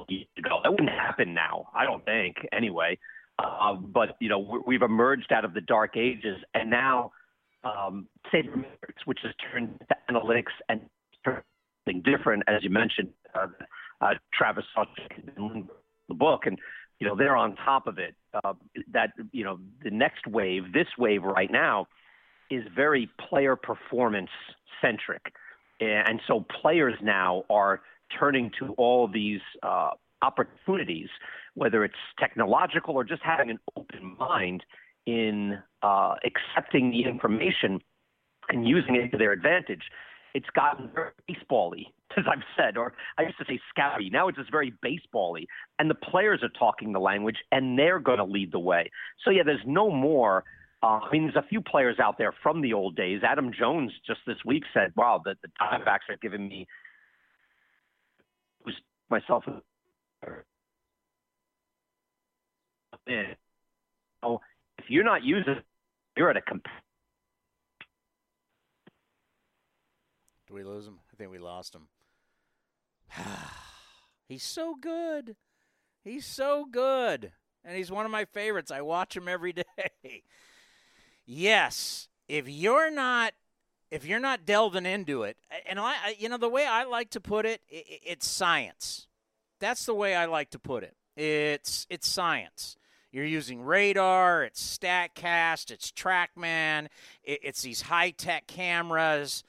years 0.09 0.27
ago. 0.37 0.59
That 0.63 0.71
wouldn't 0.71 0.89
happen 0.89 1.33
now, 1.33 1.69
I 1.73 1.85
don't 1.85 2.03
think, 2.05 2.35
anyway. 2.51 2.97
Uh, 3.39 3.73
but 3.75 4.17
you 4.19 4.29
know, 4.29 4.61
we've 4.67 4.81
emerged 4.81 5.31
out 5.31 5.45
of 5.45 5.53
the 5.53 5.61
dark 5.61 5.95
ages, 5.95 6.37
and 6.53 6.69
now 6.69 7.11
um, 7.63 8.07
sabermetrics, 8.33 9.05
which 9.05 9.19
has 9.23 9.33
turned 9.51 9.79
to 9.89 9.95
analytics 10.09 10.51
and 10.69 10.81
something 11.25 12.01
different, 12.03 12.43
as 12.47 12.63
you 12.63 12.69
mentioned, 12.69 13.09
uh, 13.35 13.47
uh, 14.01 14.13
Travis 14.33 14.65
in 15.37 15.67
the 16.07 16.13
book, 16.15 16.41
and 16.45 16.57
you 16.99 17.07
know 17.07 17.15
they're 17.15 17.35
on 17.35 17.55
top 17.57 17.87
of 17.87 17.97
it. 17.97 18.15
Uh, 18.43 18.53
that 18.91 19.11
you 19.31 19.43
know 19.43 19.59
the 19.83 19.91
next 19.91 20.27
wave, 20.27 20.73
this 20.73 20.87
wave 20.97 21.23
right 21.23 21.51
now 21.51 21.87
is 22.49 22.63
very 22.75 23.09
player 23.29 23.55
performance 23.55 24.29
centric. 24.81 25.33
And 25.79 26.19
so 26.27 26.45
players 26.61 26.93
now 27.01 27.43
are 27.49 27.81
turning 28.19 28.51
to 28.59 28.73
all 28.73 29.07
these 29.07 29.39
uh, 29.63 29.91
opportunities, 30.21 31.07
whether 31.55 31.83
it's 31.83 31.95
technological 32.19 32.93
or 32.93 33.03
just 33.03 33.23
having 33.23 33.49
an 33.49 33.59
open 33.75 34.15
mind 34.19 34.63
in 35.05 35.59
uh, 35.81 36.15
accepting 36.23 36.91
the 36.91 37.03
information 37.03 37.79
and 38.49 38.67
using 38.67 38.95
it 38.95 39.11
to 39.11 39.17
their 39.17 39.31
advantage. 39.31 39.83
It's 40.33 40.49
gotten 40.55 40.89
very 40.93 41.11
baseball-y, 41.27 41.83
as 42.17 42.25
I've 42.29 42.43
said, 42.57 42.77
or 42.77 42.93
I 43.17 43.23
used 43.23 43.37
to 43.39 43.45
say 43.45 43.59
scouty. 43.77 44.11
Now 44.11 44.27
it's 44.27 44.37
just 44.37 44.51
very 44.51 44.73
baseball-y. 44.81 45.45
And 45.79 45.89
the 45.89 45.95
players 45.95 46.41
are 46.43 46.49
talking 46.57 46.93
the 46.93 46.99
language, 46.99 47.37
and 47.51 47.77
they're 47.77 47.99
going 47.99 48.19
to 48.19 48.23
lead 48.23 48.51
the 48.51 48.59
way. 48.59 48.89
So, 49.25 49.31
yeah, 49.31 49.43
there's 49.43 49.63
no 49.65 49.91
more– 49.91 50.43
uh, 50.83 50.99
I 51.03 51.11
mean, 51.11 51.23
there's 51.23 51.35
a 51.35 51.47
few 51.47 51.61
players 51.61 51.99
out 51.99 52.17
there 52.17 52.33
from 52.41 52.61
the 52.61 52.73
old 52.73 52.95
days. 52.95 53.21
Adam 53.23 53.51
Jones 53.57 53.91
just 54.05 54.21
this 54.25 54.37
week 54.43 54.63
said, 54.73 54.91
"Wow, 54.95 55.21
the, 55.23 55.35
the 55.43 55.49
Diamondbacks 55.61 56.09
are 56.09 56.17
giving 56.19 56.47
me 56.47 56.67
was 58.65 58.73
myself." 59.09 59.43
So 64.23 64.41
if 64.83 64.89
you're 64.89 65.03
not 65.03 65.23
using, 65.23 65.61
you're 66.17 66.29
at 66.29 66.37
a 66.37 66.41
comp- 66.41 66.67
Do 70.47 70.53
we 70.53 70.63
lose 70.63 70.85
him? 70.85 70.99
I 71.11 71.15
think 71.15 71.31
we 71.31 71.39
lost 71.39 71.75
him. 71.75 71.87
he's 74.27 74.43
so 74.43 74.75
good. 74.75 75.35
He's 76.03 76.25
so 76.25 76.65
good. 76.69 77.31
And 77.63 77.77
he's 77.77 77.91
one 77.91 78.05
of 78.05 78.11
my 78.11 78.25
favorites. 78.25 78.71
I 78.71 78.81
watch 78.81 79.15
him 79.15 79.27
every 79.27 79.53
day 79.53 80.23
yes, 81.25 82.07
if 82.27 82.49
you're 82.49 82.91
not 82.91 83.33
if 83.89 84.05
you're 84.05 84.19
not 84.19 84.45
delving 84.45 84.85
into 84.85 85.23
it, 85.23 85.35
and 85.65 85.77
I, 85.77 86.15
you 86.17 86.29
know, 86.29 86.37
the 86.37 86.47
way 86.47 86.65
I 86.65 86.85
like 86.85 87.09
to 87.11 87.19
put 87.19 87.45
it, 87.45 87.61
it's 87.67 88.25
science. 88.25 89.07
That's 89.59 89.85
the 89.85 89.93
way 89.93 90.15
I 90.15 90.25
like 90.25 90.49
to 90.51 90.59
put 90.59 90.83
it. 90.83 90.95
It's 91.15 91.87
it's 91.89 92.07
science. 92.07 92.77
You're 93.11 93.25
using 93.25 93.61
radar, 93.61 94.43
it's 94.43 94.77
Statcast, 94.77 95.69
it's 95.69 95.91
TrackMan, 95.91 96.87
it's 97.23 97.61
these 97.61 97.83
high 97.83 98.11
tech 98.11 98.47
cameras. 98.47 99.43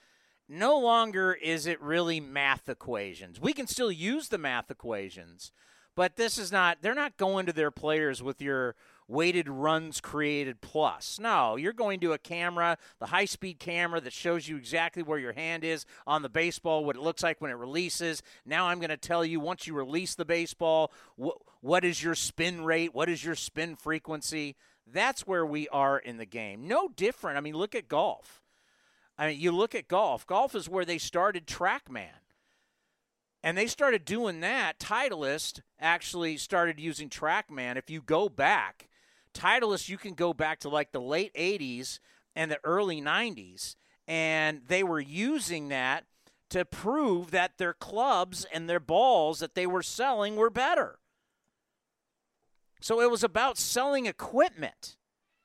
No 0.48 0.78
longer 0.78 1.32
is 1.32 1.66
it 1.66 1.80
really 1.80 2.18
math 2.18 2.68
equations. 2.68 3.40
We 3.40 3.52
can 3.52 3.68
still 3.68 3.92
use 3.92 4.28
the 4.28 4.38
math 4.38 4.70
equations, 4.70 5.52
but 5.94 6.16
this 6.16 6.38
is 6.38 6.50
not. 6.50 6.78
They're 6.82 6.94
not 6.94 7.16
going 7.16 7.46
to 7.46 7.52
their 7.52 7.70
players 7.70 8.20
with 8.20 8.42
your 8.42 8.74
weighted 9.12 9.48
runs 9.48 10.00
created 10.00 10.60
plus. 10.62 11.18
No, 11.20 11.56
you're 11.56 11.74
going 11.74 12.00
to 12.00 12.14
a 12.14 12.18
camera, 12.18 12.78
the 12.98 13.06
high 13.06 13.26
speed 13.26 13.58
camera 13.58 14.00
that 14.00 14.12
shows 14.12 14.48
you 14.48 14.56
exactly 14.56 15.02
where 15.02 15.18
your 15.18 15.34
hand 15.34 15.64
is 15.64 15.84
on 16.06 16.22
the 16.22 16.28
baseball, 16.28 16.84
what 16.84 16.96
it 16.96 17.02
looks 17.02 17.22
like 17.22 17.40
when 17.40 17.50
it 17.50 17.56
releases. 17.56 18.22
Now 18.46 18.68
I'm 18.68 18.78
going 18.78 18.90
to 18.90 18.96
tell 18.96 19.24
you 19.24 19.38
once 19.38 19.66
you 19.66 19.74
release 19.74 20.14
the 20.14 20.24
baseball, 20.24 20.90
wh- 21.22 21.38
what 21.60 21.84
is 21.84 22.02
your 22.02 22.14
spin 22.14 22.64
rate? 22.64 22.94
What 22.94 23.10
is 23.10 23.22
your 23.22 23.34
spin 23.34 23.76
frequency? 23.76 24.56
That's 24.90 25.26
where 25.26 25.44
we 25.44 25.68
are 25.68 25.98
in 25.98 26.16
the 26.16 26.26
game. 26.26 26.66
No 26.66 26.88
different. 26.88 27.36
I 27.36 27.42
mean, 27.42 27.54
look 27.54 27.74
at 27.74 27.88
golf. 27.88 28.42
I 29.18 29.28
mean, 29.28 29.40
you 29.40 29.52
look 29.52 29.74
at 29.74 29.88
golf. 29.88 30.26
Golf 30.26 30.54
is 30.54 30.68
where 30.68 30.86
they 30.86 30.98
started 30.98 31.46
TrackMan. 31.46 32.08
And 33.44 33.58
they 33.58 33.66
started 33.66 34.04
doing 34.04 34.40
that. 34.40 34.78
Titleist 34.78 35.60
actually 35.78 36.36
started 36.38 36.80
using 36.80 37.08
TrackMan. 37.10 37.76
If 37.76 37.90
you 37.90 38.00
go 38.00 38.28
back, 38.28 38.88
Titleist, 39.32 39.88
you 39.88 39.98
can 39.98 40.14
go 40.14 40.32
back 40.32 40.60
to 40.60 40.68
like 40.68 40.92
the 40.92 41.00
late 41.00 41.34
80s 41.34 41.98
and 42.34 42.50
the 42.50 42.60
early 42.64 43.00
90s, 43.00 43.76
and 44.06 44.62
they 44.66 44.82
were 44.82 45.00
using 45.00 45.68
that 45.68 46.04
to 46.50 46.64
prove 46.64 47.30
that 47.30 47.56
their 47.58 47.72
clubs 47.72 48.46
and 48.52 48.68
their 48.68 48.80
balls 48.80 49.40
that 49.40 49.54
they 49.54 49.66
were 49.66 49.82
selling 49.82 50.36
were 50.36 50.50
better. 50.50 50.98
So 52.80 53.00
it 53.00 53.10
was 53.10 53.24
about 53.24 53.58
selling 53.58 54.06
equipment. 54.06 54.96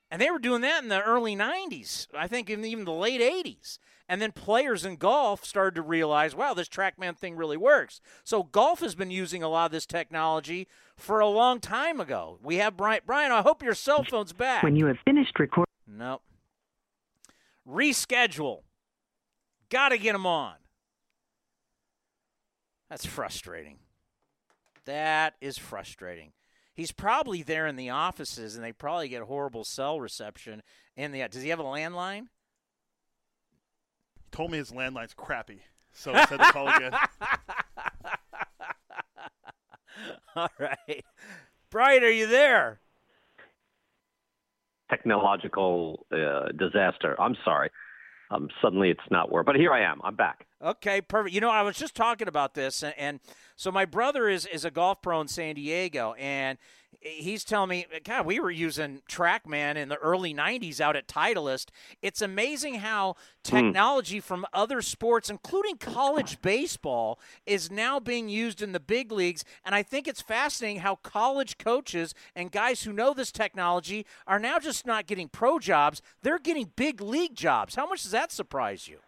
And 0.09 0.21
they 0.21 0.29
were 0.31 0.39
doing 0.39 0.61
that 0.61 0.83
in 0.83 0.89
the 0.89 1.01
early 1.01 1.35
90s, 1.35 2.07
I 2.15 2.27
think 2.27 2.49
in 2.49 2.63
even 2.63 2.85
the 2.85 2.93
late 2.93 3.19
80s. 3.19 3.79
And 4.09 4.21
then 4.21 4.31
players 4.31 4.85
in 4.85 4.95
golf 4.95 5.43
started 5.43 5.75
to 5.75 5.81
realize, 5.81 6.33
wow, 6.33 6.53
this 6.53 6.69
TrackMan 6.69 7.17
thing 7.17 7.35
really 7.35 7.57
works. 7.57 7.99
So 8.23 8.43
golf 8.43 8.79
has 8.79 8.95
been 8.95 9.11
using 9.11 9.43
a 9.43 9.49
lot 9.49 9.65
of 9.65 9.71
this 9.73 9.85
technology 9.85 10.67
for 10.95 11.19
a 11.19 11.27
long 11.27 11.59
time 11.59 11.99
ago. 11.99 12.39
We 12.41 12.55
have 12.55 12.77
Brian. 12.77 13.01
Brian, 13.05 13.33
I 13.33 13.41
hope 13.41 13.61
your 13.61 13.73
cell 13.73 14.05
phone's 14.05 14.31
back. 14.31 14.63
When 14.63 14.77
you 14.77 14.85
have 14.85 14.97
finished 15.03 15.37
recording. 15.37 15.73
Nope. 15.85 16.21
Reschedule. 17.67 18.61
Got 19.69 19.89
to 19.89 19.97
get 19.97 20.15
him 20.15 20.25
on. 20.25 20.55
That's 22.89 23.05
frustrating. 23.05 23.79
That 24.85 25.33
is 25.41 25.57
frustrating. 25.57 26.31
He's 26.77 26.91
probably 26.91 27.41
there 27.41 27.65
in 27.65 27.75
the 27.75 27.89
offices, 27.89 28.55
and 28.55 28.63
they 28.63 28.71
probably 28.71 29.09
get 29.09 29.23
horrible 29.23 29.63
cell 29.63 29.99
reception. 29.99 30.61
In 30.95 31.11
the 31.11 31.27
does 31.27 31.41
he 31.41 31.49
have 31.49 31.59
a 31.59 31.63
landline? 31.63 32.27
He 34.23 34.29
told 34.31 34.51
me 34.51 34.59
his 34.59 34.69
landline's 34.69 35.15
crappy, 35.15 35.61
so 35.91 36.13
he 36.13 36.23
said 36.27 36.37
to 36.37 36.51
call 36.51 36.67
again. 36.67 36.93
All 40.35 40.49
right, 40.59 41.03
Brian, 41.71 42.03
are 42.03 42.11
you 42.11 42.27
there? 42.27 42.79
Technological 44.91 46.05
uh, 46.11 46.49
disaster. 46.55 47.19
I'm 47.19 47.35
sorry. 47.43 47.71
Um, 48.29 48.49
suddenly 48.61 48.89
it's 48.89 48.99
not 49.09 49.31
work, 49.31 49.45
but 49.45 49.55
here 49.55 49.71
I 49.71 49.89
am. 49.89 50.01
I'm 50.03 50.15
back. 50.15 50.45
Okay, 50.61 51.01
perfect. 51.01 51.33
You 51.33 51.41
know, 51.41 51.49
I 51.49 51.61
was 51.61 51.77
just 51.77 51.95
talking 51.95 52.27
about 52.27 52.53
this, 52.55 52.83
and, 52.83 52.93
and 52.97 53.19
so 53.55 53.71
my 53.71 53.85
brother 53.85 54.27
is 54.27 54.45
is 54.45 54.65
a 54.65 54.71
golf 54.71 55.01
pro 55.01 55.21
in 55.21 55.27
San 55.27 55.55
Diego, 55.55 56.13
and 56.17 56.57
he's 56.99 57.43
telling 57.43 57.69
me, 57.69 57.85
God, 58.03 58.25
we 58.25 58.39
were 58.39 58.51
using 58.51 59.01
TrackMan 59.09 59.75
in 59.75 59.89
the 59.89 59.97
early 59.97 60.33
'90s 60.33 60.79
out 60.79 60.95
at 60.95 61.07
Titleist. 61.07 61.69
It's 62.01 62.21
amazing 62.21 62.75
how 62.75 63.15
hmm. 63.45 63.55
technology 63.55 64.19
mm. 64.19 64.23
from 64.23 64.45
other 64.53 64.81
sports, 64.81 65.29
including 65.29 65.77
college 65.77 66.41
baseball, 66.41 67.19
is 67.45 67.71
now 67.71 67.99
being 67.99 68.29
used 68.29 68.61
in 68.61 68.71
the 68.71 68.79
big 68.79 69.11
leagues. 69.11 69.43
And 69.65 69.73
I 69.73 69.83
think 69.83 70.07
it's 70.07 70.21
fascinating 70.21 70.81
how 70.81 70.95
college 70.95 71.57
coaches 71.57 72.13
and 72.35 72.51
guys 72.51 72.83
who 72.83 72.93
know 72.93 73.13
this 73.13 73.31
technology 73.31 74.05
are 74.25 74.39
now 74.39 74.59
just 74.59 74.85
not 74.85 75.07
getting 75.07 75.29
pro 75.29 75.59
jobs; 75.59 76.01
they're 76.21 76.39
getting 76.39 76.71
big 76.75 77.01
league 77.01 77.35
jobs. 77.35 77.75
How 77.75 77.87
much 77.87 78.03
does 78.03 78.11
that 78.11 78.31
surprise 78.31 78.87
you? 78.87 78.99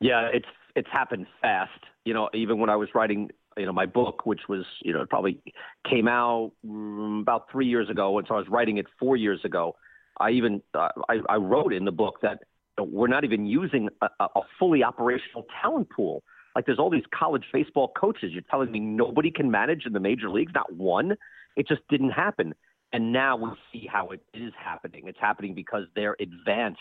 Yeah, 0.00 0.28
it's 0.32 0.48
it's 0.74 0.88
happened 0.90 1.26
fast. 1.40 1.70
You 2.04 2.14
know, 2.14 2.30
even 2.32 2.58
when 2.58 2.70
I 2.70 2.76
was 2.76 2.88
writing 2.94 3.30
you 3.56 3.66
know 3.66 3.72
my 3.72 3.86
book, 3.86 4.26
which 4.26 4.42
was 4.48 4.64
you 4.82 4.92
know 4.92 5.04
probably 5.08 5.40
came 5.88 6.08
out 6.08 6.52
mm, 6.66 7.20
about 7.20 7.50
three 7.50 7.66
years 7.66 7.88
ago, 7.90 8.18
and 8.18 8.26
so 8.26 8.34
I 8.34 8.38
was 8.38 8.48
writing 8.48 8.78
it 8.78 8.86
four 8.98 9.16
years 9.16 9.40
ago. 9.44 9.76
I 10.18 10.30
even 10.30 10.62
uh, 10.74 10.88
I, 11.08 11.18
I 11.28 11.36
wrote 11.36 11.72
in 11.72 11.84
the 11.84 11.92
book 11.92 12.18
that 12.22 12.40
we're 12.78 13.08
not 13.08 13.24
even 13.24 13.46
using 13.46 13.88
a, 14.00 14.08
a 14.20 14.40
fully 14.58 14.82
operational 14.82 15.46
talent 15.60 15.88
pool. 15.90 16.22
Like 16.54 16.66
there's 16.66 16.78
all 16.78 16.90
these 16.90 17.04
college 17.14 17.44
baseball 17.52 17.92
coaches. 17.98 18.30
You're 18.32 18.42
telling 18.50 18.70
me 18.70 18.80
nobody 18.80 19.30
can 19.30 19.50
manage 19.50 19.86
in 19.86 19.92
the 19.92 20.00
major 20.00 20.28
leagues, 20.28 20.52
not 20.54 20.72
one. 20.74 21.16
It 21.56 21.68
just 21.68 21.82
didn't 21.88 22.10
happen. 22.10 22.54
And 22.92 23.12
now 23.12 23.36
we 23.36 23.50
see 23.72 23.86
how 23.90 24.08
it 24.08 24.20
is 24.34 24.52
happening. 24.58 25.04
It's 25.06 25.18
happening 25.20 25.54
because 25.54 25.84
they're 25.94 26.16
advanced 26.18 26.80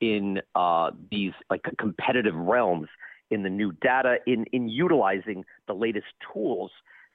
in 0.00 0.40
uh, 0.54 0.90
these 1.10 1.32
like 1.50 1.62
competitive 1.78 2.34
realms 2.34 2.88
in 3.32 3.42
the 3.42 3.50
new 3.50 3.72
data, 3.82 4.16
in, 4.26 4.44
in 4.52 4.68
utilizing 4.68 5.44
the 5.66 5.72
latest 5.72 6.06
tools 6.32 6.70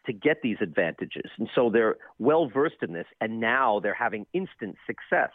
to 0.07 0.13
get 0.13 0.41
these 0.41 0.57
advantages. 0.61 1.29
And 1.37 1.47
so 1.53 1.69
they're 1.69 1.97
well 2.17 2.49
versed 2.49 2.81
in 2.81 2.93
this, 2.93 3.05
and 3.21 3.39
now 3.39 3.79
they're 3.79 3.93
having 3.93 4.25
instant 4.33 4.75
success. 4.87 5.29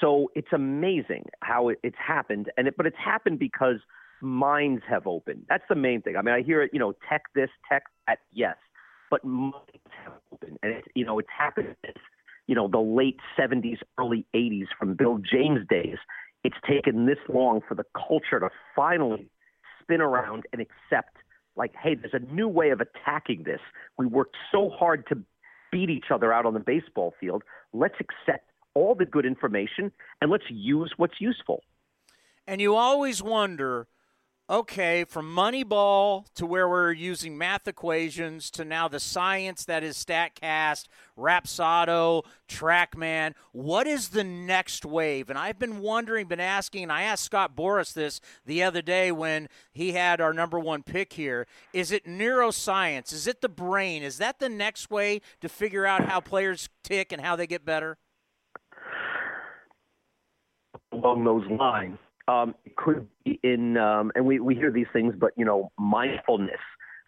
So 0.00 0.30
it's 0.34 0.52
amazing 0.52 1.24
how 1.40 1.68
it, 1.68 1.78
it's 1.82 1.96
happened, 2.04 2.50
and 2.56 2.68
it, 2.68 2.76
but 2.76 2.86
it's 2.86 2.96
happened 3.02 3.38
because 3.38 3.76
minds 4.20 4.82
have 4.88 5.06
opened. 5.06 5.46
That's 5.48 5.64
the 5.68 5.76
main 5.76 6.02
thing. 6.02 6.16
I 6.16 6.22
mean, 6.22 6.34
I 6.34 6.42
hear 6.42 6.62
it, 6.62 6.70
you 6.72 6.78
know, 6.78 6.94
tech 7.08 7.22
this, 7.34 7.50
tech 7.70 7.84
that, 8.06 8.18
yes, 8.32 8.56
but 9.10 9.24
minds 9.24 9.56
have 10.04 10.14
opened, 10.32 10.58
and 10.62 10.72
it, 10.72 10.84
you 10.94 11.04
know, 11.04 11.18
it's 11.18 11.28
happened. 11.36 11.76
It's, 11.84 12.00
you 12.46 12.54
know, 12.54 12.68
the 12.68 12.80
late 12.80 13.18
'70s, 13.38 13.78
early 13.98 14.26
'80s, 14.34 14.66
from 14.78 14.94
Bill 14.94 15.18
James 15.18 15.60
days. 15.68 15.98
It's 16.44 16.56
taken 16.68 17.06
this 17.06 17.18
long 17.28 17.60
for 17.68 17.76
the 17.76 17.84
culture 17.94 18.40
to 18.40 18.48
finally 18.74 19.28
spin 19.82 20.00
around 20.00 20.44
and 20.52 20.60
accept 20.60 21.16
like, 21.56 21.74
hey, 21.80 21.94
there's 21.94 22.14
a 22.14 22.32
new 22.32 22.48
way 22.48 22.70
of 22.70 22.80
attacking 22.80 23.42
this. 23.44 23.60
We 23.98 24.06
worked 24.06 24.36
so 24.50 24.70
hard 24.70 25.06
to 25.08 25.18
beat 25.70 25.90
each 25.90 26.06
other 26.10 26.32
out 26.32 26.46
on 26.46 26.54
the 26.54 26.60
baseball 26.60 27.14
field. 27.20 27.42
Let's 27.72 27.96
accept 28.00 28.50
all 28.74 28.94
the 28.94 29.04
good 29.04 29.26
information 29.26 29.92
and 30.20 30.30
let's 30.30 30.44
use 30.48 30.94
what's 30.96 31.20
useful. 31.20 31.62
And 32.46 32.60
you 32.60 32.74
always 32.74 33.22
wonder 33.22 33.86
okay, 34.50 35.04
from 35.04 35.34
Moneyball 35.34 36.26
to 36.34 36.44
where 36.44 36.68
we're 36.68 36.92
using 36.92 37.38
math 37.38 37.66
equations 37.66 38.50
to 38.50 38.64
now 38.64 38.88
the 38.88 39.00
science 39.00 39.64
that 39.64 39.82
is 39.82 39.96
StatCast, 39.96 40.86
Rapsodo, 41.16 42.24
TrackMan, 42.48 43.34
what 43.52 43.86
is 43.86 44.08
the 44.08 44.24
next 44.24 44.84
wave? 44.84 45.30
And 45.30 45.38
I've 45.38 45.58
been 45.58 45.80
wondering, 45.80 46.26
been 46.26 46.40
asking, 46.40 46.90
I 46.90 47.02
asked 47.02 47.24
Scott 47.24 47.56
Boras 47.56 47.92
this 47.94 48.20
the 48.44 48.62
other 48.62 48.82
day 48.82 49.12
when 49.12 49.48
he 49.72 49.92
had 49.92 50.20
our 50.20 50.34
number 50.34 50.58
one 50.58 50.82
pick 50.82 51.14
here. 51.14 51.46
Is 51.72 51.92
it 51.92 52.04
neuroscience? 52.04 53.12
Is 53.12 53.26
it 53.26 53.40
the 53.40 53.48
brain? 53.48 54.02
Is 54.02 54.18
that 54.18 54.38
the 54.38 54.48
next 54.48 54.90
way 54.90 55.20
to 55.40 55.48
figure 55.48 55.86
out 55.86 56.04
how 56.04 56.20
players 56.20 56.68
tick 56.82 57.12
and 57.12 57.22
how 57.22 57.36
they 57.36 57.46
get 57.46 57.64
better? 57.64 57.96
Along 60.92 61.24
those 61.24 61.46
lines, 61.58 61.96
um, 62.28 62.54
it 62.64 62.76
could 62.76 63.06
be 63.24 63.40
in, 63.42 63.76
um, 63.76 64.12
and 64.14 64.24
we, 64.24 64.40
we 64.40 64.54
hear 64.54 64.70
these 64.70 64.86
things, 64.92 65.14
but 65.18 65.32
you 65.36 65.44
know, 65.44 65.72
mindfulness, 65.78 66.60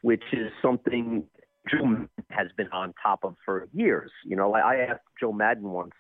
which 0.02 0.24
is 0.32 0.50
something 0.60 1.24
Joe 1.70 2.06
has 2.30 2.48
been 2.56 2.68
on 2.72 2.94
top 3.02 3.24
of 3.24 3.36
for 3.44 3.68
years. 3.72 4.10
You 4.24 4.36
know, 4.36 4.54
I 4.54 4.76
asked 4.76 5.02
Joe 5.18 5.32
Maddon 5.32 5.70
once, 5.70 5.92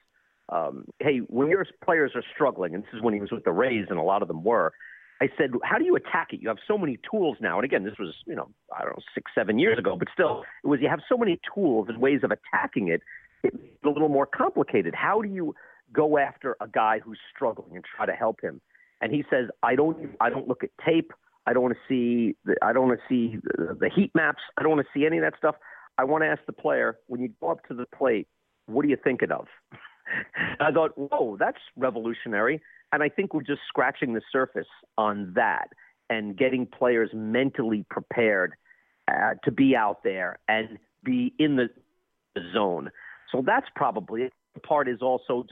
um, 0.50 0.84
"Hey, 0.98 1.18
when 1.18 1.48
your 1.48 1.64
players 1.82 2.12
are 2.14 2.24
struggling, 2.34 2.74
and 2.74 2.82
this 2.82 2.90
is 2.92 3.02
when 3.02 3.14
he 3.14 3.20
was 3.20 3.30
with 3.30 3.44
the 3.44 3.52
Rays, 3.52 3.86
and 3.88 3.98
a 3.98 4.02
lot 4.02 4.22
of 4.22 4.28
them 4.28 4.42
were." 4.44 4.72
I 5.20 5.28
said, 5.38 5.52
"How 5.62 5.78
do 5.78 5.84
you 5.84 5.96
attack 5.96 6.32
it? 6.32 6.40
You 6.40 6.48
have 6.48 6.58
so 6.66 6.76
many 6.76 6.98
tools 7.10 7.38
now." 7.40 7.56
And 7.56 7.64
again, 7.64 7.84
this 7.84 7.94
was 7.98 8.14
you 8.26 8.34
know 8.34 8.50
I 8.76 8.82
don't 8.82 8.96
know 8.96 9.02
six 9.14 9.30
seven 9.34 9.58
years 9.58 9.78
ago, 9.78 9.96
but 9.96 10.08
still, 10.12 10.44
it 10.62 10.66
was 10.66 10.80
you 10.80 10.88
have 10.88 11.00
so 11.08 11.16
many 11.16 11.40
tools 11.54 11.86
and 11.88 11.98
ways 11.98 12.20
of 12.24 12.30
attacking 12.30 12.88
it. 12.88 13.00
It's 13.42 13.56
a 13.84 13.88
little 13.88 14.08
more 14.08 14.26
complicated. 14.26 14.94
How 14.94 15.22
do 15.22 15.28
you 15.28 15.54
go 15.92 16.18
after 16.18 16.56
a 16.60 16.66
guy 16.66 16.98
who's 16.98 17.18
struggling 17.34 17.76
and 17.76 17.84
try 17.84 18.06
to 18.06 18.12
help 18.12 18.40
him? 18.42 18.60
And 19.04 19.14
he 19.14 19.22
says, 19.30 19.48
"I 19.62 19.76
don't, 19.76 20.16
I 20.20 20.30
don't 20.30 20.48
look 20.48 20.64
at 20.64 20.70
tape. 20.84 21.12
I 21.46 21.52
don't 21.52 21.62
want 21.62 21.76
to 21.76 21.80
see, 21.88 22.36
the, 22.46 22.56
I 22.62 22.72
don't 22.72 22.88
want 22.88 22.98
to 22.98 23.06
see 23.08 23.36
the, 23.42 23.76
the 23.78 23.90
heat 23.94 24.10
maps. 24.14 24.40
I 24.56 24.62
don't 24.62 24.72
want 24.72 24.86
to 24.86 24.98
see 24.98 25.04
any 25.04 25.18
of 25.18 25.22
that 25.24 25.34
stuff. 25.36 25.56
I 25.98 26.04
want 26.04 26.24
to 26.24 26.28
ask 26.28 26.40
the 26.46 26.54
player 26.54 26.96
when 27.06 27.20
you 27.20 27.28
go 27.38 27.50
up 27.50 27.58
to 27.68 27.74
the 27.74 27.84
plate, 27.94 28.26
what 28.66 28.84
are 28.84 28.88
you 28.88 28.96
thinking 29.04 29.30
of?" 29.30 29.46
I 30.60 30.72
thought, 30.72 30.92
"Whoa, 30.96 31.36
that's 31.38 31.58
revolutionary." 31.76 32.62
And 32.92 33.02
I 33.02 33.10
think 33.10 33.34
we're 33.34 33.42
just 33.42 33.60
scratching 33.68 34.14
the 34.14 34.22
surface 34.32 34.68
on 34.96 35.32
that 35.34 35.68
and 36.08 36.36
getting 36.36 36.66
players 36.66 37.10
mentally 37.12 37.84
prepared 37.90 38.54
uh, 39.10 39.34
to 39.44 39.50
be 39.50 39.76
out 39.76 40.02
there 40.02 40.38
and 40.48 40.78
be 41.02 41.34
in 41.38 41.56
the, 41.56 41.68
zone. 42.52 42.90
So 43.30 43.42
that's 43.46 43.66
probably 43.76 44.22
it. 44.22 44.32
The 44.54 44.60
part 44.60 44.88
is 44.88 45.00
also 45.02 45.44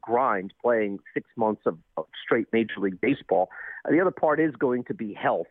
grind 0.00 0.52
playing 0.62 0.98
six 1.12 1.28
months 1.36 1.62
of, 1.66 1.78
straight 2.22 2.46
Major 2.52 2.78
League 2.78 3.00
Baseball. 3.00 3.48
The 3.88 4.00
other 4.00 4.10
part 4.10 4.40
is 4.40 4.54
going 4.56 4.84
to 4.84 4.94
be 4.94 5.14
health 5.14 5.46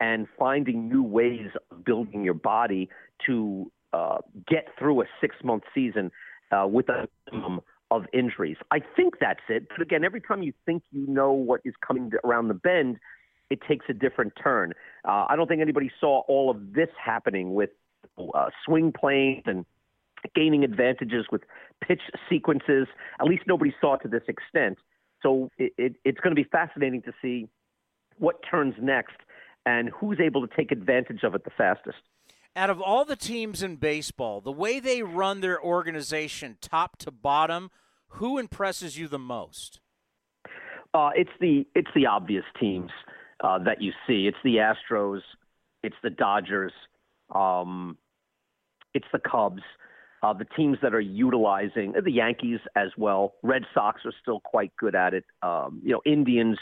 and 0.00 0.26
finding 0.38 0.88
new 0.88 1.02
ways 1.02 1.50
of 1.70 1.84
building 1.84 2.24
your 2.24 2.34
body 2.34 2.88
to 3.26 3.70
uh, 3.92 4.18
get 4.48 4.68
through 4.78 5.02
a 5.02 5.04
six 5.20 5.36
month 5.44 5.64
season 5.74 6.10
uh, 6.50 6.66
with 6.66 6.88
a 6.88 7.08
minimum 7.30 7.60
of 7.90 8.04
injuries. 8.12 8.56
I 8.70 8.80
think 8.96 9.14
that's 9.20 9.42
it. 9.48 9.68
But 9.68 9.82
again, 9.82 10.04
every 10.04 10.20
time 10.20 10.42
you 10.42 10.52
think 10.66 10.82
you 10.90 11.06
know 11.06 11.32
what 11.32 11.60
is 11.64 11.74
coming 11.86 12.10
around 12.24 12.48
the 12.48 12.54
bend, 12.54 12.98
it 13.50 13.60
takes 13.68 13.86
a 13.88 13.92
different 13.92 14.32
turn. 14.42 14.72
Uh, 15.06 15.26
I 15.28 15.36
don't 15.36 15.46
think 15.46 15.60
anybody 15.60 15.90
saw 16.00 16.22
all 16.26 16.50
of 16.50 16.72
this 16.72 16.88
happening 17.02 17.54
with 17.54 17.70
uh, 18.18 18.50
swing 18.64 18.92
planes 18.92 19.42
and 19.46 19.64
gaining 20.34 20.64
advantages 20.64 21.26
with 21.30 21.42
pitch 21.86 22.02
sequences. 22.28 22.86
At 23.20 23.26
least 23.26 23.42
nobody 23.46 23.74
saw 23.80 23.96
to 23.96 24.08
this 24.08 24.22
extent. 24.28 24.78
So 25.22 25.50
it, 25.58 25.72
it, 25.78 25.96
it's 26.04 26.20
going 26.20 26.34
to 26.34 26.40
be 26.40 26.48
fascinating 26.48 27.02
to 27.02 27.12
see 27.22 27.48
what 28.18 28.36
turns 28.48 28.74
next 28.80 29.16
and 29.66 29.88
who's 29.88 30.20
able 30.20 30.46
to 30.46 30.54
take 30.54 30.70
advantage 30.70 31.22
of 31.22 31.34
it 31.34 31.44
the 31.44 31.50
fastest. 31.50 31.98
Out 32.56 32.70
of 32.70 32.80
all 32.80 33.04
the 33.04 33.16
teams 33.16 33.62
in 33.62 33.76
baseball, 33.76 34.40
the 34.40 34.52
way 34.52 34.78
they 34.78 35.02
run 35.02 35.40
their 35.40 35.60
organization 35.60 36.56
top 36.60 36.98
to 36.98 37.10
bottom, 37.10 37.70
who 38.08 38.38
impresses 38.38 38.96
you 38.96 39.08
the 39.08 39.18
most? 39.18 39.80
Uh, 40.92 41.10
it's 41.16 41.30
the 41.40 41.66
it's 41.74 41.90
the 41.96 42.06
obvious 42.06 42.44
teams 42.60 42.92
uh, 43.42 43.58
that 43.58 43.82
you 43.82 43.92
see. 44.06 44.28
It's 44.28 44.36
the 44.44 44.56
Astros, 44.56 45.22
it's 45.82 45.96
the 46.04 46.10
Dodgers, 46.10 46.72
um, 47.34 47.98
it's 48.92 49.06
the 49.12 49.18
Cubs. 49.18 49.62
Uh, 50.24 50.32
the 50.32 50.46
teams 50.56 50.78
that 50.80 50.94
are 50.94 51.00
utilizing 51.00 51.92
the 52.02 52.10
Yankees 52.10 52.60
as 52.76 52.88
well, 52.96 53.34
Red 53.42 53.64
Sox 53.74 54.00
are 54.06 54.12
still 54.22 54.40
quite 54.40 54.74
good 54.78 54.94
at 54.94 55.12
it. 55.12 55.24
Um, 55.42 55.82
you 55.84 55.92
know, 55.92 56.00
Indians 56.06 56.56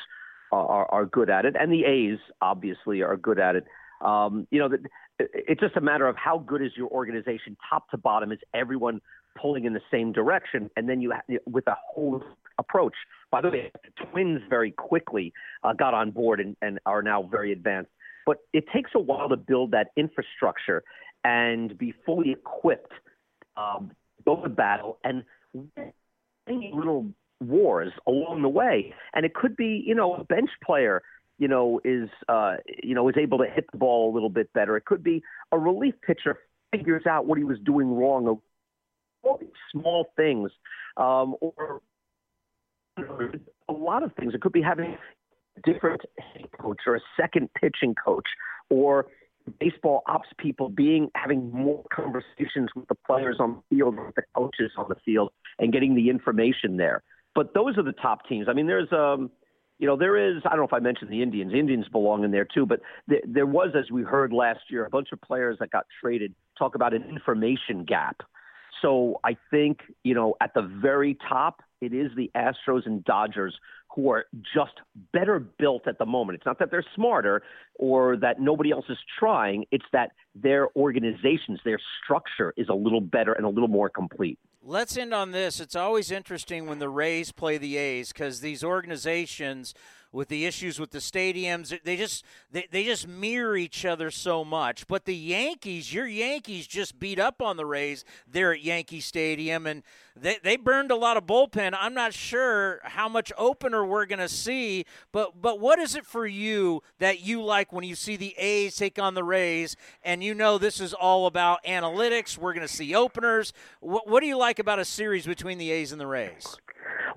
are, 0.50 0.90
are 0.90 1.06
good 1.06 1.30
at 1.30 1.44
it, 1.44 1.54
and 1.58 1.70
the 1.70 1.84
A's 1.84 2.18
obviously 2.40 3.02
are 3.02 3.16
good 3.16 3.38
at 3.38 3.54
it. 3.54 3.64
Um, 4.00 4.48
you 4.50 4.58
know, 4.58 4.68
it's 5.20 5.60
just 5.60 5.76
a 5.76 5.80
matter 5.80 6.08
of 6.08 6.16
how 6.16 6.38
good 6.38 6.60
is 6.60 6.72
your 6.76 6.88
organization, 6.88 7.56
top 7.70 7.88
to 7.90 7.96
bottom. 7.96 8.32
Is 8.32 8.40
everyone 8.52 9.00
pulling 9.40 9.64
in 9.64 9.74
the 9.74 9.80
same 9.92 10.10
direction? 10.10 10.68
And 10.76 10.88
then 10.88 11.00
you, 11.00 11.12
with 11.46 11.68
a 11.68 11.76
whole 11.86 12.20
approach. 12.58 12.94
By 13.30 13.42
the 13.42 13.50
way, 13.50 13.70
the 13.74 14.06
Twins 14.06 14.40
very 14.50 14.72
quickly 14.72 15.32
uh, 15.62 15.72
got 15.72 15.94
on 15.94 16.10
board 16.10 16.40
and, 16.40 16.56
and 16.62 16.80
are 16.84 17.02
now 17.02 17.22
very 17.22 17.52
advanced. 17.52 17.92
But 18.26 18.38
it 18.52 18.64
takes 18.74 18.90
a 18.96 19.00
while 19.00 19.28
to 19.28 19.36
build 19.36 19.70
that 19.70 19.92
infrastructure 19.96 20.82
and 21.22 21.78
be 21.78 21.94
fully 22.04 22.32
equipped, 22.32 22.92
um, 23.56 23.92
go 24.24 24.36
to 24.42 24.48
battle, 24.48 24.98
and 25.04 25.24
little 26.48 27.06
wars 27.40 27.92
along 28.06 28.42
the 28.42 28.48
way. 28.48 28.94
And 29.14 29.24
it 29.26 29.34
could 29.34 29.56
be, 29.56 29.82
you 29.84 29.94
know, 29.94 30.14
a 30.14 30.24
bench 30.24 30.50
player, 30.64 31.02
you 31.38 31.48
know, 31.48 31.80
is 31.84 32.08
uh, 32.28 32.56
you 32.82 32.94
know 32.94 33.08
is 33.08 33.16
able 33.18 33.38
to 33.38 33.46
hit 33.46 33.66
the 33.72 33.78
ball 33.78 34.10
a 34.10 34.14
little 34.14 34.30
bit 34.30 34.52
better. 34.52 34.76
It 34.76 34.84
could 34.84 35.02
be 35.02 35.22
a 35.50 35.58
relief 35.58 35.94
pitcher 36.06 36.38
figures 36.70 37.06
out 37.06 37.26
what 37.26 37.38
he 37.38 37.44
was 37.44 37.58
doing 37.64 37.94
wrong. 37.94 38.40
All 39.24 39.38
these 39.38 39.50
small 39.70 40.06
things, 40.16 40.50
um, 40.96 41.36
or 41.40 41.80
a 43.68 43.72
lot 43.72 44.02
of 44.02 44.12
things. 44.14 44.34
It 44.34 44.40
could 44.40 44.52
be 44.52 44.62
having 44.62 44.96
a 45.56 45.72
different 45.72 46.02
coach 46.60 46.80
or 46.86 46.96
a 46.96 47.00
second 47.16 47.50
pitching 47.54 47.94
coach 47.94 48.26
or 48.68 49.06
baseball 49.60 50.02
ops 50.06 50.28
people 50.38 50.68
being 50.68 51.10
having 51.14 51.50
more 51.50 51.84
conversations 51.92 52.70
with 52.74 52.88
the 52.88 52.94
players 53.06 53.36
on 53.40 53.62
the 53.70 53.76
field, 53.76 53.96
with 53.96 54.14
the 54.14 54.22
coaches 54.34 54.70
on 54.76 54.86
the 54.88 54.96
field, 55.04 55.30
and 55.58 55.72
getting 55.72 55.94
the 55.94 56.08
information 56.10 56.76
there. 56.76 57.02
But 57.34 57.54
those 57.54 57.78
are 57.78 57.82
the 57.82 57.92
top 57.92 58.28
teams. 58.28 58.46
I 58.48 58.52
mean, 58.52 58.66
there's 58.66 58.92
um, 58.92 59.30
you 59.78 59.86
know, 59.86 59.96
there 59.96 60.16
is. 60.16 60.42
I 60.44 60.50
don't 60.50 60.58
know 60.58 60.64
if 60.66 60.72
I 60.72 60.78
mentioned 60.78 61.10
the 61.10 61.22
Indians. 61.22 61.52
Indians 61.52 61.88
belong 61.88 62.22
in 62.22 62.30
there 62.30 62.46
too. 62.46 62.66
But 62.66 62.80
th- 63.08 63.24
there 63.26 63.46
was, 63.46 63.70
as 63.76 63.90
we 63.90 64.02
heard 64.02 64.32
last 64.32 64.60
year, 64.70 64.84
a 64.84 64.90
bunch 64.90 65.08
of 65.12 65.20
players 65.20 65.56
that 65.58 65.70
got 65.70 65.86
traded. 66.00 66.34
Talk 66.58 66.74
about 66.74 66.94
an 66.94 67.02
information 67.08 67.84
gap. 67.84 68.22
So 68.80 69.20
I 69.24 69.36
think 69.50 69.80
you 70.04 70.14
know, 70.14 70.36
at 70.40 70.54
the 70.54 70.62
very 70.62 71.16
top, 71.28 71.62
it 71.80 71.92
is 71.92 72.12
the 72.16 72.30
Astros 72.36 72.86
and 72.86 73.04
Dodgers 73.04 73.58
who 73.94 74.10
are 74.10 74.26
just 74.54 74.72
better 75.12 75.38
built 75.38 75.86
at 75.86 75.98
the 75.98 76.06
moment. 76.06 76.36
It's 76.36 76.46
not 76.46 76.58
that 76.58 76.70
they're 76.70 76.84
smarter 76.94 77.42
or 77.74 78.16
that 78.18 78.40
nobody 78.40 78.70
else 78.70 78.86
is 78.88 78.98
trying, 79.18 79.64
it's 79.70 79.84
that 79.92 80.12
their 80.34 80.68
organizations, 80.76 81.60
their 81.64 81.80
structure 82.02 82.54
is 82.56 82.68
a 82.68 82.74
little 82.74 83.00
better 83.00 83.32
and 83.32 83.44
a 83.44 83.48
little 83.48 83.68
more 83.68 83.90
complete. 83.90 84.38
Let's 84.64 84.96
end 84.96 85.12
on 85.12 85.32
this. 85.32 85.58
It's 85.58 85.74
always 85.74 86.10
interesting 86.10 86.66
when 86.66 86.78
the 86.78 86.88
Rays 86.88 87.32
play 87.32 87.58
the 87.58 87.76
A's 87.76 88.12
because 88.12 88.40
these 88.40 88.62
organizations 88.62 89.74
with 90.12 90.28
the 90.28 90.44
issues 90.44 90.78
with 90.78 90.90
the 90.90 90.98
stadiums. 90.98 91.76
They 91.82 91.96
just 91.96 92.24
they, 92.50 92.68
they 92.70 92.84
just 92.84 93.08
mirror 93.08 93.56
each 93.56 93.84
other 93.84 94.10
so 94.10 94.44
much. 94.44 94.86
But 94.86 95.06
the 95.06 95.16
Yankees, 95.16 95.92
your 95.92 96.06
Yankees 96.06 96.66
just 96.66 96.98
beat 96.98 97.18
up 97.18 97.40
on 97.42 97.56
the 97.56 97.66
Rays 97.66 98.04
there 98.30 98.52
at 98.52 98.62
Yankee 98.62 99.00
Stadium 99.00 99.66
and 99.66 99.82
they, 100.14 100.38
they 100.42 100.56
burned 100.56 100.90
a 100.90 100.96
lot 100.96 101.16
of 101.16 101.26
bullpen. 101.26 101.74
I'm 101.78 101.94
not 101.94 102.12
sure 102.12 102.80
how 102.84 103.08
much 103.08 103.32
opener 103.38 103.84
we're 103.84 104.04
gonna 104.04 104.28
see, 104.28 104.84
but 105.10 105.40
but 105.40 105.58
what 105.58 105.78
is 105.78 105.94
it 105.94 106.04
for 106.04 106.26
you 106.26 106.82
that 106.98 107.20
you 107.20 107.42
like 107.42 107.72
when 107.72 107.84
you 107.84 107.94
see 107.94 108.16
the 108.16 108.36
A's 108.36 108.76
take 108.76 108.98
on 108.98 109.14
the 109.14 109.24
Rays 109.24 109.74
and 110.04 110.22
you 110.22 110.34
know 110.34 110.58
this 110.58 110.80
is 110.80 110.92
all 110.92 111.26
about 111.26 111.64
analytics, 111.64 112.36
we're 112.36 112.52
gonna 112.52 112.68
see 112.68 112.94
openers. 112.94 113.54
What, 113.80 114.06
what 114.06 114.20
do 114.20 114.26
you 114.26 114.36
like 114.36 114.58
about 114.58 114.78
a 114.78 114.84
series 114.84 115.26
between 115.26 115.56
the 115.56 115.70
A's 115.70 115.92
and 115.92 116.00
the 116.00 116.06
Rays? 116.06 116.56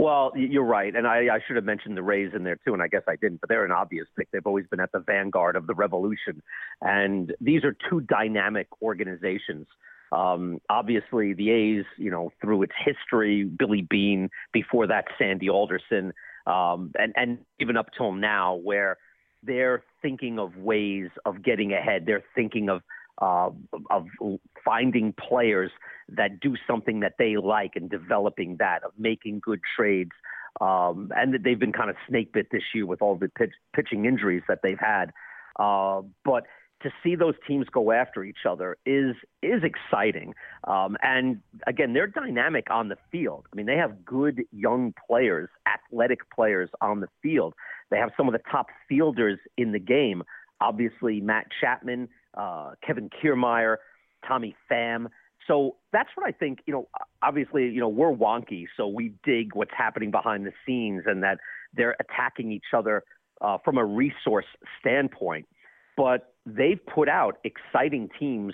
Well, 0.06 0.34
you're 0.36 0.64
right, 0.64 0.96
and 0.96 1.08
I, 1.08 1.34
I 1.34 1.40
should 1.48 1.56
have 1.56 1.66
mentioned 1.66 1.98
the 1.98 2.04
Rays 2.04 2.32
in 2.36 2.44
there 2.44 2.60
too, 2.64 2.74
and 2.74 2.84
I 2.84 2.88
guess 2.88 3.02
I 3.08 3.16
didn't. 3.16 3.42
But 3.42 3.50
they're 3.50 3.66
an 3.66 3.72
obvious 3.72 4.06
pick. 4.16 4.30
They've 4.30 4.46
always 4.46 4.68
been 4.68 4.80
at 4.80 4.92
the 4.92 5.00
vanguard 5.00 5.56
of 5.56 5.66
the 5.66 5.74
revolution, 5.74 6.44
and 6.80 7.34
these 7.42 7.64
are 7.64 7.76
two 7.90 8.02
dynamic 8.02 8.68
organizations. 8.84 9.66
Um, 10.12 10.62
obviously, 10.70 11.34
the 11.34 11.50
A's, 11.50 11.86
you 11.98 12.12
know, 12.12 12.32
through 12.40 12.62
its 12.62 12.74
history, 12.86 13.46
Billy 13.46 13.82
Beane, 13.82 14.30
before 14.54 14.86
that, 14.86 15.06
Sandy 15.18 15.50
Alderson, 15.50 16.14
um, 16.46 16.92
and 17.00 17.12
and 17.16 17.40
even 17.60 17.76
up 17.76 17.88
till 17.98 18.12
now, 18.12 18.54
where 18.54 18.98
they're 19.42 19.82
thinking 20.04 20.38
of 20.38 20.56
ways 20.56 21.10
of 21.26 21.42
getting 21.42 21.74
ahead. 21.74 22.04
They're 22.06 22.24
thinking 22.36 22.70
of 22.70 22.84
uh, 23.20 23.50
of 23.90 24.06
finding 24.66 25.14
players 25.14 25.72
that 26.10 26.40
do 26.40 26.56
something 26.68 27.00
that 27.00 27.14
they 27.18 27.38
like 27.38 27.72
and 27.76 27.90
developing 27.90 28.58
that, 28.58 28.84
of 28.84 28.92
making 28.98 29.40
good 29.40 29.62
trades. 29.76 30.12
Um, 30.60 31.12
and 31.16 31.38
they've 31.44 31.60
been 31.60 31.74
kind 31.74 31.90
of 31.90 31.96
snake 32.08 32.34
bit 32.34 32.48
this 32.52 32.64
year 32.74 32.86
with 32.86 33.02
all 33.02 33.16
the 33.16 33.30
pitch, 33.30 33.52
pitching 33.76 34.06
injuries 34.06 34.44
that 34.48 34.60
they've 34.64 34.80
had. 34.80 35.12
Uh, 35.60 36.02
but 36.24 36.46
to 36.82 36.92
see 37.04 37.16
those 37.16 37.36
teams 37.48 37.66
go 37.72 37.92
after 37.92 38.24
each 38.24 38.46
other 38.48 38.78
is 38.86 39.16
is 39.42 39.64
exciting. 39.64 40.34
Um, 40.66 40.98
and 41.02 41.42
again, 41.68 41.94
they're 41.94 42.08
dynamic 42.08 42.70
on 42.70 42.90
the 42.90 42.98
field. 43.12 43.48
I 43.52 43.56
mean, 43.56 43.66
they 43.66 43.78
have 43.78 44.06
good 44.06 44.44
young 44.52 44.94
players, 45.08 45.50
athletic 45.68 46.20
players 46.30 46.70
on 46.82 47.00
the 47.00 47.08
field. 47.24 47.54
They 47.90 47.98
have 47.98 48.12
some 48.18 48.28
of 48.28 48.34
the 48.34 48.42
top 48.52 48.68
fielders 48.88 49.40
in 49.58 49.72
the 49.72 49.80
game. 49.80 50.24
Obviously, 50.62 51.22
Matt 51.22 51.48
Chapman, 51.60 52.10
uh, 52.36 52.72
Kevin 52.86 53.10
Kiermaier, 53.10 53.78
Tommy 54.28 54.56
Pham. 54.70 55.08
So 55.48 55.76
that's 55.94 56.10
what 56.16 56.26
I 56.26 56.32
think. 56.32 56.60
You 56.66 56.74
know, 56.74 56.88
obviously, 57.22 57.70
you 57.70 57.80
know, 57.80 57.88
we're 57.88 58.14
wonky, 58.14 58.66
so 58.76 58.88
we 58.88 59.14
dig 59.24 59.56
what's 59.56 59.74
happening 59.78 60.12
behind 60.12 60.46
the 60.46 60.54
scenes, 60.66 61.04
and 61.06 61.24
that 61.24 61.38
they're 61.74 61.96
attacking 62.00 62.52
each 62.52 62.74
other 62.76 63.04
uh, 63.42 63.58
from 63.64 63.78
a 63.78 63.86
resource 63.86 64.46
standpoint. 64.80 65.48
But 65.98 66.34
they've 66.46 66.80
put 66.86 67.10
out 67.10 67.38
exciting 67.44 68.10
teams 68.20 68.54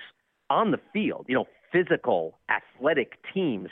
on 0.50 0.72
the 0.72 0.80
field. 0.94 1.26
You 1.30 1.36
know, 1.36 1.46
physical, 1.72 2.40
athletic 2.50 3.14
teams, 3.34 3.70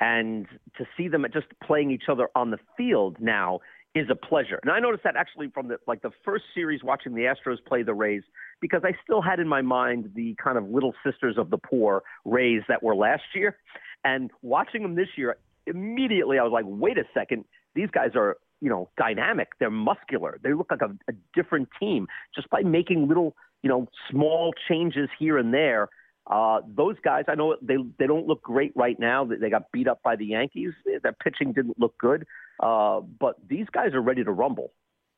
and 0.00 0.46
to 0.78 0.86
see 0.96 1.08
them 1.08 1.26
just 1.32 1.46
playing 1.64 1.90
each 1.90 2.04
other 2.08 2.28
on 2.34 2.50
the 2.50 2.58
field 2.76 3.16
now 3.20 3.60
is 3.94 4.08
a 4.10 4.14
pleasure. 4.14 4.58
And 4.62 4.70
I 4.70 4.78
noticed 4.78 5.04
that 5.04 5.16
actually 5.16 5.48
from 5.48 5.68
the 5.68 5.76
like 5.86 6.02
the 6.02 6.12
first 6.24 6.44
series 6.54 6.82
watching 6.82 7.14
the 7.14 7.22
Astros 7.22 7.58
play 7.66 7.82
the 7.82 7.94
Rays 7.94 8.22
because 8.60 8.82
I 8.84 8.92
still 9.04 9.20
had 9.20 9.38
in 9.38 9.48
my 9.48 9.60
mind 9.60 10.12
the 10.14 10.34
kind 10.42 10.56
of 10.56 10.68
little 10.70 10.94
sisters 11.04 11.36
of 11.36 11.50
the 11.50 11.58
poor 11.58 12.02
Rays 12.24 12.62
that 12.68 12.82
were 12.82 12.96
last 12.96 13.24
year. 13.34 13.58
And 14.04 14.30
watching 14.40 14.82
them 14.82 14.94
this 14.94 15.08
year 15.16 15.36
immediately 15.66 16.38
I 16.38 16.42
was 16.42 16.52
like 16.52 16.64
wait 16.66 16.98
a 16.98 17.04
second 17.14 17.44
these 17.74 17.88
guys 17.90 18.10
are 18.14 18.36
you 18.60 18.70
know 18.70 18.88
dynamic. 18.96 19.48
They're 19.58 19.70
muscular. 19.70 20.38
They 20.42 20.54
look 20.54 20.70
like 20.70 20.82
a, 20.82 20.96
a 21.10 21.14
different 21.34 21.68
team. 21.78 22.06
Just 22.34 22.48
by 22.48 22.62
making 22.62 23.08
little 23.08 23.34
you 23.62 23.68
know 23.68 23.88
small 24.10 24.54
changes 24.68 25.10
here 25.18 25.36
and 25.36 25.52
there 25.52 25.88
uh, 26.26 26.60
those 26.66 26.96
guys, 27.04 27.24
I 27.28 27.34
know 27.34 27.56
they 27.60 27.76
they 27.98 28.06
don't 28.06 28.26
look 28.26 28.42
great 28.42 28.72
right 28.76 28.98
now. 28.98 29.24
They 29.24 29.50
got 29.50 29.72
beat 29.72 29.88
up 29.88 30.02
by 30.02 30.16
the 30.16 30.26
Yankees. 30.26 30.72
Their 31.02 31.12
pitching 31.12 31.52
didn't 31.52 31.78
look 31.80 31.98
good. 31.98 32.26
Uh, 32.60 33.00
but 33.00 33.36
these 33.48 33.66
guys 33.72 33.92
are 33.94 34.02
ready 34.02 34.22
to 34.22 34.30
rumble. 34.30 34.72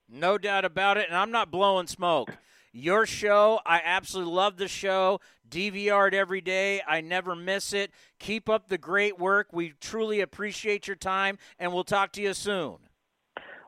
No 0.09 0.39
doubt 0.39 0.65
about 0.65 0.97
it, 0.97 1.07
and 1.09 1.17
I'm 1.17 1.31
not 1.31 1.51
blowing 1.51 1.87
smoke. 1.87 2.31
Your 2.73 3.07
show, 3.07 3.61
I 3.65 3.81
absolutely 3.85 4.33
love 4.33 4.57
the 4.57 4.67
show. 4.67 5.21
DVR 5.49 6.09
it 6.09 6.15
every 6.15 6.41
day. 6.41 6.83
I 6.87 7.03
never 7.03 7.37
miss 7.37 7.73
it. 7.73 7.93
Keep 8.19 8.49
up 8.49 8.69
the 8.69 8.79
great 8.79 9.19
work. 9.19 9.49
We 9.53 9.75
truly 9.81 10.21
appreciate 10.21 10.89
your 10.89 10.97
time, 10.97 11.39
and 11.59 11.73
we'll 11.73 11.85
talk 11.85 12.13
to 12.13 12.23
you 12.23 12.35
soon. 12.35 12.79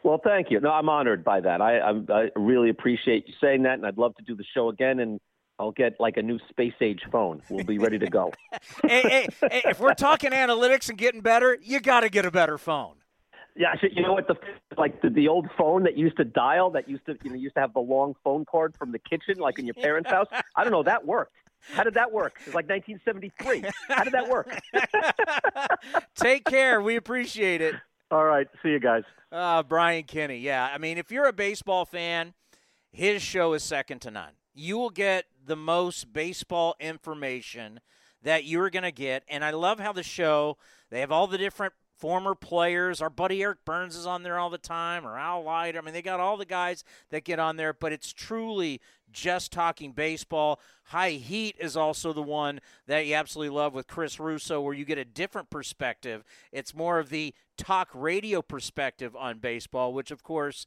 Well, 0.03 0.21
thank 0.23 0.51
you. 0.51 0.61
No, 0.61 0.71
I'm 0.71 0.89
honored 0.89 1.23
by 1.23 1.41
that. 1.41 1.61
I, 1.61 1.81
I'm, 1.81 2.07
I 2.11 2.31
really 2.35 2.71
appreciate 2.71 3.29
you 3.29 3.35
saying 3.41 3.63
that, 3.65 3.75
and 3.75 3.87
I'd 3.87 3.99
love 3.99 4.15
to 4.17 4.23
do 4.23 4.35
the 4.35 4.45
show 4.55 4.71
again. 4.71 5.01
And 5.01 5.21
I'll 5.59 5.73
get 5.73 5.99
like 5.99 6.17
a 6.17 6.23
new 6.23 6.39
space 6.51 6.75
age 6.81 7.03
phone. 7.11 7.43
We'll 7.49 7.65
be 7.65 7.79
ready 7.79 7.99
to 7.99 8.11
go. 8.11 8.33
hey, 8.85 9.03
hey, 9.03 9.27
hey, 9.41 9.63
if 9.65 9.81
we're 9.81 9.95
talking 9.95 10.33
analytics 10.33 10.89
and 10.89 10.99
getting 10.99 11.23
better, 11.23 11.57
you 11.63 11.81
got 11.81 12.01
to 12.01 12.09
get 12.09 12.27
a 12.27 12.31
better 12.31 12.59
phone. 12.59 12.97
Yeah, 13.59 13.75
you 13.91 14.03
know 14.03 14.13
what 14.13 14.29
the 14.29 14.35
like 14.77 15.01
the, 15.01 15.09
the 15.09 15.29
old 15.29 15.49
phone 15.57 15.85
that 15.85 15.97
used 15.97 16.19
to 16.19 16.25
dial 16.25 16.71
that 16.73 16.91
used 16.91 17.07
to 17.07 17.17
you 17.25 17.31
know 17.31 17.37
used 17.37 17.55
to 17.55 17.61
have 17.61 17.73
the 17.73 17.81
long 17.81 18.15
phone 18.23 18.45
cord 18.45 18.75
from 18.79 18.93
the 18.93 18.99
kitchen 18.99 19.39
like 19.39 19.59
in 19.59 19.65
your 19.65 19.75
parents' 19.75 20.11
house. 20.11 20.27
I 20.55 20.63
don't 20.63 20.73
know 20.73 20.83
that 20.83 21.07
worked. 21.07 21.33
How 21.73 21.83
did 21.83 21.95
that 21.95 22.13
work? 22.13 22.35
It 22.41 22.47
was 22.49 22.55
like 22.55 22.69
1973. 22.69 23.65
How 23.89 24.05
did 24.05 24.13
that 24.13 24.29
work? 24.29 24.61
Take 26.15 26.45
care. 26.45 26.81
We 26.81 26.97
appreciate 26.97 27.61
it. 27.61 27.75
All 28.11 28.25
right. 28.25 28.47
See 28.63 28.69
you 28.69 28.79
guys. 28.79 29.03
Uh, 29.33 29.63
Brian 29.63 30.05
Kenny. 30.05 30.39
Yeah. 30.39 30.69
I 30.73 30.79
mean, 30.79 30.99
if 30.99 31.11
you're 31.11 31.27
a 31.27 31.33
baseball 31.33 31.85
fan, 31.85 32.35
his 32.93 33.21
show 33.21 33.53
is 33.55 33.63
second 33.63 34.01
to 34.03 34.11
none. 34.11 34.33
You 34.55 34.79
will 34.79 34.91
get 34.91 35.25
the 35.47 35.57
most 35.57 36.13
baseball 36.13 36.77
information 36.81 37.81
that 38.23 38.45
you're 38.45 38.71
going 38.71 38.83
to 38.83 38.93
get. 38.93 39.23
And 39.29 39.45
I 39.45 39.51
love 39.51 39.79
how 39.79 39.93
the 39.93 40.03
show, 40.03 40.59
they 40.91 41.01
have 41.01 41.13
all 41.13 41.27
the 41.27 41.39
different 41.39 41.73
former 41.97 42.35
players. 42.35 43.01
Our 43.01 43.11
buddy 43.11 43.43
Eric 43.43 43.65
Byrnes 43.65 43.97
is 43.97 44.07
on 44.07 44.23
there 44.23 44.39
all 44.39 44.51
the 44.51 44.59
time, 44.59 45.07
or 45.07 45.17
Al 45.19 45.43
Leiter. 45.43 45.79
I 45.79 45.83
mean, 45.83 45.95
they 45.95 46.03
got 46.03 46.21
all 46.21 46.37
the 46.37 46.45
guys 46.45 46.85
that 47.11 47.25
get 47.25 47.39
on 47.39 47.57
there, 47.57 47.73
but 47.73 47.93
it's 47.93 48.13
truly 48.13 48.81
just 49.17 49.51
talking 49.51 49.93
baseball. 49.93 50.61
High 50.85 51.13
Heat 51.13 51.57
is 51.59 51.77
also 51.77 52.13
the 52.13 52.23
one 52.23 52.61
that 52.87 53.07
you 53.07 53.15
absolutely 53.15 53.57
love 53.57 53.73
with 53.73 53.87
Chris 53.87 54.21
Russo, 54.21 54.61
where 54.61 54.75
you 54.75 54.85
get 54.85 54.99
a 54.99 55.05
different 55.05 55.49
perspective. 55.49 56.23
It's 56.53 56.75
more 56.75 56.99
of 56.99 57.09
the 57.09 57.35
talk 57.57 57.89
radio 57.95 58.43
perspective 58.43 59.17
on 59.17 59.39
baseball, 59.39 59.95
which 59.95 60.11
of 60.11 60.23
course 60.23 60.67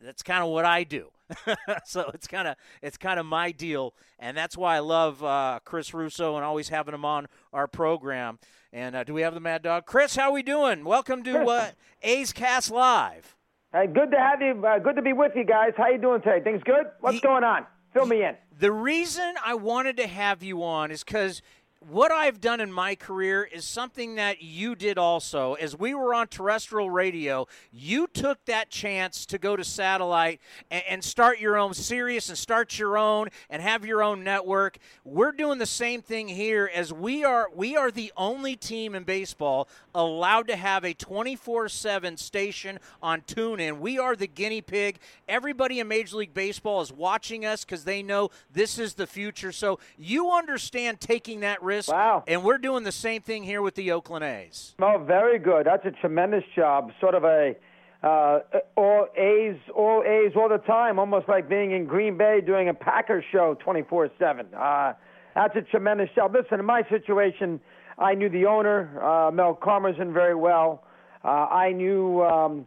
that's 0.00 0.22
kind 0.22 0.44
of 0.44 0.50
what 0.50 0.64
I 0.64 0.84
do. 0.84 1.10
so 1.84 2.10
it's 2.14 2.28
kind 2.28 2.46
of 2.46 2.54
it's 2.82 2.96
kind 2.96 3.18
of 3.18 3.26
my 3.26 3.50
deal, 3.50 3.94
and 4.18 4.36
that's 4.36 4.56
why 4.56 4.76
I 4.76 4.78
love 4.78 5.22
uh, 5.22 5.58
Chris 5.64 5.92
Russo 5.92 6.36
and 6.36 6.44
always 6.44 6.68
having 6.68 6.94
him 6.94 7.04
on 7.04 7.26
our 7.52 7.66
program. 7.66 8.38
And 8.72 8.94
uh, 8.94 9.02
do 9.02 9.12
we 9.12 9.22
have 9.22 9.34
the 9.34 9.40
Mad 9.40 9.62
Dog, 9.62 9.86
Chris? 9.86 10.14
How 10.14 10.30
are 10.30 10.32
we 10.32 10.42
doing? 10.44 10.84
Welcome 10.84 11.24
to 11.24 11.44
uh, 11.46 11.70
A's 12.02 12.32
Cast 12.32 12.70
Live. 12.70 13.34
Hey, 13.72 13.86
good 13.86 14.12
to 14.12 14.18
have 14.18 14.40
you. 14.40 14.64
Uh, 14.64 14.78
good 14.78 14.96
to 14.96 15.02
be 15.02 15.12
with 15.12 15.32
you 15.34 15.44
guys. 15.44 15.72
How 15.76 15.88
you 15.88 15.98
doing 15.98 16.22
today? 16.22 16.40
Things 16.40 16.62
good? 16.64 16.86
What's 17.00 17.16
he, 17.16 17.20
going 17.20 17.44
on? 17.44 17.66
Fill 17.92 18.06
me 18.06 18.24
in. 18.24 18.36
The 18.58 18.72
reason 18.72 19.34
I 19.44 19.54
wanted 19.54 19.96
to 19.98 20.06
have 20.06 20.42
you 20.42 20.62
on 20.62 20.90
is 20.90 21.04
because 21.04 21.42
what 21.86 22.10
I've 22.10 22.40
done 22.40 22.60
in 22.60 22.72
my 22.72 22.96
career 22.96 23.44
is 23.44 23.64
something 23.64 24.16
that 24.16 24.42
you 24.42 24.74
did 24.74 24.98
also. 24.98 25.54
As 25.54 25.78
we 25.78 25.94
were 25.94 26.12
on 26.12 26.26
terrestrial 26.26 26.90
radio, 26.90 27.46
you 27.72 28.08
took 28.08 28.44
that 28.46 28.68
chance 28.68 29.24
to 29.26 29.38
go 29.38 29.54
to 29.54 29.62
satellite 29.62 30.40
and, 30.72 30.82
and, 30.88 31.04
start 31.04 31.38
your 31.38 31.56
own 31.56 31.72
Sirius 31.74 32.28
and 32.28 32.36
start 32.36 32.78
your 32.78 32.98
own 32.98 33.28
and 33.48 33.62
have 33.62 33.84
your 33.84 34.02
own 34.02 34.24
network. 34.24 34.78
We're 35.04 35.32
doing 35.32 35.58
the 35.58 35.66
same 35.66 36.02
thing 36.02 36.26
here 36.26 36.68
as 36.74 36.92
we 36.92 37.24
are 37.24 37.48
we 37.54 37.76
are 37.76 37.90
the 37.90 38.12
only 38.16 38.56
team 38.56 38.94
in 38.94 39.04
baseball 39.04 39.68
allowed 39.94 40.48
to 40.48 40.56
have 40.56 40.84
a 40.84 40.94
24/7 40.94 42.18
station 42.18 42.80
on 43.00 43.22
TuneIn. 43.22 43.78
We 43.78 43.98
are 43.98 44.16
the 44.16 44.26
guinea 44.26 44.60
pig. 44.60 44.98
Everybody 45.28 45.78
in 45.78 45.88
Major 45.88 46.16
League 46.16 46.34
Baseball 46.34 46.80
is 46.80 46.92
watching 46.92 47.46
us 47.46 47.64
cuz 47.64 47.84
they 47.84 48.02
know 48.02 48.30
this 48.52 48.78
is 48.78 48.94
the 48.94 49.06
future. 49.06 49.52
So 49.52 49.78
you 49.96 50.32
understand 50.32 51.00
taking 51.00 51.40
that 51.40 51.62
risk. 51.68 51.92
Wow. 51.92 52.24
And 52.26 52.42
we're 52.42 52.58
doing 52.58 52.82
the 52.82 52.92
same 52.92 53.22
thing 53.22 53.44
here 53.44 53.62
with 53.62 53.74
the 53.74 53.92
Oakland 53.92 54.24
A's. 54.24 54.74
Oh, 54.80 54.98
very 55.06 55.38
good. 55.38 55.66
That's 55.66 55.86
a 55.86 55.92
tremendous 55.92 56.44
job. 56.56 56.90
Sort 57.00 57.14
of 57.14 57.24
a 57.24 57.54
uh, 58.02 58.40
all 58.76 59.06
A's, 59.16 59.56
all 59.74 60.02
A's, 60.04 60.32
all 60.36 60.48
the 60.48 60.62
time, 60.66 60.98
almost 60.98 61.28
like 61.28 61.48
being 61.48 61.72
in 61.72 61.84
Green 61.84 62.16
Bay 62.16 62.40
doing 62.44 62.68
a 62.68 62.74
Packers 62.74 63.24
show 63.32 63.56
24 63.62 64.10
7. 64.18 64.46
Uh, 64.54 64.92
that's 65.34 65.56
a 65.56 65.62
tremendous 65.62 66.08
job. 66.14 66.34
Listen, 66.34 66.60
in 66.60 66.66
my 66.66 66.82
situation, 66.88 67.60
I 67.98 68.14
knew 68.14 68.28
the 68.28 68.46
owner, 68.46 69.02
uh, 69.02 69.30
Mel 69.30 69.58
Karmazin, 69.60 70.12
very 70.12 70.34
well. 70.34 70.84
Uh, 71.24 71.28
I 71.28 71.72
knew. 71.72 72.22
Um, 72.22 72.66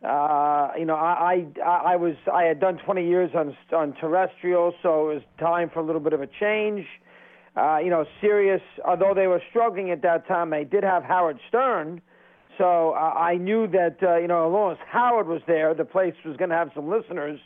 uh, 0.00 0.68
you 0.78 0.84
know, 0.84 0.94
I, 0.94 1.44
I 1.60 1.92
I 1.94 1.96
was 1.96 2.14
I 2.32 2.44
had 2.44 2.60
done 2.60 2.78
20 2.78 3.04
years 3.04 3.32
on 3.34 3.56
on 3.76 3.94
terrestrial, 3.94 4.72
so 4.80 5.10
it 5.10 5.14
was 5.14 5.22
time 5.40 5.70
for 5.74 5.80
a 5.80 5.84
little 5.84 6.00
bit 6.00 6.12
of 6.12 6.20
a 6.22 6.28
change. 6.38 6.86
Uh, 7.58 7.78
you 7.78 7.90
know, 7.90 8.04
Sirius, 8.20 8.62
although 8.84 9.14
they 9.14 9.26
were 9.26 9.42
struggling 9.50 9.90
at 9.90 10.02
that 10.02 10.28
time, 10.28 10.50
they 10.50 10.64
did 10.64 10.84
have 10.84 11.02
Howard 11.02 11.38
Stern. 11.48 12.00
So 12.56 12.90
uh, 12.92 13.14
I 13.16 13.36
knew 13.36 13.66
that, 13.68 13.96
uh, 14.02 14.18
you 14.18 14.28
know, 14.28 14.46
as 14.46 14.52
long 14.52 14.72
as 14.72 14.78
Howard 14.88 15.26
was 15.26 15.42
there, 15.46 15.74
the 15.74 15.84
place 15.84 16.14
was 16.24 16.36
going 16.36 16.50
to 16.50 16.56
have 16.56 16.70
some 16.74 16.88
listeners. 16.88 17.40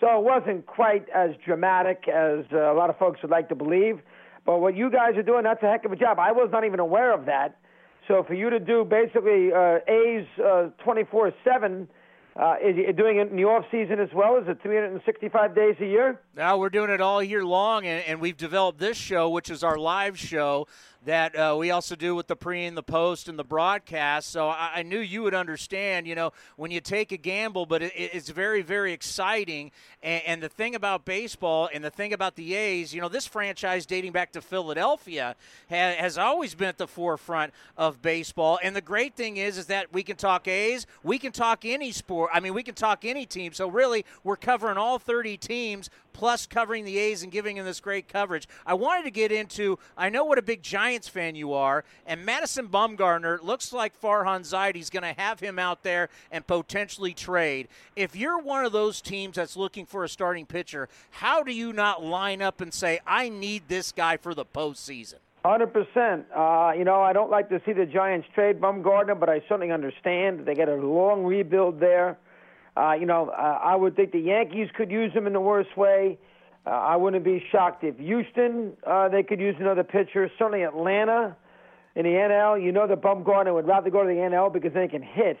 So 0.00 0.06
it 0.18 0.24
wasn't 0.24 0.64
quite 0.66 1.06
as 1.14 1.30
dramatic 1.44 2.04
as 2.08 2.46
uh, 2.52 2.72
a 2.72 2.74
lot 2.74 2.88
of 2.88 2.98
folks 2.98 3.20
would 3.20 3.30
like 3.30 3.50
to 3.50 3.54
believe. 3.54 4.00
But 4.46 4.60
what 4.60 4.74
you 4.74 4.90
guys 4.90 5.16
are 5.16 5.22
doing, 5.22 5.42
that's 5.44 5.62
a 5.62 5.66
heck 5.66 5.84
of 5.84 5.92
a 5.92 5.96
job. 5.96 6.18
I 6.18 6.32
was 6.32 6.48
not 6.50 6.64
even 6.64 6.80
aware 6.80 7.12
of 7.12 7.26
that. 7.26 7.58
So 8.08 8.24
for 8.26 8.32
you 8.32 8.48
to 8.48 8.58
do 8.58 8.84
basically 8.84 9.52
uh, 9.52 9.78
A's 9.86 10.26
uh, 10.42 10.68
24 10.82 11.32
7, 11.44 11.86
uh, 12.36 12.54
is 12.64 12.96
doing 12.96 13.18
it 13.18 13.30
in 13.30 13.36
the 13.36 13.44
off 13.44 13.64
season 13.70 14.00
as 14.00 14.08
well? 14.14 14.38
Is 14.38 14.44
it 14.48 14.58
365 14.62 15.54
days 15.54 15.74
a 15.80 15.86
year? 15.86 16.20
Now 16.36 16.58
we're 16.58 16.70
doing 16.70 16.90
it 16.90 17.00
all 17.00 17.20
year 17.20 17.44
long, 17.44 17.84
and, 17.86 18.04
and 18.04 18.20
we've 18.20 18.36
developed 18.36 18.78
this 18.78 18.96
show, 18.96 19.28
which 19.28 19.50
is 19.50 19.64
our 19.64 19.76
live 19.76 20.16
show 20.16 20.68
that 21.06 21.34
uh, 21.34 21.56
we 21.58 21.70
also 21.70 21.96
do 21.96 22.14
with 22.14 22.26
the 22.26 22.36
pre 22.36 22.66
and 22.66 22.76
the 22.76 22.82
post 22.82 23.28
and 23.28 23.38
the 23.38 23.44
broadcast. 23.44 24.30
So 24.30 24.48
I, 24.48 24.70
I, 24.76 24.82
knew 24.82 24.98
you 24.98 25.22
would 25.22 25.34
understand, 25.34 26.06
you 26.06 26.14
know, 26.14 26.32
when 26.56 26.70
you 26.70 26.80
take 26.80 27.10
a 27.10 27.16
gamble, 27.16 27.64
but 27.64 27.82
it, 27.82 27.92
it's 27.96 28.28
very, 28.28 28.60
very 28.60 28.92
exciting. 28.92 29.72
And, 30.02 30.22
and, 30.26 30.42
the 30.42 30.48
thing 30.48 30.74
about 30.74 31.04
baseball 31.04 31.70
and 31.72 31.82
the 31.82 31.90
thing 31.90 32.12
about 32.12 32.36
the 32.36 32.54
A's, 32.54 32.94
you 32.94 33.00
know, 33.00 33.08
this 33.08 33.26
franchise 33.26 33.86
dating 33.86 34.12
back 34.12 34.32
to 34.32 34.42
Philadelphia 34.42 35.36
ha- 35.70 35.94
has 35.98 36.18
always 36.18 36.54
been 36.54 36.68
at 36.68 36.78
the 36.78 36.86
forefront 36.86 37.52
of 37.76 38.02
baseball. 38.02 38.58
And 38.62 38.76
the 38.76 38.80
great 38.80 39.14
thing 39.14 39.38
is, 39.38 39.56
is 39.56 39.66
that 39.66 39.92
we 39.92 40.02
can 40.02 40.16
talk 40.16 40.48
A's, 40.48 40.86
we 41.02 41.18
can 41.18 41.32
talk 41.32 41.64
any 41.64 41.92
sport. 41.92 42.30
I 42.32 42.40
mean, 42.40 42.52
we 42.52 42.62
can 42.62 42.74
talk 42.74 43.04
any 43.04 43.24
team. 43.24 43.52
So 43.54 43.68
really, 43.68 44.04
we're 44.22 44.36
covering 44.36 44.76
all 44.76 44.98
30 44.98 45.38
teams 45.38 45.88
plus 46.12 46.46
covering 46.46 46.84
the 46.84 46.98
A's 46.98 47.22
and 47.22 47.32
giving 47.32 47.56
them 47.56 47.64
this 47.64 47.80
great 47.80 48.08
coverage. 48.08 48.48
I 48.66 48.74
wanted 48.74 49.04
to 49.04 49.10
get 49.10 49.32
into, 49.32 49.78
I 49.96 50.08
know 50.08 50.24
what 50.24 50.38
a 50.38 50.42
big 50.42 50.62
Giants 50.62 51.08
fan 51.08 51.34
you 51.34 51.52
are, 51.52 51.84
and 52.06 52.24
Madison 52.24 52.68
Bumgarner 52.68 53.42
looks 53.42 53.72
like 53.72 54.00
Farhan 54.00 54.40
Zaidi's 54.40 54.90
going 54.90 55.02
to 55.02 55.20
have 55.20 55.40
him 55.40 55.58
out 55.58 55.82
there 55.82 56.08
and 56.30 56.46
potentially 56.46 57.14
trade. 57.14 57.68
If 57.96 58.16
you're 58.16 58.40
one 58.40 58.64
of 58.64 58.72
those 58.72 59.00
teams 59.00 59.36
that's 59.36 59.56
looking 59.56 59.86
for 59.86 60.04
a 60.04 60.08
starting 60.08 60.46
pitcher, 60.46 60.88
how 61.10 61.42
do 61.42 61.52
you 61.52 61.72
not 61.72 62.02
line 62.02 62.42
up 62.42 62.60
and 62.60 62.72
say, 62.72 63.00
I 63.06 63.28
need 63.28 63.64
this 63.68 63.92
guy 63.92 64.16
for 64.16 64.34
the 64.34 64.44
postseason? 64.44 65.16
Hundred 65.44 65.68
uh, 65.68 65.84
percent. 65.84 66.26
You 66.78 66.84
know, 66.84 67.00
I 67.00 67.12
don't 67.14 67.30
like 67.30 67.48
to 67.48 67.62
see 67.64 67.72
the 67.72 67.86
Giants 67.86 68.28
trade 68.34 68.60
Bumgarner, 68.60 69.18
but 69.18 69.30
I 69.30 69.40
certainly 69.48 69.70
understand 69.70 70.44
they 70.44 70.54
get 70.54 70.68
a 70.68 70.74
long 70.74 71.24
rebuild 71.24 71.80
there. 71.80 72.18
Uh, 72.80 72.94
you 72.94 73.04
know, 73.04 73.28
uh, 73.28 73.58
I 73.62 73.76
would 73.76 73.94
think 73.94 74.12
the 74.12 74.20
Yankees 74.20 74.68
could 74.74 74.90
use 74.90 75.12
him 75.12 75.26
in 75.26 75.34
the 75.34 75.40
worst 75.40 75.76
way. 75.76 76.18
Uh, 76.66 76.70
I 76.70 76.96
wouldn't 76.96 77.24
be 77.24 77.44
shocked 77.52 77.84
if 77.84 77.98
Houston 77.98 78.72
uh, 78.86 79.08
they 79.08 79.22
could 79.22 79.38
use 79.38 79.54
another 79.58 79.84
pitcher. 79.84 80.30
Certainly 80.38 80.62
Atlanta 80.62 81.36
in 81.94 82.04
the 82.04 82.10
NL. 82.10 82.62
You 82.62 82.72
know 82.72 82.86
that 82.86 83.02
Bumgarner 83.02 83.52
would 83.52 83.66
rather 83.66 83.90
go 83.90 84.02
to 84.02 84.08
the 84.08 84.14
NL 84.20 84.50
because 84.50 84.72
they 84.72 84.88
can 84.88 85.02
hit, 85.02 85.38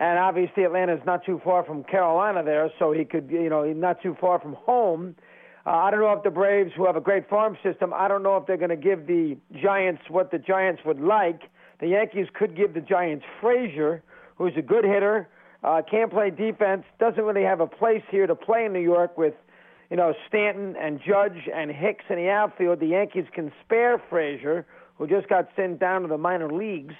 and 0.00 0.18
obviously 0.18 0.64
Atlanta's 0.64 1.00
not 1.06 1.24
too 1.24 1.40
far 1.44 1.64
from 1.64 1.84
Carolina 1.84 2.42
there, 2.42 2.68
so 2.80 2.90
he 2.90 3.04
could 3.04 3.28
you 3.30 3.48
know 3.48 3.64
not 3.72 4.02
too 4.02 4.16
far 4.20 4.40
from 4.40 4.54
home. 4.54 5.14
Uh, 5.64 5.70
I 5.70 5.90
don't 5.92 6.00
know 6.00 6.12
if 6.12 6.24
the 6.24 6.30
Braves, 6.30 6.72
who 6.76 6.86
have 6.86 6.96
a 6.96 7.00
great 7.00 7.28
farm 7.28 7.56
system, 7.62 7.92
I 7.94 8.08
don't 8.08 8.22
know 8.24 8.36
if 8.38 8.46
they're 8.46 8.56
going 8.56 8.70
to 8.70 8.76
give 8.76 9.06
the 9.06 9.36
Giants 9.60 10.02
what 10.08 10.32
the 10.32 10.38
Giants 10.38 10.82
would 10.84 11.00
like. 11.00 11.42
The 11.80 11.88
Yankees 11.88 12.26
could 12.34 12.56
give 12.56 12.74
the 12.74 12.80
Giants 12.80 13.24
Frazier, 13.40 14.02
who's 14.36 14.52
a 14.56 14.62
good 14.62 14.84
hitter 14.84 15.28
uh, 15.64 15.82
can't 15.90 16.10
play 16.10 16.30
defense, 16.30 16.84
doesn't 16.98 17.22
really 17.22 17.42
have 17.42 17.60
a 17.60 17.66
place 17.66 18.02
here 18.10 18.26
to 18.26 18.34
play 18.34 18.66
in 18.66 18.72
New 18.72 18.80
York 18.80 19.16
with, 19.18 19.34
you 19.90 19.96
know, 19.96 20.14
Stanton 20.28 20.76
and 20.80 21.00
Judge 21.06 21.48
and 21.52 21.70
Hicks 21.70 22.04
in 22.08 22.16
the 22.16 22.28
outfield. 22.28 22.80
The 22.80 22.86
Yankees 22.88 23.26
can 23.32 23.52
spare 23.64 24.02
Frazier, 24.10 24.66
who 24.98 25.06
just 25.06 25.28
got 25.28 25.48
sent 25.56 25.78
down 25.78 26.02
to 26.02 26.08
the 26.08 26.18
minor 26.18 26.50
leagues 26.50 26.94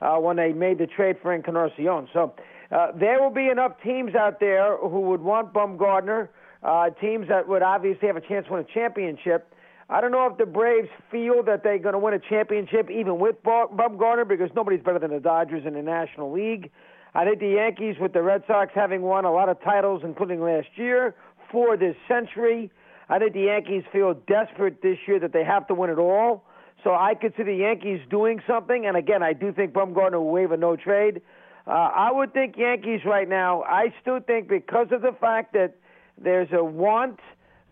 uh, 0.00 0.16
when 0.16 0.36
they 0.36 0.52
made 0.52 0.78
the 0.78 0.86
trade 0.86 1.16
for 1.22 1.32
Encarnacion. 1.32 2.08
So 2.12 2.34
uh, 2.70 2.92
there 2.98 3.22
will 3.22 3.30
be 3.30 3.48
enough 3.48 3.72
teams 3.82 4.14
out 4.14 4.40
there 4.40 4.76
who 4.76 5.00
would 5.02 5.20
want 5.20 5.52
Bumgarner, 5.52 6.28
uh, 6.62 6.90
teams 6.90 7.28
that 7.28 7.46
would 7.48 7.62
obviously 7.62 8.08
have 8.08 8.16
a 8.16 8.20
chance 8.20 8.46
to 8.46 8.54
win 8.54 8.66
a 8.68 8.74
championship. 8.74 9.52
I 9.88 10.00
don't 10.00 10.10
know 10.10 10.26
if 10.26 10.36
the 10.36 10.46
Braves 10.46 10.88
feel 11.12 11.44
that 11.44 11.62
they're 11.62 11.78
going 11.78 11.92
to 11.92 11.98
win 11.98 12.12
a 12.12 12.18
championship 12.18 12.90
even 12.90 13.20
with 13.20 13.36
Bumgarner 13.44 14.26
because 14.26 14.50
nobody's 14.54 14.82
better 14.82 14.98
than 14.98 15.12
the 15.12 15.20
Dodgers 15.20 15.64
in 15.64 15.74
the 15.74 15.82
National 15.82 16.32
League. 16.32 16.70
I 17.16 17.24
think 17.24 17.40
the 17.40 17.48
Yankees, 17.48 17.96
with 17.98 18.12
the 18.12 18.22
Red 18.22 18.42
Sox 18.46 18.72
having 18.74 19.00
won 19.00 19.24
a 19.24 19.32
lot 19.32 19.48
of 19.48 19.58
titles, 19.62 20.02
including 20.04 20.42
last 20.42 20.68
year, 20.74 21.14
for 21.50 21.74
this 21.74 21.96
century, 22.06 22.70
I 23.08 23.18
think 23.18 23.32
the 23.32 23.44
Yankees 23.44 23.84
feel 23.90 24.12
desperate 24.12 24.82
this 24.82 24.98
year 25.08 25.18
that 25.20 25.32
they 25.32 25.42
have 25.42 25.66
to 25.68 25.74
win 25.74 25.88
it 25.88 25.96
all. 25.98 26.44
So 26.84 26.90
I 26.90 27.14
could 27.14 27.32
see 27.34 27.42
the 27.42 27.54
Yankees 27.54 28.00
doing 28.10 28.42
something. 28.46 28.84
And 28.84 28.98
again, 28.98 29.22
I 29.22 29.32
do 29.32 29.50
think 29.50 29.72
Bumgarner 29.72 30.18
will 30.18 30.28
waive 30.28 30.52
a 30.52 30.58
no 30.58 30.76
trade. 30.76 31.22
Uh, 31.66 31.70
I 31.70 32.12
would 32.12 32.34
think 32.34 32.58
Yankees 32.58 33.00
right 33.06 33.26
now. 33.26 33.62
I 33.62 33.94
still 34.02 34.20
think 34.20 34.46
because 34.46 34.88
of 34.90 35.00
the 35.00 35.12
fact 35.18 35.54
that 35.54 35.74
there's 36.18 36.52
a 36.52 36.62
want, 36.62 37.18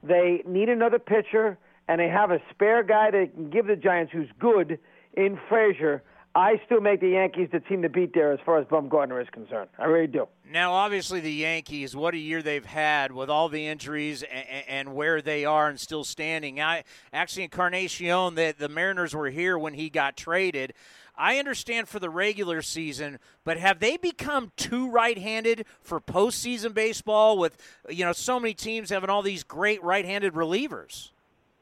they 0.02 0.42
need 0.46 0.70
another 0.70 0.98
pitcher, 0.98 1.58
and 1.86 2.00
they 2.00 2.08
have 2.08 2.30
a 2.30 2.38
spare 2.50 2.82
guy 2.82 3.10
that 3.10 3.34
can 3.34 3.50
give 3.50 3.66
the 3.66 3.76
Giants 3.76 4.10
who's 4.10 4.30
good 4.38 4.78
in 5.12 5.38
Frazier. 5.50 6.02
I 6.36 6.60
still 6.66 6.80
make 6.80 7.00
the 7.00 7.10
Yankees 7.10 7.48
the 7.52 7.60
team 7.60 7.82
to 7.82 7.88
beat 7.88 8.12
there 8.12 8.32
as 8.32 8.40
far 8.44 8.58
as 8.58 8.66
Bumgarner 8.66 9.22
is 9.22 9.28
concerned. 9.30 9.68
I 9.78 9.84
really 9.84 10.08
do. 10.08 10.26
Now, 10.50 10.72
obviously, 10.72 11.20
the 11.20 11.32
Yankees, 11.32 11.94
what 11.94 12.12
a 12.12 12.18
year 12.18 12.42
they've 12.42 12.64
had 12.64 13.12
with 13.12 13.30
all 13.30 13.48
the 13.48 13.64
injuries 13.68 14.24
and, 14.24 14.64
and 14.68 14.94
where 14.96 15.22
they 15.22 15.44
are 15.44 15.68
and 15.68 15.78
still 15.78 16.02
standing. 16.02 16.60
I 16.60 16.82
Actually, 17.12 17.44
Encarnacion, 17.44 18.34
the, 18.34 18.52
the 18.56 18.68
Mariners 18.68 19.14
were 19.14 19.30
here 19.30 19.56
when 19.56 19.74
he 19.74 19.88
got 19.88 20.16
traded. 20.16 20.74
I 21.16 21.38
understand 21.38 21.86
for 21.86 22.00
the 22.00 22.10
regular 22.10 22.62
season, 22.62 23.20
but 23.44 23.56
have 23.56 23.78
they 23.78 23.96
become 23.96 24.50
too 24.56 24.90
right-handed 24.90 25.66
for 25.80 26.00
postseason 26.00 26.74
baseball 26.74 27.38
with, 27.38 27.56
you 27.88 28.04
know, 28.04 28.12
so 28.12 28.40
many 28.40 28.54
teams 28.54 28.90
having 28.90 29.08
all 29.08 29.22
these 29.22 29.44
great 29.44 29.80
right-handed 29.84 30.34
relievers? 30.34 31.10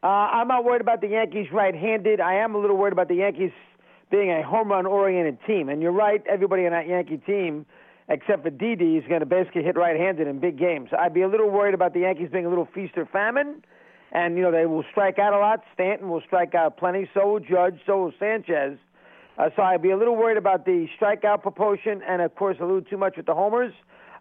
Uh, 0.03 0.07
I'm 0.07 0.49
not 0.49 0.65
worried 0.65 0.81
about 0.81 1.03
the 1.03 1.09
Yankees 1.09 1.49
right-handed. 1.53 2.21
I 2.21 2.37
am 2.37 2.55
a 2.55 2.59
little 2.59 2.79
worried 2.79 2.95
about 2.95 3.09
the 3.09 3.17
Yankees– 3.17 3.53
being 4.13 4.31
a 4.31 4.43
home 4.43 4.69
run 4.69 4.87
oriented 4.87 5.39
team. 5.47 5.69
And 5.69 5.83
you're 5.83 5.91
right, 5.91 6.23
everybody 6.29 6.67
on 6.67 6.73
that 6.73 6.87
Yankee 6.87 7.17
team, 7.17 7.67
except 8.09 8.45
for 8.45 8.51
Didi, 8.51 8.99
is 8.99 9.05
going 9.09 9.21
to 9.21 9.27
basically 9.27 9.65
hit 9.65 9.75
right-handed 9.75 10.29
in 10.29 10.39
big 10.39 10.59
games. 10.59 10.91
I'd 10.97 11.15
be 11.15 11.23
a 11.23 11.29
little 11.29 11.51
worried 11.51 11.75
about 11.75 11.95
the 11.95 12.01
Yankees 12.01 12.29
being 12.31 12.47
a 12.47 12.49
little 12.49 12.69
feast 12.73 12.97
or 12.97 13.07
famine, 13.07 13.65
and 14.13 14.37
you 14.37 14.43
know 14.43 14.53
they 14.53 14.67
will 14.67 14.85
strike 14.93 15.19
out 15.19 15.33
a 15.33 15.39
lot. 15.39 15.65
Stanton 15.75 16.11
will 16.11 16.21
strike 16.21 16.55
out 16.55 16.77
plenty. 16.77 17.09
So 17.15 17.27
will 17.27 17.41
Judge. 17.41 17.81
So 17.87 18.05
will 18.05 18.13
Sanchez. 18.21 18.79
Uh, 19.39 19.49
so 19.57 19.63
I'd 19.63 19.81
be 19.81 19.91
a 19.91 19.97
little 19.97 20.15
worried 20.15 20.37
about 20.37 20.67
the 20.67 20.87
strikeout 21.01 21.41
proportion, 21.41 22.03
and 22.07 22.21
of 22.21 22.35
course 22.37 22.59
a 22.61 22.65
little 22.65 22.83
too 22.83 22.99
much 22.99 23.17
with 23.17 23.25
the 23.25 23.35
homers. 23.35 23.73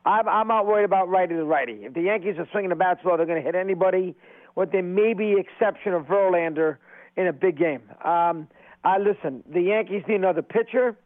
I'm, 0.05 0.27
I'm 0.27 0.47
not 0.47 0.65
worried 0.65 0.85
about 0.85 1.09
righty 1.09 1.35
to 1.35 1.43
righty. 1.43 1.83
If 1.83 1.93
the 1.93 2.03
Yankees 2.03 2.35
are 2.39 2.47
swinging 2.51 2.69
the 2.69 2.75
bats 2.75 3.01
well, 3.03 3.17
they're 3.17 3.25
going 3.25 3.41
to 3.41 3.45
hit 3.45 3.53
anybody, 3.53 4.15
with 4.55 4.71
the 4.71 4.81
maybe 4.81 5.35
exception 5.37 5.93
of 5.93 6.05
Verlander 6.05 6.77
in 7.17 7.27
a 7.27 7.33
big 7.33 7.57
game. 7.57 7.81
Um, 8.03 8.47
I 8.83 8.97
listen. 8.97 9.43
The 9.51 9.61
Yankees 9.61 10.03
need 10.07 10.15
another 10.15 10.41
pitcher. 10.41 10.97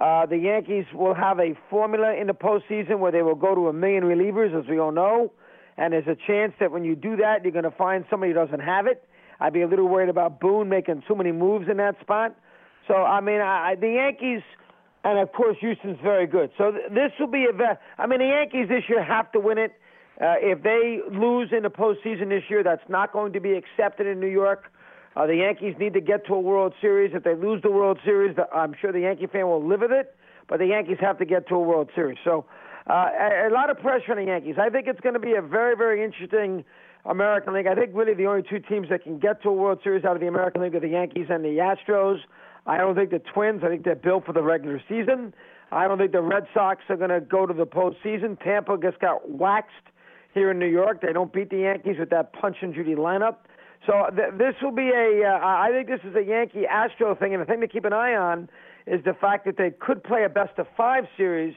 Uh, 0.00 0.26
the 0.26 0.38
Yankees 0.38 0.84
will 0.94 1.14
have 1.14 1.38
a 1.40 1.58
formula 1.68 2.14
in 2.14 2.28
the 2.28 2.32
postseason 2.32 3.00
where 3.00 3.12
they 3.12 3.22
will 3.22 3.34
go 3.34 3.54
to 3.54 3.68
a 3.68 3.72
million 3.72 4.04
relievers, 4.04 4.58
as 4.58 4.68
we 4.68 4.78
all 4.78 4.92
know. 4.92 5.32
And 5.76 5.92
there's 5.92 6.06
a 6.06 6.16
chance 6.26 6.52
that 6.60 6.70
when 6.70 6.84
you 6.84 6.94
do 6.94 7.16
that, 7.16 7.42
you're 7.42 7.52
going 7.52 7.64
to 7.64 7.70
find 7.70 8.04
somebody 8.08 8.32
who 8.32 8.38
doesn't 8.38 8.60
have 8.60 8.86
it. 8.86 9.04
I'd 9.40 9.52
be 9.52 9.62
a 9.62 9.68
little 9.68 9.88
worried 9.88 10.08
about 10.08 10.40
Boone 10.40 10.68
making 10.68 11.02
too 11.06 11.14
many 11.14 11.32
moves 11.32 11.68
in 11.68 11.76
that 11.76 12.00
spot. 12.00 12.34
So 12.86 12.94
I 12.94 13.20
mean, 13.20 13.40
I, 13.40 13.74
the 13.74 13.90
Yankees, 13.90 14.42
and 15.04 15.18
of 15.18 15.32
course 15.32 15.56
Houston's 15.60 15.98
very 16.02 16.26
good. 16.26 16.50
So 16.58 16.72
th- 16.72 16.90
this 16.90 17.12
will 17.20 17.28
be 17.28 17.46
a. 17.48 17.52
Ve- 17.52 17.78
I 17.98 18.06
mean, 18.06 18.20
the 18.20 18.26
Yankees 18.26 18.68
this 18.68 18.84
year 18.88 19.04
have 19.04 19.30
to 19.32 19.40
win 19.40 19.58
it. 19.58 19.72
Uh, 20.20 20.34
if 20.40 20.62
they 20.62 21.00
lose 21.12 21.50
in 21.52 21.62
the 21.62 21.70
postseason 21.70 22.28
this 22.30 22.42
year, 22.48 22.64
that's 22.64 22.82
not 22.88 23.12
going 23.12 23.32
to 23.34 23.40
be 23.40 23.52
accepted 23.52 24.06
in 24.06 24.18
New 24.18 24.26
York. 24.26 24.72
Uh, 25.18 25.26
the 25.26 25.34
Yankees 25.34 25.74
need 25.80 25.94
to 25.94 26.00
get 26.00 26.24
to 26.26 26.34
a 26.34 26.40
World 26.40 26.74
Series. 26.80 27.10
If 27.12 27.24
they 27.24 27.34
lose 27.34 27.60
the 27.62 27.72
World 27.72 27.98
Series, 28.04 28.36
I'm 28.54 28.72
sure 28.80 28.92
the 28.92 29.00
Yankee 29.00 29.26
fan 29.26 29.48
will 29.48 29.66
live 29.66 29.80
with 29.80 29.90
it. 29.90 30.14
But 30.48 30.60
the 30.60 30.66
Yankees 30.66 30.98
have 31.00 31.18
to 31.18 31.24
get 31.24 31.48
to 31.48 31.56
a 31.56 31.60
World 31.60 31.90
Series. 31.92 32.18
So 32.22 32.44
uh, 32.88 33.08
a, 33.18 33.48
a 33.48 33.52
lot 33.52 33.68
of 33.68 33.80
pressure 33.80 34.12
on 34.12 34.18
the 34.18 34.30
Yankees. 34.30 34.54
I 34.62 34.70
think 34.70 34.86
it's 34.86 35.00
going 35.00 35.14
to 35.14 35.20
be 35.20 35.34
a 35.34 35.42
very, 35.42 35.74
very 35.76 36.04
interesting 36.04 36.64
American 37.04 37.52
League. 37.52 37.66
I 37.66 37.74
think 37.74 37.90
really 37.94 38.14
the 38.14 38.26
only 38.26 38.44
two 38.48 38.60
teams 38.60 38.90
that 38.90 39.02
can 39.02 39.18
get 39.18 39.42
to 39.42 39.48
a 39.48 39.52
World 39.52 39.80
Series 39.82 40.04
out 40.04 40.14
of 40.14 40.20
the 40.20 40.28
American 40.28 40.62
League 40.62 40.76
are 40.76 40.80
the 40.80 40.88
Yankees 40.88 41.26
and 41.28 41.44
the 41.44 41.58
Astros. 41.58 42.18
I 42.66 42.78
don't 42.78 42.94
think 42.94 43.10
the 43.10 43.18
Twins. 43.34 43.62
I 43.64 43.68
think 43.70 43.82
they're 43.84 43.96
built 43.96 44.24
for 44.24 44.32
the 44.32 44.42
regular 44.42 44.80
season. 44.88 45.34
I 45.72 45.88
don't 45.88 45.98
think 45.98 46.12
the 46.12 46.22
Red 46.22 46.46
Sox 46.54 46.82
are 46.90 46.96
going 46.96 47.10
to 47.10 47.20
go 47.20 47.44
to 47.44 47.52
the 47.52 47.66
postseason. 47.66 48.40
Tampa 48.40 48.78
just 48.80 49.00
got 49.00 49.28
waxed 49.28 49.74
here 50.32 50.52
in 50.52 50.60
New 50.60 50.70
York. 50.70 51.02
They 51.02 51.12
don't 51.12 51.32
beat 51.32 51.50
the 51.50 51.58
Yankees 51.58 51.96
with 51.98 52.10
that 52.10 52.32
punch 52.34 52.58
and 52.62 52.72
Judy 52.72 52.94
lineup. 52.94 53.38
So 53.86 54.06
th- 54.14 54.34
this 54.36 54.54
will 54.62 54.72
be 54.72 54.90
a. 54.90 55.24
Uh, 55.24 55.38
I 55.44 55.70
think 55.72 55.88
this 55.88 56.00
is 56.08 56.14
a 56.16 56.22
Yankee 56.22 56.66
Astro 56.66 57.14
thing, 57.14 57.32
and 57.32 57.40
the 57.40 57.46
thing 57.46 57.60
to 57.60 57.68
keep 57.68 57.84
an 57.84 57.92
eye 57.92 58.14
on 58.14 58.48
is 58.86 59.02
the 59.04 59.14
fact 59.14 59.44
that 59.46 59.56
they 59.56 59.70
could 59.70 60.02
play 60.02 60.24
a 60.24 60.28
best 60.28 60.58
of 60.58 60.66
five 60.76 61.04
series 61.16 61.54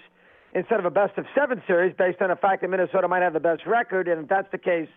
instead 0.54 0.80
of 0.80 0.86
a 0.86 0.92
best 0.92 1.18
of 1.18 1.26
seven 1.34 1.62
series, 1.66 1.96
based 1.98 2.22
on 2.22 2.30
the 2.30 2.36
fact 2.36 2.62
that 2.62 2.70
Minnesota 2.70 3.08
might 3.08 3.22
have 3.22 3.34
the 3.34 3.40
best 3.40 3.66
record, 3.66 4.08
and 4.08 4.24
if 4.24 4.28
that's 4.28 4.52
the 4.52 4.58
case, 4.58 4.90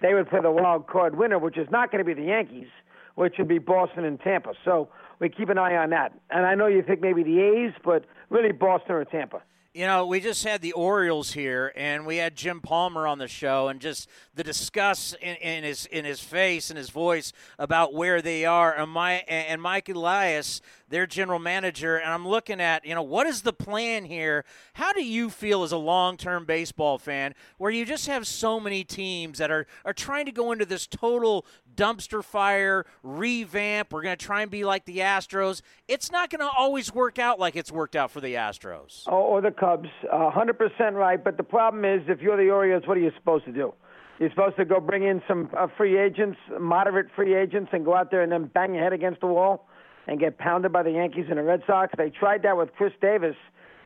they 0.00 0.14
would 0.14 0.28
play 0.28 0.40
the 0.40 0.50
wild 0.50 0.86
card 0.86 1.16
winner, 1.16 1.38
which 1.38 1.58
is 1.58 1.68
not 1.70 1.90
going 1.92 2.04
to 2.04 2.04
be 2.04 2.14
the 2.14 2.28
Yankees, 2.28 2.68
which 3.14 3.34
would 3.38 3.48
be 3.48 3.58
Boston 3.58 4.04
and 4.04 4.18
Tampa. 4.20 4.54
So 4.64 4.88
we 5.20 5.28
keep 5.28 5.50
an 5.50 5.58
eye 5.58 5.76
on 5.76 5.90
that. 5.90 6.12
And 6.30 6.46
I 6.46 6.54
know 6.54 6.66
you 6.66 6.82
think 6.82 7.00
maybe 7.00 7.22
the 7.22 7.40
A's, 7.40 7.72
but 7.84 8.06
really 8.30 8.52
Boston 8.52 8.94
or 8.94 9.04
Tampa. 9.04 9.42
You 9.74 9.86
know, 9.86 10.04
we 10.04 10.20
just 10.20 10.44
had 10.44 10.60
the 10.60 10.72
Orioles 10.72 11.32
here, 11.32 11.72
and 11.74 12.04
we 12.04 12.18
had 12.18 12.36
Jim 12.36 12.60
Palmer 12.60 13.06
on 13.06 13.16
the 13.16 13.26
show, 13.26 13.68
and 13.68 13.80
just 13.80 14.06
the 14.34 14.44
disgust 14.44 15.14
in, 15.22 15.36
in 15.36 15.64
his 15.64 15.86
in 15.86 16.04
his 16.04 16.20
face 16.20 16.68
and 16.68 16.76
his 16.76 16.90
voice 16.90 17.32
about 17.58 17.94
where 17.94 18.20
they 18.20 18.44
are, 18.44 18.74
and 18.74 18.90
my 18.90 19.24
and 19.26 19.62
Mike 19.62 19.88
Elias, 19.88 20.60
their 20.92 21.06
general 21.06 21.38
manager, 21.38 21.96
and 21.96 22.12
I'm 22.12 22.28
looking 22.28 22.60
at, 22.60 22.84
you 22.84 22.94
know, 22.94 23.02
what 23.02 23.26
is 23.26 23.42
the 23.42 23.52
plan 23.52 24.04
here? 24.04 24.44
How 24.74 24.92
do 24.92 25.02
you 25.02 25.30
feel 25.30 25.62
as 25.62 25.72
a 25.72 25.78
long-term 25.78 26.44
baseball 26.44 26.98
fan, 26.98 27.34
where 27.56 27.70
you 27.70 27.86
just 27.86 28.06
have 28.06 28.26
so 28.26 28.60
many 28.60 28.84
teams 28.84 29.38
that 29.38 29.50
are 29.50 29.66
are 29.86 29.94
trying 29.94 30.26
to 30.26 30.32
go 30.32 30.52
into 30.52 30.66
this 30.66 30.86
total 30.86 31.46
dumpster 31.74 32.22
fire, 32.22 32.84
revamp. 33.02 33.90
We're 33.90 34.02
going 34.02 34.16
to 34.16 34.24
try 34.24 34.42
and 34.42 34.50
be 34.50 34.64
like 34.64 34.84
the 34.84 34.98
Astros. 34.98 35.62
It's 35.88 36.12
not 36.12 36.28
going 36.28 36.40
to 36.40 36.50
always 36.56 36.94
work 36.94 37.18
out 37.18 37.40
like 37.40 37.56
it's 37.56 37.72
worked 37.72 37.96
out 37.96 38.10
for 38.10 38.20
the 38.20 38.34
Astros. 38.34 39.04
Oh, 39.06 39.16
or 39.16 39.40
the 39.40 39.50
Cubs. 39.50 39.88
Uh, 40.12 40.30
100% 40.30 40.92
right. 40.92 41.22
But 41.22 41.38
the 41.38 41.42
problem 41.42 41.86
is, 41.86 42.02
if 42.06 42.20
you're 42.20 42.36
the 42.36 42.50
Orioles, 42.50 42.86
what 42.86 42.98
are 42.98 43.00
you 43.00 43.12
supposed 43.16 43.46
to 43.46 43.52
do? 43.52 43.72
You're 44.20 44.28
supposed 44.28 44.56
to 44.56 44.66
go 44.66 44.78
bring 44.78 45.04
in 45.04 45.22
some 45.26 45.48
uh, 45.56 45.68
free 45.78 45.98
agents, 45.98 46.36
moderate 46.60 47.06
free 47.16 47.34
agents, 47.34 47.70
and 47.72 47.82
go 47.82 47.96
out 47.96 48.10
there 48.10 48.22
and 48.22 48.30
then 48.30 48.50
bang 48.52 48.74
your 48.74 48.84
head 48.84 48.92
against 48.92 49.20
the 49.22 49.26
wall 49.26 49.66
and 50.06 50.18
get 50.18 50.38
pounded 50.38 50.72
by 50.72 50.82
the 50.82 50.90
Yankees 50.90 51.26
and 51.28 51.38
the 51.38 51.42
Red 51.42 51.62
Sox. 51.66 51.92
They 51.96 52.10
tried 52.10 52.42
that 52.42 52.56
with 52.56 52.70
Chris 52.76 52.92
Davis. 53.00 53.36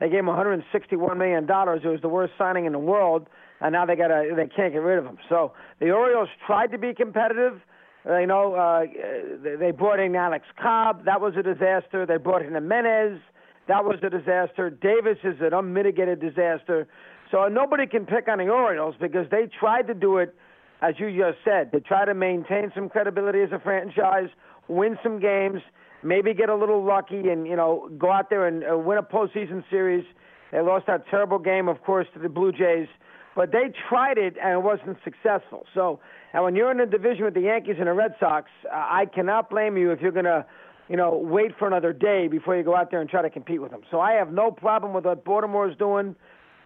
They 0.00 0.08
gave 0.08 0.20
him 0.20 0.26
161 0.26 1.18
million 1.18 1.46
dollars. 1.46 1.82
It 1.84 1.88
was 1.88 2.00
the 2.00 2.08
worst 2.08 2.34
signing 2.36 2.66
in 2.66 2.72
the 2.72 2.78
world, 2.78 3.28
and 3.60 3.72
now 3.72 3.86
they 3.86 3.96
got 3.96 4.08
to 4.08 4.32
they 4.36 4.46
can't 4.46 4.72
get 4.72 4.82
rid 4.82 4.98
of 4.98 5.04
him. 5.04 5.18
So 5.28 5.52
the 5.80 5.90
Orioles 5.90 6.28
tried 6.46 6.72
to 6.72 6.78
be 6.78 6.94
competitive. 6.94 7.60
Uh, 8.08 8.18
you 8.18 8.26
know, 8.26 8.54
uh, 8.54 8.84
they 9.58 9.72
brought 9.72 9.98
in 9.98 10.14
Alex 10.14 10.44
Cobb. 10.62 11.04
That 11.06 11.20
was 11.20 11.34
a 11.36 11.42
disaster. 11.42 12.06
They 12.06 12.18
brought 12.18 12.42
in 12.42 12.54
Jimenez. 12.54 13.20
That 13.68 13.84
was 13.84 13.98
a 14.02 14.10
disaster. 14.10 14.70
Davis 14.70 15.18
is 15.24 15.36
an 15.40 15.52
unmitigated 15.52 16.20
disaster. 16.20 16.86
So 17.30 17.48
nobody 17.48 17.86
can 17.86 18.06
pick 18.06 18.28
on 18.28 18.38
the 18.38 18.48
Orioles 18.48 18.94
because 19.00 19.26
they 19.30 19.48
tried 19.58 19.88
to 19.88 19.94
do 19.94 20.18
it, 20.18 20.34
as 20.82 20.94
you 20.98 21.10
just 21.10 21.38
said, 21.44 21.72
to 21.72 21.80
try 21.80 22.04
to 22.04 22.14
maintain 22.14 22.70
some 22.74 22.88
credibility 22.88 23.40
as 23.40 23.50
a 23.50 23.58
franchise, 23.58 24.28
win 24.68 24.96
some 25.02 25.18
games, 25.18 25.60
maybe 26.06 26.34
get 26.34 26.48
a 26.48 26.54
little 26.54 26.84
lucky, 26.84 27.28
and 27.28 27.46
you 27.46 27.56
know 27.56 27.90
go 27.98 28.10
out 28.10 28.30
there 28.30 28.46
and 28.46 28.64
uh, 28.64 28.76
win 28.76 28.98
a 28.98 29.02
postseason 29.02 29.64
series. 29.70 30.04
They 30.52 30.60
lost 30.60 30.86
that 30.86 31.08
terrible 31.10 31.38
game, 31.38 31.68
of 31.68 31.82
course, 31.82 32.06
to 32.14 32.20
the 32.20 32.28
Blue 32.28 32.52
Jays, 32.52 32.86
but 33.34 33.50
they 33.50 33.72
tried 33.88 34.16
it 34.16 34.36
and 34.42 34.52
it 34.52 34.62
wasn't 34.62 34.96
successful. 35.04 35.66
So 35.74 36.00
and 36.36 36.44
when 36.44 36.54
you're 36.54 36.70
in 36.70 36.80
a 36.80 36.86
division 36.86 37.24
with 37.24 37.32
the 37.32 37.40
Yankees 37.40 37.76
and 37.78 37.86
the 37.86 37.94
Red 37.94 38.14
Sox, 38.20 38.50
I 38.70 39.06
cannot 39.06 39.48
blame 39.48 39.78
you 39.78 39.90
if 39.90 40.02
you're 40.02 40.12
going 40.12 40.26
to, 40.26 40.44
you 40.86 40.96
know, 40.98 41.16
wait 41.16 41.52
for 41.58 41.66
another 41.66 41.94
day 41.94 42.28
before 42.28 42.54
you 42.54 42.62
go 42.62 42.76
out 42.76 42.90
there 42.90 43.00
and 43.00 43.08
try 43.08 43.22
to 43.22 43.30
compete 43.30 43.62
with 43.62 43.70
them. 43.70 43.80
So 43.90 44.00
I 44.00 44.12
have 44.12 44.30
no 44.30 44.50
problem 44.50 44.92
with 44.92 45.06
what 45.06 45.24
Baltimore 45.24 45.66
is 45.66 45.76
doing. 45.78 46.14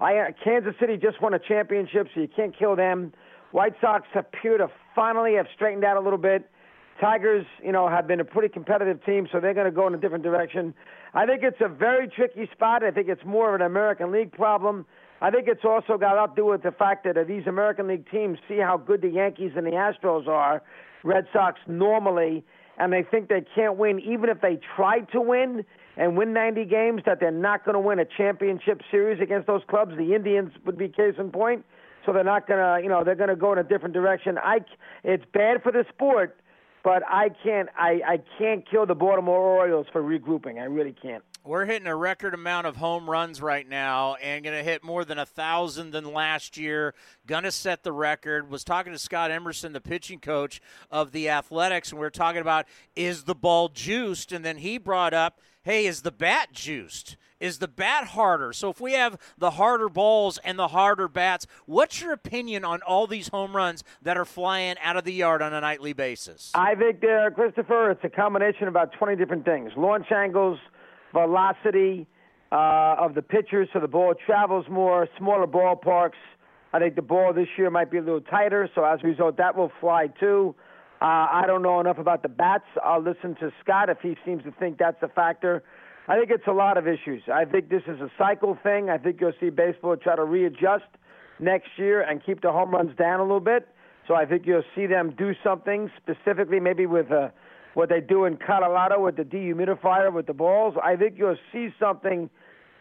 I 0.01 0.17
uh, 0.17 0.25
Kansas 0.43 0.75
City 0.81 0.97
just 0.97 1.23
won 1.23 1.35
a 1.35 1.39
championship, 1.39 2.09
so 2.13 2.21
you 2.21 2.27
can't 2.27 2.53
kill 2.59 2.75
them. 2.75 3.13
White 3.53 3.75
Sox 3.81 4.09
appear 4.17 4.59
to 4.59 4.69
finally 4.93 5.35
have 5.35 5.47
straightened 5.55 5.85
out 5.85 5.97
a 5.97 6.01
little 6.01 6.19
bit. 6.19 6.51
Tigers, 7.01 7.47
you 7.65 7.73
know, 7.73 7.89
have 7.89 8.07
been 8.07 8.21
a 8.21 8.25
pretty 8.25 8.49
competitive 8.49 9.05
team, 9.05 9.27
so 9.33 9.41
they're 9.41 9.55
going 9.55 9.67
to 9.67 9.73
go 9.73 9.87
in 9.87 9.95
a 9.95 9.99
different 9.99 10.25
direction. 10.25 10.75
I 11.15 11.27
think 11.27 11.43
it's 11.43 11.61
a 11.61 11.69
very 11.69 12.09
tricky 12.09 12.49
spot. 12.53 12.85
I 12.85 12.91
think 12.91 13.09
it's 13.09 13.25
more 13.25 13.55
of 13.55 13.61
an 13.61 13.67
American 13.67 14.13
League 14.13 14.33
problem 14.33 14.87
I 15.23 15.31
think 15.31 15.49
it's 15.49 15.65
also 15.65 15.99
got 15.99 16.15
to 16.27 16.33
do 16.35 16.47
with 16.47 16.63
the 16.63 16.73
fact 16.73 17.05
that 17.05 17.17
these 17.29 17.47
American 17.47 17.89
League 17.89 18.11
teams 18.11 18.39
see 18.49 18.57
how 18.57 18.79
good 18.79 19.03
the 19.03 19.11
Yankees 19.11 19.53
and 19.55 19.67
the 19.67 19.73
Astros 19.73 20.27
are, 20.27 20.63
Red 21.05 21.27
Sox 21.33 21.61
normally, 21.67 22.43
and 22.79 22.91
they 22.93 23.03
think 23.03 23.29
they 23.29 23.45
can't 23.55 23.77
win, 23.77 24.01
even 24.01 24.31
if 24.31 24.41
they 24.41 24.59
try 24.77 25.01
to 25.13 25.21
win 25.21 25.65
and 25.99 26.17
win 26.17 26.33
90 26.33 26.65
games, 26.65 27.03
that 27.05 27.21
they're 27.21 27.31
not 27.31 27.67
going 27.67 27.75
to 27.75 27.81
win 27.81 27.99
a 27.99 28.07
championship 28.07 28.81
series 28.91 29.21
against 29.21 29.47
those 29.47 29.61
clubs. 29.69 29.95
The 29.99 30.15
Indians 30.15 30.53
would 30.65 30.79
be 30.79 30.89
case 30.89 31.15
in 31.19 31.31
point. 31.31 31.67
So 32.07 32.15
they're 32.15 32.25
not 32.25 32.49
going 32.49 32.59
to, 32.59 32.83
you 32.83 32.89
know, 32.89 33.05
they're 33.05 33.15
going 33.15 33.29
to 33.29 33.37
go 33.37 33.53
in 33.53 33.59
a 33.59 33.63
different 33.63 33.93
direction. 33.93 34.39
I, 34.39 34.61
it's 35.05 35.25
bad 35.35 35.63
for 35.63 35.71
the 35.71 35.85
sport, 35.91 36.40
but 36.83 37.03
I 37.09 37.31
can't, 37.43 37.69
I, 37.77 38.01
I 38.07 38.19
can't 38.39 38.69
kill 38.69 38.87
the 38.87 38.95
Baltimore 38.95 39.39
Orioles 39.39 39.87
for 39.93 40.03
regrouping. 40.03 40.59
I 40.59 40.65
really 40.65 40.95
can't. 41.01 41.23
We're 41.43 41.65
hitting 41.65 41.89
a 41.89 41.97
record 41.97 42.35
amount 42.35 42.67
of 42.67 42.77
home 42.77 43.09
runs 43.09 43.41
right 43.41 43.67
now 43.67 44.17
and 44.17 44.45
going 44.45 44.57
to 44.57 44.63
hit 44.63 44.85
more 44.85 45.07
than 45.07 45.19
a 45.19 45.25
thousand 45.25 45.91
than 45.93 46.13
last 46.13 46.59
year. 46.59 46.95
Going 47.27 47.45
to 47.45 47.51
set 47.51 47.83
the 47.83 47.93
record. 47.93 48.51
Was 48.51 48.63
talking 48.63 48.93
to 48.93 48.99
Scott 48.99 49.31
Emerson, 49.31 49.73
the 49.73 49.81
pitching 49.81 50.21
coach 50.21 50.61
of 50.91 51.13
the 51.13 51.31
Athletics, 51.31 51.93
and 51.93 51.99
we 51.99 52.05
were 52.05 52.11
talking 52.11 52.43
about 52.43 52.67
is 52.95 53.25
the 53.25 53.35
ball 53.35 53.69
juiced? 53.69 54.33
And 54.33 54.45
then 54.45 54.59
he 54.59 54.77
brought 54.77 55.15
up, 55.15 55.41
hey, 55.63 55.87
is 55.87 56.03
the 56.03 56.13
bat 56.13 56.53
juiced? 56.53 57.17
Is 57.41 57.59
the 57.59 57.69
bat 57.69 58.09
harder? 58.09 58.53
So 58.53 58.71
if 58.71 58.81
we 58.81 58.93
have 58.93 59.19
the 59.39 59.53
harder 59.53 59.89
balls 59.89 60.39
and 60.45 60.59
the 60.59 60.69
harder 60.69 61.09
bats, 61.09 61.47
what's 61.67 62.01
your 62.01 62.13
opinion 62.13 62.65
on 62.65 62.83
all 62.83 63.07
these 63.07 63.29
home 63.29 63.57
runs 63.57 63.83
that 64.03 64.17
are 64.17 64.25
flying 64.25 64.77
out 64.83 64.97
of 64.97 65.05
the 65.05 65.13
yard 65.13 65.43
on 65.43 65.53
a 65.53 65.61
nightly 65.61 65.93
basis? 65.93 66.53
I 66.55 66.75
think, 66.75 67.03
uh, 67.03 67.31
Christopher, 67.31 67.91
it's 67.91 68.05
a 68.05 68.09
combination 68.09 68.65
of 68.65 68.69
about 68.69 68.93
20 68.93 69.17
different 69.17 69.45
things. 69.45 69.73
Launch 69.77 70.13
angles– 70.13 70.59
velocity 71.13 72.07
uh, 72.53 72.97
of 72.99 73.15
the 73.15 73.23
pitchers, 73.23 73.69
so 73.73 73.81
the 73.81 73.89
ball 73.89 74.15
travels 74.27 74.67
more, 74.69 75.09
smaller 75.19 75.47
ballparks. 75.47 76.19
I 76.73 76.79
think 76.79 76.95
the 76.95 77.03
ball 77.03 77.33
this 77.33 77.49
year 77.57 77.71
might 77.71 77.91
be 77.91 77.99
a 77.99 78.03
little 78.03 78.21
tighter, 78.21 78.69
so 78.75 78.85
as 78.85 79.01
a 79.03 79.07
result, 79.07 79.37
that 79.39 79.57
will 79.57 79.73
fly 79.81 80.09
too. 80.09 80.55
Uh, 81.01 81.05
I 81.05 81.45
don't 81.47 81.63
know 81.63 81.81
enough 81.81 81.99
about 81.99 82.23
the 82.23 82.29
bats. 82.29 82.65
I'll 82.85 83.03
listen 83.03 83.35
to 83.37 83.51
Scott 83.63 83.89
if 83.89 83.99
he 84.03 84.17
seems 84.25 84.45
to 84.45 84.53
think 84.53 84.79
that's 84.79 85.03
a 85.03 85.09
factor. 85.09 85.63
I 86.09 86.19
think 86.19 86.31
it's 86.31 86.47
a 86.47 86.53
lot 86.53 86.77
of 86.77 86.89
issues. 86.89 87.23
I 87.33 87.45
think 87.45 87.69
this 87.69 87.83
is 87.87 88.01
a 88.01 88.11
cycle 88.19 88.59
thing. 88.63 88.91
I 88.91 88.99
think 88.99 89.21
you'll 89.21 89.33
see 89.39 89.51
baseball 89.51 89.97
try 89.97 90.17
to 90.17 90.25
readjust 90.25 90.85
next 91.39 91.71
year 91.77 92.03
and 92.03 92.25
keep 92.25 92.43
the 92.43 92.53
home 92.53 92.71
runs 92.71 92.97
down 92.97 93.21
a 93.21 93.23
little 93.23 93.41
bit. 93.41 93.69
So 94.09 94.15
I 94.15 94.27
think 94.27 94.47
you'll 94.47 94.65
see 94.75 94.87
them 94.87 95.15
do 95.17 95.35
something 95.45 95.91
specifically, 95.97 96.59
maybe 96.59 96.87
with 96.87 97.11
a 97.11 97.33
what 97.75 97.89
they 97.89 98.01
do 98.01 98.25
in 98.25 98.37
Colorado 98.37 99.01
with 99.01 99.17
the 99.17 99.23
dehumidifier 99.23 100.13
with 100.13 100.27
the 100.27 100.33
balls. 100.35 100.75
I 100.83 100.97
think 100.97 101.15
you'll 101.17 101.37
see 101.53 101.69
something 101.79 102.29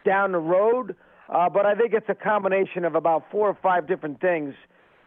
down 0.03 0.31
the 0.31 0.39
road. 0.39 0.95
Uh, 1.29 1.47
but 1.47 1.65
I 1.65 1.75
think 1.75 1.93
it's 1.93 2.09
a 2.09 2.15
combination 2.15 2.85
of 2.85 2.95
about 2.95 3.25
four 3.29 3.47
or 3.47 3.57
five 3.61 3.87
different 3.87 4.19
things 4.19 4.55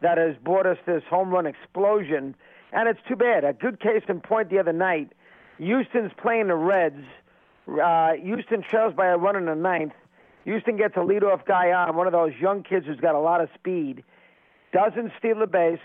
that 0.01 0.19
has 0.19 0.37
brought 0.45 0.67
us 0.67 0.79
this 0.87 1.03
home 1.11 1.31
run 1.31 1.47
explosion. 1.47 2.37
And 2.73 2.89
it's 2.89 3.01
too 3.09 3.17
bad. 3.17 3.45
A 3.45 3.53
good 3.53 3.81
case 3.81 4.03
in 4.09 4.21
point 4.21 4.51
the 4.51 4.59
other 4.59 4.73
night. 4.73 5.13
Houston's 5.59 6.13
playing 6.21 6.49
the 6.49 6.55
Reds. 6.55 7.05
Uh, 7.69 8.15
Houston 8.15 8.63
trails 8.63 8.95
by 8.95 9.07
a 9.07 9.17
run 9.17 9.37
in 9.37 9.47
the 9.47 9.55
ninth. 9.55 9.93
Houston 10.45 10.77
gets 10.77 10.97
a 10.97 11.01
leadoff 11.01 11.45
guy 11.45 11.73
on, 11.73 11.95
one 11.97 12.07
of 12.07 12.13
those 12.13 12.33
young 12.41 12.63
kids 12.63 12.87
who's 12.87 13.01
got 13.01 13.15
a 13.15 13.21
lot 13.21 13.41
of 13.41 13.49
speed. 13.55 14.03
Doesn't 14.73 15.13
steal 15.19 15.39
the 15.39 15.47
base. 15.47 15.79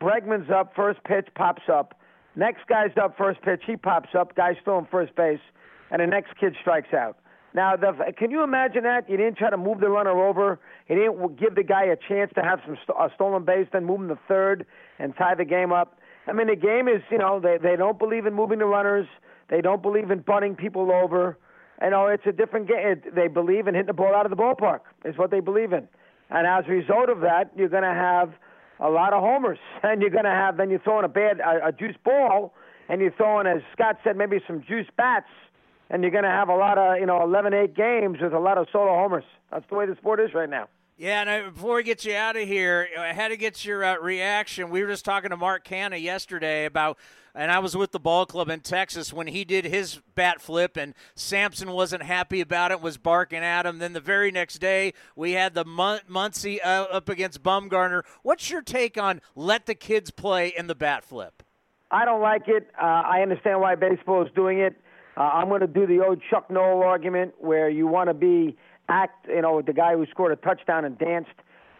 Bregman's 0.00 0.50
up, 0.50 0.74
first 0.76 1.02
pitch 1.04 1.26
pops 1.34 1.68
up. 1.68 1.98
Next 2.36 2.66
guy's 2.68 2.92
up, 3.02 3.16
first 3.16 3.40
pitch, 3.42 3.62
he 3.66 3.76
pops 3.76 4.14
up. 4.14 4.34
Guy's 4.36 4.56
still 4.60 4.78
in 4.78 4.86
first 4.86 5.16
base, 5.16 5.40
and 5.90 6.00
the 6.00 6.06
next 6.06 6.36
kid 6.38 6.54
strikes 6.60 6.92
out. 6.92 7.18
Now, 7.54 7.74
the, 7.74 8.12
can 8.16 8.30
you 8.30 8.42
imagine 8.42 8.82
that? 8.82 9.08
You 9.08 9.16
didn't 9.16 9.38
try 9.38 9.48
to 9.48 9.56
move 9.56 9.80
the 9.80 9.88
runner 9.88 10.10
over. 10.10 10.60
You 10.88 10.96
didn't 10.96 11.40
give 11.40 11.54
the 11.54 11.62
guy 11.62 11.84
a 11.84 11.96
chance 11.96 12.30
to 12.34 12.42
have 12.42 12.60
some 12.66 12.76
st- 12.76 12.98
a 13.00 13.10
stolen 13.14 13.44
base, 13.44 13.66
then 13.72 13.86
move 13.86 14.02
him 14.02 14.08
to 14.08 14.18
third 14.28 14.66
and 14.98 15.16
tie 15.16 15.34
the 15.34 15.46
game 15.46 15.72
up. 15.72 15.98
I 16.26 16.34
mean, 16.34 16.48
the 16.48 16.56
game 16.56 16.86
is, 16.86 17.00
you 17.10 17.16
know, 17.16 17.40
they 17.40 17.56
they 17.56 17.76
don't 17.76 17.98
believe 17.98 18.26
in 18.26 18.34
moving 18.34 18.58
the 18.58 18.66
runners. 18.66 19.06
They 19.48 19.60
don't 19.60 19.82
believe 19.82 20.10
in 20.10 20.20
bunting 20.20 20.56
people 20.56 20.90
over. 20.90 21.38
You 21.82 21.90
know, 21.90 22.06
it's 22.06 22.26
a 22.26 22.32
different 22.32 22.68
game. 22.68 23.02
They 23.14 23.28
believe 23.28 23.68
in 23.68 23.74
hitting 23.74 23.86
the 23.86 23.92
ball 23.92 24.14
out 24.14 24.26
of 24.26 24.30
the 24.30 24.36
ballpark. 24.36 24.80
Is 25.04 25.16
what 25.16 25.30
they 25.30 25.40
believe 25.40 25.72
in. 25.72 25.88
And 26.30 26.46
as 26.46 26.64
a 26.66 26.70
result 26.70 27.08
of 27.08 27.20
that, 27.20 27.50
you're 27.56 27.68
going 27.68 27.82
to 27.82 27.88
have 27.88 28.32
a 28.80 28.90
lot 28.90 29.12
of 29.12 29.22
homers, 29.22 29.58
and 29.82 30.00
you're 30.00 30.10
going 30.10 30.24
to 30.24 30.30
have 30.30 30.56
then 30.56 30.70
you're 30.70 30.80
throwing 30.80 31.04
a 31.04 31.08
bad 31.08 31.40
a, 31.40 31.68
a 31.68 31.72
juice 31.72 31.96
ball, 32.04 32.54
and 32.88 33.00
you're 33.00 33.12
throwing, 33.12 33.46
as 33.46 33.62
Scott 33.72 33.96
said, 34.04 34.16
maybe 34.16 34.38
some 34.46 34.62
juice 34.66 34.88
bats, 34.96 35.28
and 35.90 36.02
you're 36.02 36.10
going 36.10 36.24
to 36.24 36.30
have 36.30 36.48
a 36.48 36.56
lot 36.56 36.78
of 36.78 36.98
you 36.98 37.06
know 37.06 37.18
11-8 37.18 37.74
games 37.74 38.18
with 38.20 38.32
a 38.32 38.38
lot 38.38 38.58
of 38.58 38.66
solo 38.72 38.94
homers. 38.94 39.24
That's 39.50 39.64
the 39.68 39.76
way 39.76 39.86
the 39.86 39.96
sport 39.96 40.20
is 40.20 40.34
right 40.34 40.50
now. 40.50 40.68
Yeah, 40.98 41.20
and 41.20 41.28
I, 41.28 41.50
before 41.50 41.76
we 41.76 41.82
get 41.82 42.06
you 42.06 42.14
out 42.14 42.36
of 42.36 42.48
here, 42.48 42.88
I 42.98 43.12
had 43.12 43.28
to 43.28 43.36
get 43.36 43.66
your 43.66 43.84
uh, 43.84 43.98
reaction. 43.98 44.70
We 44.70 44.82
were 44.82 44.88
just 44.88 45.04
talking 45.04 45.28
to 45.28 45.36
Mark 45.36 45.68
Canha 45.68 46.00
yesterday 46.00 46.64
about, 46.64 46.96
and 47.36 47.52
I 47.52 47.58
was 47.58 47.76
with 47.76 47.92
the 47.92 48.00
ball 48.00 48.24
club 48.24 48.48
in 48.48 48.60
Texas 48.60 49.12
when 49.12 49.26
he 49.26 49.44
did 49.44 49.66
his 49.66 50.00
bat 50.14 50.40
flip, 50.40 50.76
and 50.76 50.94
Sampson 51.14 51.70
wasn't 51.70 52.02
happy 52.02 52.40
about 52.40 52.70
it, 52.70 52.80
was 52.80 52.96
barking 52.96 53.40
at 53.40 53.66
him. 53.66 53.78
Then 53.78 53.92
the 53.92 54.00
very 54.00 54.30
next 54.30 54.58
day, 54.58 54.94
we 55.14 55.32
had 55.32 55.54
the 55.54 55.64
Mun- 55.64 56.00
Muncy 56.10 56.58
uh, 56.64 56.86
up 56.90 57.08
against 57.08 57.42
Bumgarner. 57.42 58.02
What's 58.22 58.50
your 58.50 58.62
take 58.62 58.96
on 58.96 59.20
let 59.34 59.66
the 59.66 59.74
kids 59.74 60.10
play 60.10 60.48
in 60.48 60.66
the 60.66 60.74
bat 60.74 61.04
flip? 61.04 61.42
I 61.90 62.04
don't 62.04 62.22
like 62.22 62.48
it. 62.48 62.70
Uh, 62.80 62.84
I 62.84 63.20
understand 63.20 63.60
why 63.60 63.74
baseball 63.74 64.24
is 64.24 64.32
doing 64.34 64.58
it. 64.58 64.74
Uh, 65.16 65.20
I'm 65.20 65.48
going 65.48 65.60
to 65.60 65.66
do 65.66 65.86
the 65.86 66.04
old 66.04 66.20
Chuck 66.30 66.50
Noll 66.50 66.82
argument 66.82 67.34
where 67.38 67.68
you 67.68 67.86
want 67.86 68.08
to 68.08 68.14
be 68.14 68.56
act, 68.88 69.26
you 69.28 69.42
know, 69.42 69.62
the 69.62 69.72
guy 69.72 69.94
who 69.94 70.06
scored 70.06 70.32
a 70.32 70.36
touchdown 70.36 70.84
and 70.84 70.98
danced, 70.98 71.30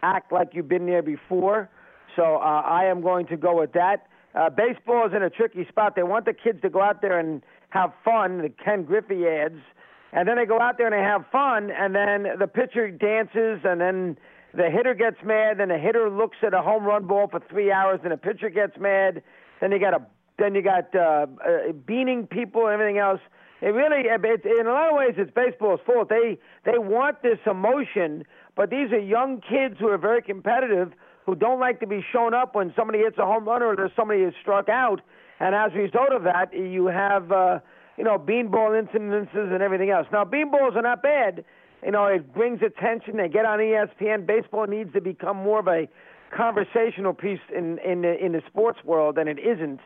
act 0.03 0.31
like 0.31 0.49
you've 0.53 0.67
been 0.67 0.85
there 0.85 1.01
before. 1.01 1.69
So 2.15 2.37
uh, 2.37 2.61
I 2.65 2.85
am 2.85 3.01
going 3.01 3.27
to 3.27 3.37
go 3.37 3.59
with 3.59 3.73
that. 3.73 4.07
Uh, 4.35 4.49
baseball 4.49 5.07
is 5.07 5.13
in 5.15 5.23
a 5.23 5.29
tricky 5.29 5.65
spot. 5.67 5.95
They 5.95 6.03
want 6.03 6.25
the 6.25 6.33
kids 6.33 6.61
to 6.61 6.69
go 6.69 6.81
out 6.81 7.01
there 7.01 7.19
and 7.19 7.41
have 7.69 7.91
fun, 8.05 8.41
the 8.41 8.49
Ken 8.49 8.83
Griffey 8.83 9.27
ads, 9.27 9.61
and 10.13 10.27
then 10.27 10.37
they 10.37 10.45
go 10.45 10.59
out 10.59 10.77
there 10.77 10.87
and 10.87 10.95
they 10.95 11.05
have 11.05 11.25
fun, 11.31 11.71
and 11.71 11.93
then 11.93 12.37
the 12.39 12.47
pitcher 12.47 12.89
dances, 12.89 13.61
and 13.63 13.81
then 13.81 14.17
the 14.53 14.69
hitter 14.69 14.93
gets 14.93 15.17
mad, 15.23 15.59
then 15.59 15.69
the 15.69 15.77
hitter 15.77 16.09
looks 16.09 16.37
at 16.41 16.53
a 16.53 16.61
home 16.61 16.83
run 16.83 17.05
ball 17.05 17.27
for 17.27 17.41
three 17.49 17.71
hours, 17.71 17.99
and 18.03 18.11
the 18.11 18.17
pitcher 18.17 18.49
gets 18.49 18.77
mad. 18.77 19.21
Then 19.59 19.71
you 19.71 19.79
got 19.79 19.93
a 19.93 20.01
then 20.37 20.53
you 20.53 20.61
got 20.61 20.93
uh, 20.95 21.25
uh, 21.43 21.71
beaning 21.85 22.27
people 22.27 22.65
and 22.65 22.73
everything 22.73 22.99
else. 22.99 23.19
It 23.59 23.69
really, 23.69 24.07
it, 24.07 24.45
in 24.45 24.67
a 24.67 24.71
lot 24.71 24.89
of 24.91 24.97
ways, 24.97 25.15
it's 25.17 25.31
baseball's 25.31 25.79
fault. 25.85 26.09
They 26.09 26.37
they 26.63 26.77
want 26.77 27.23
this 27.23 27.39
emotion, 27.45 28.23
but 28.55 28.69
these 28.69 28.91
are 28.91 28.99
young 28.99 29.41
kids 29.41 29.75
who 29.79 29.87
are 29.87 29.97
very 29.97 30.21
competitive, 30.21 30.93
who 31.27 31.35
don't 31.35 31.59
like 31.59 31.81
to 31.81 31.87
be 31.87 32.03
shown 32.11 32.33
up 32.33 32.55
when 32.55 32.73
somebody 32.75 32.99
hits 32.99 33.17
a 33.19 33.25
home 33.25 33.45
run 33.45 33.61
or 33.61 33.75
there's 33.75 33.91
somebody 33.95 34.21
is 34.21 34.33
struck 34.41 34.69
out. 34.69 35.01
And 35.39 35.53
as 35.53 35.71
a 35.75 35.77
result 35.77 36.11
of 36.13 36.23
that, 36.23 36.53
you 36.53 36.87
have 36.87 37.31
uh, 37.31 37.59
you 37.97 38.03
know 38.05 38.17
beanball 38.17 38.81
incidences 38.81 39.53
and 39.53 39.61
everything 39.61 39.91
else. 39.91 40.07
Now, 40.11 40.23
beanballs 40.23 40.75
are 40.75 40.81
not 40.81 41.03
bad. 41.03 41.43
You 41.85 41.91
know, 41.91 42.05
it 42.05 42.33
brings 42.33 42.61
attention. 42.63 43.17
They 43.17 43.27
get 43.27 43.45
on 43.45 43.59
ESPN. 43.59 44.25
Baseball 44.25 44.65
needs 44.65 44.91
to 44.93 45.01
become 45.01 45.37
more 45.37 45.59
of 45.59 45.67
a 45.67 45.87
conversational 46.35 47.13
piece 47.13 47.41
in 47.55 47.77
in 47.79 48.01
the, 48.01 48.25
in 48.25 48.31
the 48.31 48.41
sports 48.47 48.79
world, 48.83 49.17
and 49.17 49.29
it 49.29 49.37
isn't. 49.37 49.81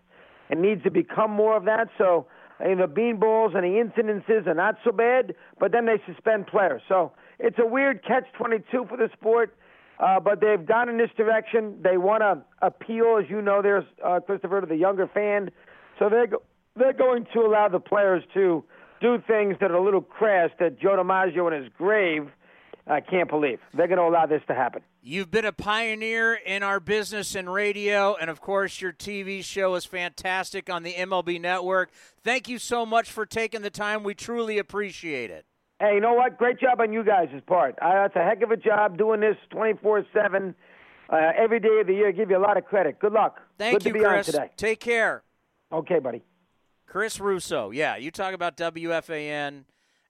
It 0.50 0.60
needs 0.60 0.84
to 0.84 0.92
become 0.92 1.32
more 1.32 1.58
of 1.58 1.66
that. 1.66 1.88
So 1.98 2.28
and 2.60 2.80
the 2.80 2.86
beanballs 2.86 3.56
and 3.56 3.64
the 3.64 3.82
incidences 3.82 4.46
are 4.46 4.54
not 4.54 4.76
so 4.84 4.92
bad, 4.92 5.34
but 5.60 5.72
then 5.72 5.88
they 5.88 6.00
suspend 6.06 6.46
players. 6.46 6.84
So 6.88 7.12
it's 7.40 7.58
a 7.58 7.66
weird 7.66 8.04
catch 8.06 8.26
22 8.38 8.86
for 8.88 8.98
the 8.98 9.10
sport. 9.14 9.56
Uh, 10.02 10.20
but 10.20 10.42
they've 10.42 10.66
gone 10.66 10.90
in 10.90 10.98
this 10.98 11.12
direction. 11.16 11.78
They 11.84 11.98
want 11.98 12.22
to 12.22 12.42
appeal, 12.66 13.20
as 13.22 13.30
you 13.30 13.42
know, 13.42 13.62
there's 13.62 13.86
uh, 14.04 14.20
Christopher 14.20 14.62
to 14.62 14.68
the 14.68 14.76
younger 14.76 15.08
fan. 15.08 15.52
So 16.00 16.10
they're 16.10 16.28
go- 16.28 16.42
they're 16.76 16.94
going 16.94 17.28
to 17.34 17.40
allow 17.42 17.68
the 17.68 17.80
players 17.80 18.24
to 18.34 18.64
do 19.00 19.22
things 19.28 19.58
that 19.62 19.72
are 19.72 19.76
a 19.76 19.84
little 19.84 20.02
crass 20.02 20.50
that 20.60 20.80
Joe 20.80 20.98
DiMaggio 20.98 21.54
in 21.54 21.64
his 21.64 21.72
grave 21.78 22.30
I 22.88 23.00
can't 23.00 23.30
believe 23.30 23.60
they're 23.74 23.88
going 23.88 24.00
to 24.00 24.06
allow 24.06 24.26
this 24.26 24.42
to 24.48 24.56
happen. 24.56 24.82
You've 25.02 25.32
been 25.32 25.46
a 25.46 25.52
pioneer 25.52 26.34
in 26.34 26.64
our 26.64 26.80
business 26.80 27.36
and 27.36 27.52
radio, 27.52 28.16
and 28.16 28.30
of 28.30 28.42
course, 28.42 28.82
your 28.82 28.92
TV 28.92 29.44
show 29.44 29.76
is 29.76 29.86
fantastic 29.86 30.70
on 30.70 30.84
the 30.84 30.94
MLB 30.94 31.40
Network. 31.40 31.92
Thank 32.24 32.50
you 32.50 32.58
so 32.58 32.86
much 32.86 33.12
for 33.12 33.26
taking 33.26 33.62
the 33.62 33.70
time. 33.70 34.04
We 34.04 34.14
truly 34.14 34.58
appreciate 34.58 35.30
it. 35.30 35.46
Hey, 35.82 35.96
you 35.96 36.00
know 36.00 36.14
what? 36.14 36.38
Great 36.38 36.60
job 36.60 36.80
on 36.80 36.94
you 36.94 37.04
guys' 37.04 37.30
part. 37.48 37.78
Uh, 37.82 38.04
that's 38.04 38.16
a 38.16 38.24
heck 38.24 38.42
of 38.44 38.52
a 38.52 38.58
job 38.58 38.98
doing 38.98 39.20
this 39.20 39.36
24 39.50 40.06
7 40.14 40.56
uh, 41.10 41.16
every 41.36 41.60
day 41.60 41.80
of 41.82 41.88
the 41.88 41.94
year. 41.94 42.12
give 42.12 42.30
you 42.30 42.38
a 42.38 42.40
lot 42.40 42.56
of 42.56 42.66
credit. 42.66 43.00
Good 43.00 43.14
luck. 43.14 43.42
Thank 43.58 43.84
Good 43.84 43.96
you, 43.96 44.04
Chris. 44.04 44.34
Take 44.56 44.80
care. 44.80 45.24
Okay, 45.72 46.00
buddy. 46.00 46.22
Chris 46.86 47.20
Russo. 47.20 47.72
Yeah, 47.72 47.98
you 47.98 48.12
talk 48.12 48.34
about 48.34 48.56
WFAN 48.58 49.64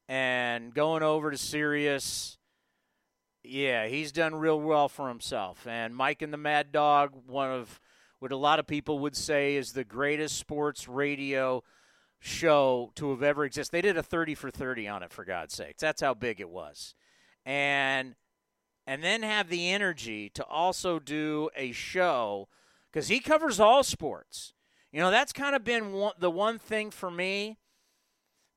and 0.10 0.74
going 0.74 1.04
over 1.04 1.32
to 1.32 1.38
Sirius 1.38 2.38
yeah, 3.44 3.88
he's 3.88 4.12
done 4.12 4.36
real 4.36 4.60
well 4.60 4.88
for 4.88 5.08
himself. 5.08 5.66
And 5.68 5.96
Mike 5.96 6.22
and 6.22 6.32
the 6.32 6.38
Mad 6.38 6.72
Dog, 6.72 7.12
one 7.28 7.50
of 7.50 7.80
what 8.20 8.32
a 8.32 8.38
lot 8.38 8.60
of 8.60 8.68
people 8.68 9.00
would 9.00 9.16
say 9.16 9.56
is 9.56 9.74
the 9.74 9.84
greatest 9.84 10.38
sports 10.38 10.88
radio 10.88 11.64
show 12.22 12.92
to 12.96 13.10
have 13.10 13.24
ever 13.24 13.44
existed. 13.44 13.72
They 13.72 13.82
did 13.82 13.98
a 13.98 14.04
30 14.04 14.36
for 14.36 14.50
30 14.50 14.88
on 14.88 15.04
it 15.04 15.12
for 15.12 15.26
God's 15.26 15.56
sakes. 15.56 15.82
That's 15.82 16.02
how 16.02 16.14
big 16.14 16.40
it 16.40 16.50
was. 16.50 16.96
And 17.46 18.16
and 18.88 19.04
then 19.04 19.24
have 19.24 19.50
the 19.50 19.70
energy 19.70 20.30
to 20.30 20.44
also 20.46 21.00
do 21.00 21.50
a 21.56 21.72
show 21.72 22.48
cuz 22.94 23.08
he 23.08 23.20
covers 23.20 23.60
all 23.60 23.84
sports. 23.84 24.54
You 24.92 25.00
know, 25.00 25.12
that's 25.12 25.34
kind 25.34 25.56
of 25.56 25.64
been 25.64 25.94
one, 25.94 26.14
the 26.18 26.32
one 26.32 26.60
thing 26.60 26.92
for 26.92 27.10
me 27.10 27.58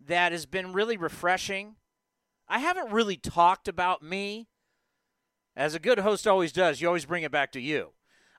that 0.00 0.32
has 0.32 0.46
been 0.46 0.72
really 0.72 0.96
refreshing. 0.96 1.76
I 2.46 2.58
haven't 2.58 2.92
really 2.92 3.16
talked 3.16 3.68
about 3.68 4.02
me 4.02 4.48
as 5.56 5.74
a 5.74 5.78
good 5.78 6.00
host 6.00 6.26
always 6.26 6.52
does, 6.52 6.80
you 6.80 6.88
always 6.88 7.06
bring 7.06 7.22
it 7.22 7.30
back 7.30 7.52
to 7.52 7.60
you. 7.60 7.92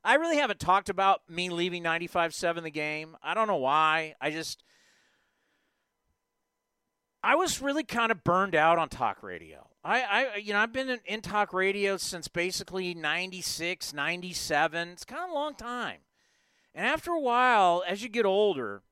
I 0.04 0.16
really 0.16 0.38
haven't 0.38 0.60
talked 0.60 0.90
about 0.90 1.22
me 1.30 1.50
leaving 1.50 1.84
95-7 1.84 2.64
the 2.64 2.70
game. 2.70 3.18
I 3.24 3.34
don't 3.34 3.48
know 3.48 3.56
why. 3.56 4.14
I 4.22 4.30
just 4.30 4.64
I 7.26 7.34
was 7.34 7.60
really 7.60 7.84
kind 7.84 8.12
of 8.12 8.24
burned 8.24 8.54
out 8.54 8.78
on 8.78 8.88
talk 8.88 9.24
radio. 9.24 9.68
I, 9.84 10.02
I 10.04 10.36
you 10.36 10.54
know, 10.54 10.60
I've 10.60 10.72
been 10.72 10.90
in, 10.90 11.00
in 11.06 11.22
talk 11.22 11.54
radio 11.54 11.98
since 11.98 12.28
basically 12.28 12.94
96, 12.94 13.94
97. 13.94 14.90
It's 14.90 15.06
kind 15.06 15.24
of 15.24 15.32
a 15.32 15.34
long 15.34 15.56
time. 15.56 15.98
And 16.76 16.86
after 16.86 17.10
a 17.12 17.20
while, 17.20 17.84
as 17.88 18.04
you 18.04 18.10
get 18.10 18.26
older, 18.26 18.84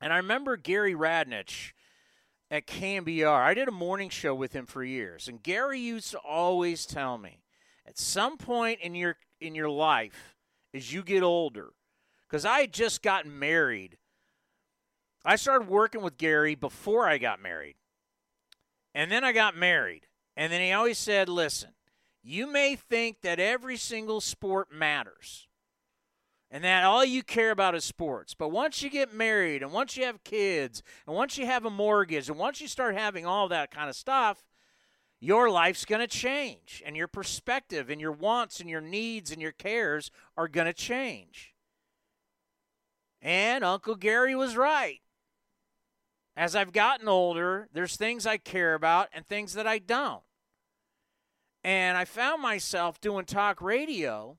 and 0.00 0.12
I 0.12 0.18
remember 0.18 0.56
Gary 0.56 0.94
Radnich 0.94 1.72
at 2.52 2.68
KNBR. 2.68 3.40
I 3.40 3.54
did 3.54 3.66
a 3.66 3.72
morning 3.72 4.10
show 4.10 4.32
with 4.32 4.52
him 4.52 4.66
for 4.66 4.84
years, 4.84 5.26
and 5.26 5.42
Gary 5.42 5.80
used 5.80 6.12
to 6.12 6.18
always 6.18 6.86
tell 6.86 7.18
me, 7.18 7.42
at 7.84 7.98
some 7.98 8.36
point 8.36 8.78
in 8.80 8.94
your 8.94 9.16
in 9.40 9.56
your 9.56 9.68
life 9.68 10.36
as 10.72 10.92
you 10.92 11.02
get 11.02 11.22
older 11.22 11.70
because 12.26 12.44
i 12.44 12.60
had 12.60 12.72
just 12.72 13.02
gotten 13.02 13.38
married 13.38 13.98
i 15.26 15.36
started 15.36 15.68
working 15.68 16.00
with 16.00 16.16
gary 16.16 16.54
before 16.54 17.06
i 17.08 17.18
got 17.18 17.42
married 17.42 17.76
and 18.94 19.12
then 19.12 19.24
i 19.24 19.32
got 19.32 19.56
married 19.56 20.06
and 20.36 20.52
then 20.52 20.60
he 20.60 20.72
always 20.72 20.98
said 20.98 21.28
listen 21.28 21.70
you 22.22 22.50
may 22.50 22.74
think 22.74 23.20
that 23.20 23.38
every 23.38 23.76
single 23.76 24.20
sport 24.20 24.72
matters 24.72 25.46
and 26.50 26.64
that 26.64 26.84
all 26.84 27.04
you 27.04 27.22
care 27.22 27.50
about 27.50 27.74
is 27.74 27.84
sports. 27.84 28.34
But 28.34 28.48
once 28.48 28.82
you 28.82 28.90
get 28.90 29.12
married 29.12 29.62
and 29.62 29.72
once 29.72 29.96
you 29.96 30.04
have 30.04 30.24
kids 30.24 30.82
and 31.06 31.14
once 31.14 31.36
you 31.36 31.46
have 31.46 31.64
a 31.64 31.70
mortgage 31.70 32.28
and 32.28 32.38
once 32.38 32.60
you 32.60 32.68
start 32.68 32.96
having 32.96 33.26
all 33.26 33.48
that 33.48 33.70
kind 33.70 33.88
of 33.88 33.96
stuff, 33.96 34.44
your 35.18 35.50
life's 35.50 35.84
going 35.84 36.00
to 36.00 36.06
change 36.06 36.82
and 36.86 36.96
your 36.96 37.08
perspective 37.08 37.90
and 37.90 38.00
your 38.00 38.12
wants 38.12 38.60
and 38.60 38.70
your 38.70 38.80
needs 38.80 39.30
and 39.30 39.42
your 39.42 39.52
cares 39.52 40.10
are 40.36 40.48
going 40.48 40.66
to 40.66 40.72
change. 40.72 41.54
And 43.20 43.64
Uncle 43.64 43.96
Gary 43.96 44.34
was 44.34 44.56
right. 44.56 45.00
As 46.36 46.54
I've 46.54 46.72
gotten 46.72 47.08
older, 47.08 47.68
there's 47.72 47.96
things 47.96 48.26
I 48.26 48.36
care 48.36 48.74
about 48.74 49.08
and 49.14 49.26
things 49.26 49.54
that 49.54 49.66
I 49.66 49.78
don't. 49.78 50.22
And 51.64 51.96
I 51.96 52.04
found 52.04 52.42
myself 52.42 53.00
doing 53.00 53.24
talk 53.24 53.62
radio 53.62 54.36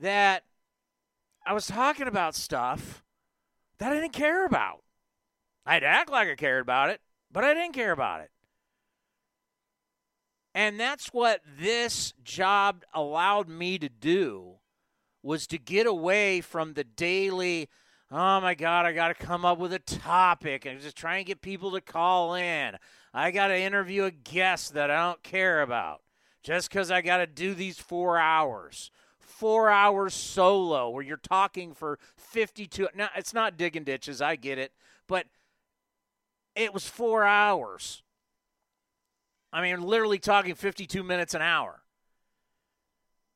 that 0.00 0.44
I 1.44 1.52
was 1.52 1.66
talking 1.66 2.08
about 2.08 2.34
stuff 2.34 3.04
that 3.78 3.92
I 3.92 3.94
didn't 3.94 4.14
care 4.14 4.46
about. 4.46 4.82
I'd 5.66 5.84
act 5.84 6.10
like 6.10 6.28
I 6.28 6.34
cared 6.34 6.62
about 6.62 6.90
it, 6.90 7.00
but 7.30 7.44
I 7.44 7.52
didn't 7.52 7.74
care 7.74 7.92
about 7.92 8.22
it. 8.22 8.30
And 10.54 10.80
that's 10.80 11.12
what 11.12 11.42
this 11.58 12.14
job 12.24 12.82
allowed 12.94 13.48
me 13.48 13.78
to 13.78 13.90
do 13.90 14.54
was 15.22 15.46
to 15.48 15.58
get 15.58 15.86
away 15.86 16.40
from 16.40 16.72
the 16.72 16.84
daily 16.84 17.68
oh 18.10 18.40
my 18.40 18.54
god, 18.54 18.86
I 18.86 18.92
got 18.92 19.08
to 19.08 19.14
come 19.14 19.44
up 19.44 19.58
with 19.58 19.72
a 19.72 19.78
topic 19.78 20.64
and 20.64 20.80
just 20.80 20.96
try 20.96 21.16
and 21.16 21.26
get 21.26 21.40
people 21.40 21.72
to 21.72 21.80
call 21.80 22.34
in. 22.34 22.76
I 23.12 23.30
got 23.30 23.48
to 23.48 23.58
interview 23.58 24.04
a 24.04 24.10
guest 24.10 24.74
that 24.74 24.90
I 24.90 25.06
don't 25.06 25.22
care 25.22 25.62
about 25.62 26.02
just 26.42 26.70
cuz 26.70 26.90
I 26.90 27.00
got 27.00 27.18
to 27.18 27.26
do 27.26 27.54
these 27.54 27.78
4 27.78 28.18
hours. 28.18 28.90
4 29.18 29.70
hours 29.70 30.14
solo 30.14 30.88
where 30.88 31.02
you're 31.02 31.16
talking 31.16 31.74
for 31.74 31.98
52 32.16 32.88
Now, 32.94 33.10
it's 33.16 33.34
not 33.34 33.56
digging 33.56 33.84
ditches, 33.84 34.22
I 34.22 34.36
get 34.36 34.58
it, 34.58 34.72
but 35.06 35.26
it 36.54 36.72
was 36.72 36.88
4 36.88 37.24
hours 37.24 38.02
I 39.56 39.62
mean, 39.62 39.80
literally 39.80 40.18
talking 40.18 40.54
52 40.54 41.02
minutes 41.02 41.32
an 41.32 41.40
hour. 41.40 41.82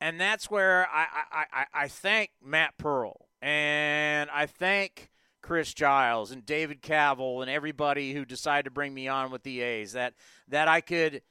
And 0.03 0.21
that's 0.21 0.51
where 0.51 0.87
I, 0.93 1.07
I, 1.33 1.45
I, 1.53 1.67
I 1.73 1.89
thank 1.89 2.31
Matt 2.45 2.77
Pearl 2.77 3.30
and 3.43 4.29
I 4.31 4.47
thank 4.47 5.11
Chris 5.43 5.73
Giles 5.73 6.31
and 6.31 6.45
David 6.45 6.83
Kaval 6.83 7.41
and 7.43 7.51
everybody 7.51 8.12
who 8.12 8.25
decided 8.25 8.65
to 8.65 8.71
bring 8.71 8.93
me 8.93 9.09
on 9.09 9.31
with 9.31 9.43
the 9.43 9.61
A's 9.61 9.93
that 9.93 10.15
that 10.49 10.69
I 10.69 10.81
could 10.81 11.23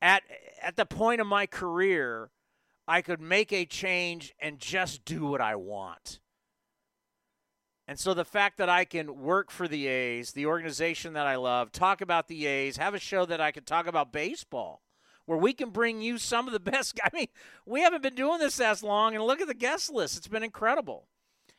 at 0.00 0.22
at 0.62 0.76
the 0.76 0.86
point 0.86 1.20
of 1.20 1.26
my 1.26 1.46
career 1.46 2.30
I 2.88 3.02
could 3.02 3.20
make 3.20 3.52
a 3.52 3.66
change 3.66 4.34
and 4.40 4.58
just 4.58 5.04
do 5.04 5.26
what 5.26 5.42
I 5.42 5.56
want. 5.56 6.20
And 7.86 7.98
so 7.98 8.14
the 8.14 8.24
fact 8.24 8.56
that 8.58 8.70
I 8.70 8.86
can 8.86 9.20
work 9.20 9.50
for 9.50 9.68
the 9.68 9.86
A's, 9.86 10.32
the 10.32 10.46
organization 10.46 11.12
that 11.12 11.26
I 11.26 11.36
love, 11.36 11.70
talk 11.70 12.00
about 12.00 12.28
the 12.28 12.46
A's, 12.46 12.78
have 12.78 12.94
a 12.94 12.98
show 12.98 13.26
that 13.26 13.42
I 13.42 13.50
can 13.50 13.64
talk 13.64 13.86
about 13.86 14.12
baseball, 14.12 14.82
where 15.26 15.38
we 15.38 15.52
can 15.52 15.68
bring 15.68 16.00
you 16.00 16.16
some 16.16 16.46
of 16.46 16.52
the 16.54 16.60
best. 16.70 16.98
I 17.04 17.10
mean, 17.14 17.28
we 17.66 17.82
haven't 17.82 18.02
been 18.02 18.14
doing 18.14 18.38
this 18.38 18.58
as 18.58 18.82
long, 18.82 19.14
and 19.14 19.24
look 19.24 19.40
at 19.40 19.48
the 19.48 19.54
guest 19.54 19.92
list. 19.92 20.16
It's 20.16 20.28
been 20.28 20.42
incredible. 20.42 21.08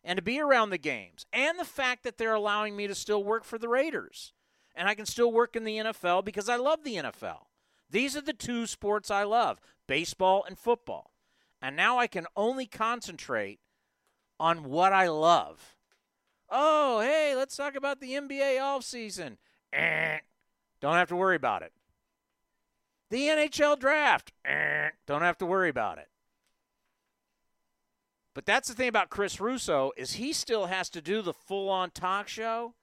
And 0.03 0.17
to 0.17 0.23
be 0.23 0.39
around 0.39 0.69
the 0.69 0.77
games, 0.77 1.25
and 1.33 1.59
the 1.59 1.65
fact 1.65 2.03
that 2.03 2.17
they're 2.17 2.33
allowing 2.33 2.75
me 2.75 2.87
to 2.87 2.95
still 2.95 3.23
work 3.23 3.43
for 3.43 3.57
the 3.57 3.67
Raiders, 3.67 4.33
and 4.73 4.87
I 4.87 4.95
can 4.95 5.05
still 5.05 5.31
work 5.31 5.55
in 5.55 5.65
the 5.65 5.77
NFL 5.77 6.23
because 6.23 6.47
I 6.47 6.55
love 6.55 6.83
the 6.83 6.95
NFL. 6.95 7.47
These 7.89 8.15
are 8.15 8.21
the 8.21 8.33
two 8.33 8.65
sports 8.65 9.11
I 9.11 9.23
love 9.23 9.59
baseball 9.87 10.45
and 10.47 10.57
football. 10.57 11.11
And 11.61 11.75
now 11.75 11.97
I 11.97 12.07
can 12.07 12.27
only 12.37 12.65
concentrate 12.65 13.59
on 14.39 14.63
what 14.63 14.93
I 14.93 15.09
love 15.09 15.75
Oh, 16.51 16.99
hey, 17.01 17.35
let's 17.35 17.55
talk 17.55 17.75
about 17.75 17.99
the 17.99 18.13
NBA 18.13 18.57
offseason. 18.57 19.37
Eh, 19.71 20.17
don't 20.81 20.95
have 20.95 21.09
to 21.09 21.15
worry 21.15 21.35
about 21.35 21.61
it. 21.61 21.73
The 23.11 23.27
NHL 23.27 23.79
draft. 23.79 24.31
Eh, 24.45 24.89
don't 25.05 25.21
have 25.21 25.37
to 25.39 25.45
worry 25.45 25.69
about 25.69 25.99
it. 25.99 26.07
But 28.39 28.45
that's 28.45 28.69
the 28.69 28.73
thing 28.73 28.87
about 28.87 29.09
Chris 29.09 29.41
Russo 29.41 29.91
is 29.97 30.13
he 30.13 30.31
still 30.31 30.67
has 30.67 30.89
to 30.91 31.01
do 31.01 31.21
the 31.21 31.33
full-on 31.33 31.91
talk 31.91 32.29
show 32.29 32.73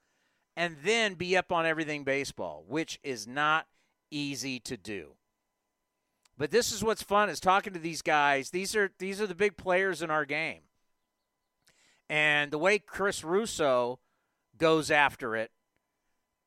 and 0.54 0.76
then 0.84 1.14
be 1.14 1.34
up 1.34 1.50
on 1.50 1.64
everything 1.64 2.04
baseball, 2.04 2.62
which 2.68 3.00
is 3.02 3.26
not 3.26 3.66
easy 4.10 4.60
to 4.60 4.76
do. 4.76 5.12
But 6.36 6.50
this 6.50 6.72
is 6.72 6.84
what's 6.84 7.02
fun 7.02 7.30
is 7.30 7.40
talking 7.40 7.72
to 7.72 7.78
these 7.78 8.02
guys. 8.02 8.50
These 8.50 8.76
are 8.76 8.90
these 8.98 9.18
are 9.18 9.26
the 9.26 9.34
big 9.34 9.56
players 9.56 10.02
in 10.02 10.10
our 10.10 10.26
game. 10.26 10.60
And 12.10 12.50
the 12.50 12.58
way 12.58 12.78
Chris 12.78 13.24
Russo 13.24 13.98
goes 14.58 14.90
after 14.90 15.34
it 15.36 15.52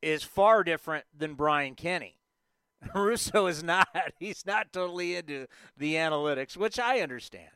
is 0.03 0.21
far 0.21 0.63
different 0.63 1.05
than 1.17 1.33
Brian 1.33 1.73
Kenny. 1.73 2.19
Russo 2.93 3.47
is 3.47 3.63
not, 3.63 3.87
he's 4.19 4.45
not 4.45 4.71
totally 4.71 5.15
into 5.15 5.47
the 5.75 5.95
analytics, 5.95 6.55
which 6.55 6.77
I 6.77 6.99
understand. 6.99 7.49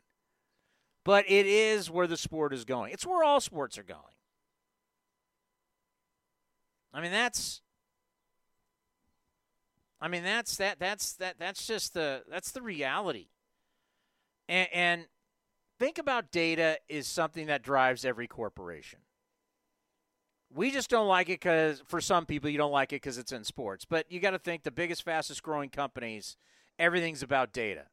But 1.04 1.26
it 1.28 1.46
is 1.46 1.90
where 1.90 2.06
the 2.06 2.16
sport 2.16 2.54
is 2.54 2.64
going. 2.64 2.92
It's 2.92 3.06
where 3.06 3.22
all 3.22 3.40
sports 3.40 3.76
are 3.76 3.82
going. 3.82 4.00
I 6.92 7.00
mean, 7.00 7.12
that's 7.12 7.60
I 10.00 10.08
mean 10.08 10.22
that's 10.22 10.56
that 10.56 10.78
that's 10.78 11.14
that 11.14 11.38
that's 11.38 11.66
just 11.66 11.94
the 11.94 12.22
that's 12.30 12.52
the 12.52 12.62
reality. 12.62 13.26
And, 14.48 14.68
and 14.72 15.06
think 15.78 15.98
about 15.98 16.30
data 16.30 16.78
is 16.88 17.06
something 17.06 17.46
that 17.46 17.62
drives 17.62 18.04
every 18.04 18.26
corporation. 18.26 19.00
We 20.54 20.70
just 20.70 20.88
don't 20.88 21.08
like 21.08 21.28
it 21.28 21.40
because, 21.40 21.82
for 21.86 22.00
some 22.00 22.26
people, 22.26 22.48
you 22.48 22.58
don't 22.58 22.70
like 22.70 22.92
it 22.92 22.96
because 22.96 23.18
it's 23.18 23.32
in 23.32 23.42
sports. 23.42 23.84
But 23.84 24.10
you 24.12 24.20
got 24.20 24.30
to 24.30 24.38
think 24.38 24.62
the 24.62 24.70
biggest, 24.70 25.02
fastest 25.02 25.42
growing 25.42 25.68
companies, 25.68 26.36
everything's 26.78 27.24
about 27.24 27.52
data. 27.52 27.86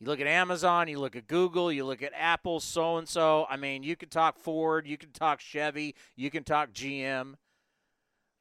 You 0.00 0.06
look 0.06 0.20
at 0.20 0.26
Amazon, 0.26 0.88
you 0.88 0.98
look 0.98 1.16
at 1.16 1.26
Google, 1.26 1.72
you 1.72 1.84
look 1.84 2.02
at 2.02 2.12
Apple, 2.14 2.60
so 2.60 2.98
and 2.98 3.08
so. 3.08 3.46
I 3.48 3.56
mean, 3.56 3.82
you 3.82 3.96
can 3.96 4.10
talk 4.10 4.38
Ford, 4.38 4.86
you 4.86 4.98
can 4.98 5.10
talk 5.10 5.40
Chevy, 5.40 5.94
you 6.14 6.30
can 6.30 6.44
talk 6.44 6.72
GM. 6.72 7.34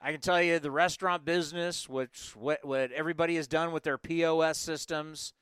I 0.02 0.12
can 0.12 0.20
tell 0.20 0.42
you 0.42 0.60
the 0.60 0.70
restaurant 0.70 1.24
business, 1.24 1.88
which 1.88 2.36
what, 2.36 2.66
what 2.66 2.92
everybody 2.92 3.38
has 3.38 3.48
done 3.48 3.72
with 3.72 3.84
their 3.84 3.98
POS 3.98 4.58
systems. 4.58 5.34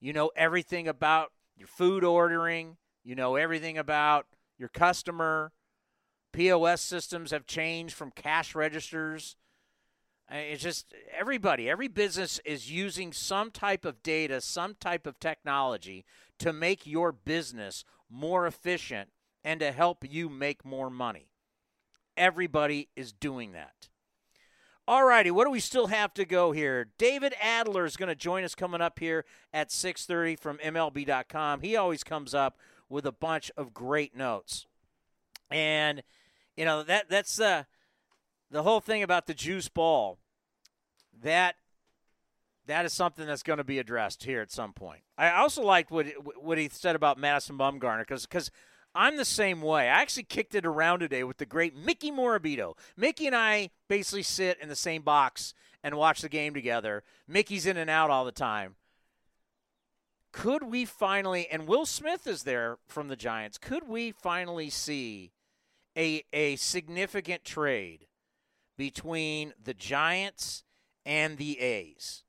You 0.00 0.12
know 0.12 0.30
everything 0.36 0.86
about 0.86 1.32
your 1.56 1.68
food 1.68 2.04
ordering, 2.04 2.76
you 3.02 3.16
know 3.16 3.34
everything 3.34 3.76
about 3.76 4.26
your 4.56 4.68
customer. 4.68 5.52
POS 6.32 6.80
systems 6.80 7.30
have 7.32 7.46
changed 7.46 7.94
from 7.94 8.10
cash 8.12 8.54
registers. 8.54 9.36
It's 10.30 10.62
just 10.62 10.94
everybody, 11.16 11.68
every 11.68 11.88
business 11.88 12.40
is 12.44 12.70
using 12.70 13.12
some 13.12 13.50
type 13.50 13.84
of 13.84 14.02
data, 14.02 14.40
some 14.40 14.74
type 14.80 15.06
of 15.06 15.20
technology 15.20 16.04
to 16.38 16.52
make 16.52 16.86
your 16.86 17.12
business 17.12 17.84
more 18.10 18.46
efficient 18.46 19.10
and 19.44 19.60
to 19.60 19.70
help 19.70 20.04
you 20.08 20.28
make 20.28 20.64
more 20.64 20.88
money. 20.88 21.28
Everybody 22.16 22.88
is 22.96 23.12
doing 23.12 23.52
that. 23.52 23.88
All 24.86 25.04
righty, 25.04 25.30
what 25.30 25.44
do 25.44 25.50
we 25.50 25.60
still 25.60 25.86
have 25.86 26.12
to 26.14 26.24
go 26.24 26.52
here? 26.52 26.88
David 26.98 27.34
Adler 27.40 27.86
is 27.86 27.96
going 27.96 28.10
to 28.10 28.14
join 28.14 28.44
us 28.44 28.54
coming 28.54 28.82
up 28.82 28.98
here 28.98 29.24
at 29.52 29.70
6:30 29.70 30.38
from 30.38 30.58
MLB.com. 30.58 31.60
He 31.62 31.74
always 31.74 32.04
comes 32.04 32.34
up 32.34 32.58
with 32.88 33.06
a 33.06 33.12
bunch 33.12 33.50
of 33.56 33.72
great 33.72 34.14
notes, 34.14 34.66
and 35.50 36.02
you 36.54 36.66
know 36.66 36.82
that 36.82 37.08
that's 37.08 37.40
uh, 37.40 37.64
the 38.54 38.62
whole 38.62 38.80
thing 38.80 39.02
about 39.02 39.26
the 39.26 39.34
juice 39.34 39.68
ball. 39.68 40.18
That 41.22 41.56
that 42.66 42.86
is 42.86 42.92
something 42.92 43.26
that's 43.26 43.42
going 43.42 43.58
to 43.58 43.64
be 43.64 43.78
addressed 43.78 44.24
here 44.24 44.40
at 44.40 44.50
some 44.50 44.72
point. 44.72 45.02
I 45.18 45.32
also 45.32 45.62
liked 45.62 45.90
what 45.90 46.06
what 46.40 46.56
he 46.56 46.68
said 46.68 46.96
about 46.96 47.18
Madison 47.18 47.58
Bumgarner 47.58 48.00
because 48.00 48.26
because 48.26 48.50
I'm 48.94 49.16
the 49.16 49.24
same 49.24 49.60
way. 49.60 49.82
I 49.82 50.00
actually 50.00 50.22
kicked 50.22 50.54
it 50.54 50.64
around 50.64 51.00
today 51.00 51.24
with 51.24 51.38
the 51.38 51.46
great 51.46 51.74
Mickey 51.74 52.12
Morabito. 52.12 52.76
Mickey 52.96 53.26
and 53.26 53.34
I 53.34 53.70
basically 53.88 54.22
sit 54.22 54.58
in 54.60 54.68
the 54.68 54.76
same 54.76 55.02
box 55.02 55.52
and 55.82 55.96
watch 55.96 56.22
the 56.22 56.28
game 56.28 56.54
together. 56.54 57.02
Mickey's 57.26 57.66
in 57.66 57.76
and 57.76 57.90
out 57.90 58.10
all 58.10 58.24
the 58.24 58.32
time. 58.32 58.76
Could 60.30 60.62
we 60.64 60.84
finally, 60.84 61.48
and 61.48 61.66
Will 61.66 61.86
Smith 61.86 62.26
is 62.26 62.44
there 62.44 62.78
from 62.86 63.08
the 63.08 63.16
Giants, 63.16 63.58
could 63.58 63.88
we 63.88 64.12
finally 64.12 64.70
see 64.70 65.32
a, 65.96 66.24
a 66.32 66.56
significant 66.56 67.44
trade 67.44 68.06
between 68.76 69.52
the 69.62 69.74
Giants 69.74 70.64
and 71.04 71.38
the 71.38 71.60
A's? 71.60 72.24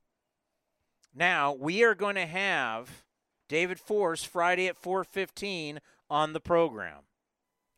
Now, 1.13 1.53
we 1.53 1.83
are 1.83 1.95
going 1.95 2.15
to 2.15 2.25
have 2.25 3.03
David 3.47 3.79
Forst 3.79 4.27
Friday 4.27 4.67
at 4.67 4.77
415 4.77 5.79
on 6.09 6.33
the 6.33 6.39
program. 6.39 7.03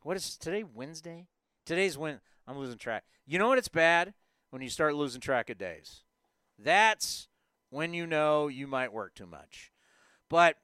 What 0.02 0.18
is 0.18 0.38
today? 0.38 0.64
Wednesday? 0.64 1.27
Today's 1.65 1.98
when 1.98 2.19
I'm 2.48 2.57
losing 2.57 2.77
track. 2.77 3.03
You 3.26 3.38
know 3.39 3.49
what? 3.49 3.57
It's 3.57 3.68
bad 3.68 4.14
when 4.49 4.61
you 4.61 4.69
start 4.69 4.95
losing 4.95 5.22
track 5.22 5.49
of 5.49 5.57
days. 5.57 6.03
That's 6.57 7.27
when 7.69 7.94
you 7.94 8.07
know 8.07 8.48
you 8.48 8.68
might 8.68 8.94
work 8.94 9.14
too 9.14 9.27
much. 9.27 9.72
But 10.30 10.56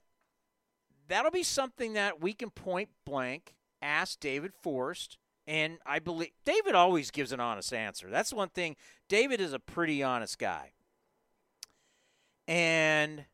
that'll 1.08 1.32
be 1.32 1.44
something 1.44 1.94
that 1.94 2.22
we 2.22 2.34
can 2.34 2.50
point 2.50 2.90
blank 3.06 3.56
ask 3.82 4.20
David 4.20 4.54
Forst. 4.54 5.18
And 5.46 5.80
I 5.86 6.00
believe 6.00 6.32
David 6.46 6.74
always 6.74 7.12
gives 7.12 7.32
an 7.32 7.40
honest 7.40 7.74
answer. 7.74 8.10
That's 8.10 8.34
one 8.34 8.50
thing. 8.50 8.76
David 9.10 9.42
is 9.42 9.54
a 9.54 9.60
pretty 9.60 10.02
honest 10.02 10.40
guy. 10.40 10.72
And 12.48 13.26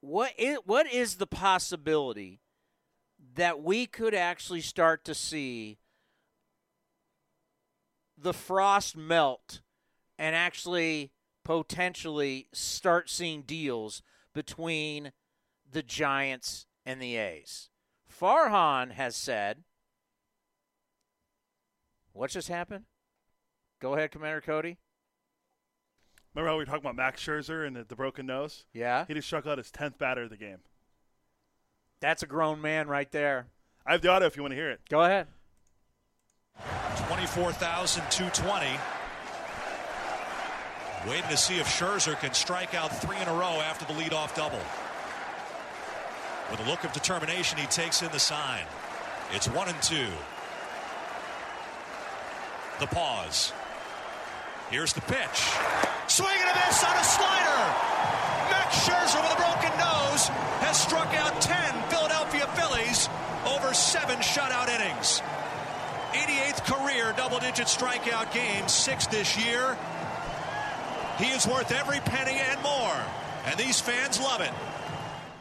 what 0.00 0.32
is, 0.38 0.58
what 0.64 0.90
is 0.90 1.16
the 1.16 1.26
possibility 1.26 2.40
that 3.34 3.62
we 3.62 3.86
could 3.86 4.14
actually 4.14 4.60
start 4.60 5.04
to 5.04 5.14
see 5.14 5.78
the 8.16 8.32
frost 8.32 8.96
melt 8.96 9.60
and 10.18 10.34
actually 10.34 11.12
potentially 11.44 12.48
start 12.52 13.08
seeing 13.08 13.42
deals 13.42 14.02
between 14.34 15.12
the 15.70 15.82
Giants 15.82 16.66
and 16.84 17.00
the 17.00 17.16
A's. 17.16 17.70
Farhan 18.10 18.92
has 18.92 19.14
said, 19.14 19.64
what 22.18 22.30
just 22.30 22.48
happened? 22.48 22.84
Go 23.80 23.94
ahead, 23.94 24.10
Commander 24.10 24.40
Cody. 24.40 24.76
Remember 26.34 26.50
how 26.50 26.56
we 26.56 26.62
were 26.62 26.66
talking 26.66 26.80
about 26.80 26.96
Max 26.96 27.24
Scherzer 27.24 27.64
and 27.64 27.76
the, 27.76 27.84
the 27.84 27.94
broken 27.94 28.26
nose? 28.26 28.64
Yeah. 28.74 29.04
He 29.06 29.14
just 29.14 29.28
struck 29.28 29.46
out 29.46 29.56
his 29.56 29.70
10th 29.70 29.98
batter 29.98 30.22
of 30.22 30.30
the 30.30 30.36
game. 30.36 30.58
That's 32.00 32.24
a 32.24 32.26
grown 32.26 32.60
man 32.60 32.88
right 32.88 33.10
there. 33.12 33.46
I 33.86 33.92
have 33.92 34.02
the 34.02 34.08
audio 34.08 34.26
if 34.26 34.36
you 34.36 34.42
want 34.42 34.50
to 34.50 34.56
hear 34.56 34.70
it. 34.70 34.80
Go 34.90 35.02
ahead. 35.02 35.28
24,220. 37.06 38.66
Waiting 41.08 41.30
to 41.30 41.36
see 41.36 41.60
if 41.60 41.68
Scherzer 41.68 42.18
can 42.18 42.34
strike 42.34 42.74
out 42.74 42.94
three 43.00 43.16
in 43.16 43.28
a 43.28 43.32
row 43.32 43.60
after 43.60 43.84
the 43.84 43.92
leadoff 43.92 44.34
double. 44.34 44.60
With 46.50 46.66
a 46.66 46.68
look 46.68 46.82
of 46.82 46.92
determination, 46.92 47.58
he 47.58 47.66
takes 47.66 48.02
in 48.02 48.10
the 48.10 48.18
sign. 48.18 48.64
It's 49.32 49.48
one 49.48 49.68
and 49.68 49.80
two. 49.82 50.08
The 52.80 52.86
pause. 52.86 53.52
Here's 54.70 54.92
the 54.92 55.00
pitch. 55.00 55.38
Swing 56.06 56.28
and 56.30 56.50
a 56.50 56.54
miss 56.66 56.84
on 56.84 56.96
a 56.96 57.04
slider. 57.04 57.60
Max 58.50 58.86
Scherzer 58.86 59.20
with 59.20 59.32
a 59.32 59.36
broken 59.36 59.76
nose 59.78 60.28
has 60.62 60.80
struck 60.80 61.08
out 61.14 61.40
10 61.40 61.90
Philadelphia 61.90 62.46
Phillies 62.54 63.08
over 63.46 63.74
seven 63.74 64.18
shutout 64.18 64.68
innings. 64.68 65.22
88th 66.12 66.64
career 66.64 67.12
double 67.16 67.40
digit 67.40 67.66
strikeout 67.66 68.32
game, 68.32 68.68
six 68.68 69.08
this 69.08 69.36
year. 69.44 69.76
He 71.18 71.26
is 71.30 71.48
worth 71.48 71.72
every 71.72 71.98
penny 71.98 72.38
and 72.38 72.62
more, 72.62 72.96
and 73.46 73.58
these 73.58 73.80
fans 73.80 74.20
love 74.20 74.40
it. 74.40 74.52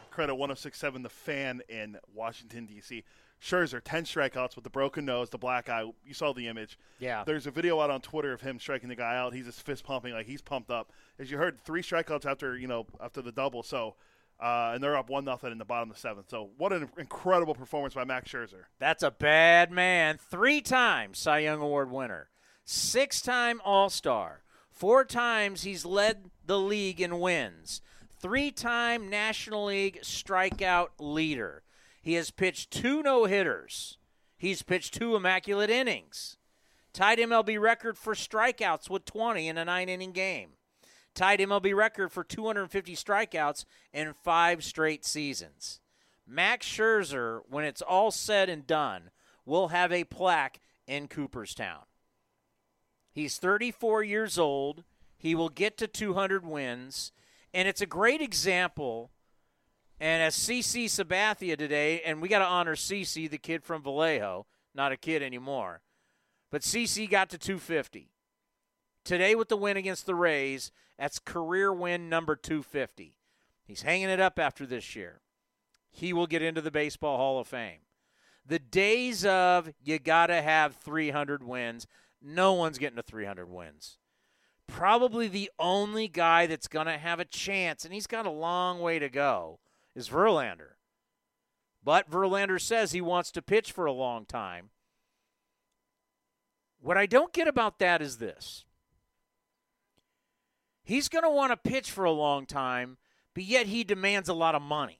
Credit 0.10 0.34
1067, 0.34 1.04
the 1.04 1.10
fan 1.10 1.62
in 1.70 2.00
Washington, 2.16 2.66
D.C. 2.66 3.04
Scherzer, 3.42 3.82
10 3.84 4.06
strikeouts 4.06 4.56
with 4.56 4.64
the 4.64 4.70
broken 4.70 5.06
nose, 5.06 5.30
the 5.30 5.38
black 5.38 5.70
eye. 5.70 5.84
You 6.06 6.14
saw 6.14 6.34
the 6.34 6.48
image. 6.48 6.78
Yeah. 7.00 7.24
There's 7.24 7.46
a 7.46 7.52
video 7.52 7.80
out 7.80 7.90
on 7.90 8.02
Twitter 8.02 8.34
of 8.34 8.42
him 8.42 8.60
striking 8.60 8.90
the 8.90 8.96
guy 8.96 9.16
out. 9.16 9.34
He's 9.34 9.46
just 9.46 9.62
fist 9.62 9.84
pumping 9.84 10.14
like 10.14 10.26
he's 10.26 10.42
pumped 10.42 10.72
up. 10.72 10.92
As 11.20 11.30
you 11.30 11.38
heard, 11.38 11.60
three 11.62 11.82
strikeouts 11.82 12.26
after 12.26 12.58
you 12.58 12.68
know 12.68 12.88
after 13.00 13.22
the 13.22 13.32
double. 13.32 13.62
So, 13.62 13.96
uh, 14.40 14.72
and 14.74 14.84
they're 14.84 14.98
up 14.98 15.10
one 15.10 15.24
nothing 15.26 15.52
in 15.52 15.60
the 15.60 15.66
bottom 15.66 15.90
of 15.90 15.96
the 15.96 16.00
seventh. 16.02 16.30
So, 16.30 16.50
what 16.58 16.74
an 16.74 16.90
incredible 16.98 17.54
performance 17.54 17.94
by 17.94 18.06
Max 18.06 18.32
Scherzer. 18.32 18.66
That's 18.80 19.04
a 19.04 19.12
bad 19.12 19.72
man. 19.72 20.18
Three 20.18 20.62
times 20.62 21.20
Cy 21.20 21.40
Young 21.40 21.62
Award 21.62 21.92
winner, 21.92 22.30
six 22.66 23.22
time 23.22 23.62
All 23.64 23.90
Star, 23.92 24.42
four 24.72 25.06
times 25.06 25.62
he's 25.62 25.86
led 25.86 26.32
the 26.44 26.60
league 26.60 27.00
in 27.00 27.20
wins, 27.20 27.82
three 28.20 28.50
time 28.50 29.10
National 29.12 29.66
League 29.66 30.00
strikeout 30.02 30.90
leader. 31.00 31.62
He 32.08 32.14
has 32.14 32.32
pitched 32.32 32.72
two 32.72 33.04
no 33.04 33.26
hitters. 33.26 33.98
He's 34.38 34.62
pitched 34.62 34.94
two 34.94 35.18
immaculate 35.18 35.70
innings. 35.70 36.38
Tied 36.94 37.20
MLB 37.20 37.60
record 37.60 37.98
for 37.98 38.14
strikeouts 38.14 38.90
with 38.90 39.04
20 39.04 39.50
in 39.50 39.58
a 39.58 39.66
nine 39.66 39.90
inning 39.90 40.14
game. 40.14 40.52
Tied 41.14 41.42
MLB 41.42 41.76
record 41.76 42.14
for 42.14 42.24
250 42.24 42.96
strikeouts 42.96 43.66
in 43.92 44.14
five 44.14 44.64
straight 44.64 45.04
seasons. 45.04 45.82
Max 46.26 46.66
Scherzer, 46.66 47.42
when 47.50 47.66
it's 47.66 47.82
all 47.82 48.12
said 48.12 48.48
and 48.48 48.66
done, 48.66 49.10
will 49.46 49.68
have 49.68 49.92
a 49.92 50.06
plaque 50.06 50.62
in 50.88 51.10
Cooperstown. 51.10 51.84
He's 53.12 53.38
34 53.38 54.04
years 54.04 54.40
old. 54.40 54.86
He 55.18 55.36
will 55.36 55.50
get 55.50 55.78
to 55.80 55.88
200 55.88 56.46
wins. 56.46 57.12
And 57.54 57.68
it's 57.68 57.82
a 57.82 57.86
great 57.86 58.22
example 58.22 59.12
and 60.00 60.22
as 60.22 60.36
CC 60.36 60.86
Sabathia 60.86 61.58
today, 61.58 62.02
and 62.02 62.22
we 62.22 62.28
got 62.28 62.40
to 62.40 62.46
honor 62.46 62.76
CC, 62.76 63.30
the 63.30 63.38
kid 63.38 63.64
from 63.64 63.82
Vallejo, 63.82 64.46
not 64.76 64.92
a 64.92 64.98
kid 64.98 65.24
anymore. 65.24 65.82
But 66.52 66.62
CC 66.62 67.10
got 67.10 67.30
to 67.32 67.38
250. 67.38 68.12
Today 69.04 69.36
with 69.36 69.50
the 69.50 69.58
win 69.58 69.78
against 69.78 70.06
the 70.06 70.16
Rays, 70.16 70.72
that's 70.98 71.20
career 71.20 71.74
win 71.74 72.10
number 72.10 72.36
250. 72.36 73.16
He's 73.66 73.82
hanging 73.82 74.10
it 74.10 74.20
up 74.20 74.40
after 74.40 74.66
this 74.66 74.96
year. 74.96 75.22
He 75.90 76.14
will 76.14 76.28
get 76.28 76.42
into 76.42 76.62
the 76.62 76.72
Baseball 76.72 77.18
Hall 77.18 77.40
of 77.40 77.48
Fame. 77.48 77.80
The 78.46 78.60
days 78.60 79.26
of 79.26 79.74
you 79.84 80.00
got 80.00 80.28
to 80.28 80.42
have 80.42 80.76
300 80.76 81.44
wins, 81.44 81.88
no 82.22 82.54
one's 82.54 82.78
getting 82.78 82.96
to 82.96 83.04
300 83.04 83.50
wins. 83.50 83.98
Probably 84.68 85.28
the 85.28 85.52
only 85.60 86.08
guy 86.08 86.46
that's 86.46 86.68
going 86.68 86.88
to 86.88 86.98
have 86.98 87.20
a 87.20 87.26
chance, 87.26 87.84
and 87.84 87.94
he's 87.94 88.08
got 88.08 88.26
a 88.26 88.32
long 88.32 88.80
way 88.80 89.00
to 89.00 89.10
go, 89.10 89.60
is 89.98 90.10
Verlander. 90.10 90.76
But 91.84 92.10
Verlander 92.10 92.62
says 92.62 92.92
he 92.92 93.02
wants 93.02 93.32
to 93.32 93.42
pitch 93.42 93.72
for 93.72 93.88
a 93.88 93.92
long 93.92 94.26
time. 94.26 94.70
What 96.80 96.98
I 96.98 97.08
don't 97.08 97.34
get 97.34 97.48
about 97.48 97.80
that 97.80 98.02
is 98.02 98.18
this 98.18 98.64
he's 100.84 101.10
going 101.10 101.24
to 101.24 101.30
want 101.30 101.52
to 101.52 101.70
pitch 101.70 101.90
for 101.90 102.06
a 102.06 102.12
long 102.12 102.46
time, 102.46 102.98
but 103.34 103.44
yet 103.44 103.66
he 103.66 103.84
demands 103.84 104.30
a 104.30 104.34
lot 104.36 104.54
of 104.54 104.62
money. 104.62 105.00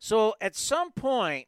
So 0.00 0.34
at 0.40 0.56
some 0.56 0.90
point, 0.90 1.46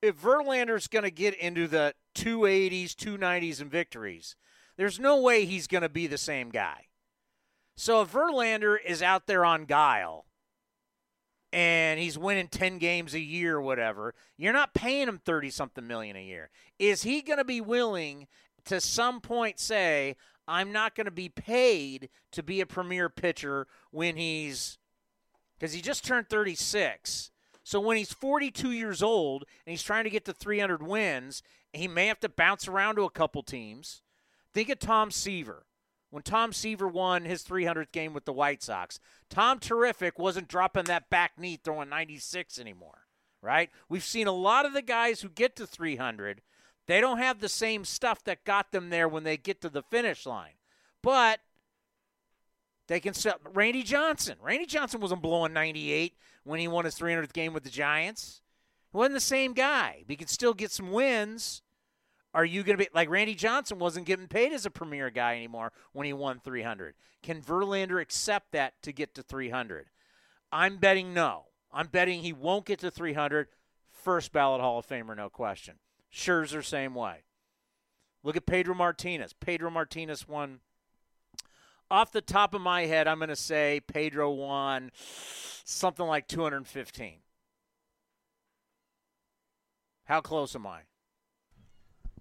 if 0.00 0.20
Verlander's 0.20 0.86
going 0.86 1.04
to 1.04 1.10
get 1.10 1.34
into 1.34 1.66
the 1.66 1.94
280s, 2.14 2.94
290s, 2.94 3.60
and 3.60 3.70
victories, 3.70 4.34
there's 4.78 4.98
no 4.98 5.20
way 5.20 5.44
he's 5.44 5.66
going 5.66 5.82
to 5.82 5.88
be 5.88 6.06
the 6.06 6.18
same 6.18 6.48
guy. 6.48 6.86
So 7.76 8.00
if 8.02 8.12
Verlander 8.12 8.76
is 8.84 9.02
out 9.02 9.26
there 9.26 9.44
on 9.44 9.66
guile 9.66 10.24
and 11.52 11.98
he's 11.98 12.18
winning 12.18 12.48
10 12.48 12.78
games 12.78 13.14
a 13.14 13.20
year 13.20 13.56
or 13.56 13.62
whatever, 13.62 14.14
you're 14.36 14.52
not 14.52 14.74
paying 14.74 15.08
him 15.08 15.20
30 15.24 15.50
something 15.50 15.86
million 15.86 16.16
a 16.16 16.24
year. 16.24 16.50
Is 16.78 17.02
he 17.02 17.22
going 17.22 17.38
to 17.38 17.44
be 17.44 17.60
willing 17.60 18.26
to 18.66 18.80
some 18.80 19.20
point 19.20 19.58
say, 19.58 20.16
I'm 20.46 20.72
not 20.72 20.94
going 20.94 21.06
to 21.06 21.10
be 21.10 21.28
paid 21.28 22.08
to 22.32 22.42
be 22.42 22.60
a 22.60 22.66
premier 22.66 23.08
pitcher 23.08 23.66
when 23.90 24.16
he's 24.16 24.78
because 25.58 25.72
he 25.72 25.80
just 25.80 26.04
turned 26.04 26.28
36. 26.28 27.30
So 27.64 27.80
when 27.80 27.96
he's 27.96 28.12
42 28.12 28.70
years 28.70 29.02
old 29.02 29.44
and 29.66 29.72
he's 29.72 29.82
trying 29.82 30.04
to 30.04 30.10
get 30.10 30.24
to 30.26 30.32
300 30.32 30.82
wins, 30.82 31.42
he 31.72 31.88
may 31.88 32.06
have 32.06 32.20
to 32.20 32.28
bounce 32.28 32.68
around 32.68 32.96
to 32.96 33.02
a 33.02 33.10
couple 33.10 33.42
teams. 33.42 34.02
Think 34.54 34.70
of 34.70 34.78
Tom 34.78 35.10
Seaver. 35.10 35.66
When 36.10 36.22
Tom 36.22 36.52
Seaver 36.52 36.88
won 36.88 37.24
his 37.24 37.42
300th 37.42 37.92
game 37.92 38.14
with 38.14 38.24
the 38.24 38.32
White 38.32 38.62
Sox, 38.62 38.98
Tom 39.28 39.58
Terrific 39.58 40.18
wasn't 40.18 40.48
dropping 40.48 40.84
that 40.84 41.10
back 41.10 41.32
knee 41.38 41.58
throwing 41.62 41.90
96 41.90 42.58
anymore, 42.58 43.06
right? 43.42 43.70
We've 43.88 44.04
seen 44.04 44.26
a 44.26 44.32
lot 44.32 44.64
of 44.64 44.72
the 44.72 44.82
guys 44.82 45.20
who 45.20 45.28
get 45.28 45.54
to 45.56 45.66
300, 45.66 46.40
they 46.86 47.02
don't 47.02 47.18
have 47.18 47.40
the 47.40 47.50
same 47.50 47.84
stuff 47.84 48.24
that 48.24 48.44
got 48.44 48.72
them 48.72 48.88
there 48.88 49.06
when 49.06 49.22
they 49.22 49.36
get 49.36 49.60
to 49.60 49.68
the 49.68 49.82
finish 49.82 50.24
line. 50.24 50.54
But 51.02 51.40
they 52.88 52.98
can 52.98 53.12
still. 53.12 53.34
Randy 53.52 53.82
Johnson. 53.82 54.36
Randy 54.42 54.64
Johnson 54.64 55.00
wasn't 55.00 55.22
blowing 55.22 55.52
98 55.52 56.14
when 56.44 56.58
he 56.58 56.66
won 56.66 56.86
his 56.86 56.98
300th 56.98 57.34
game 57.34 57.52
with 57.52 57.62
the 57.62 57.70
Giants. 57.70 58.40
He 58.90 58.96
wasn't 58.96 59.14
the 59.16 59.20
same 59.20 59.52
guy. 59.52 60.04
He 60.08 60.16
could 60.16 60.30
still 60.30 60.54
get 60.54 60.70
some 60.70 60.90
wins. 60.90 61.60
Are 62.38 62.44
you 62.44 62.62
going 62.62 62.78
to 62.78 62.84
be 62.84 62.88
like 62.94 63.10
Randy 63.10 63.34
Johnson 63.34 63.80
wasn't 63.80 64.06
getting 64.06 64.28
paid 64.28 64.52
as 64.52 64.64
a 64.64 64.70
premier 64.70 65.10
guy 65.10 65.34
anymore 65.34 65.72
when 65.92 66.06
he 66.06 66.12
won 66.12 66.38
300? 66.38 66.94
Can 67.20 67.42
Verlander 67.42 68.00
accept 68.00 68.52
that 68.52 68.80
to 68.82 68.92
get 68.92 69.12
to 69.16 69.24
300? 69.24 69.86
I'm 70.52 70.76
betting 70.76 71.12
no. 71.12 71.46
I'm 71.72 71.88
betting 71.88 72.22
he 72.22 72.32
won't 72.32 72.64
get 72.64 72.78
to 72.78 72.92
300. 72.92 73.48
First 73.90 74.30
ballot 74.30 74.60
Hall 74.60 74.78
of 74.78 74.86
Famer, 74.86 75.16
no 75.16 75.28
question. 75.28 75.80
Scherzer, 76.14 76.64
same 76.64 76.94
way. 76.94 77.24
Look 78.22 78.36
at 78.36 78.46
Pedro 78.46 78.76
Martinez. 78.76 79.32
Pedro 79.32 79.68
Martinez 79.68 80.28
won. 80.28 80.60
Off 81.90 82.12
the 82.12 82.20
top 82.20 82.54
of 82.54 82.60
my 82.60 82.82
head, 82.82 83.08
I'm 83.08 83.18
going 83.18 83.30
to 83.30 83.34
say 83.34 83.80
Pedro 83.84 84.30
won 84.30 84.92
something 85.64 86.06
like 86.06 86.28
215. 86.28 87.14
How 90.04 90.20
close 90.20 90.54
am 90.54 90.68
I? 90.68 90.82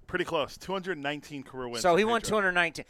Pretty 0.07 0.25
close. 0.25 0.57
219 0.57 1.43
career 1.43 1.67
wins. 1.67 1.81
So 1.81 1.95
he 1.95 2.03
won 2.03 2.21
219. 2.21 2.85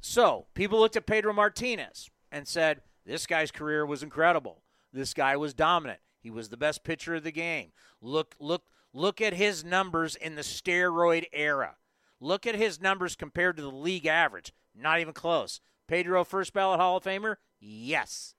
So 0.00 0.46
people 0.54 0.78
looked 0.78 0.96
at 0.96 1.06
Pedro 1.06 1.32
Martinez 1.32 2.10
and 2.30 2.46
said, 2.46 2.82
this 3.04 3.26
guy's 3.26 3.50
career 3.50 3.84
was 3.84 4.02
incredible. 4.02 4.62
This 4.92 5.14
guy 5.14 5.36
was 5.36 5.54
dominant. 5.54 6.00
He 6.20 6.30
was 6.30 6.48
the 6.48 6.56
best 6.56 6.84
pitcher 6.84 7.16
of 7.16 7.24
the 7.24 7.32
game. 7.32 7.72
Look, 8.00 8.34
look, 8.38 8.62
look 8.92 9.20
at 9.20 9.34
his 9.34 9.64
numbers 9.64 10.14
in 10.14 10.34
the 10.34 10.42
steroid 10.42 11.26
era. 11.32 11.76
Look 12.20 12.46
at 12.46 12.54
his 12.54 12.80
numbers 12.80 13.16
compared 13.16 13.56
to 13.56 13.62
the 13.62 13.70
league 13.70 14.06
average. 14.06 14.52
Not 14.74 15.00
even 15.00 15.14
close. 15.14 15.60
Pedro, 15.86 16.24
first 16.24 16.52
ballot 16.52 16.80
Hall 16.80 16.98
of 16.98 17.04
Famer? 17.04 17.36
Yes. 17.60 18.34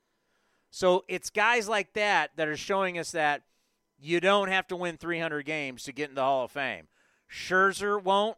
So 0.70 1.04
it's 1.08 1.30
guys 1.30 1.68
like 1.68 1.94
that 1.94 2.32
that 2.36 2.48
are 2.48 2.58
showing 2.58 2.98
us 2.98 3.12
that 3.12 3.44
you 3.98 4.20
don't 4.20 4.50
have 4.50 4.68
to 4.68 4.76
win 4.76 4.98
300 4.98 5.46
games 5.46 5.84
to 5.84 5.92
get 5.92 6.10
in 6.10 6.16
the 6.16 6.22
Hall 6.22 6.46
of 6.46 6.52
Fame. 6.52 6.88
Scherzer 7.32 8.02
won't. 8.02 8.38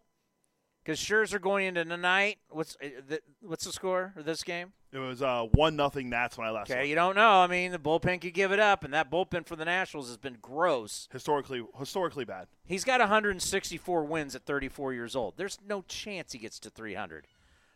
Because 0.84 1.00
Scherzer 1.00 1.40
going 1.40 1.68
into 1.68 1.86
tonight, 1.86 2.40
what's 2.50 2.76
uh, 2.84 2.88
the, 3.08 3.22
what's 3.42 3.66
the 3.66 3.72
score 3.72 4.14
of 4.16 4.26
this 4.26 4.44
game? 4.44 4.74
It 4.92 4.98
was 4.98 5.22
uh, 5.22 5.46
one 5.54 5.76
nothing 5.76 6.10
Nats 6.10 6.38
when 6.38 6.48
I 6.48 6.50
last. 6.50 6.72
Okay, 6.72 6.90
you 6.90 6.96
don't 6.96 7.16
know. 7.16 7.30
I 7.30 7.48
mean, 7.48 7.72
the 7.72 7.78
bullpen 7.78 8.20
could 8.20 8.34
give 8.34 8.52
it 8.52 8.60
up, 8.60 8.84
and 8.84 8.94
that 8.94 9.12
bullpen 9.12 9.46
for 9.46 9.56
the 9.56 9.64
Nationals 9.64 10.08
has 10.08 10.18
been 10.18 10.38
gross. 10.42 11.08
Historically, 11.12 11.64
historically 11.78 12.26
bad. 12.26 12.48
He's 12.66 12.84
got 12.84 13.00
164 13.00 14.04
wins 14.06 14.36
at 14.36 14.44
34 14.46 14.94
years 14.94 15.16
old. 15.16 15.36
There's 15.38 15.60
no 15.66 15.84
chance 15.88 16.34
he 16.34 16.40
gets 16.40 16.60
to 16.60 16.72
300. 16.72 17.28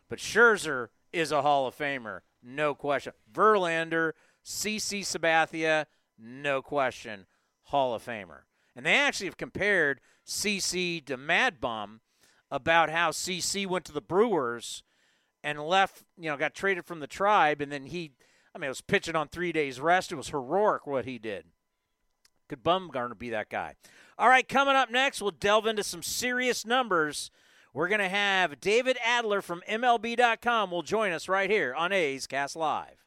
But 0.08 0.18
Scherzer 0.18 0.88
is 1.12 1.32
a 1.32 1.42
Hall 1.42 1.66
of 1.66 1.76
Famer, 1.76 2.20
no 2.42 2.74
question. 2.74 3.12
Verlander, 3.32 4.12
CC 4.44 5.00
Sabathia, 5.00 5.86
no 6.18 6.60
question, 6.60 7.26
Hall 7.64 7.94
of 7.94 8.04
Famer. 8.04 8.40
And 8.74 8.84
they 8.84 8.96
actually 8.96 9.26
have 9.26 9.38
compared 9.38 10.00
CC 10.26 11.04
to 11.06 11.16
Mad 11.16 11.60
Bum 11.60 12.00
about 12.50 12.90
how 12.90 13.10
CC 13.10 13.66
went 13.66 13.84
to 13.86 13.92
the 13.92 14.00
Brewers 14.00 14.82
and 15.42 15.60
left, 15.60 16.02
you 16.18 16.28
know, 16.28 16.36
got 16.36 16.54
traded 16.54 16.84
from 16.84 17.00
the 17.00 17.06
tribe, 17.06 17.60
and 17.60 17.70
then 17.70 17.84
he, 17.84 18.12
I 18.54 18.58
mean, 18.58 18.66
it 18.66 18.68
was 18.68 18.80
pitching 18.80 19.16
on 19.16 19.28
three 19.28 19.52
days 19.52 19.80
rest. 19.80 20.12
It 20.12 20.16
was 20.16 20.28
heroic 20.28 20.86
what 20.86 21.04
he 21.04 21.18
did. 21.18 21.44
Could 22.48 22.64
Bumgarner 22.64 23.18
be 23.18 23.30
that 23.30 23.48
guy? 23.48 23.74
All 24.18 24.28
right, 24.28 24.48
coming 24.48 24.76
up 24.76 24.90
next, 24.90 25.20
we'll 25.20 25.32
delve 25.32 25.66
into 25.66 25.84
some 25.84 26.02
serious 26.02 26.64
numbers. 26.64 27.30
We're 27.72 27.88
going 27.88 28.00
to 28.00 28.08
have 28.08 28.60
David 28.60 28.96
Adler 29.04 29.42
from 29.42 29.62
MLB.com 29.68 30.70
will 30.70 30.82
join 30.82 31.12
us 31.12 31.28
right 31.28 31.50
here 31.50 31.74
on 31.74 31.92
A's 31.92 32.26
Cast 32.26 32.56
Live. 32.56 33.05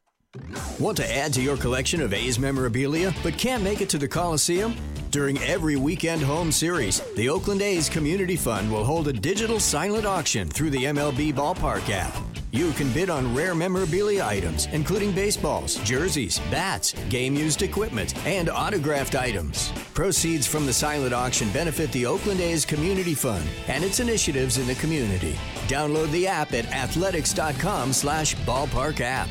Want 0.78 0.96
to 0.98 1.14
add 1.14 1.32
to 1.34 1.42
your 1.42 1.56
collection 1.56 2.00
of 2.00 2.14
A's 2.14 2.38
memorabilia 2.38 3.12
but 3.22 3.36
can't 3.36 3.64
make 3.64 3.80
it 3.80 3.88
to 3.88 3.98
the 3.98 4.06
Coliseum? 4.06 4.76
During 5.10 5.38
every 5.38 5.74
weekend 5.74 6.22
home 6.22 6.52
series, 6.52 7.02
the 7.16 7.28
Oakland 7.28 7.62
A's 7.62 7.88
Community 7.88 8.36
Fund 8.36 8.70
will 8.70 8.84
hold 8.84 9.08
a 9.08 9.12
digital 9.12 9.58
silent 9.58 10.06
auction 10.06 10.48
through 10.48 10.70
the 10.70 10.84
MLB 10.84 11.34
Ballpark 11.34 11.90
app. 11.90 12.16
You 12.52 12.70
can 12.72 12.92
bid 12.92 13.10
on 13.10 13.34
rare 13.34 13.56
memorabilia 13.56 14.24
items, 14.24 14.66
including 14.66 15.12
baseballs, 15.12 15.76
jerseys, 15.78 16.38
bats, 16.50 16.92
game 17.08 17.34
used 17.34 17.62
equipment, 17.62 18.16
and 18.24 18.48
autographed 18.48 19.16
items. 19.16 19.72
Proceeds 19.94 20.46
from 20.46 20.64
the 20.64 20.72
silent 20.72 21.12
auction 21.12 21.50
benefit 21.50 21.90
the 21.90 22.06
Oakland 22.06 22.40
A's 22.40 22.64
Community 22.64 23.14
Fund 23.14 23.44
and 23.66 23.82
its 23.82 23.98
initiatives 23.98 24.58
in 24.58 24.68
the 24.68 24.74
community. 24.76 25.36
Download 25.66 26.10
the 26.12 26.28
app 26.28 26.52
at 26.52 26.66
athletics.com 26.72 27.92
slash 27.92 28.36
ballpark 28.36 29.00
app. 29.00 29.28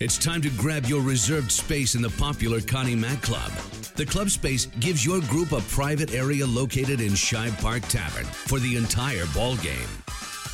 It's 0.00 0.16
time 0.16 0.40
to 0.42 0.50
grab 0.50 0.86
your 0.86 1.02
reserved 1.02 1.50
space 1.50 1.96
in 1.96 2.02
the 2.02 2.10
popular 2.10 2.60
Connie 2.60 2.94
Mack 2.94 3.20
Club. 3.20 3.50
The 3.96 4.06
club 4.06 4.30
space 4.30 4.66
gives 4.78 5.04
your 5.04 5.20
group 5.22 5.50
a 5.50 5.60
private 5.62 6.14
area 6.14 6.46
located 6.46 7.00
in 7.00 7.14
Shibe 7.14 7.60
Park 7.60 7.82
Tavern 7.88 8.24
for 8.24 8.60
the 8.60 8.76
entire 8.76 9.26
ball 9.34 9.56
game. 9.56 9.88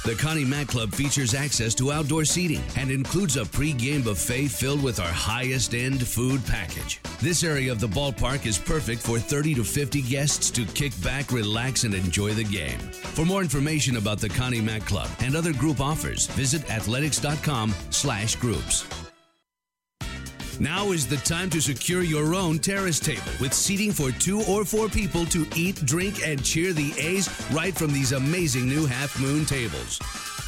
The 0.06 0.14
Connie 0.14 0.46
Mack 0.46 0.68
Club 0.68 0.94
features 0.94 1.34
access 1.34 1.74
to 1.74 1.92
outdoor 1.92 2.24
seating 2.24 2.62
and 2.78 2.90
includes 2.90 3.36
a 3.36 3.44
pre-game 3.44 4.00
buffet 4.00 4.48
filled 4.48 4.82
with 4.82 4.98
our 4.98 5.12
highest 5.12 5.74
end 5.74 6.08
food 6.08 6.40
package. 6.46 7.02
This 7.20 7.44
area 7.44 7.70
of 7.70 7.80
the 7.80 7.88
ballpark 7.88 8.46
is 8.46 8.58
perfect 8.58 9.02
for 9.02 9.18
30 9.18 9.56
to 9.56 9.64
50 9.64 10.00
guests 10.00 10.50
to 10.52 10.64
kick 10.64 10.92
back, 11.02 11.30
relax, 11.30 11.84
and 11.84 11.92
enjoy 11.92 12.32
the 12.32 12.44
game. 12.44 12.78
For 12.78 13.26
more 13.26 13.42
information 13.42 13.98
about 13.98 14.20
the 14.20 14.30
Connie 14.30 14.62
Mack 14.62 14.86
Club 14.86 15.10
and 15.20 15.36
other 15.36 15.52
group 15.52 15.82
offers, 15.82 16.28
visit 16.28 16.70
athletics.com 16.70 17.74
slash 17.90 18.36
groups. 18.36 19.03
Now 20.60 20.92
is 20.92 21.06
the 21.06 21.16
time 21.16 21.50
to 21.50 21.60
secure 21.60 22.02
your 22.02 22.34
own 22.34 22.60
terrace 22.60 23.00
table 23.00 23.22
with 23.40 23.52
seating 23.52 23.90
for 23.90 24.12
two 24.12 24.42
or 24.42 24.64
four 24.64 24.88
people 24.88 25.26
to 25.26 25.46
eat, 25.56 25.84
drink, 25.84 26.24
and 26.24 26.44
cheer 26.44 26.72
the 26.72 26.94
A's 26.96 27.28
right 27.50 27.74
from 27.74 27.92
these 27.92 28.12
amazing 28.12 28.68
new 28.68 28.86
half 28.86 29.18
moon 29.18 29.44
tables. 29.46 29.98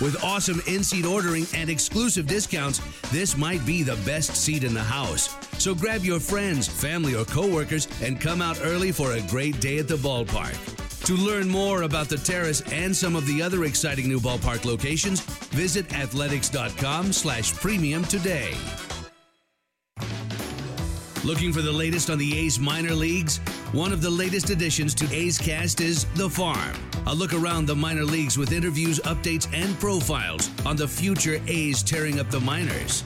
With 0.00 0.22
awesome 0.22 0.62
in 0.68 0.84
seat 0.84 1.06
ordering 1.06 1.46
and 1.54 1.68
exclusive 1.68 2.28
discounts, 2.28 2.80
this 3.10 3.36
might 3.36 3.64
be 3.66 3.82
the 3.82 3.96
best 4.04 4.36
seat 4.36 4.62
in 4.62 4.74
the 4.74 4.82
house. 4.82 5.34
So 5.58 5.74
grab 5.74 6.04
your 6.04 6.20
friends, 6.20 6.68
family, 6.68 7.16
or 7.16 7.24
coworkers 7.24 7.88
and 8.00 8.20
come 8.20 8.40
out 8.40 8.58
early 8.62 8.92
for 8.92 9.12
a 9.12 9.22
great 9.22 9.60
day 9.60 9.78
at 9.78 9.88
the 9.88 9.96
ballpark. 9.96 10.54
To 11.06 11.14
learn 11.14 11.48
more 11.48 11.82
about 11.82 12.08
the 12.08 12.18
terrace 12.18 12.60
and 12.72 12.94
some 12.94 13.16
of 13.16 13.26
the 13.26 13.42
other 13.42 13.64
exciting 13.64 14.06
new 14.06 14.20
ballpark 14.20 14.64
locations, 14.64 15.20
visit 15.20 15.92
athletics.com 15.94 17.12
slash 17.12 17.54
premium 17.54 18.04
today. 18.04 18.54
Looking 21.26 21.52
for 21.52 21.60
the 21.60 21.72
latest 21.72 22.08
on 22.08 22.18
the 22.18 22.38
A's 22.38 22.60
minor 22.60 22.94
leagues? 22.94 23.38
One 23.72 23.92
of 23.92 24.00
the 24.00 24.08
latest 24.08 24.50
additions 24.50 24.94
to 24.94 25.12
A's 25.12 25.38
Cast 25.38 25.80
is 25.80 26.04
The 26.14 26.30
Farm, 26.30 26.76
a 27.06 27.14
look 27.14 27.34
around 27.34 27.66
the 27.66 27.74
minor 27.74 28.04
leagues 28.04 28.38
with 28.38 28.52
interviews, 28.52 29.00
updates, 29.00 29.52
and 29.52 29.76
profiles 29.80 30.50
on 30.64 30.76
the 30.76 30.86
future 30.86 31.40
A's 31.48 31.82
tearing 31.82 32.20
up 32.20 32.30
the 32.30 32.38
minors. 32.38 33.02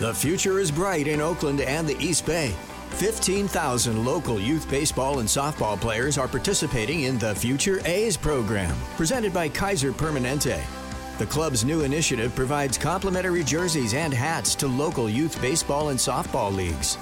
The 0.00 0.12
future 0.12 0.58
is 0.58 0.72
bright 0.72 1.06
in 1.06 1.20
Oakland 1.20 1.60
and 1.60 1.86
the 1.86 1.96
East 2.04 2.26
Bay. 2.26 2.52
15,000 2.96 4.04
local 4.04 4.40
youth 4.40 4.68
baseball 4.68 5.20
and 5.20 5.28
softball 5.28 5.80
players 5.80 6.18
are 6.18 6.26
participating 6.26 7.02
in 7.02 7.16
the 7.16 7.32
Future 7.36 7.80
A's 7.84 8.16
program, 8.16 8.76
presented 8.96 9.32
by 9.32 9.48
Kaiser 9.48 9.92
Permanente. 9.92 10.60
The 11.18 11.26
club's 11.26 11.64
new 11.64 11.82
initiative 11.82 12.34
provides 12.36 12.78
complimentary 12.78 13.42
jerseys 13.42 13.92
and 13.92 14.14
hats 14.14 14.54
to 14.54 14.68
local 14.68 15.10
youth 15.10 15.40
baseball 15.40 15.88
and 15.88 15.98
softball 15.98 16.54
leagues. 16.54 16.96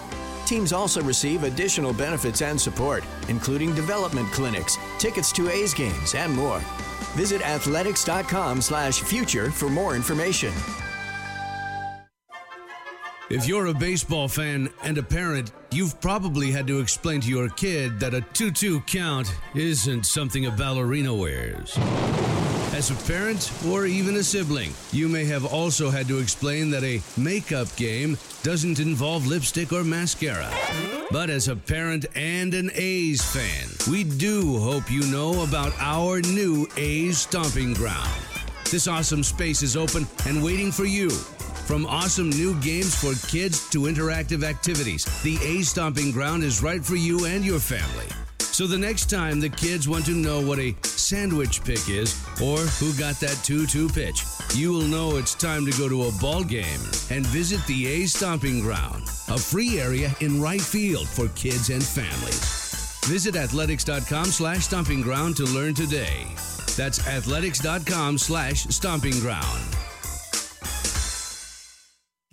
Teams 0.46 0.72
also 0.72 1.02
receive 1.02 1.42
additional 1.42 1.92
benefits 1.92 2.40
and 2.40 2.58
support, 2.58 3.04
including 3.28 3.74
development 3.74 4.32
clinics, 4.32 4.78
tickets 4.98 5.30
to 5.32 5.50
A's 5.50 5.74
games, 5.74 6.14
and 6.14 6.32
more. 6.32 6.60
Visit 7.14 7.42
athletics.com/future 7.42 9.50
for 9.50 9.68
more 9.68 9.94
information. 9.94 10.54
If 13.28 13.46
you're 13.46 13.66
a 13.66 13.74
baseball 13.74 14.28
fan 14.28 14.70
and 14.84 14.96
a 14.98 15.02
parent, 15.02 15.50
you've 15.72 16.00
probably 16.00 16.52
had 16.52 16.68
to 16.68 16.78
explain 16.78 17.20
to 17.22 17.28
your 17.28 17.48
kid 17.50 17.98
that 18.00 18.14
a 18.14 18.20
2 18.20 18.52
2 18.52 18.80
count 18.82 19.34
isn't 19.54 20.06
something 20.06 20.46
a 20.46 20.52
ballerina 20.52 21.12
wears. 21.12 21.76
As 22.76 22.90
a 22.90 23.06
parent 23.10 23.50
or 23.66 23.86
even 23.86 24.16
a 24.16 24.22
sibling, 24.22 24.74
you 24.92 25.08
may 25.08 25.24
have 25.24 25.46
also 25.46 25.88
had 25.88 26.06
to 26.08 26.18
explain 26.18 26.68
that 26.72 26.84
a 26.84 27.00
makeup 27.16 27.74
game 27.76 28.18
doesn't 28.42 28.80
involve 28.80 29.26
lipstick 29.26 29.72
or 29.72 29.82
mascara. 29.82 30.52
But 31.10 31.30
as 31.30 31.48
a 31.48 31.56
parent 31.56 32.04
and 32.14 32.52
an 32.52 32.70
A's 32.74 33.22
fan, 33.22 33.70
we 33.90 34.04
do 34.04 34.58
hope 34.58 34.90
you 34.90 35.06
know 35.06 35.42
about 35.42 35.72
our 35.78 36.20
new 36.20 36.68
A's 36.76 37.16
Stomping 37.16 37.72
Ground. 37.72 38.20
This 38.70 38.86
awesome 38.88 39.22
space 39.22 39.62
is 39.62 39.74
open 39.74 40.06
and 40.26 40.44
waiting 40.44 40.70
for 40.70 40.84
you. 40.84 41.08
From 41.08 41.86
awesome 41.86 42.28
new 42.28 42.60
games 42.60 42.94
for 42.94 43.14
kids 43.26 43.70
to 43.70 43.84
interactive 43.84 44.44
activities, 44.44 45.06
the 45.22 45.38
A's 45.42 45.70
Stomping 45.70 46.12
Ground 46.12 46.42
is 46.44 46.62
right 46.62 46.84
for 46.84 46.96
you 46.96 47.24
and 47.24 47.42
your 47.42 47.58
family. 47.58 48.25
So 48.56 48.66
the 48.66 48.78
next 48.78 49.10
time 49.10 49.38
the 49.38 49.50
kids 49.50 49.86
want 49.86 50.06
to 50.06 50.12
know 50.12 50.40
what 50.40 50.58
a 50.58 50.74
sandwich 50.82 51.62
pick 51.62 51.90
is 51.90 52.18
or 52.42 52.56
who 52.56 52.94
got 52.94 53.20
that 53.20 53.38
2 53.44 53.66
2 53.66 53.90
pitch, 53.90 54.24
you 54.54 54.72
will 54.72 54.80
know 54.80 55.18
it's 55.18 55.34
time 55.34 55.66
to 55.66 55.72
go 55.72 55.90
to 55.90 56.04
a 56.04 56.12
ball 56.12 56.42
game 56.42 56.80
and 57.10 57.26
visit 57.26 57.60
the 57.66 57.86
A's 57.86 58.14
Stomping 58.14 58.62
Ground, 58.62 59.02
a 59.28 59.36
free 59.36 59.78
area 59.78 60.10
in 60.20 60.40
right 60.40 60.58
field 60.58 61.06
for 61.06 61.28
kids 61.34 61.68
and 61.68 61.84
families. 61.84 62.98
Visit 63.04 63.36
athletics.com 63.36 64.24
slash 64.24 64.64
stomping 64.64 65.02
ground 65.02 65.36
to 65.36 65.44
learn 65.44 65.74
today. 65.74 66.24
That's 66.78 67.06
athletics.com 67.06 68.16
slash 68.16 68.64
stomping 68.68 69.20
ground. 69.20 69.76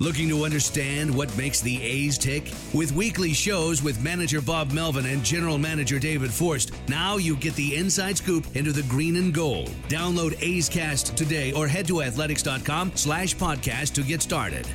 Looking 0.04 0.28
to 0.28 0.44
understand 0.44 1.16
what 1.16 1.36
makes 1.38 1.62
the 1.62 1.82
A's 1.82 2.18
tick? 2.18 2.52
With 2.74 2.92
weekly 2.92 3.32
shows 3.32 3.82
with 3.82 4.04
manager 4.04 4.42
Bob 4.42 4.74
Melvin 4.74 5.06
and 5.06 5.24
general 5.24 5.58
manager 5.58 5.98
David 5.98 6.30
Forst, 6.30 6.74
now 6.90 7.16
you 7.16 7.38
get 7.38 7.56
the 7.56 7.78
inside 7.78 8.18
scoop 8.18 8.46
into 8.54 8.74
the 8.74 8.84
green 8.84 9.16
and 9.16 9.34
gold. 9.34 9.70
Download 9.88 10.36
A's 10.42 10.68
Cast 10.68 11.16
today 11.16 11.54
or 11.54 11.70
head 11.70 11.88
to 11.88 12.02
athletics.com 12.02 12.92
slash 12.96 13.38
podcast 13.38 13.94
to 13.94 14.02
get 14.02 14.22
started. 14.22 14.68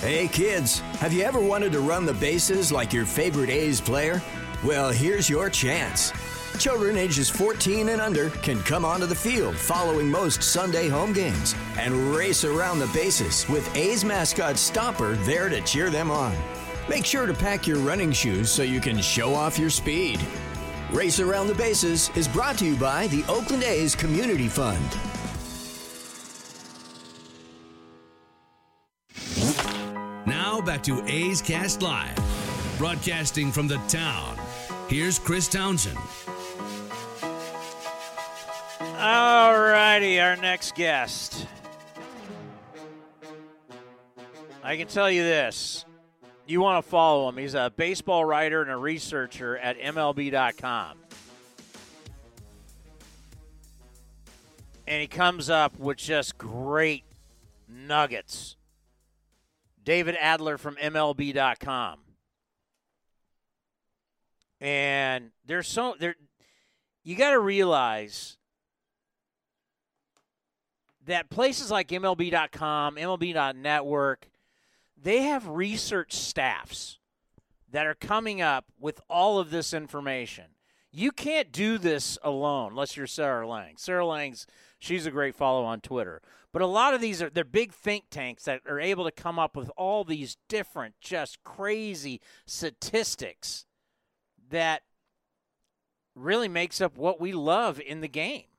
Hey 0.00 0.28
kids, 0.28 0.78
have 1.00 1.12
you 1.12 1.24
ever 1.24 1.40
wanted 1.40 1.72
to 1.72 1.80
run 1.80 2.06
the 2.06 2.14
bases 2.14 2.70
like 2.70 2.92
your 2.92 3.06
favorite 3.06 3.50
A's 3.50 3.80
player? 3.80 4.22
Well, 4.64 4.90
here's 4.92 5.28
your 5.28 5.50
chance. 5.50 6.12
Children 6.58 6.96
ages 6.96 7.30
14 7.30 7.88
and 7.88 8.00
under 8.00 8.30
can 8.30 8.60
come 8.60 8.84
onto 8.84 9.06
the 9.06 9.14
field 9.14 9.56
following 9.56 10.10
most 10.10 10.42
Sunday 10.42 10.88
home 10.88 11.12
games 11.12 11.54
and 11.78 11.94
race 12.14 12.44
around 12.44 12.78
the 12.78 12.88
bases 12.88 13.48
with 13.48 13.74
A's 13.76 14.04
mascot 14.04 14.56
Stomper 14.56 15.16
there 15.24 15.48
to 15.48 15.60
cheer 15.62 15.88
them 15.88 16.10
on. 16.10 16.36
Make 16.88 17.06
sure 17.06 17.24
to 17.26 17.32
pack 17.32 17.66
your 17.66 17.78
running 17.78 18.12
shoes 18.12 18.50
so 18.50 18.62
you 18.62 18.80
can 18.80 19.00
show 19.00 19.34
off 19.34 19.58
your 19.58 19.70
speed. 19.70 20.20
Race 20.92 21.20
Around 21.20 21.46
the 21.46 21.54
Bases 21.54 22.10
is 22.16 22.26
brought 22.26 22.58
to 22.58 22.66
you 22.66 22.76
by 22.76 23.06
the 23.06 23.24
Oakland 23.28 23.62
A's 23.62 23.94
Community 23.94 24.48
Fund. 24.48 24.84
Now 30.26 30.60
back 30.60 30.82
to 30.82 31.02
A's 31.06 31.40
Cast 31.40 31.80
Live, 31.80 32.18
broadcasting 32.76 33.52
from 33.52 33.68
the 33.68 33.78
town. 33.86 34.36
Here's 34.88 35.20
Chris 35.20 35.46
Townsend. 35.46 35.98
All 39.02 39.58
righty, 39.58 40.20
our 40.20 40.36
next 40.36 40.74
guest. 40.74 41.46
I 44.62 44.76
can 44.76 44.88
tell 44.88 45.10
you 45.10 45.22
this. 45.22 45.86
You 46.46 46.60
want 46.60 46.84
to 46.84 46.90
follow 46.90 47.26
him. 47.30 47.38
He's 47.38 47.54
a 47.54 47.72
baseball 47.74 48.26
writer 48.26 48.60
and 48.60 48.70
a 48.70 48.76
researcher 48.76 49.56
at 49.56 49.78
MLB.com. 49.78 50.98
And 54.86 55.00
he 55.00 55.06
comes 55.06 55.48
up 55.48 55.78
with 55.78 55.96
just 55.96 56.36
great 56.36 57.04
nuggets. 57.66 58.56
David 59.82 60.14
Adler 60.20 60.58
from 60.58 60.76
MLB.com. 60.76 62.00
And 64.60 65.30
there's 65.46 65.68
so 65.68 65.94
there 65.98 66.16
you 67.02 67.16
got 67.16 67.30
to 67.30 67.38
realize 67.38 68.36
that 71.10 71.30
places 71.30 71.70
like 71.70 71.88
MLB.com, 71.88 72.96
MLB.network, 72.96 74.28
they 74.96 75.22
have 75.22 75.48
research 75.48 76.12
staffs 76.14 76.98
that 77.70 77.86
are 77.86 77.94
coming 77.94 78.40
up 78.40 78.66
with 78.78 79.00
all 79.08 79.38
of 79.38 79.50
this 79.50 79.72
information. 79.72 80.44
You 80.92 81.12
can't 81.12 81.52
do 81.52 81.78
this 81.78 82.18
alone 82.22 82.72
unless 82.72 82.96
you're 82.96 83.06
Sarah 83.06 83.46
Langs. 83.46 83.82
Sarah 83.82 84.06
Langs 84.06 84.46
she's 84.78 85.06
a 85.06 85.10
great 85.10 85.36
follow 85.36 85.64
on 85.64 85.80
Twitter. 85.80 86.20
But 86.52 86.62
a 86.62 86.66
lot 86.66 86.94
of 86.94 87.00
these 87.00 87.22
are 87.22 87.30
they're 87.30 87.44
big 87.44 87.72
think 87.72 88.06
tanks 88.10 88.44
that 88.44 88.62
are 88.66 88.80
able 88.80 89.04
to 89.04 89.12
come 89.12 89.38
up 89.38 89.56
with 89.56 89.70
all 89.76 90.02
these 90.02 90.36
different 90.48 90.94
just 91.00 91.44
crazy 91.44 92.20
statistics 92.44 93.66
that 94.50 94.82
really 96.16 96.48
makes 96.48 96.80
up 96.80 96.96
what 96.96 97.20
we 97.20 97.32
love 97.32 97.80
in 97.80 98.00
the 98.00 98.08
game. 98.08 98.49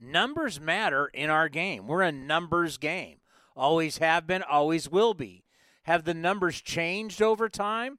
Numbers 0.00 0.60
matter 0.60 1.06
in 1.06 1.30
our 1.30 1.48
game. 1.48 1.86
We're 1.86 2.02
a 2.02 2.12
numbers 2.12 2.78
game. 2.78 3.18
Always 3.56 3.98
have 3.98 4.26
been, 4.26 4.42
always 4.42 4.90
will 4.90 5.14
be. 5.14 5.44
Have 5.84 6.04
the 6.04 6.14
numbers 6.14 6.60
changed 6.60 7.22
over 7.22 7.48
time? 7.48 7.98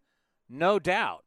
No 0.50 0.78
doubt. 0.78 1.24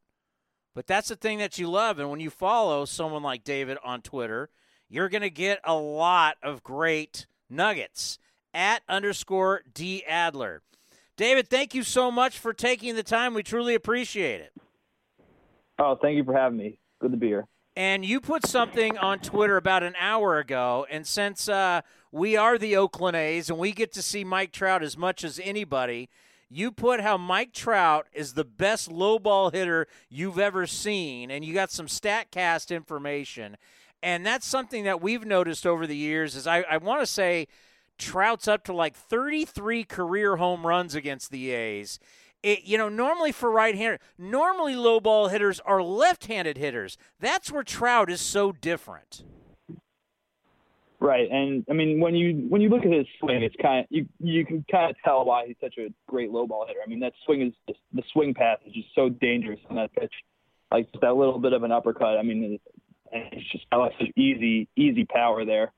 But 0.74 0.86
that's 0.86 1.08
the 1.08 1.16
thing 1.16 1.38
that 1.38 1.58
you 1.58 1.68
love. 1.68 1.98
And 1.98 2.10
when 2.10 2.20
you 2.20 2.30
follow 2.30 2.84
someone 2.84 3.22
like 3.22 3.42
David 3.42 3.78
on 3.84 4.02
Twitter, 4.02 4.50
you're 4.88 5.08
going 5.08 5.22
to 5.22 5.30
get 5.30 5.60
a 5.64 5.74
lot 5.74 6.36
of 6.42 6.62
great 6.62 7.26
nuggets 7.48 8.18
at 8.54 8.82
underscore 8.88 9.62
D 9.72 10.04
Adler. 10.06 10.62
David, 11.16 11.48
thank 11.48 11.74
you 11.74 11.82
so 11.82 12.10
much 12.10 12.38
for 12.38 12.52
taking 12.52 12.94
the 12.94 13.02
time. 13.02 13.34
We 13.34 13.42
truly 13.42 13.74
appreciate 13.74 14.40
it. 14.40 14.52
Oh, 15.78 15.96
thank 16.00 16.16
you 16.16 16.24
for 16.24 16.34
having 16.34 16.58
me. 16.58 16.78
Good 17.00 17.10
to 17.10 17.16
be 17.16 17.26
here. 17.26 17.46
And 17.76 18.04
you 18.04 18.20
put 18.20 18.46
something 18.46 18.98
on 18.98 19.20
Twitter 19.20 19.56
about 19.56 19.82
an 19.82 19.94
hour 19.98 20.38
ago, 20.38 20.86
and 20.90 21.06
since 21.06 21.48
uh, 21.48 21.82
we 22.10 22.36
are 22.36 22.58
the 22.58 22.76
Oakland 22.76 23.16
A's 23.16 23.48
and 23.48 23.58
we 23.58 23.72
get 23.72 23.92
to 23.92 24.02
see 24.02 24.24
Mike 24.24 24.50
Trout 24.50 24.82
as 24.82 24.96
much 24.96 25.22
as 25.22 25.40
anybody, 25.42 26.08
you 26.48 26.72
put 26.72 27.00
how 27.00 27.16
Mike 27.16 27.52
Trout 27.52 28.08
is 28.12 28.34
the 28.34 28.44
best 28.44 28.90
low 28.90 29.20
ball 29.20 29.50
hitter 29.50 29.86
you've 30.08 30.38
ever 30.38 30.66
seen, 30.66 31.30
and 31.30 31.44
you 31.44 31.54
got 31.54 31.70
some 31.70 31.86
StatCast 31.86 32.74
information, 32.74 33.56
and 34.02 34.26
that's 34.26 34.46
something 34.46 34.82
that 34.82 35.00
we've 35.00 35.24
noticed 35.24 35.64
over 35.64 35.86
the 35.86 35.96
years. 35.96 36.34
Is 36.34 36.48
I, 36.48 36.62
I 36.62 36.78
want 36.78 37.02
to 37.02 37.06
say 37.06 37.46
Trout's 37.98 38.48
up 38.48 38.64
to 38.64 38.72
like 38.72 38.96
33 38.96 39.84
career 39.84 40.36
home 40.36 40.66
runs 40.66 40.96
against 40.96 41.30
the 41.30 41.50
A's 41.52 42.00
it, 42.42 42.64
you 42.64 42.78
know, 42.78 42.88
normally 42.88 43.32
for 43.32 43.50
right 43.50 43.74
hander, 43.74 43.98
normally 44.18 44.74
low 44.74 45.00
ball 45.00 45.28
hitters 45.28 45.60
are 45.60 45.82
left 45.82 46.26
handed 46.26 46.56
hitters. 46.56 46.96
That's 47.18 47.50
where 47.50 47.62
Trout 47.62 48.10
is 48.10 48.20
so 48.20 48.52
different. 48.52 49.24
Right, 51.02 51.30
and 51.30 51.64
I 51.70 51.72
mean 51.72 51.98
when 51.98 52.14
you 52.14 52.46
when 52.50 52.60
you 52.60 52.68
look 52.68 52.84
at 52.84 52.92
his 52.92 53.06
swing, 53.18 53.42
it's 53.42 53.56
kind 53.62 53.80
of 53.80 53.86
you 53.88 54.06
you 54.18 54.44
can 54.44 54.62
kind 54.70 54.90
of 54.90 54.96
tell 55.02 55.24
why 55.24 55.46
he's 55.46 55.56
such 55.58 55.78
a 55.78 55.88
great 56.06 56.30
low 56.30 56.46
ball 56.46 56.66
hitter. 56.66 56.80
I 56.84 56.88
mean 56.88 57.00
that 57.00 57.14
swing 57.24 57.40
is 57.40 57.54
just, 57.66 57.80
the 57.94 58.02
swing 58.12 58.34
path 58.34 58.58
is 58.66 58.74
just 58.74 58.88
so 58.94 59.08
dangerous 59.08 59.60
on 59.70 59.76
that 59.76 59.94
pitch, 59.94 60.12
like 60.70 60.88
that 61.00 61.16
little 61.16 61.38
bit 61.38 61.54
of 61.54 61.62
an 61.62 61.72
uppercut. 61.72 62.18
I 62.18 62.22
mean, 62.22 62.58
it's 63.12 63.50
just 63.50 63.64
like 63.72 63.92
such 63.98 64.10
easy 64.14 64.68
easy 64.76 65.06
power 65.06 65.46
there. 65.46 65.72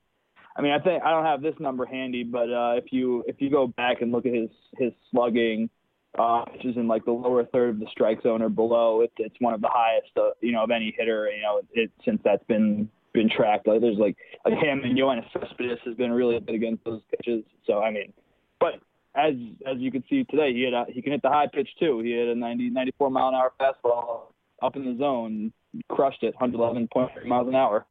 I 0.57 0.61
mean 0.61 0.73
I 0.73 0.81
think 0.81 1.05
I 1.05 1.13
don't 1.13 1.25
have 1.25 1.41
this 1.41 1.55
number 1.61 1.87
handy, 1.87 2.25
but 2.25 2.53
uh, 2.53 2.75
if 2.79 2.93
you 2.93 3.23
if 3.29 3.37
you 3.41 3.49
go 3.49 3.69
back 3.69 4.03
and 4.03 4.11
look 4.11 4.27
at 4.27 4.35
his 4.35 4.51
his 4.77 4.93
slugging 5.13 5.71
uh, 6.19 6.45
which 6.53 6.65
is 6.65 6.77
in 6.77 6.87
like 6.89 7.05
the 7.05 7.13
lower 7.13 7.45
third 7.45 7.71
of 7.71 7.81
the 7.81 7.87
strike 7.91 8.23
zone 8.23 8.43
or 8.43 8.49
below. 8.49 9.01
It's 9.01 9.15
it's 9.19 9.37
one 9.41 9.55
of 9.55 9.61
the 9.61 9.71
highest, 9.71 10.11
uh, 10.17 10.31
you 10.41 10.53
know, 10.53 10.65
of 10.65 10.71
any 10.71 10.95
hitter. 10.97 11.31
You 11.31 11.43
know, 11.43 11.61
it 11.73 11.91
since 12.05 12.21
that's 12.25 12.45
been 12.45 12.89
been 13.13 13.31
tracked. 13.31 13.67
Like 13.67 13.81
there's 13.81 13.99
like 13.99 14.17
like 14.45 14.55
him 14.55 14.83
and 14.85 14.97
Yoenis 14.97 15.25
Cespedes 15.33 15.79
has 15.85 15.95
been 15.97 16.13
really 16.13 16.39
good 16.41 16.55
against 16.55 16.85
those 16.85 17.01
pitches. 17.11 17.45
So 17.67 17.83
I 17.83 17.91
mean, 17.91 18.13
but 18.61 18.75
as 19.15 19.35
as 19.67 19.79
you 19.79 19.91
can 19.91 20.05
see 20.09 20.25
today, 20.25 20.53
he 20.53 20.63
had 20.63 20.75
a, 20.75 20.85
he 20.89 21.03
can 21.03 21.13
hit 21.13 21.23
the 21.23 21.29
high 21.29 21.47
pitch 21.53 21.69
too. 21.79 22.01
He 22.01 22.13
had 22.13 22.29
a 22.29 22.35
90 22.35 22.71
94 22.71 23.11
mile 23.11 23.29
an 23.29 23.35
hour 23.35 23.53
fastball 23.61 24.33
up 24.63 24.77
in 24.77 24.85
the 24.85 24.97
zone, 24.99 25.53
crushed 25.89 26.23
it, 26.23 26.35
111.3 26.41 27.27
miles 27.27 27.49
an 27.49 27.55
hour. 27.55 27.87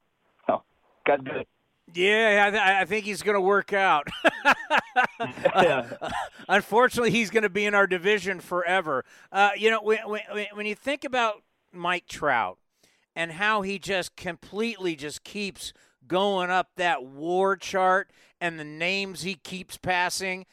So 0.48 0.64
got 1.06 1.24
good. 1.24 1.46
Yeah, 1.94 2.46
I, 2.48 2.52
th- 2.52 2.64
I 2.64 2.86
think 2.86 3.06
he's 3.06 3.22
going 3.22 3.36
to 3.36 3.42
work 3.42 3.74
out. 3.74 4.08
yeah. 5.20 5.88
unfortunately, 6.50 7.12
he's 7.12 7.30
going 7.30 7.44
to 7.44 7.50
be 7.50 7.66
in 7.66 7.74
our 7.74 7.88
division 7.88 8.40
forever. 8.40 9.04
Uh, 9.32 9.52
you 9.58 9.70
know, 9.70 9.82
when, 9.82 10.00
when, 10.08 10.48
when 10.54 10.66
you 10.66 10.76
think 10.76 11.04
about 11.04 11.44
Mike 11.74 12.08
Trout 12.08 12.58
and 13.16 13.34
how 13.34 13.62
he 13.62 13.78
just 13.78 14.16
completely 14.16 14.96
just 14.96 15.24
keeps 15.24 15.74
going 16.08 16.50
up 16.50 16.72
that 16.78 17.04
war 17.04 17.56
chart 17.56 18.12
and 18.40 18.60
the 18.60 18.64
names 18.64 19.24
he 19.24 19.36
keeps 19.36 19.78
passing, 19.78 20.46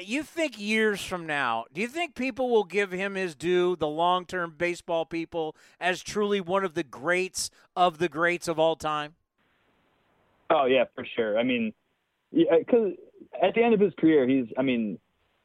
you 0.00 0.22
think 0.22 0.58
years 0.58 1.04
from 1.04 1.26
now, 1.26 1.64
do 1.72 1.80
you 1.80 1.88
think 1.88 2.14
people 2.14 2.50
will 2.50 2.64
give 2.64 2.92
him 2.92 3.14
his 3.14 3.34
due, 3.34 3.76
the 3.76 3.88
long 3.88 4.24
term 4.24 4.54
baseball 4.56 5.04
people, 5.04 5.56
as 5.80 6.02
truly 6.02 6.40
one 6.40 6.64
of 6.64 6.74
the 6.74 6.84
greats 6.84 7.50
of 7.74 7.98
the 7.98 8.08
greats 8.08 8.48
of 8.48 8.58
all 8.58 8.76
time? 8.76 9.14
Oh 10.50 10.66
yeah, 10.66 10.84
for 10.94 11.06
sure. 11.16 11.38
I 11.38 11.42
mean, 11.42 11.72
because 12.32 12.92
at 13.42 13.54
the 13.54 13.62
end 13.62 13.74
of 13.74 13.80
his 13.80 13.92
career, 13.98 14.26
he's. 14.28 14.46
I 14.56 14.62
mean, 14.62 14.98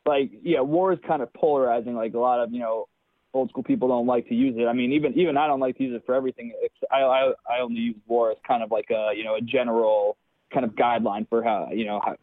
like 0.05 0.31
yeah, 0.41 0.61
war 0.61 0.93
is 0.93 0.99
kind 1.05 1.21
of 1.21 1.33
polarizing. 1.33 1.95
Like 1.95 2.13
a 2.13 2.19
lot 2.19 2.39
of 2.39 2.51
you 2.51 2.59
know, 2.59 2.87
old 3.33 3.49
school 3.49 3.63
people 3.63 3.87
don't 3.87 4.07
like 4.07 4.27
to 4.29 4.35
use 4.35 4.55
it. 4.57 4.65
I 4.65 4.73
mean, 4.73 4.91
even 4.93 5.17
even 5.17 5.37
I 5.37 5.47
don't 5.47 5.59
like 5.59 5.77
to 5.77 5.83
use 5.83 5.95
it 5.95 6.03
for 6.05 6.15
everything. 6.15 6.53
I 6.91 7.01
I, 7.01 7.33
I 7.49 7.59
only 7.61 7.79
use 7.79 7.95
war 8.07 8.31
as 8.31 8.37
kind 8.47 8.63
of 8.63 8.71
like 8.71 8.89
a 8.91 9.11
you 9.15 9.23
know 9.23 9.35
a 9.35 9.41
general 9.41 10.17
kind 10.53 10.65
of 10.65 10.71
guideline 10.71 11.27
for 11.27 11.43
how 11.43 11.69
you 11.71 11.85
know 11.85 11.99
how. 12.03 12.15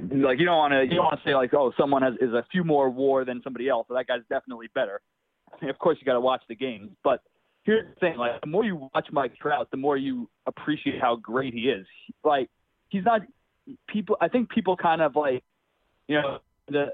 Like 0.00 0.38
you 0.38 0.46
don't 0.46 0.58
want 0.58 0.72
to 0.72 0.82
you 0.84 0.96
don't 0.96 1.06
want 1.06 1.20
to 1.22 1.28
say 1.28 1.34
like 1.34 1.52
oh 1.54 1.72
someone 1.78 2.02
has 2.02 2.14
is 2.20 2.32
a 2.32 2.44
few 2.52 2.62
more 2.62 2.88
war 2.88 3.24
than 3.24 3.40
somebody 3.42 3.68
else 3.68 3.86
so 3.88 3.94
that 3.94 4.06
guy's 4.06 4.20
definitely 4.28 4.68
better. 4.74 5.00
I 5.52 5.56
mean, 5.64 5.70
of 5.70 5.78
course 5.78 5.98
you 6.00 6.06
got 6.06 6.14
to 6.14 6.20
watch 6.20 6.42
the 6.48 6.54
games, 6.54 6.90
but 7.02 7.22
here's 7.64 7.88
the 7.88 8.00
thing: 8.00 8.16
like 8.16 8.40
the 8.40 8.46
more 8.46 8.64
you 8.64 8.88
watch 8.94 9.06
Mike 9.12 9.36
Trout, 9.40 9.68
the 9.70 9.76
more 9.76 9.96
you 9.96 10.28
appreciate 10.46 11.00
how 11.00 11.16
great 11.16 11.54
he 11.54 11.70
is. 11.70 11.86
Like 12.24 12.50
he's 12.88 13.04
not 13.04 13.22
people. 13.88 14.16
I 14.20 14.28
think 14.28 14.50
people 14.50 14.76
kind 14.76 15.02
of 15.02 15.16
like 15.16 15.42
you 16.08 16.20
know 16.20 16.38
the 16.68 16.92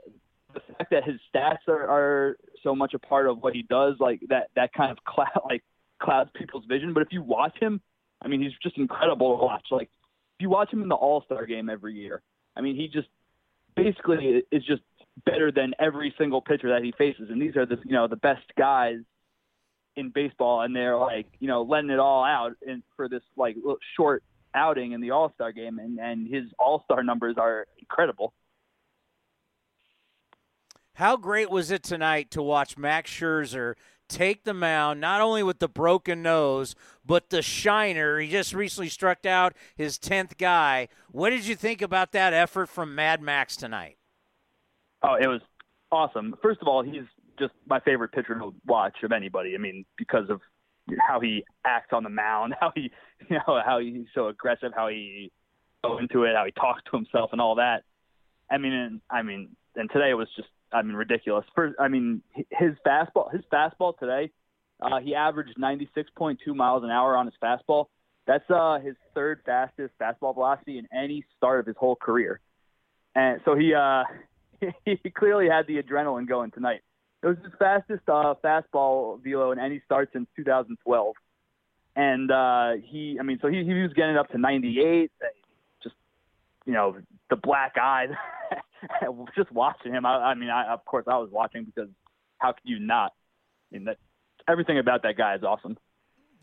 the 0.55 0.61
fact 0.61 0.91
that 0.91 1.05
his 1.05 1.17
stats 1.35 1.69
are, 1.69 1.89
are 1.89 2.37
so 2.63 2.75
much 2.75 2.95
a 2.95 2.99
part 2.99 3.27
of 3.29 3.43
what 3.43 3.55
he 3.55 3.63
does, 3.63 3.95
like 3.99 4.21
that 4.29 4.49
that 4.57 4.73
kind 4.73 4.91
of 4.91 4.99
cloud 5.05 5.43
like 5.45 5.65
clouds 6.01 6.31
people's 6.35 6.65
vision. 6.67 6.93
But 6.93 7.03
if 7.03 7.09
you 7.11 7.23
watch 7.23 7.57
him, 7.61 7.81
I 8.23 8.29
mean, 8.29 8.43
he's 8.43 8.53
just 8.63 8.79
incredible 8.79 9.39
to 9.39 9.45
watch. 9.45 9.67
Like 9.71 9.91
if 10.39 10.43
you 10.43 10.51
watch 10.51 10.73
him 10.73 10.83
in 10.83 10.89
the 10.89 10.95
All 10.95 11.23
Star 11.23 11.47
game 11.47 11.69
every 11.69 11.95
year, 11.95 12.23
I 12.57 12.61
mean, 12.61 12.77
he 12.77 12.89
just 12.89 13.09
basically 13.77 14.43
is 14.51 14.65
just 14.65 14.83
better 15.25 15.51
than 15.51 15.73
every 15.79 16.15
single 16.19 16.41
pitcher 16.41 16.71
that 16.71 16.83
he 16.83 16.93
faces. 16.97 17.29
And 17.31 17.41
these 17.41 17.57
are 17.57 17.67
the 17.67 17.79
you 17.85 17.93
know 17.93 18.07
the 18.07 18.17
best 18.17 18.45
guys 18.57 18.99
in 19.99 20.11
baseball, 20.11 20.63
and 20.63 20.75
they're 20.75 20.97
like 20.97 21.27
you 21.41 21.49
know 21.49 21.63
letting 21.63 21.91
it 21.91 21.99
all 21.99 22.25
out 22.25 22.53
in, 22.67 22.83
for 22.97 23.09
this 23.09 23.23
like 23.37 23.57
short 23.97 24.23
outing 24.55 24.93
in 24.93 25.01
the 25.01 25.11
All 25.11 25.33
Star 25.35 25.53
game, 25.53 25.79
and 25.79 25.99
and 25.99 26.33
his 26.33 26.45
All 26.59 26.83
Star 26.85 27.03
numbers 27.03 27.37
are 27.39 27.67
incredible. 27.79 28.33
How 30.95 31.17
great 31.17 31.51
was 31.51 31.71
it 31.71 31.83
tonight 31.83 32.31
to 32.33 32.43
watch 32.43 32.77
Max 32.77 33.11
Scherzer 33.11 33.75
take 34.09 34.43
the 34.43 34.55
mound, 34.55 35.01
not 35.01 35.21
only 35.21 35.45
with 35.45 35.61
the 35.61 35.69
broken 35.69 36.23
nose, 36.23 36.75
but 37.07 37.31
the 37.31 37.41
shiner? 37.41 38.19
He 38.19 38.29
just 38.29 38.53
recently 38.53 38.89
struck 38.89 39.25
out 39.25 39.55
his 39.77 39.97
10th 39.97 40.39
guy. 40.39 40.89
What 41.13 41.31
did 41.31 41.47
you 41.47 41.55
think 41.55 41.83
about 41.83 42.11
that 42.13 42.33
effort 42.33 42.69
from 42.69 42.97
Mad 42.97 43.23
Max 43.23 43.55
tonight? 43.55 43.97
Oh, 45.05 45.15
it 45.15 45.29
was 45.29 45.41
awesome. 45.93 46.35
First 46.43 46.63
of 46.63 46.67
all, 46.67 46.83
he's 46.83 47.05
just 47.39 47.53
my 47.67 47.81
favorite 47.81 48.13
pitcher 48.13 48.39
to 48.39 48.55
watch 48.67 48.97
of 49.03 49.13
anybody. 49.13 49.55
I 49.55 49.59
mean, 49.59 49.85
because 49.97 50.29
of 50.31 50.41
how 51.07 51.21
he 51.21 51.45
acts 51.65 51.93
on 51.93 52.03
the 52.03 52.11
mound, 52.11 52.55
how 52.61 52.73
he, 52.75 52.91
you 53.29 53.37
know, 53.37 53.61
how 53.65 53.79
he's 53.81 54.07
so 54.15 54.29
aggressive, 54.29 54.73
how 54.75 54.89
he 54.89 55.31
go 55.85 55.99
into 55.99 56.25
it, 56.25 56.35
how 56.37 56.45
he 56.45 56.53
talks 56.53 56.83
to 56.91 56.97
himself, 56.97 57.31
and 57.33 57.41
all 57.41 57.57
that. 57.57 57.85
I 58.51 58.59
mean, 58.59 58.73
and, 58.73 59.01
I 59.11 59.23
mean, 59.23 59.51
and 59.77 59.91
today 59.91 60.15
was 60.15 60.29
just, 60.37 60.49
I 60.73 60.83
mean, 60.83 60.97
ridiculous. 60.97 61.45
First, 61.55 61.77
I 61.79 61.89
mean, 61.89 62.23
his 62.35 62.75
fastball, 62.87 63.33
his 63.33 63.43
fastball 63.53 63.97
today, 63.99 64.31
uh, 64.81 65.01
he 65.01 65.15
averaged 65.15 65.57
96.2 65.59 66.37
miles 66.55 66.85
an 66.85 66.91
hour 66.91 67.17
on 67.17 67.27
his 67.27 67.35
fastball. 67.43 67.87
That's 68.27 68.49
uh, 68.51 68.79
his 68.79 68.95
third 69.15 69.41
fastest 69.47 69.95
fastball 70.01 70.35
velocity 70.35 70.79
in 70.79 70.87
any 70.93 71.25
start 71.37 71.61
of 71.61 71.67
his 71.67 71.77
whole 71.79 71.97
career. 71.97 72.41
And 73.15 73.41
so 73.45 73.57
he 73.57 73.75
uh, 73.75 74.05
he 74.85 75.11
clearly 75.11 75.49
had 75.49 75.67
the 75.67 75.83
adrenaline 75.83 76.29
going 76.29 76.51
tonight. 76.51 76.81
It 77.23 77.27
was 77.27 77.37
his 77.43 77.53
fastest 77.59 78.03
uh, 78.09 78.35
fastball 78.45 79.23
velo 79.23 79.51
in 79.53 79.59
any 79.59 79.83
start 79.85 80.11
since 80.13 80.29
2012. 80.37 81.15
And 81.97 82.31
uh, 82.31 82.73
he, 82.85 83.17
I 83.19 83.25
mean, 83.25 83.39
so 83.43 83.49
he, 83.49 83.65
he 83.65 83.75
was 83.75 83.93
getting 83.93 84.17
up 84.17 84.29
to 84.31 84.39
98. 84.39 85.11
Just, 85.83 85.97
you 86.65 86.73
know, 86.73 86.97
the 87.29 87.37
black 87.37 87.75
eyes. 87.81 88.11
just 89.37 89.51
watching 89.51 89.93
him. 89.93 90.07
I, 90.07 90.17
I 90.17 90.35
mean, 90.35 90.51
I, 90.51 90.73
of 90.73 90.85
course, 90.85 91.07
I 91.09 91.19
was 91.19 91.29
watching 91.33 91.65
because 91.65 91.91
how 92.39 92.53
could 92.53 92.63
you 92.65 92.79
not? 92.79 93.13
I 93.71 93.77
mean, 93.77 93.85
that 93.87 93.99
everything 94.49 94.79
about 94.79 95.03
that 95.03 95.17
guy 95.17 95.35
is 95.35 95.43
awesome. 95.43 95.77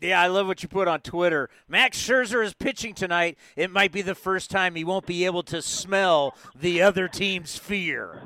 Yeah, 0.00 0.20
I 0.20 0.26
love 0.26 0.46
what 0.46 0.62
you 0.62 0.68
put 0.68 0.88
on 0.88 1.00
Twitter. 1.00 1.48
Max 1.68 1.98
Scherzer 1.98 2.44
is 2.44 2.52
pitching 2.52 2.92
tonight. 2.92 3.38
It 3.56 3.70
might 3.70 3.92
be 3.92 4.02
the 4.02 4.14
first 4.14 4.50
time 4.50 4.74
he 4.74 4.84
won't 4.84 5.06
be 5.06 5.24
able 5.24 5.42
to 5.44 5.62
smell 5.62 6.36
the 6.54 6.82
other 6.82 7.08
team's 7.08 7.56
fear. 7.56 8.20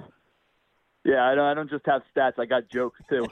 Yeah, 1.04 1.24
I 1.24 1.34
don't. 1.34 1.44
I 1.44 1.54
don't 1.54 1.70
just 1.70 1.86
have 1.86 2.02
stats. 2.14 2.34
I 2.38 2.44
got 2.44 2.68
jokes 2.68 3.00
too. 3.08 3.26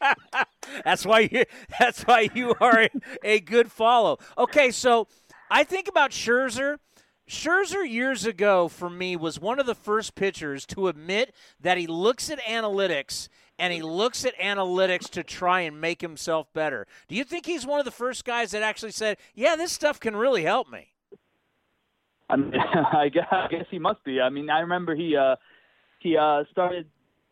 that's 0.84 1.06
why 1.06 1.28
you. 1.30 1.44
That's 1.78 2.02
why 2.02 2.28
you 2.34 2.54
are 2.60 2.88
a, 3.22 3.40
good 3.40 3.70
follow. 3.70 4.18
Okay, 4.36 4.70
so 4.70 5.06
I 5.50 5.64
think 5.64 5.88
about 5.88 6.10
Scherzer. 6.10 6.78
Scherzer 7.28 7.88
years 7.88 8.26
ago 8.26 8.66
for 8.66 8.90
me 8.90 9.14
was 9.14 9.38
one 9.38 9.60
of 9.60 9.66
the 9.66 9.76
first 9.76 10.16
pitchers 10.16 10.66
to 10.66 10.88
admit 10.88 11.32
that 11.60 11.78
he 11.78 11.86
looks 11.86 12.30
at 12.30 12.40
analytics 12.40 13.28
and 13.58 13.72
he 13.72 13.80
looks 13.80 14.24
at 14.24 14.36
analytics 14.38 15.08
to 15.10 15.22
try 15.22 15.60
and 15.60 15.80
make 15.80 16.00
himself 16.00 16.52
better. 16.52 16.86
Do 17.06 17.14
you 17.14 17.22
think 17.22 17.46
he's 17.46 17.64
one 17.64 17.78
of 17.78 17.84
the 17.84 17.92
first 17.92 18.24
guys 18.24 18.50
that 18.50 18.62
actually 18.62 18.90
said, 18.90 19.18
"Yeah, 19.34 19.54
this 19.54 19.70
stuff 19.70 20.00
can 20.00 20.16
really 20.16 20.42
help 20.42 20.68
me"? 20.68 20.92
I 22.28 22.36
mean, 22.36 22.54
I 22.92 23.08
guess 23.08 23.66
he 23.70 23.78
must 23.78 24.02
be. 24.04 24.20
I 24.20 24.30
mean, 24.30 24.50
I 24.50 24.60
remember 24.60 24.96
he 24.96 25.16
uh, 25.16 25.36
he 26.02 26.16
uh, 26.16 26.44
started 26.50 26.86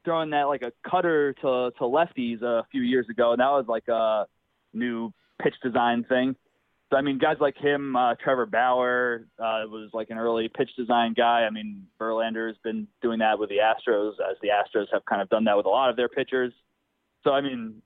throwing 0.05 0.31
that 0.31 0.45
like 0.45 0.63
a 0.63 0.73
cutter 0.89 1.35
to 1.35 1.71
to 1.79 1.85
lefties 1.85 2.43
a 2.43 2.65
few 2.71 2.83
years 2.83 3.07
ago, 3.09 3.33
and 3.33 3.41
that 3.41 3.51
was 3.51 3.67
like 3.69 3.89
a 3.89 4.27
new 4.73 5.13
pitch 5.43 5.55
design 5.63 6.05
thing. 6.09 6.37
So 6.91 6.97
I 6.97 7.03
mean, 7.03 7.19
guys 7.19 7.37
like 7.41 7.57
him, 7.57 7.95
uh, 7.95 8.15
Trevor 8.17 8.47
Bauer 8.47 9.27
uh, 9.39 9.63
was 9.69 9.91
like 9.93 10.11
an 10.11 10.19
early 10.19 10.49
pitch 10.49 10.71
design 10.77 11.15
guy. 11.17 11.47
I 11.47 11.51
mean, 11.51 11.87
Verlander 12.01 12.49
has 12.49 12.57
been 12.65 12.89
doing 13.01 13.21
that 13.21 13.39
with 13.39 13.49
the 13.49 13.59
Astros, 13.59 14.15
as 14.15 14.37
the 14.43 14.49
Astros 14.49 14.87
have 14.93 15.05
kind 15.05 15.23
of 15.23 15.29
done 15.29 15.45
that 15.45 15.57
with 15.57 15.67
a 15.67 15.71
lot 15.71 15.91
of 15.91 15.97
their 15.97 16.09
pitchers. 16.09 16.53
So 17.23 17.31
I 17.31 17.43
mean, 17.43 17.81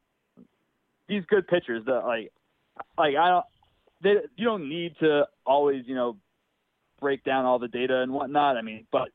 these 1.09 1.23
good 1.29 1.47
pitchers, 1.47 1.85
that 1.85 2.05
like, 2.07 2.33
like 2.97 3.15
I 3.17 3.29
don't, 3.29 3.45
they, 4.03 4.15
you 4.37 4.45
don't 4.47 4.69
need 4.69 4.95
to 5.01 5.27
always, 5.45 5.85
you 5.87 5.95
know, 5.95 6.17
break 7.01 7.25
down 7.25 7.45
all 7.45 7.59
the 7.59 7.69
data 7.69 8.01
and 8.01 8.13
whatnot. 8.13 8.57
I 8.57 8.63
mean, 8.63 8.87
but 8.91 9.09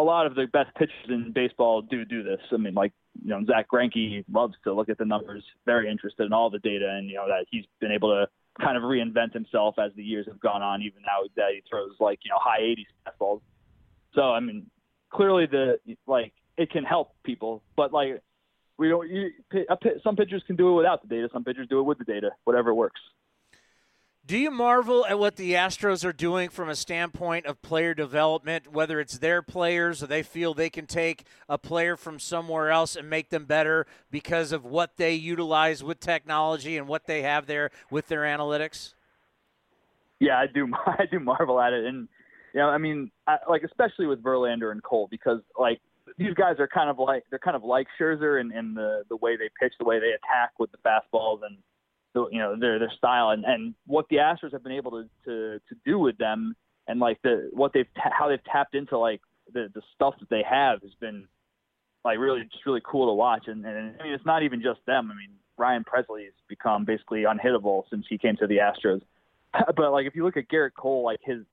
a 0.00 0.02
lot 0.02 0.26
of 0.26 0.34
the 0.34 0.46
best 0.46 0.74
pitchers 0.76 1.08
in 1.08 1.32
baseball 1.32 1.82
do 1.82 2.04
do 2.04 2.22
this. 2.22 2.40
I 2.52 2.56
mean, 2.56 2.74
like 2.74 2.92
you 3.22 3.30
know, 3.30 3.44
Zack 3.44 3.68
Greinke 3.68 4.24
loves 4.32 4.54
to 4.64 4.72
look 4.72 4.88
at 4.88 4.98
the 4.98 5.04
numbers, 5.04 5.44
very 5.66 5.90
interested 5.90 6.24
in 6.24 6.32
all 6.32 6.48
the 6.48 6.58
data, 6.58 6.88
and 6.88 7.08
you 7.08 7.16
know 7.16 7.26
that 7.28 7.46
he's 7.50 7.64
been 7.80 7.92
able 7.92 8.10
to 8.10 8.26
kind 8.64 8.76
of 8.76 8.82
reinvent 8.82 9.32
himself 9.32 9.76
as 9.78 9.92
the 9.96 10.02
years 10.02 10.26
have 10.26 10.40
gone 10.40 10.62
on. 10.62 10.82
Even 10.82 11.02
now 11.02 11.28
that 11.36 11.50
he 11.54 11.62
throws 11.68 11.92
like 12.00 12.20
you 12.24 12.30
know 12.30 12.38
high 12.40 12.60
80s 12.60 12.86
fastballs. 13.06 13.40
So 14.14 14.22
I 14.22 14.40
mean, 14.40 14.66
clearly 15.10 15.46
the 15.46 15.78
like 16.06 16.32
it 16.56 16.70
can 16.70 16.84
help 16.84 17.14
people, 17.22 17.62
but 17.76 17.92
like 17.92 18.22
we 18.78 18.88
don't. 18.88 19.10
You, 19.10 19.30
some 20.02 20.16
pitchers 20.16 20.42
can 20.46 20.56
do 20.56 20.70
it 20.70 20.76
without 20.76 21.02
the 21.02 21.08
data. 21.08 21.28
Some 21.32 21.44
pitchers 21.44 21.68
do 21.68 21.80
it 21.80 21.82
with 21.82 21.98
the 21.98 22.04
data. 22.04 22.30
Whatever 22.44 22.72
works. 22.72 23.00
Do 24.30 24.38
you 24.38 24.52
marvel 24.52 25.04
at 25.06 25.18
what 25.18 25.34
the 25.34 25.54
Astros 25.54 26.04
are 26.04 26.12
doing 26.12 26.50
from 26.50 26.68
a 26.68 26.76
standpoint 26.76 27.46
of 27.46 27.60
player 27.62 27.94
development, 27.94 28.72
whether 28.72 29.00
it's 29.00 29.18
their 29.18 29.42
players 29.42 30.04
or 30.04 30.06
they 30.06 30.22
feel 30.22 30.54
they 30.54 30.70
can 30.70 30.86
take 30.86 31.24
a 31.48 31.58
player 31.58 31.96
from 31.96 32.20
somewhere 32.20 32.70
else 32.70 32.94
and 32.94 33.10
make 33.10 33.30
them 33.30 33.44
better 33.44 33.88
because 34.08 34.52
of 34.52 34.64
what 34.64 34.98
they 34.98 35.14
utilize 35.14 35.82
with 35.82 35.98
technology 35.98 36.76
and 36.76 36.86
what 36.86 37.08
they 37.08 37.22
have 37.22 37.46
there 37.46 37.72
with 37.90 38.06
their 38.06 38.20
analytics? 38.20 38.94
Yeah, 40.20 40.38
I 40.38 40.46
do. 40.46 40.70
I 40.86 41.06
do 41.10 41.18
marvel 41.18 41.60
at 41.60 41.72
it, 41.72 41.84
and 41.84 42.06
you 42.54 42.60
know, 42.60 42.68
I 42.68 42.78
mean, 42.78 43.10
I, 43.26 43.38
like 43.48 43.64
especially 43.64 44.06
with 44.06 44.22
Verlander 44.22 44.70
and 44.70 44.80
Cole, 44.80 45.08
because 45.10 45.40
like 45.58 45.80
these 46.18 46.34
guys 46.34 46.60
are 46.60 46.68
kind 46.68 46.88
of 46.88 47.00
like 47.00 47.24
they're 47.30 47.40
kind 47.40 47.56
of 47.56 47.64
like 47.64 47.88
Scherzer 48.00 48.40
in, 48.40 48.52
in 48.52 48.74
the 48.74 49.02
the 49.08 49.16
way 49.16 49.36
they 49.36 49.50
pitch, 49.60 49.72
the 49.80 49.84
way 49.84 49.98
they 49.98 50.12
attack 50.12 50.52
with 50.60 50.70
the 50.70 50.78
fastballs 50.78 51.40
and 51.44 51.56
you 52.14 52.38
know 52.38 52.56
their 52.58 52.78
their 52.78 52.92
style 52.96 53.30
and 53.30 53.44
and 53.44 53.74
what 53.86 54.06
the 54.10 54.16
Astros 54.16 54.52
have 54.52 54.62
been 54.62 54.72
able 54.72 54.90
to 54.92 55.08
to 55.24 55.58
to 55.68 55.74
do 55.84 55.98
with 55.98 56.18
them 56.18 56.54
and 56.86 57.00
like 57.00 57.20
the 57.22 57.50
what 57.52 57.72
they've 57.72 57.88
ta- 57.94 58.10
how 58.16 58.28
they've 58.28 58.44
tapped 58.44 58.74
into 58.74 58.98
like 58.98 59.20
the 59.52 59.68
the 59.74 59.82
stuff 59.94 60.14
that 60.20 60.28
they 60.28 60.42
have 60.48 60.82
has 60.82 60.92
been 61.00 61.26
like 62.04 62.18
really 62.18 62.42
just 62.44 62.66
really 62.66 62.82
cool 62.84 63.08
to 63.08 63.14
watch 63.14 63.46
and 63.46 63.64
and 63.64 63.96
I 64.00 64.04
mean 64.04 64.12
it's 64.12 64.26
not 64.26 64.42
even 64.42 64.62
just 64.62 64.80
them 64.86 65.10
I 65.10 65.14
mean 65.14 65.30
Ryan 65.56 65.84
Pressly 65.84 66.24
has 66.24 66.34
become 66.48 66.84
basically 66.84 67.24
unhittable 67.24 67.84
since 67.90 68.06
he 68.08 68.18
came 68.18 68.36
to 68.36 68.46
the 68.46 68.58
Astros 68.58 69.02
but 69.76 69.92
like 69.92 70.06
if 70.06 70.14
you 70.14 70.24
look 70.24 70.36
at 70.36 70.48
Gerrit 70.48 70.74
Cole 70.74 71.04
like 71.04 71.20
his 71.22 71.44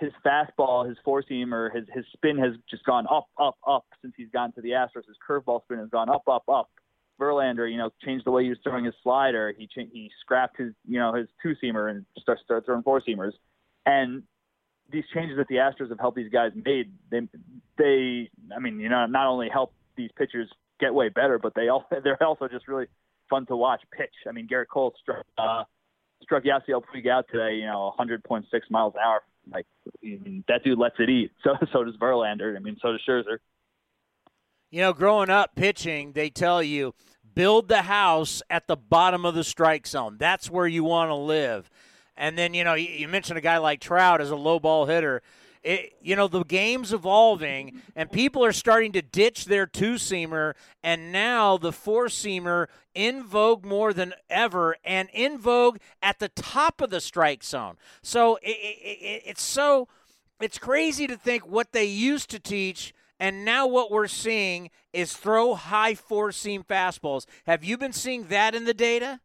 his 0.00 0.12
fastball, 0.24 0.88
his 0.88 0.96
four 1.04 1.22
seamer, 1.22 1.74
his 1.74 1.84
his 1.92 2.04
spin 2.14 2.38
has 2.38 2.54
just 2.68 2.84
gone 2.84 3.06
up, 3.10 3.28
up, 3.38 3.58
up 3.66 3.84
since 4.00 4.14
he's 4.16 4.30
gotten 4.32 4.52
to 4.52 4.62
the 4.62 4.70
Astros. 4.70 5.06
His 5.06 5.16
curveball 5.28 5.62
spin 5.64 5.78
has 5.78 5.90
gone 5.90 6.08
up, 6.08 6.22
up, 6.26 6.44
up. 6.48 6.70
Verlander, 7.20 7.70
you 7.70 7.78
know, 7.78 7.90
changed 8.04 8.24
the 8.24 8.30
way 8.30 8.44
he 8.44 8.48
was 8.48 8.58
throwing 8.62 8.84
his 8.84 8.94
slider. 9.02 9.52
He 9.56 9.66
cha- 9.66 9.90
he 9.92 10.10
scrapped 10.20 10.58
his, 10.58 10.72
you 10.88 10.98
know, 10.98 11.14
his 11.14 11.28
two 11.42 11.54
seamer 11.62 11.90
and 11.90 12.04
started 12.20 12.42
start 12.44 12.66
throwing 12.66 12.82
four 12.82 13.00
seamers. 13.00 13.32
And 13.86 14.22
these 14.90 15.04
changes 15.14 15.36
that 15.36 15.48
the 15.48 15.56
Astros 15.56 15.90
have 15.90 16.00
helped 16.00 16.16
these 16.16 16.32
guys 16.32 16.52
made, 16.54 16.92
they 17.10 17.20
they, 17.78 18.30
I 18.54 18.58
mean, 18.58 18.80
you 18.80 18.88
know, 18.88 19.06
not 19.06 19.26
only 19.26 19.48
help 19.48 19.72
these 19.96 20.10
pitchers 20.16 20.48
get 20.80 20.94
way 20.94 21.08
better, 21.08 21.38
but 21.38 21.54
they 21.54 21.68
also 21.68 21.86
they're 22.04 22.22
also 22.22 22.48
just 22.48 22.66
really 22.66 22.86
fun 23.28 23.46
to 23.46 23.56
watch 23.56 23.82
pitch. 23.96 24.14
I 24.28 24.32
mean, 24.32 24.48
Gerrit 24.48 24.68
Cole 24.72 24.94
struck 25.00 25.24
uh, 25.38 25.64
struck 26.22 26.44
Yasiel 26.44 26.82
Puig 26.82 27.08
out 27.08 27.26
today, 27.30 27.56
you 27.56 27.66
know, 27.66 27.94
100.6 27.98 28.44
miles 28.70 28.94
an 28.94 29.00
hour. 29.04 29.20
Like 29.50 29.66
that 30.02 30.60
dude 30.64 30.78
lets 30.78 30.96
it 30.98 31.08
eat. 31.08 31.30
So 31.44 31.54
so 31.72 31.84
does 31.84 31.96
Verlander. 31.96 32.56
I 32.56 32.60
mean, 32.60 32.76
so 32.82 32.92
does 32.92 33.00
Scherzer. 33.08 33.38
You 34.70 34.80
know, 34.82 34.92
growing 34.92 35.30
up 35.30 35.56
pitching, 35.56 36.12
they 36.12 36.30
tell 36.30 36.62
you 36.62 36.94
build 37.34 37.68
the 37.68 37.82
house 37.82 38.42
at 38.50 38.66
the 38.66 38.76
bottom 38.76 39.24
of 39.24 39.34
the 39.34 39.44
strike 39.44 39.86
zone. 39.86 40.16
That's 40.18 40.50
where 40.50 40.66
you 40.66 40.84
want 40.84 41.10
to 41.10 41.14
live. 41.14 41.70
And 42.16 42.36
then, 42.36 42.54
you 42.54 42.64
know, 42.64 42.74
you 42.74 43.08
mentioned 43.08 43.38
a 43.38 43.42
guy 43.42 43.58
like 43.58 43.80
Trout 43.80 44.20
as 44.20 44.30
a 44.30 44.36
low 44.36 44.60
ball 44.60 44.86
hitter. 44.86 45.22
It, 45.62 45.94
you 46.00 46.16
know, 46.16 46.26
the 46.26 46.44
game's 46.44 46.92
evolving, 46.92 47.82
and 47.94 48.10
people 48.10 48.44
are 48.44 48.52
starting 48.52 48.92
to 48.92 49.02
ditch 49.02 49.44
their 49.44 49.66
two 49.66 49.94
seamer, 49.94 50.54
and 50.82 51.12
now 51.12 51.58
the 51.58 51.72
four 51.72 52.06
seamer 52.06 52.68
in 52.94 53.22
vogue 53.22 53.64
more 53.64 53.92
than 53.92 54.14
ever, 54.30 54.76
and 54.84 55.10
in 55.12 55.38
vogue 55.38 55.76
at 56.02 56.18
the 56.18 56.28
top 56.28 56.80
of 56.80 56.88
the 56.88 57.00
strike 57.00 57.44
zone. 57.44 57.76
So 58.00 58.36
it, 58.36 58.56
it, 58.56 59.22
it's 59.26 59.42
so 59.42 59.88
it's 60.40 60.58
crazy 60.58 61.06
to 61.06 61.16
think 61.16 61.46
what 61.46 61.72
they 61.72 61.84
used 61.84 62.30
to 62.30 62.38
teach 62.38 62.94
and 63.20 63.44
now 63.44 63.66
what 63.66 63.90
we're 63.90 64.08
seeing 64.08 64.70
is 64.92 65.12
throw 65.12 65.54
high 65.54 65.94
four 65.94 66.32
seam 66.32 66.64
fastballs. 66.64 67.26
Have 67.46 67.62
you 67.62 67.76
been 67.76 67.92
seeing 67.92 68.24
that 68.28 68.54
in 68.54 68.64
the 68.64 68.74
data? 68.74 69.20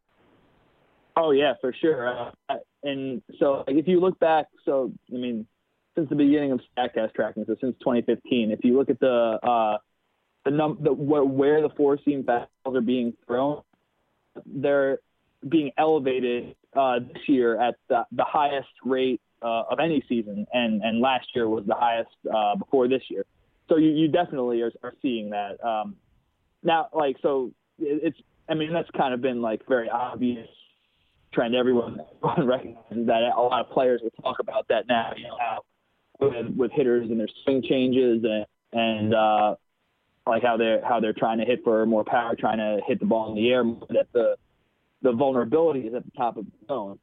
Oh 1.16 1.30
yeah, 1.30 1.54
for 1.60 1.72
sure. 1.72 2.30
Uh, 2.48 2.56
and 2.82 3.22
so 3.40 3.64
if 3.66 3.88
you 3.88 3.98
look 3.98 4.18
back, 4.20 4.46
so 4.66 4.92
I 5.12 5.16
mean, 5.16 5.46
since 5.96 6.10
the 6.10 6.14
beginning 6.14 6.52
of 6.52 6.60
Statcast 6.76 7.14
tracking, 7.14 7.44
so 7.46 7.56
since 7.58 7.74
2015, 7.80 8.50
if 8.52 8.60
you 8.62 8.76
look 8.76 8.90
at 8.90 9.00
the 9.00 9.38
uh, 9.42 9.78
the 10.44 10.50
num 10.50 10.78
the 10.82 10.92
where, 10.92 11.62
the 11.62 11.70
four 11.74 11.98
seam 12.04 12.22
fastballs 12.22 12.76
are 12.76 12.82
being 12.82 13.14
thrown, 13.26 13.62
they're 14.44 14.98
being 15.48 15.70
elevated 15.78 16.54
uh, 16.76 16.98
this 16.98 17.22
year 17.28 17.58
at 17.60 17.76
the, 17.88 18.04
the 18.12 18.24
highest 18.24 18.68
rate 18.84 19.22
uh, 19.40 19.62
of 19.70 19.80
any 19.80 20.04
season, 20.06 20.46
and 20.52 20.82
and 20.82 21.00
last 21.00 21.28
year 21.34 21.48
was 21.48 21.64
the 21.66 21.74
highest 21.74 22.10
uh, 22.32 22.56
before 22.56 22.88
this 22.88 23.02
year 23.08 23.24
so 23.68 23.76
you, 23.76 23.90
you 23.90 24.08
definitely 24.08 24.62
are, 24.62 24.72
are 24.82 24.94
seeing 25.02 25.30
that. 25.30 25.62
Um, 25.64 25.96
now, 26.62 26.88
like, 26.92 27.16
so 27.22 27.52
it's, 27.78 28.18
I 28.48 28.54
mean, 28.54 28.72
that's 28.72 28.90
kind 28.96 29.12
of 29.12 29.20
been 29.20 29.42
like 29.42 29.66
very 29.68 29.88
obvious 29.88 30.48
trend. 31.32 31.54
Everyone, 31.54 32.00
everyone 32.22 32.46
recognizes 32.46 33.06
that. 33.06 33.22
A 33.36 33.40
lot 33.40 33.60
of 33.60 33.70
players 33.70 34.00
will 34.02 34.10
talk 34.22 34.38
about 34.40 34.68
that 34.68 34.86
now, 34.88 35.12
you 35.16 35.24
know, 35.24 35.36
with, 36.20 36.56
with 36.56 36.72
hitters 36.72 37.10
and 37.10 37.18
their 37.18 37.28
swing 37.44 37.62
changes 37.68 38.24
and, 38.24 38.46
and, 38.72 39.14
uh, 39.14 39.54
like 40.26 40.42
how 40.42 40.56
they're, 40.56 40.84
how 40.84 40.98
they're 40.98 41.12
trying 41.12 41.38
to 41.38 41.44
hit 41.44 41.62
for 41.62 41.86
more 41.86 42.04
power, 42.04 42.34
trying 42.34 42.58
to 42.58 42.80
hit 42.86 42.98
the 42.98 43.06
ball 43.06 43.30
in 43.30 43.36
the 43.36 43.48
air, 43.48 43.62
that 43.90 44.08
the, 44.12 44.36
the 45.02 45.12
vulnerability 45.12 45.80
is 45.80 45.94
at 45.94 46.04
the 46.04 46.10
top 46.16 46.36
of 46.36 46.46
the 46.46 46.66
zone. 46.66 46.98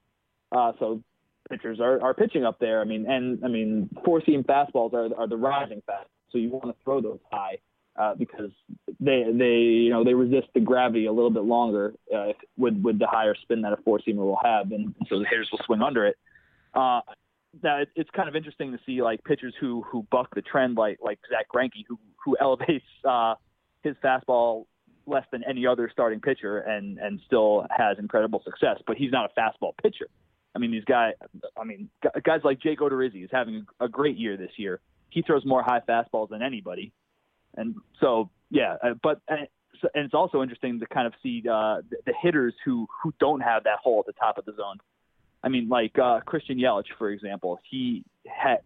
Uh, 0.52 0.73
so 0.77 1.02
pitchers 1.49 1.80
are, 1.80 2.02
are 2.02 2.14
pitching 2.14 2.44
up 2.44 2.60
there. 2.60 2.81
I 2.81 2.84
mean, 2.84 3.10
and 3.10 3.44
I 3.45 3.48
mean, 3.48 3.90
four 4.03 4.22
seam 4.26 4.44
fastballs 4.44 4.94
are, 4.94 5.15
are 5.15 5.27
the 5.27 5.38
rising 5.38 5.81
fastballs 5.90 6.12
so 6.34 6.38
you 6.38 6.50
want 6.50 6.66
to 6.66 6.76
throw 6.84 7.00
those 7.00 7.20
high. 7.32 7.60
uh, 7.96 8.16
because 8.16 8.52
they 9.00 9.24
they 9.32 9.56
you 9.86 9.90
know 9.90 10.04
they 10.04 10.14
resist 10.14 10.48
the 10.54 10.60
gravity 10.60 11.06
a 11.06 11.12
little 11.12 11.30
bit 11.30 11.44
longer 11.44 11.94
uh, 12.14 12.34
with 12.58 12.76
with 12.82 13.00
the 13.00 13.08
higher 13.08 13.36
spin 13.44 13.62
that 13.62 13.72
a 13.72 13.78
four 13.78 14.00
seamer 14.00 14.18
will 14.18 14.40
have, 14.44 14.72
and 14.72 14.96
so 15.08 15.20
the 15.20 15.26
hitters 15.26 15.48
will 15.52 15.60
swing 15.66 15.82
under 15.82 16.06
it. 16.06 16.18
Uh, 16.74 17.02
now 17.62 17.80
it, 17.82 17.90
it's 17.96 18.10
kind 18.16 18.28
of 18.28 18.36
interesting 18.36 18.72
to 18.72 18.80
see 18.86 19.02
like 19.04 19.24
pitchers 19.24 19.54
who 19.60 19.84
who 19.84 20.06
buck 20.12 20.34
the 20.34 20.42
trend, 20.42 20.76
like 20.76 20.98
like 21.02 21.20
Zack 21.30 21.48
Greinke, 21.54 21.86
who 21.88 22.00
who 22.26 22.36
elevates 22.42 22.86
uh, 23.08 23.36
his 23.84 23.96
fastball 24.04 24.66
less 25.06 25.26
than 25.32 25.44
any 25.44 25.68
other 25.68 25.90
starting 25.92 26.20
pitcher, 26.20 26.60
and 26.60 26.98
and 26.98 27.20
still 27.28 27.68
has 27.70 28.00
incredible 28.00 28.42
success. 28.44 28.78
But 28.88 28.98
he's 28.98 29.12
not 29.12 29.30
a 29.30 29.40
fastball 29.40 29.74
pitcher. 29.82 30.08
I 30.56 30.60
mean, 30.60 30.72
these 30.72 30.86
guys. 30.86 31.14
I 31.60 31.64
mean, 31.64 31.90
guys 32.24 32.42
like 32.44 32.60
Jake 32.60 32.80
Odorizzi 32.80 33.24
is 33.24 33.30
having 33.32 33.66
a 33.80 33.88
great 33.88 34.18
year 34.18 34.38
this 34.38 34.52
year. 34.58 34.80
He 35.14 35.22
throws 35.22 35.45
more 35.45 35.64
high 35.64 35.81
fastballs 35.88 36.30
than 36.30 36.41
anybody, 36.41 36.91
and 37.56 37.76
so 37.99 38.30
yeah. 38.49 38.77
Uh, 38.84 38.94
but 39.02 39.22
and 39.27 39.48
it's 39.95 40.14
also 40.14 40.41
interesting 40.41 40.80
to 40.80 40.85
kind 40.88 41.07
of 41.07 41.14
see 41.22 41.44
uh, 41.49 41.81
the 42.06 42.14
hitters 42.22 42.53
who 42.65 42.88
who 43.02 43.14
don't 43.19 43.41
have 43.41 43.64
that 43.65 43.80
hole 43.81 43.99
at 43.99 44.06
the 44.06 44.14
top 44.14 44.38
of 44.38 44.45
the 44.45 44.53
zone. 44.53 44.77
I 45.44 45.49
mean, 45.49 45.68
like 45.68 45.98
uh, 45.99 46.22
Christian 46.22 46.57
Yelich, 46.57 46.85
for 46.98 47.10
example, 47.10 47.60
he 47.69 48.03
had 48.26 48.60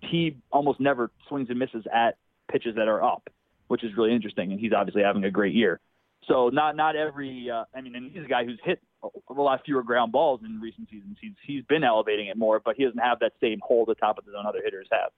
he 0.00 0.36
almost 0.50 0.80
never 0.80 1.10
swings 1.28 1.48
and 1.50 1.58
misses 1.58 1.84
at 1.92 2.16
pitches 2.50 2.76
that 2.76 2.88
are 2.88 3.02
up, 3.02 3.28
which 3.68 3.84
is 3.84 3.90
really 3.96 4.14
interesting, 4.14 4.52
and 4.52 4.60
he's 4.60 4.72
obviously 4.72 5.02
having 5.02 5.24
a 5.24 5.30
great 5.30 5.54
year. 5.54 5.80
So 6.28 6.48
not 6.48 6.76
not 6.76 6.94
every 6.96 7.50
uh, 7.50 7.64
I 7.74 7.80
mean, 7.80 7.96
and 7.96 8.12
he's 8.12 8.24
a 8.24 8.28
guy 8.28 8.44
who's 8.44 8.60
hit 8.64 8.80
a 9.02 9.32
lot 9.32 9.60
fewer 9.64 9.82
ground 9.82 10.12
balls 10.12 10.40
in 10.44 10.60
recent 10.60 10.88
seasons. 10.90 11.16
He's 11.20 11.32
he's 11.44 11.64
been 11.64 11.82
elevating 11.82 12.28
it 12.28 12.36
more, 12.36 12.60
but 12.64 12.76
he 12.76 12.84
doesn't 12.84 13.00
have 13.00 13.18
that 13.20 13.32
same 13.40 13.60
hold 13.62 13.90
at 13.90 13.96
the 13.96 14.00
top 14.00 14.18
of 14.18 14.24
the 14.24 14.32
zone 14.32 14.46
other 14.46 14.60
hitters 14.64 14.86
have. 14.92 15.10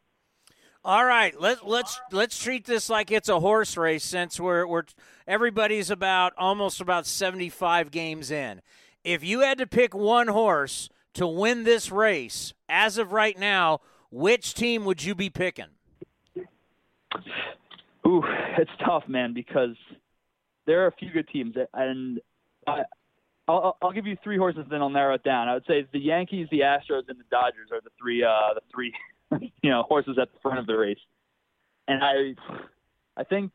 All 0.86 1.06
right, 1.06 1.38
let 1.40 1.66
let's 1.66 1.98
let's 2.12 2.38
treat 2.38 2.66
this 2.66 2.90
like 2.90 3.10
it's 3.10 3.30
a 3.30 3.40
horse 3.40 3.78
race 3.78 4.04
since 4.04 4.38
we're 4.38 4.66
we're 4.66 4.82
everybody's 5.26 5.88
about 5.88 6.34
almost 6.36 6.78
about 6.78 7.06
75 7.06 7.90
games 7.90 8.30
in. 8.30 8.60
If 9.02 9.24
you 9.24 9.40
had 9.40 9.56
to 9.58 9.66
pick 9.66 9.94
one 9.94 10.28
horse 10.28 10.90
to 11.14 11.26
win 11.26 11.64
this 11.64 11.90
race 11.90 12.52
as 12.68 12.98
of 12.98 13.12
right 13.12 13.38
now, 13.38 13.80
which 14.10 14.52
team 14.52 14.84
would 14.84 15.02
you 15.02 15.14
be 15.14 15.30
picking? 15.30 15.68
Ooh, 18.06 18.22
it's 18.58 18.70
tough, 18.84 19.04
man, 19.08 19.32
because 19.32 19.76
there 20.66 20.84
are 20.84 20.88
a 20.88 20.92
few 20.92 21.10
good 21.10 21.28
teams, 21.28 21.54
and 21.72 22.20
I, 22.66 22.82
I'll, 23.48 23.78
I'll 23.80 23.92
give 23.92 24.06
you 24.06 24.18
three 24.22 24.36
horses, 24.36 24.66
then 24.70 24.82
I'll 24.82 24.90
narrow 24.90 25.14
it 25.14 25.22
down. 25.22 25.48
I 25.48 25.54
would 25.54 25.64
say 25.66 25.86
the 25.92 25.98
Yankees, 25.98 26.46
the 26.50 26.60
Astros, 26.60 27.08
and 27.08 27.18
the 27.18 27.24
Dodgers 27.30 27.70
are 27.72 27.80
the 27.80 27.90
three, 27.98 28.22
uh, 28.22 28.54
the 28.54 28.60
three, 28.70 28.92
you 29.62 29.70
know, 29.70 29.82
horses 29.82 30.16
at 30.20 30.32
the 30.32 30.38
front 30.40 30.58
of 30.58 30.66
the 30.66 30.76
race. 30.76 30.98
And 31.86 32.02
I, 32.02 32.34
I 33.16 33.24
think, 33.24 33.52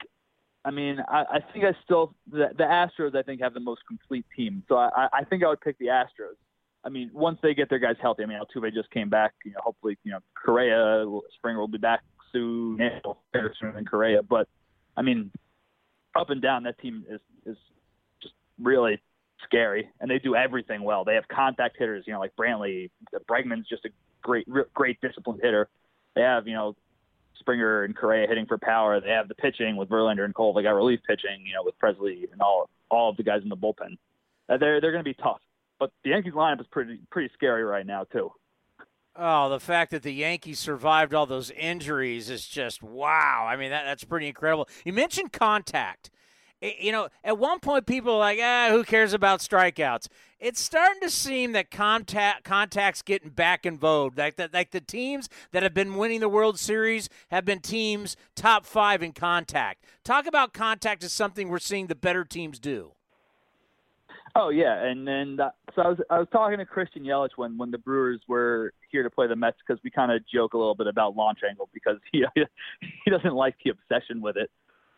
I 0.63 0.71
mean, 0.71 0.99
I, 1.07 1.21
I 1.21 1.39
think 1.51 1.65
I 1.65 1.73
still 1.83 2.13
the, 2.31 2.49
the 2.57 2.63
Astros. 2.63 3.15
I 3.15 3.23
think 3.23 3.41
have 3.41 3.53
the 3.53 3.59
most 3.59 3.81
complete 3.87 4.25
team. 4.35 4.63
So 4.67 4.75
I, 4.75 5.07
I 5.11 5.23
think 5.23 5.43
I 5.43 5.47
would 5.47 5.61
pick 5.61 5.77
the 5.79 5.87
Astros. 5.87 6.37
I 6.83 6.89
mean, 6.89 7.09
once 7.13 7.39
they 7.41 7.53
get 7.53 7.69
their 7.69 7.79
guys 7.79 7.95
healthy. 8.01 8.23
I 8.23 8.25
mean, 8.25 8.39
Altuve 8.39 8.73
just 8.73 8.89
came 8.91 9.09
back. 9.09 9.33
You 9.43 9.51
know, 9.51 9.59
hopefully, 9.61 9.97
you 10.03 10.11
know, 10.11 10.19
Correa, 10.33 11.05
Springer 11.37 11.59
will 11.59 11.67
be 11.67 11.77
back 11.77 12.01
soon, 12.31 12.77
sooner 13.59 13.73
than 13.73 13.85
Correa. 13.85 14.23
But 14.23 14.47
I 14.95 15.01
mean, 15.01 15.31
up 16.15 16.29
and 16.29 16.41
down, 16.41 16.63
that 16.63 16.79
team 16.79 17.05
is 17.09 17.19
is 17.45 17.57
just 18.21 18.33
really 18.61 19.01
scary, 19.43 19.89
and 19.99 20.09
they 20.09 20.19
do 20.19 20.35
everything 20.35 20.83
well. 20.83 21.03
They 21.03 21.15
have 21.15 21.27
contact 21.27 21.77
hitters, 21.77 22.05
you 22.07 22.13
know, 22.13 22.19
like 22.19 22.35
Brantley. 22.35 22.89
Bregman's 23.29 23.67
just 23.67 23.85
a 23.85 23.89
great, 24.21 24.47
great 24.73 24.99
disciplined 25.01 25.41
hitter. 25.43 25.67
They 26.15 26.21
have, 26.21 26.47
you 26.47 26.53
know, 26.53 26.75
Springer 27.39 27.83
and 27.83 27.95
Correa 27.95 28.27
hitting 28.27 28.45
for 28.45 28.57
power. 28.57 28.99
They 28.99 29.09
have 29.09 29.27
the 29.27 29.35
pitching 29.35 29.77
with 29.77 29.89
Verlander 29.89 30.25
and 30.25 30.35
Cole. 30.35 30.53
They 30.53 30.63
got 30.63 30.71
relief 30.71 30.99
pitching, 31.07 31.45
you 31.45 31.53
know, 31.53 31.63
with 31.63 31.79
Pressly 31.79 32.31
and 32.31 32.41
all 32.41 32.69
all 32.89 33.09
of 33.09 33.17
the 33.17 33.23
guys 33.23 33.41
in 33.43 33.49
the 33.49 33.57
bullpen. 33.57 33.97
Uh, 34.49 34.57
they're 34.57 34.81
they're 34.81 34.91
going 34.91 35.03
to 35.03 35.09
be 35.09 35.13
tough, 35.13 35.39
but 35.79 35.91
the 36.03 36.09
Yankees 36.11 36.33
lineup 36.33 36.59
is 36.59 36.67
pretty 36.67 36.99
pretty 37.09 37.31
scary 37.33 37.63
right 37.63 37.85
now 37.85 38.03
too. 38.03 38.31
Oh, 39.15 39.49
the 39.49 39.59
fact 39.59 39.91
that 39.91 40.03
the 40.03 40.13
Yankees 40.13 40.59
survived 40.59 41.13
all 41.13 41.25
those 41.25 41.51
injuries 41.51 42.29
is 42.29 42.47
just 42.47 42.81
wow. 42.81 43.45
I 43.49 43.55
mean, 43.55 43.69
that, 43.69 43.83
that's 43.85 44.03
pretty 44.03 44.27
incredible. 44.27 44.67
You 44.85 44.93
mentioned 44.93 45.33
contact 45.33 46.09
you 46.61 46.91
know, 46.91 47.09
at 47.23 47.37
one 47.37 47.59
point 47.59 47.85
people 47.85 48.13
are 48.13 48.19
like, 48.19 48.39
ah, 48.41 48.67
who 48.71 48.83
cares 48.83 49.13
about 49.13 49.39
strikeouts? 49.39 50.07
It's 50.39 50.61
starting 50.61 51.01
to 51.01 51.09
seem 51.09 51.51
that 51.53 51.69
contact 51.69 52.43
contacts 52.43 53.01
getting 53.01 53.29
back 53.29 53.65
in 53.65 53.77
vogue. 53.77 54.17
Like 54.17 54.37
that, 54.37 54.53
like 54.53 54.71
the 54.71 54.81
teams 54.81 55.29
that 55.51 55.63
have 55.63 55.73
been 55.73 55.95
winning 55.95 56.21
the 56.21 56.29
World 56.29 56.59
Series 56.59 57.09
have 57.29 57.45
been 57.45 57.59
teams 57.59 58.15
top 58.35 58.65
five 58.65 59.03
in 59.03 59.11
contact. 59.11 59.83
Talk 60.03 60.25
about 60.25 60.53
contact 60.53 61.03
is 61.03 61.11
something 61.11 61.49
we're 61.49 61.59
seeing 61.59 61.87
the 61.87 61.95
better 61.95 62.23
teams 62.23 62.59
do. 62.59 62.93
Oh 64.35 64.49
yeah, 64.49 64.83
and 64.83 65.07
then 65.07 65.39
uh, 65.41 65.49
so 65.75 65.81
I 65.81 65.87
was 65.89 65.97
I 66.09 66.19
was 66.19 66.27
talking 66.31 66.59
to 66.59 66.65
Christian 66.65 67.03
Yelich 67.03 67.31
when 67.35 67.57
when 67.57 67.71
the 67.71 67.77
Brewers 67.77 68.21
were 68.27 68.73
here 68.91 69.03
to 69.03 69.09
play 69.09 69.27
the 69.27 69.35
Mets 69.35 69.57
because 69.65 69.81
we 69.83 69.89
kind 69.89 70.11
of 70.11 70.21
joke 70.27 70.53
a 70.53 70.57
little 70.57 70.75
bit 70.75 70.87
about 70.87 71.15
launch 71.15 71.39
angle 71.47 71.67
because 71.73 71.97
he 72.11 72.23
he 73.03 73.11
doesn't 73.11 73.33
like 73.33 73.55
the 73.63 73.71
obsession 73.71 74.21
with 74.21 74.37
it. 74.37 74.49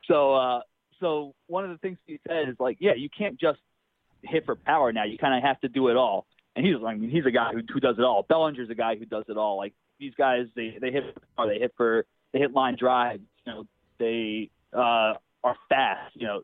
So 0.07 0.35
uh, 0.35 0.61
so 1.01 1.33
one 1.47 1.65
of 1.65 1.71
the 1.71 1.77
things 1.77 1.97
he 2.05 2.19
said 2.27 2.47
is 2.47 2.55
like, 2.59 2.77
yeah, 2.79 2.93
you 2.95 3.09
can't 3.15 3.37
just 3.39 3.59
hit 4.23 4.45
for 4.45 4.55
power 4.55 4.93
now. 4.93 5.03
You 5.03 5.17
kind 5.17 5.35
of 5.35 5.43
have 5.43 5.59
to 5.61 5.67
do 5.67 5.89
it 5.89 5.97
all. 5.97 6.25
And 6.55 6.65
he's, 6.65 6.75
I 6.85 6.95
mean, 6.95 7.09
he's 7.09 7.25
a 7.25 7.31
guy 7.31 7.51
who, 7.51 7.61
who 7.73 7.79
does 7.79 7.95
it 7.97 8.03
all. 8.03 8.25
Bellinger's 8.29 8.69
a 8.69 8.75
guy 8.75 8.95
who 8.95 9.05
does 9.05 9.25
it 9.27 9.37
all. 9.37 9.57
Like 9.57 9.73
these 9.99 10.13
guys, 10.17 10.45
they 10.55 10.77
they 10.79 10.91
hit 10.91 11.03
for 11.13 11.21
power, 11.35 11.53
they 11.53 11.59
hit 11.59 11.73
for 11.75 12.05
they 12.33 12.39
hit 12.39 12.53
line 12.53 12.75
drives. 12.77 13.23
You 13.45 13.53
know, 13.53 13.63
they 13.99 14.49
uh, 14.73 15.15
are 15.43 15.55
fast. 15.69 16.15
You 16.15 16.27
know, 16.27 16.41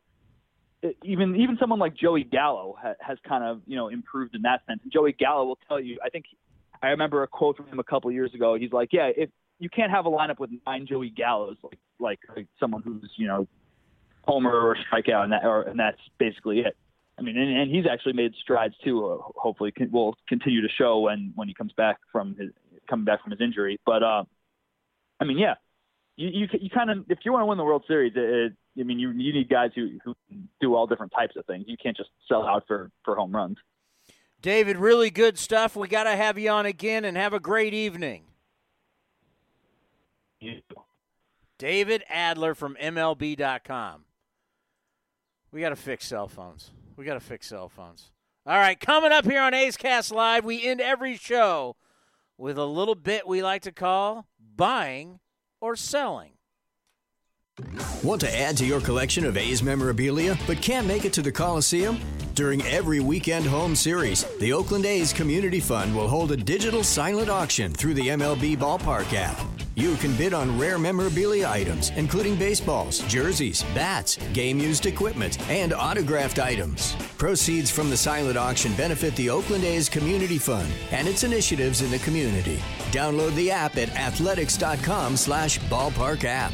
even 1.03 1.35
even 1.35 1.57
someone 1.59 1.79
like 1.79 1.95
Joey 1.95 2.23
Gallo 2.23 2.75
ha, 2.81 2.93
has 3.01 3.17
kind 3.27 3.43
of 3.43 3.61
you 3.65 3.75
know 3.75 3.89
improved 3.89 4.33
in 4.35 4.43
that 4.43 4.61
sense. 4.65 4.79
And 4.83 4.91
Joey 4.91 5.13
Gallo 5.13 5.45
will 5.45 5.59
tell 5.67 5.79
you. 5.79 5.99
I 6.03 6.09
think 6.09 6.25
I 6.81 6.89
remember 6.89 7.23
a 7.23 7.27
quote 7.27 7.57
from 7.57 7.67
him 7.67 7.79
a 7.79 7.83
couple 7.83 8.09
of 8.09 8.13
years 8.13 8.33
ago. 8.33 8.55
He's 8.55 8.71
like, 8.71 8.89
yeah, 8.93 9.09
if 9.15 9.29
you 9.59 9.69
can't 9.69 9.91
have 9.91 10.05
a 10.05 10.09
lineup 10.09 10.39
with 10.39 10.51
nine 10.65 10.87
Joey 10.87 11.09
Gallos, 11.09 11.57
like 11.63 11.79
like, 11.99 12.19
like 12.33 12.47
someone 12.59 12.81
who's 12.81 13.09
you 13.17 13.27
know 13.27 13.47
homer 14.27 14.51
or 14.51 14.75
strikeout, 14.75 15.23
and 15.23 15.31
that, 15.31 15.45
or, 15.45 15.63
and 15.63 15.79
that's 15.79 15.99
basically 16.19 16.59
it. 16.59 16.75
I 17.17 17.23
mean, 17.23 17.37
and, 17.37 17.61
and 17.61 17.71
he's 17.75 17.85
actually 17.89 18.13
made 18.13 18.33
strides 18.41 18.75
too. 18.83 19.07
Uh, 19.07 19.17
hopefully, 19.35 19.71
can, 19.71 19.89
will 19.91 20.15
continue 20.27 20.61
to 20.61 20.69
show 20.77 20.99
when 20.99 21.31
when 21.35 21.47
he 21.47 21.53
comes 21.53 21.71
back 21.73 21.97
from 22.11 22.35
his 22.35 22.51
coming 22.89 23.05
back 23.05 23.23
from 23.23 23.31
his 23.31 23.41
injury. 23.41 23.79
But 23.85 24.03
uh, 24.03 24.23
I 25.19 25.25
mean, 25.25 25.37
yeah, 25.37 25.55
you 26.15 26.27
you, 26.27 26.47
you 26.61 26.69
kind 26.69 26.91
of 26.91 27.05
if 27.09 27.19
you 27.25 27.31
want 27.31 27.41
to 27.41 27.45
win 27.47 27.57
the 27.57 27.63
World 27.63 27.85
Series, 27.87 28.13
it, 28.15 28.21
it, 28.21 28.53
I 28.79 28.83
mean, 28.83 28.99
you 28.99 29.11
you 29.11 29.33
need 29.33 29.49
guys 29.49 29.71
who 29.75 29.97
who 30.03 30.15
do 30.61 30.75
all 30.75 30.85
different 30.85 31.13
types 31.15 31.35
of 31.35 31.45
things. 31.45 31.65
You 31.67 31.77
can't 31.81 31.97
just 31.97 32.09
sell 32.27 32.45
out 32.45 32.65
for 32.67 32.91
for 33.03 33.15
home 33.15 33.35
runs. 33.35 33.57
David, 34.41 34.77
really 34.77 35.09
good 35.09 35.39
stuff. 35.39 35.75
We 35.75 35.87
got 35.87 36.03
to 36.03 36.15
have 36.15 36.37
you 36.37 36.51
on 36.51 36.67
again, 36.67 37.05
and 37.05 37.17
have 37.17 37.33
a 37.33 37.39
great 37.39 37.73
evening. 37.73 38.25
Yeah. 40.39 40.59
David 41.57 42.03
Adler 42.07 42.53
from 42.53 42.77
MLB.com. 42.79 44.03
We 45.51 45.61
got 45.61 45.69
to 45.69 45.75
fix 45.75 46.05
cell 46.05 46.27
phones. 46.27 46.71
We 46.95 47.05
got 47.05 47.15
to 47.15 47.19
fix 47.19 47.47
cell 47.47 47.69
phones. 47.69 48.11
All 48.45 48.57
right, 48.57 48.79
coming 48.79 49.11
up 49.11 49.25
here 49.25 49.41
on 49.41 49.53
A's 49.53 49.75
Cast 49.75 50.11
Live, 50.11 50.45
we 50.45 50.65
end 50.65 50.79
every 50.79 51.17
show 51.17 51.75
with 52.37 52.57
a 52.57 52.65
little 52.65 52.95
bit 52.95 53.27
we 53.27 53.43
like 53.43 53.63
to 53.63 53.71
call 53.71 54.27
buying 54.55 55.19
or 55.59 55.75
selling. 55.75 56.31
Want 58.03 58.21
to 58.21 58.39
add 58.39 58.55
to 58.57 58.65
your 58.65 58.79
collection 58.79 59.25
of 59.25 59.35
A's 59.35 59.63
memorabilia 59.63 60.37
but 60.45 60.61
can't 60.61 60.87
make 60.87 61.05
it 61.05 61.13
to 61.13 61.21
the 61.21 61.31
Coliseum? 61.31 61.99
During 62.35 62.61
every 62.67 62.99
weekend 62.99 63.47
home 63.47 63.75
series, 63.75 64.23
the 64.39 64.53
Oakland 64.53 64.85
A's 64.85 65.11
Community 65.11 65.59
Fund 65.59 65.95
will 65.95 66.07
hold 66.07 66.31
a 66.31 66.37
digital 66.37 66.83
silent 66.83 67.29
auction 67.29 67.73
through 67.73 67.95
the 67.95 68.09
MLB 68.09 68.57
Ballpark 68.57 69.11
app. 69.13 69.56
You 69.77 69.95
can 69.97 70.15
bid 70.15 70.33
on 70.33 70.57
rare 70.57 70.79
memorabilia 70.79 71.47
items, 71.47 71.91
including 71.97 72.35
baseballs, 72.35 72.97
jerseys, 73.01 73.61
bats, 73.75 74.17
game 74.33 74.57
used 74.57 74.87
equipment, 74.87 75.37
and 75.51 75.71
autographed 75.71 76.39
items. 76.39 76.95
Proceeds 77.19 77.69
from 77.69 77.91
the 77.91 77.95
silent 77.95 78.39
auction 78.39 78.73
benefit 78.73 79.15
the 79.15 79.29
Oakland 79.29 79.63
A's 79.63 79.87
Community 79.87 80.39
Fund 80.39 80.67
and 80.89 81.07
its 81.07 81.23
initiatives 81.23 81.83
in 81.83 81.91
the 81.91 81.99
community. 81.99 82.57
Download 82.89 83.35
the 83.35 83.51
app 83.51 83.77
at 83.77 83.95
athletics.com 83.95 85.15
slash 85.15 85.59
ballpark 85.69 86.23
app. 86.23 86.53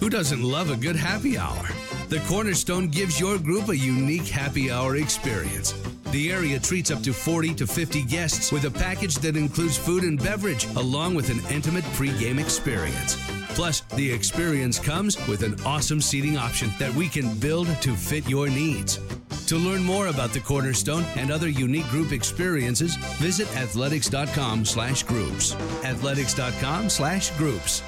Who 0.00 0.10
doesn't 0.10 0.42
love 0.42 0.70
a 0.70 0.76
good 0.76 0.96
happy 0.96 1.38
hour? 1.38 1.66
The 2.10 2.20
Cornerstone 2.28 2.88
gives 2.88 3.18
your 3.18 3.38
group 3.38 3.70
a 3.70 3.76
unique 3.76 4.28
happy 4.28 4.70
hour 4.70 4.96
experience. 4.96 5.72
The 6.12 6.32
area 6.32 6.58
treats 6.58 6.90
up 6.90 7.02
to 7.04 7.12
40 7.12 7.54
to 7.54 7.66
50 7.68 8.02
guests 8.02 8.50
with 8.50 8.64
a 8.64 8.70
package 8.70 9.16
that 9.16 9.36
includes 9.36 9.78
food 9.78 10.02
and 10.02 10.20
beverage, 10.20 10.66
along 10.74 11.14
with 11.14 11.30
an 11.30 11.38
intimate 11.54 11.84
pre-game 11.94 12.40
experience. 12.40 13.16
Plus, 13.50 13.82
the 13.94 14.10
experience 14.10 14.80
comes 14.80 15.16
with 15.28 15.44
an 15.44 15.54
awesome 15.64 16.00
seating 16.00 16.36
option 16.36 16.70
that 16.80 16.92
we 16.94 17.08
can 17.08 17.32
build 17.38 17.68
to 17.82 17.94
fit 17.94 18.28
your 18.28 18.48
needs. 18.48 18.98
To 19.46 19.56
learn 19.56 19.84
more 19.84 20.08
about 20.08 20.32
the 20.32 20.40
Cornerstone 20.40 21.04
and 21.16 21.30
other 21.30 21.48
unique 21.48 21.88
group 21.88 22.10
experiences, 22.10 22.96
visit 23.18 23.46
athletics.com 23.56 24.64
slash 24.64 25.04
groups. 25.04 25.54
Athletics.com 25.84 26.88
slash 26.88 27.30
groups. 27.36 27.82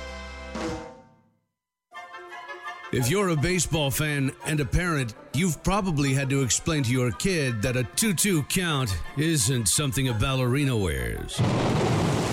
If 2.93 3.09
you're 3.09 3.31
a 3.31 3.37
baseball 3.37 3.91
fan 3.91 4.33
and 4.45 4.61
a 4.61 4.65
parent, 4.65 5.15
you've 5.35 5.63
probably 5.63 6.13
had 6.15 6.29
to 6.31 6.43
explain 6.43 6.83
to 6.85 6.91
your 6.91 7.11
kid 7.13 7.63
that 7.63 7.77
a 7.77 7.85
2 7.85 8.15
2 8.15 8.43
count 8.45 8.97
isn't 9.17 9.67
something 9.67 10.09
a 10.09 10.15
ballerina 10.15 10.77
wears. 10.77 11.41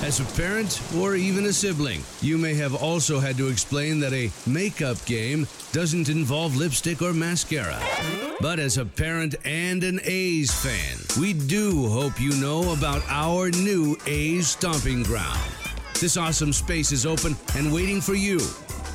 As 0.04 0.20
a 0.20 0.26
parent 0.36 0.82
or 0.98 1.16
even 1.16 1.46
a 1.46 1.54
sibling, 1.54 2.02
you 2.22 2.38
may 2.38 2.56
have 2.56 2.74
also 2.74 3.20
had 3.20 3.38
to 3.38 3.48
explain 3.48 4.00
that 4.00 4.14
a 4.14 4.32
makeup 4.48 4.98
game 5.06 5.46
doesn't 5.72 6.10
involve 6.10 6.56
lipstick 6.56 7.02
or 7.02 7.14
mascara. 7.14 7.80
But 8.42 8.60
as 8.60 8.78
a 8.78 8.86
parent 8.86 9.36
and 9.46 9.84
an 9.84 10.00
A's 10.04 10.52
fan, 10.52 10.98
we 11.22 11.34
do 11.34 11.88
hope 11.90 12.20
you 12.20 12.32
know 12.42 12.74
about 12.74 13.04
our 13.08 13.52
new 13.52 13.98
A's 14.08 14.48
Stomping 14.48 15.04
Ground. 15.04 15.52
This 16.00 16.18
awesome 16.18 16.54
space 16.54 16.92
is 16.92 17.06
open 17.06 17.36
and 17.56 17.74
waiting 17.74 18.02
for 18.02 18.16
you. 18.16 18.40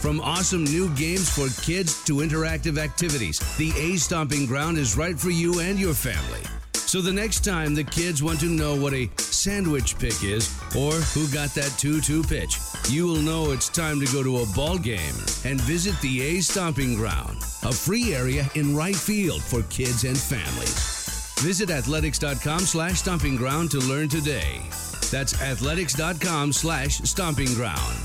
From 0.04 0.20
awesome 0.20 0.64
new 0.64 0.90
games 0.96 1.30
for 1.30 1.48
kids 1.62 2.04
to 2.04 2.16
interactive 2.16 2.76
activities, 2.76 3.38
the 3.56 3.72
A 3.74 3.96
Stomping 3.96 4.44
Ground 4.44 4.76
is 4.76 4.98
right 4.98 5.18
for 5.18 5.30
you 5.30 5.60
and 5.60 5.80
your 5.80 5.94
family. 5.94 6.42
So 6.74 7.00
the 7.00 7.10
next 7.10 7.42
time 7.42 7.74
the 7.74 7.84
kids 7.84 8.22
want 8.22 8.38
to 8.40 8.50
know 8.50 8.76
what 8.76 8.92
a 8.92 9.08
sandwich 9.16 9.98
pick 9.98 10.22
is 10.22 10.54
or 10.76 10.92
who 10.92 11.26
got 11.28 11.54
that 11.54 11.72
2-2 11.80 12.28
pitch, 12.28 12.58
you 12.92 13.06
will 13.06 13.22
know 13.22 13.50
it's 13.52 13.70
time 13.70 13.98
to 13.98 14.12
go 14.12 14.22
to 14.22 14.40
a 14.42 14.46
ball 14.54 14.76
game 14.76 15.14
and 15.46 15.58
visit 15.62 15.98
the 16.02 16.20
A 16.20 16.40
Stomping 16.42 16.96
Ground, 16.96 17.38
a 17.62 17.72
free 17.72 18.12
area 18.12 18.46
in 18.56 18.76
right 18.76 18.94
field 18.94 19.42
for 19.42 19.62
kids 19.70 20.04
and 20.04 20.18
families. 20.18 21.32
Visit 21.38 21.70
athletics.com 21.70 22.60
slash 22.60 22.98
stomping 22.98 23.36
ground 23.36 23.70
to 23.70 23.78
learn 23.78 24.10
today. 24.10 24.60
That's 25.10 25.40
athletics.com 25.40 26.52
slash 26.52 26.98
stomping 26.98 27.54
ground. 27.54 27.96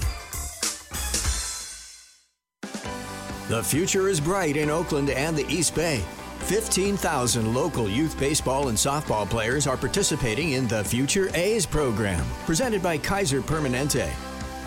The 3.49 3.61
future 3.63 4.07
is 4.07 4.21
bright 4.21 4.55
in 4.57 4.69
Oakland 4.69 5.09
and 5.09 5.35
the 5.35 5.51
East 5.51 5.73
Bay. 5.73 6.03
15,000 6.41 7.51
local 7.51 7.89
youth 7.89 8.15
baseball 8.19 8.67
and 8.67 8.77
softball 8.77 9.27
players 9.27 9.65
are 9.65 9.75
participating 9.75 10.51
in 10.51 10.67
the 10.67 10.83
Future 10.83 11.31
A's 11.33 11.65
program, 11.65 12.23
presented 12.45 12.83
by 12.83 12.99
Kaiser 12.99 13.41
Permanente. 13.41 14.11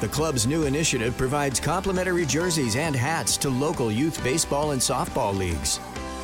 The 0.01 0.09
club's 0.09 0.49
new 0.49 0.65
initiative 0.65 1.17
provides 1.17 1.61
complimentary 1.61 2.27
jerseys 2.27 2.75
and 2.75 2.97
hats 2.97 3.37
to 3.37 3.51
local 3.51 3.93
youth 3.93 4.21
baseball 4.25 4.73
and 4.73 4.81
softball 4.81 5.33
leagues. 5.33 5.79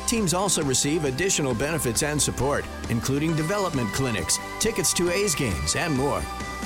Teams 0.05 0.33
also 0.33 0.61
receive 0.61 1.05
additional 1.05 1.53
benefits 1.53 2.03
and 2.03 2.21
support, 2.21 2.65
including 2.89 3.37
development 3.37 3.93
clinics, 3.93 4.37
tickets 4.59 4.91
to 4.95 5.09
A's 5.11 5.33
games, 5.33 5.77
and 5.77 5.95
more. 5.95 6.19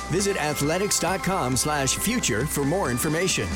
Visit 0.09 0.37
athletics.com/future 0.37 2.47
for 2.47 2.65
more 2.65 2.89
information. 2.89 3.47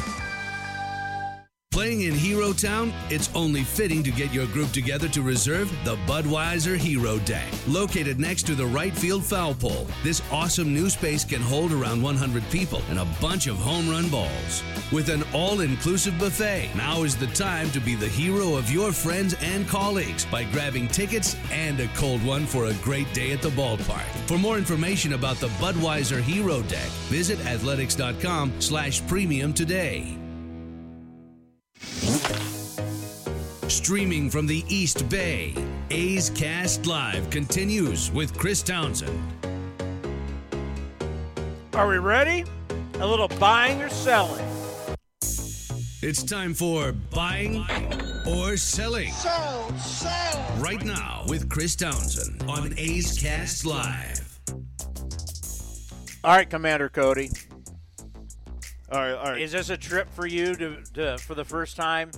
Playing 1.78 2.02
in 2.02 2.16
Hero 2.16 2.54
Town, 2.54 2.92
it's 3.12 3.30
only 3.36 3.64
fitting 3.64 4.02
to 4.02 4.10
get 4.10 4.34
your 4.34 4.48
group 4.48 4.72
together 4.72 5.08
to 5.10 5.22
reserve 5.22 5.70
the 5.86 5.96
Budweiser 6.08 6.76
Hero 6.76 7.20
Deck. 7.20 7.46
Located 7.68 8.20
next 8.20 8.48
to 8.48 8.56
the 8.56 8.66
right 8.66 8.92
field 8.92 9.24
foul 9.24 9.54
pole, 9.54 9.86
this 10.04 10.24
awesome 10.32 10.74
new 10.74 10.90
space 10.90 11.24
can 11.24 11.40
hold 11.40 11.72
around 11.72 12.02
100 12.02 12.44
people 12.50 12.82
and 12.90 12.98
a 12.98 13.08
bunch 13.22 13.46
of 13.46 13.58
home 13.58 13.88
run 13.88 14.10
balls. 14.10 14.64
With 14.92 15.10
an 15.10 15.24
all 15.36 15.60
inclusive 15.60 16.18
buffet, 16.18 16.72
now 16.76 17.04
is 17.04 17.16
the 17.16 17.28
time 17.28 17.70
to 17.70 17.80
be 17.80 17.94
the 17.94 18.08
hero 18.08 18.56
of 18.56 18.72
your 18.72 18.92
friends 18.92 19.36
and 19.44 19.68
colleagues 19.68 20.26
by 20.26 20.46
grabbing 20.46 20.88
tickets 20.88 21.36
and 21.52 21.80
a 21.80 21.88
cold 21.90 22.26
one 22.26 22.48
for 22.48 22.66
a 22.66 22.74
great 22.82 23.14
day 23.14 23.34
at 23.34 23.44
the 23.44 23.50
ballpark. 23.50 24.08
For 24.26 24.40
more 24.40 24.58
information 24.58 25.14
about 25.14 25.38
the 25.38 25.50
Budweiser 25.60 26.22
Hero 26.22 26.64
Deck, 26.64 26.90
visit 27.12 27.40
athletics.com 27.46 28.62
slash 28.62 29.06
premium 29.06 29.54
today. 29.54 30.17
Streaming 33.70 34.30
from 34.30 34.48
the 34.48 34.64
East 34.68 35.08
Bay, 35.10 35.54
A's 35.90 36.30
Cast 36.32 36.86
Live 36.86 37.30
continues 37.30 38.12
with 38.12 38.38
Chris 38.38 38.62
Townsend. 38.64 39.20
Are 41.74 41.88
we 41.88 41.98
ready? 41.98 42.44
A 42.96 43.06
little 43.06 43.28
buying 43.40 43.82
or 43.82 43.90
selling? 43.90 44.46
It's 46.02 46.24
time 46.24 46.54
for 46.54 46.92
buying 46.92 47.66
or 48.28 48.58
selling. 48.58 49.12
Sell, 49.12 49.72
sell. 49.78 50.56
Right 50.60 50.84
now 50.84 51.24
with 51.28 51.50
Chris 51.50 51.76
Townsend 51.76 52.44
on 52.50 52.74
A's 52.78 53.20
Cast 53.20 53.66
Live. 53.66 54.40
All 56.24 56.36
right, 56.36 56.50
Commander 56.50 56.90
Cody. 56.90 57.30
All 58.90 59.00
right, 59.00 59.14
all 59.16 59.32
right. 59.32 59.42
Is 59.42 59.52
this 59.52 59.70
a 59.70 59.76
trip 59.76 60.10
for 60.14 60.26
you 60.26 60.56
to, 60.56 60.82
to 60.94 61.18
for 61.18 61.36
the 61.36 61.44
first 61.44 61.76
time 61.76 62.10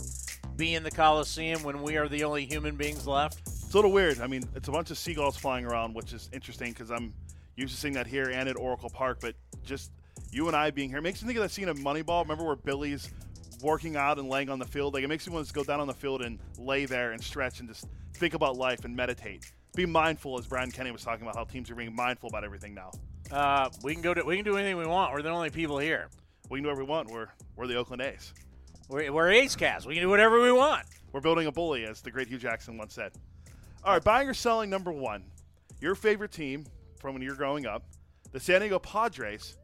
be 0.55 0.75
in 0.75 0.83
the 0.83 0.91
Coliseum 0.91 1.63
when 1.63 1.81
we 1.81 1.97
are 1.97 2.07
the 2.07 2.23
only 2.23 2.45
human 2.45 2.75
beings 2.75 3.07
left? 3.07 3.39
It's 3.47 3.73
a 3.73 3.77
little 3.77 3.91
weird. 3.91 4.21
I 4.21 4.27
mean, 4.27 4.43
it's 4.55 4.67
a 4.67 4.71
bunch 4.71 4.91
of 4.91 4.97
seagulls 4.99 5.35
flying 5.35 5.65
around, 5.65 5.95
which 5.95 6.13
is 6.13 6.29
interesting 6.31 6.71
because 6.71 6.91
I'm 6.91 7.11
used 7.55 7.73
to 7.73 7.79
seeing 7.79 7.95
that 7.95 8.05
here 8.05 8.29
and 8.29 8.47
at 8.47 8.55
Oracle 8.55 8.91
Park. 8.91 9.17
But 9.19 9.33
just 9.65 9.91
you 10.31 10.45
and 10.45 10.55
I 10.55 10.69
being 10.69 10.89
here 10.89 11.01
makes 11.01 11.23
me 11.23 11.27
think 11.27 11.39
of 11.39 11.43
that 11.43 11.49
scene 11.49 11.69
of 11.69 11.77
Moneyball. 11.79 12.21
Remember 12.21 12.45
where 12.45 12.55
Billy's 12.55 13.09
working 13.63 13.95
out 13.95 14.19
and 14.19 14.29
laying 14.29 14.51
on 14.51 14.59
the 14.59 14.65
field? 14.65 14.93
Like 14.93 15.03
it 15.03 15.07
makes 15.07 15.27
me 15.27 15.33
want 15.33 15.47
to 15.47 15.53
go 15.53 15.63
down 15.63 15.79
on 15.79 15.87
the 15.87 15.93
field 15.95 16.21
and 16.21 16.37
lay 16.59 16.85
there 16.85 17.13
and 17.13 17.23
stretch 17.23 17.61
and 17.61 17.67
just 17.67 17.87
think 18.13 18.35
about 18.35 18.57
life 18.57 18.85
and 18.85 18.95
meditate. 18.95 19.51
Be 19.75 19.87
mindful, 19.87 20.37
as 20.37 20.45
Brian 20.45 20.69
Kenny 20.69 20.91
was 20.91 21.03
talking 21.03 21.23
about, 21.23 21.35
how 21.35 21.45
teams 21.45 21.71
are 21.71 21.75
being 21.75 21.95
mindful 21.95 22.29
about 22.29 22.43
everything 22.43 22.75
now. 22.75 22.91
Uh, 23.31 23.69
we 23.81 23.93
can 23.93 24.03
go 24.03 24.13
to 24.13 24.23
we 24.23 24.35
can 24.35 24.45
do 24.45 24.55
anything 24.55 24.77
we 24.77 24.85
want. 24.85 25.13
We're 25.13 25.23
the 25.23 25.29
only 25.29 25.49
people 25.49 25.79
here. 25.79 26.09
We 26.49 26.57
can 26.57 26.63
do 26.63 26.69
whatever 26.69 26.83
we 26.83 26.89
want. 26.89 27.09
We're 27.11 27.27
we're 27.55 27.67
the 27.67 27.75
Oakland 27.75 28.01
A's. 28.01 28.33
We're, 28.87 29.11
we're 29.11 29.29
A's 29.29 29.55
Cast. 29.55 29.85
We 29.85 29.93
can 29.93 30.03
do 30.03 30.09
whatever 30.09 30.41
we 30.41 30.51
want. 30.51 30.85
We're 31.11 31.21
building 31.21 31.47
a 31.47 31.51
bully, 31.51 31.85
as 31.85 32.01
the 32.01 32.11
great 32.11 32.27
Hue 32.27 32.39
Jackson 32.39 32.77
once 32.77 32.95
said. 32.95 33.11
All 33.83 33.93
right, 33.93 34.03
buying 34.03 34.27
or 34.27 34.33
selling 34.33 34.69
number 34.69 34.91
one. 34.91 35.23
Your 35.79 35.95
favorite 35.95 36.31
team 36.31 36.65
from 36.99 37.13
when 37.13 37.21
you're 37.21 37.35
growing 37.35 37.65
up, 37.65 37.83
the 38.31 38.39
San 38.39 38.61
Diego 38.61 38.79
Padres, 38.79 39.57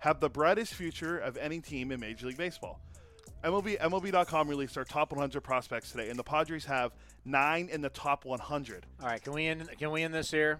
have 0.00 0.18
the 0.18 0.28
brightest 0.28 0.74
future 0.74 1.18
of 1.18 1.36
any 1.36 1.60
team 1.60 1.92
in 1.92 2.00
Major 2.00 2.26
League 2.26 2.38
Baseball. 2.38 2.80
MLB 3.44 3.78
MLB.com 3.78 4.48
released 4.48 4.76
our 4.76 4.84
top 4.84 5.12
100 5.12 5.40
prospects 5.42 5.92
today, 5.92 6.10
and 6.10 6.18
the 6.18 6.24
Padres 6.24 6.64
have 6.64 6.92
nine 7.24 7.68
in 7.70 7.80
the 7.80 7.88
top 7.90 8.24
100. 8.24 8.86
All 9.00 9.06
right, 9.06 9.22
can 9.22 9.32
we 9.32 9.46
end 9.46 9.68
can 9.78 9.90
we 9.90 10.02
end 10.02 10.12
this 10.14 10.30
here? 10.30 10.58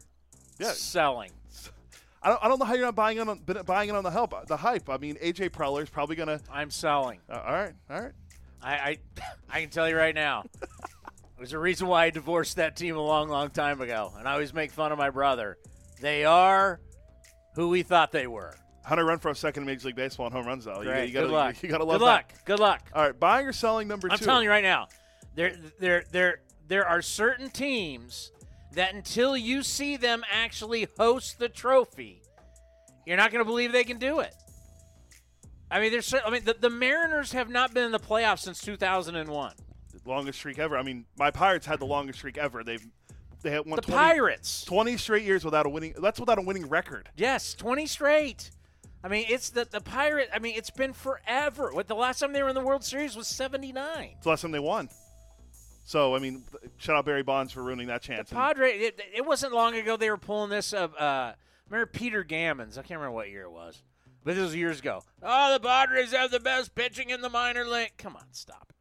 Yeah. 0.58 0.72
Selling. 0.72 1.32
I 2.22 2.28
don't, 2.28 2.44
I 2.44 2.48
don't 2.48 2.58
know 2.58 2.66
how 2.66 2.74
you're 2.74 2.84
not 2.84 2.94
buying 2.94 3.18
it 3.18 3.26
on 3.28 3.40
buying 3.64 3.88
it 3.88 3.94
on 3.94 4.04
the 4.04 4.10
help 4.10 4.34
the 4.46 4.56
hype. 4.56 4.90
I 4.90 4.98
mean, 4.98 5.16
AJ 5.16 5.50
Preller 5.50 5.82
is 5.82 5.90
probably 5.90 6.16
gonna. 6.16 6.40
I'm 6.52 6.70
selling. 6.70 7.20
Uh, 7.28 7.42
all 7.44 7.52
right, 7.52 7.72
all 7.88 8.00
right. 8.00 8.12
I, 8.62 8.74
I 8.74 8.98
I 9.50 9.60
can 9.62 9.70
tell 9.70 9.88
you 9.88 9.96
right 9.96 10.14
now. 10.14 10.44
There's 11.38 11.54
a 11.54 11.58
reason 11.58 11.86
why 11.86 12.04
I 12.04 12.10
divorced 12.10 12.56
that 12.56 12.76
team 12.76 12.96
a 12.96 13.00
long, 13.00 13.30
long 13.30 13.48
time 13.48 13.80
ago, 13.80 14.12
and 14.18 14.28
I 14.28 14.32
always 14.34 14.52
make 14.52 14.70
fun 14.72 14.92
of 14.92 14.98
my 14.98 15.08
brother. 15.08 15.56
They 15.98 16.26
are 16.26 16.80
who 17.54 17.70
we 17.70 17.82
thought 17.82 18.12
they 18.12 18.26
were. 18.26 18.54
Hunter 18.84 19.04
Renfroe 19.04 19.30
a 19.30 19.34
second 19.34 19.62
in 19.62 19.66
Major 19.66 19.88
League 19.88 19.96
Baseball 19.96 20.26
on 20.26 20.32
home 20.32 20.46
runs 20.46 20.66
though. 20.66 20.82
You, 20.82 20.90
Great. 20.90 21.06
you 21.06 21.14
gotta, 21.14 21.26
Good 21.26 21.32
luck. 21.32 21.62
You, 21.62 21.68
gotta 21.70 21.84
love 21.84 22.00
that. 22.00 22.04
Good 22.04 22.04
luck. 22.04 22.28
that. 22.28 22.44
Good 22.44 22.60
luck. 22.60 22.80
All 22.94 23.02
right, 23.04 23.18
buying 23.18 23.46
or 23.46 23.52
selling 23.54 23.88
number 23.88 24.08
I'm 24.10 24.18
two. 24.18 24.26
telling 24.26 24.44
you 24.44 24.50
right 24.50 24.62
now, 24.62 24.88
there, 25.34 25.54
there, 25.78 26.04
there, 26.10 26.40
there 26.68 26.86
are 26.86 27.00
certain 27.00 27.48
teams 27.48 28.32
that 28.72 28.94
until 28.94 29.36
you 29.36 29.62
see 29.62 29.96
them 29.96 30.22
actually 30.30 30.88
host 30.98 31.38
the 31.38 31.48
trophy, 31.48 32.22
you're 33.06 33.16
not 33.16 33.32
going 33.32 33.44
to 33.44 33.48
believe 33.48 33.72
they 33.72 33.84
can 33.84 33.98
do 33.98 34.20
it. 34.20 34.34
I 35.70 35.80
mean, 35.80 35.92
there's. 35.92 36.12
I 36.12 36.30
mean, 36.30 36.44
the, 36.44 36.56
the 36.58 36.70
Mariners 36.70 37.32
have 37.32 37.48
not 37.48 37.72
been 37.72 37.84
in 37.84 37.92
the 37.92 38.00
playoffs 38.00 38.40
since 38.40 38.60
2001. 38.60 39.54
The 39.92 40.08
longest 40.08 40.38
streak 40.38 40.58
ever. 40.58 40.76
I 40.76 40.82
mean, 40.82 41.04
my 41.16 41.30
Pirates 41.30 41.66
had 41.66 41.78
the 41.78 41.86
longest 41.86 42.18
streak 42.18 42.38
ever. 42.38 42.64
They've 42.64 42.84
they 43.42 43.50
had 43.50 43.66
won 43.66 43.76
The 43.76 43.82
20 43.82 43.96
Pirates. 43.96 44.64
20 44.64 44.96
straight 44.96 45.24
years 45.24 45.44
without 45.44 45.66
a 45.66 45.68
winning. 45.68 45.94
That's 46.00 46.20
without 46.20 46.38
a 46.38 46.42
winning 46.42 46.68
record. 46.68 47.08
Yes, 47.16 47.54
20 47.54 47.86
straight. 47.86 48.50
I 49.02 49.08
mean, 49.08 49.26
it's 49.28 49.50
the 49.50 49.66
the 49.70 49.80
Pirate. 49.80 50.28
I 50.34 50.40
mean, 50.40 50.56
it's 50.56 50.70
been 50.70 50.92
forever. 50.92 51.70
What 51.72 51.88
the 51.88 51.94
last 51.94 52.18
time 52.18 52.32
they 52.32 52.42
were 52.42 52.48
in 52.48 52.54
the 52.54 52.60
World 52.60 52.84
Series 52.84 53.16
was 53.16 53.28
79. 53.28 54.10
It's 54.14 54.24
the 54.24 54.28
last 54.28 54.42
time 54.42 54.50
they 54.50 54.58
won. 54.58 54.88
So 55.84 56.14
I 56.14 56.18
mean, 56.18 56.44
shout 56.78 56.96
out 56.96 57.04
Barry 57.04 57.22
Bonds 57.22 57.52
for 57.52 57.62
ruining 57.62 57.88
that 57.88 58.02
chance. 58.02 58.30
And 58.30 58.38
Padre. 58.38 58.70
It, 58.78 59.00
it 59.14 59.24
wasn't 59.26 59.52
long 59.52 59.74
ago 59.74 59.96
they 59.96 60.10
were 60.10 60.16
pulling 60.18 60.50
this 60.50 60.72
of. 60.72 60.94
Uh, 60.96 61.32
remember 61.68 61.90
Peter 61.90 62.22
Gammons? 62.24 62.72
I 62.78 62.82
can't 62.82 63.00
remember 63.00 63.12
what 63.12 63.30
year 63.30 63.42
it 63.42 63.52
was, 63.52 63.82
but 64.24 64.34
this 64.36 64.44
was 64.44 64.54
years 64.54 64.78
ago. 64.80 65.02
Oh, 65.22 65.52
the 65.54 65.60
Padres 65.60 66.12
have 66.12 66.30
the 66.30 66.40
best 66.40 66.74
pitching 66.74 67.10
in 67.10 67.20
the 67.22 67.30
minor 67.30 67.64
league. 67.64 67.92
Come 67.98 68.14
on, 68.16 68.24
stop. 68.32 68.72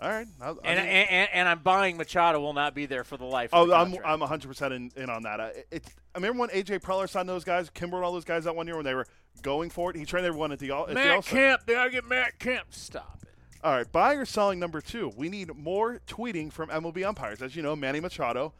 All 0.00 0.08
right, 0.08 0.26
I, 0.40 0.46
I 0.46 0.48
And, 0.48 0.56
mean- 0.58 0.64
and, 0.64 1.10
and, 1.10 1.28
and 1.32 1.48
I'm 1.48 1.60
buying 1.60 1.96
Machado 1.96 2.40
will 2.40 2.54
not 2.54 2.74
be 2.74 2.86
there 2.86 3.04
for 3.04 3.16
the 3.16 3.24
life. 3.24 3.50
Oh, 3.52 3.62
of 3.62 3.68
the 3.68 3.74
I'm. 3.76 3.94
I'm 4.04 4.20
100 4.20 4.48
percent 4.48 4.74
in, 4.74 4.90
in 4.96 5.08
on 5.10 5.22
that. 5.22 5.38
It, 5.40 5.66
it, 5.70 5.84
I 6.14 6.18
remember 6.18 6.40
when 6.40 6.48
AJ 6.50 6.80
Preller 6.80 7.08
signed 7.08 7.28
those 7.28 7.44
guys, 7.44 7.70
Kimbrel 7.70 7.96
and 7.96 8.04
all 8.04 8.12
those 8.12 8.24
guys 8.24 8.44
that 8.44 8.54
one 8.56 8.66
year 8.66 8.76
when 8.76 8.84
they 8.84 8.94
were 8.94 9.06
going 9.42 9.70
for 9.70 9.90
it. 9.90 9.96
He 9.96 10.04
trained 10.04 10.26
everyone 10.26 10.50
at 10.52 10.58
the 10.58 10.70
all. 10.72 10.82
At 10.84 10.88
the 10.88 10.94
Matt 10.94 11.10
All-Star- 11.16 11.38
Kemp. 11.38 11.66
They 11.66 11.74
gotta 11.74 11.90
get 11.90 12.04
Matt 12.08 12.38
Kemp. 12.38 12.66
Stop 12.70 13.18
it. 13.22 13.28
All 13.64 13.72
right, 13.72 13.92
buying 13.92 14.18
or 14.18 14.24
selling 14.24 14.58
number 14.58 14.80
two. 14.80 15.12
We 15.16 15.28
need 15.28 15.56
more 15.56 16.00
tweeting 16.08 16.52
from 16.52 16.68
MLB 16.68 17.06
umpires. 17.06 17.42
As 17.42 17.54
you 17.54 17.62
know, 17.62 17.76
Manny 17.76 18.00
Machado 18.00 18.52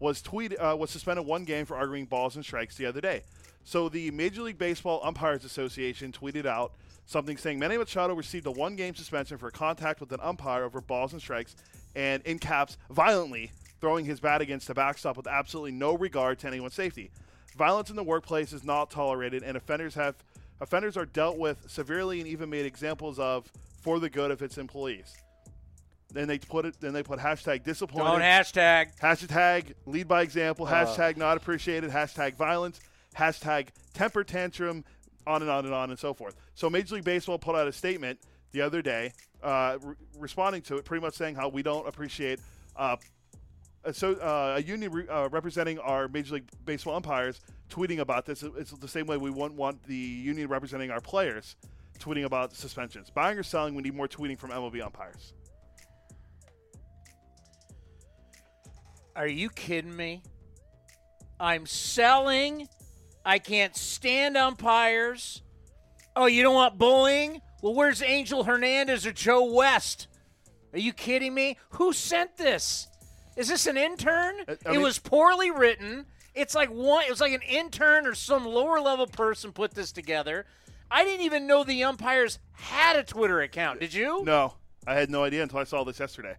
was 0.00 0.20
tweet 0.20 0.54
uh, 0.60 0.76
was 0.78 0.90
suspended 0.90 1.24
one 1.24 1.44
game 1.44 1.64
for 1.64 1.78
arguing 1.78 2.04
balls 2.04 2.36
and 2.36 2.44
strikes 2.44 2.76
the 2.76 2.84
other 2.84 3.00
day. 3.00 3.22
So 3.64 3.88
the 3.88 4.10
Major 4.10 4.42
League 4.42 4.58
Baseball 4.58 5.00
Umpires 5.02 5.46
Association 5.46 6.12
tweeted 6.12 6.44
out 6.44 6.72
something 7.06 7.38
saying 7.38 7.58
Manny 7.58 7.78
Machado 7.78 8.12
received 8.12 8.46
a 8.46 8.50
one-game 8.50 8.94
suspension 8.94 9.38
for 9.38 9.50
contact 9.50 9.98
with 9.98 10.12
an 10.12 10.20
umpire 10.22 10.64
over 10.64 10.82
balls 10.82 11.14
and 11.14 11.22
strikes, 11.22 11.56
and 11.96 12.22
in 12.24 12.38
caps, 12.38 12.76
violently 12.90 13.52
throwing 13.80 14.04
his 14.04 14.20
bat 14.20 14.42
against 14.42 14.68
the 14.68 14.74
backstop 14.74 15.16
with 15.16 15.26
absolutely 15.26 15.72
no 15.72 15.96
regard 15.96 16.38
to 16.38 16.46
anyone's 16.46 16.74
safety. 16.74 17.10
Violence 17.56 17.88
in 17.88 17.96
the 17.96 18.04
workplace 18.04 18.52
is 18.52 18.62
not 18.62 18.90
tolerated, 18.90 19.42
and 19.42 19.56
offenders 19.56 19.94
have 19.94 20.16
offenders 20.60 20.98
are 20.98 21.06
dealt 21.06 21.38
with 21.38 21.64
severely 21.66 22.20
and 22.20 22.28
even 22.28 22.50
made 22.50 22.66
examples 22.66 23.18
of 23.18 23.50
for 23.80 23.98
the 23.98 24.10
good 24.10 24.30
of 24.30 24.42
its 24.42 24.58
employees. 24.58 25.14
Then 26.12 26.28
they 26.28 26.38
put 26.38 26.64
it. 26.64 26.76
Then 26.80 26.92
they 26.92 27.02
put 27.02 27.18
hashtag 27.18 27.64
disappointed. 27.64 28.04
Don't 28.04 28.20
hashtag. 28.20 28.98
Hashtag 29.00 29.74
lead 29.86 30.08
by 30.08 30.22
example. 30.22 30.66
Uh. 30.66 30.72
Hashtag 30.72 31.16
not 31.16 31.36
appreciated. 31.36 31.90
Hashtag 31.90 32.36
violence. 32.36 32.80
Hashtag 33.16 33.68
temper 33.94 34.24
tantrum. 34.24 34.84
On 35.26 35.42
and 35.42 35.50
on 35.50 35.66
and 35.66 35.74
on 35.74 35.90
and 35.90 35.98
so 35.98 36.14
forth. 36.14 36.34
So 36.54 36.70
Major 36.70 36.96
League 36.96 37.04
Baseball 37.04 37.38
put 37.38 37.54
out 37.54 37.68
a 37.68 37.72
statement 37.72 38.18
the 38.52 38.62
other 38.62 38.80
day, 38.80 39.12
uh, 39.42 39.76
re- 39.82 39.94
responding 40.18 40.62
to 40.62 40.76
it, 40.76 40.84
pretty 40.84 41.04
much 41.04 41.14
saying 41.14 41.34
how 41.34 41.48
we 41.48 41.62
don't 41.62 41.86
appreciate. 41.86 42.40
Uh, 42.74 42.96
uh, 43.84 43.92
so 43.92 44.14
uh, 44.14 44.54
a 44.56 44.62
union 44.62 44.90
re- 44.90 45.08
uh, 45.08 45.28
representing 45.28 45.78
our 45.78 46.08
Major 46.08 46.36
League 46.36 46.48
Baseball 46.64 46.96
umpires 46.96 47.40
tweeting 47.70 48.00
about 48.00 48.24
this. 48.26 48.42
It's 48.42 48.72
the 48.72 48.88
same 48.88 49.06
way 49.06 49.18
we 49.18 49.30
wouldn't 49.30 49.54
want 49.54 49.82
the 49.84 49.94
union 49.94 50.48
representing 50.48 50.90
our 50.90 51.00
players 51.00 51.54
tweeting 52.00 52.24
about 52.24 52.54
suspensions. 52.54 53.10
Buying 53.10 53.38
or 53.38 53.42
selling, 53.42 53.74
we 53.74 53.82
need 53.82 53.94
more 53.94 54.08
tweeting 54.08 54.38
from 54.38 54.50
MLB 54.50 54.82
umpires. 54.82 55.34
Are 59.14 59.28
you 59.28 59.50
kidding 59.50 59.94
me? 59.94 60.22
I'm 61.38 61.66
selling. 61.66 62.68
I 63.24 63.38
can't 63.38 63.76
stand 63.76 64.36
umpires. 64.36 65.42
Oh, 66.16 66.26
you 66.26 66.42
don't 66.42 66.54
want 66.54 66.78
bullying? 66.78 67.40
Well, 67.62 67.74
where's 67.74 68.02
Angel 68.02 68.44
Hernandez 68.44 69.06
or 69.06 69.12
Joe 69.12 69.52
West? 69.52 70.08
Are 70.72 70.78
you 70.78 70.92
kidding 70.92 71.34
me? 71.34 71.58
Who 71.70 71.92
sent 71.92 72.36
this? 72.36 72.88
Is 73.36 73.48
this 73.48 73.66
an 73.66 73.76
intern? 73.76 74.36
I 74.48 74.74
it 74.74 74.80
was 74.80 74.98
poorly 74.98 75.50
written. 75.50 76.06
It's 76.34 76.54
like 76.54 76.70
one. 76.70 77.04
It 77.04 77.10
was 77.10 77.20
like 77.20 77.32
an 77.32 77.42
intern 77.42 78.06
or 78.06 78.14
some 78.14 78.44
lower 78.44 78.80
level 78.80 79.06
person 79.06 79.52
put 79.52 79.74
this 79.74 79.92
together. 79.92 80.46
I 80.90 81.04
didn't 81.04 81.24
even 81.24 81.46
know 81.46 81.64
the 81.64 81.84
umpires 81.84 82.38
had 82.52 82.96
a 82.96 83.02
Twitter 83.02 83.40
account. 83.40 83.80
Did 83.80 83.94
you? 83.94 84.24
No, 84.24 84.54
I 84.86 84.94
had 84.94 85.10
no 85.10 85.24
idea 85.24 85.42
until 85.42 85.58
I 85.58 85.64
saw 85.64 85.84
this 85.84 86.00
yesterday. 86.00 86.36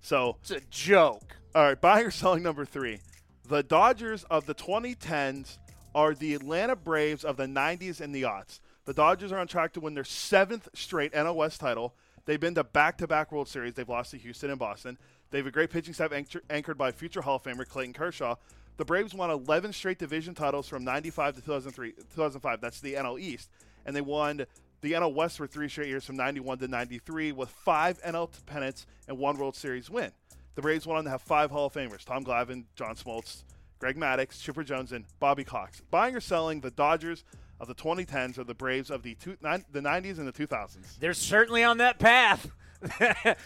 So 0.00 0.36
it's 0.40 0.50
a 0.50 0.60
joke. 0.70 1.36
All 1.54 1.62
right, 1.64 1.80
buying 1.80 2.06
or 2.06 2.10
selling 2.10 2.42
number 2.42 2.64
three. 2.64 3.00
The 3.48 3.62
Dodgers 3.62 4.24
of 4.24 4.46
the 4.46 4.54
2010s 4.54 5.58
are 5.94 6.14
the 6.14 6.34
Atlanta 6.34 6.76
Braves 6.76 7.24
of 7.24 7.36
the 7.36 7.46
90s 7.46 8.00
and 8.00 8.14
the 8.14 8.22
aughts. 8.22 8.60
The 8.84 8.92
Dodgers 8.92 9.32
are 9.32 9.38
on 9.38 9.46
track 9.46 9.72
to 9.74 9.80
win 9.80 9.94
their 9.94 10.04
seventh 10.04 10.68
straight 10.74 11.12
NL 11.12 11.34
West 11.34 11.60
title. 11.60 11.94
They've 12.26 12.38
been 12.40 12.54
to 12.56 12.64
back-to-back 12.64 13.32
World 13.32 13.48
Series. 13.48 13.74
They've 13.74 13.88
lost 13.88 14.10
to 14.10 14.18
Houston 14.18 14.50
and 14.50 14.58
Boston. 14.58 14.98
They 15.30 15.38
have 15.38 15.46
a 15.46 15.50
great 15.50 15.70
pitching 15.70 15.94
staff 15.94 16.12
anchor- 16.12 16.42
anchored 16.50 16.76
by 16.78 16.92
future 16.92 17.22
Hall 17.22 17.36
of 17.36 17.42
Famer 17.42 17.66
Clayton 17.66 17.94
Kershaw. 17.94 18.36
The 18.76 18.84
Braves 18.84 19.14
won 19.14 19.30
11 19.30 19.72
straight 19.72 19.98
division 19.98 20.34
titles 20.34 20.68
from 20.68 20.84
95 20.84 21.36
to 21.36 21.40
2003, 21.40 21.92
2005. 21.92 22.60
That's 22.60 22.80
the 22.80 22.94
NL 22.94 23.18
East. 23.18 23.50
And 23.88 23.96
they 23.96 24.02
won 24.02 24.44
the 24.82 24.92
NL 24.92 25.14
West 25.14 25.38
for 25.38 25.46
three 25.46 25.66
straight 25.70 25.88
years 25.88 26.04
from 26.04 26.16
91 26.16 26.58
to 26.58 26.68
93 26.68 27.32
with 27.32 27.48
five 27.48 27.98
NL 28.02 28.28
pennants 28.44 28.84
and 29.08 29.16
one 29.16 29.38
World 29.38 29.56
Series 29.56 29.88
win. 29.88 30.12
The 30.56 30.60
Braves 30.60 30.86
went 30.86 30.98
on 30.98 31.04
to 31.04 31.10
have 31.10 31.22
five 31.22 31.50
Hall 31.50 31.68
of 31.68 31.72
Famers 31.72 32.04
Tom 32.04 32.22
Glavine, 32.22 32.64
John 32.76 32.94
Smoltz, 32.96 33.44
Greg 33.78 33.96
Maddux, 33.96 34.42
Chipper 34.42 34.62
Jones, 34.62 34.92
and 34.92 35.06
Bobby 35.20 35.42
Cox. 35.42 35.80
Buying 35.90 36.14
or 36.14 36.20
selling 36.20 36.60
the 36.60 36.70
Dodgers 36.70 37.24
of 37.58 37.66
the 37.66 37.74
2010s 37.74 38.36
or 38.36 38.44
the 38.44 38.52
Braves 38.52 38.90
of 38.90 39.02
the, 39.02 39.14
two, 39.14 39.38
nine, 39.40 39.64
the 39.72 39.80
90s 39.80 40.18
and 40.18 40.28
the 40.28 40.32
2000s? 40.32 40.98
They're 41.00 41.14
certainly 41.14 41.64
on 41.64 41.78
that 41.78 41.98
path. 41.98 42.50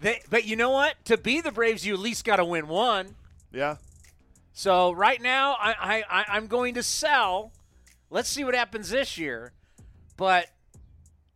they, 0.00 0.20
but 0.30 0.44
you 0.44 0.54
know 0.54 0.70
what? 0.70 1.04
To 1.06 1.18
be 1.18 1.40
the 1.40 1.50
Braves, 1.50 1.84
you 1.84 1.94
at 1.94 2.00
least 2.00 2.24
got 2.24 2.36
to 2.36 2.44
win 2.44 2.68
one. 2.68 3.16
Yeah. 3.52 3.76
So 4.52 4.92
right 4.92 5.20
now, 5.20 5.56
I, 5.58 5.74
I, 5.80 6.04
I 6.08 6.24
I'm 6.28 6.46
going 6.46 6.74
to 6.74 6.82
sell. 6.84 7.50
Let's 8.12 8.28
see 8.28 8.44
what 8.44 8.54
happens 8.54 8.90
this 8.90 9.16
year. 9.16 9.52
But 10.18 10.46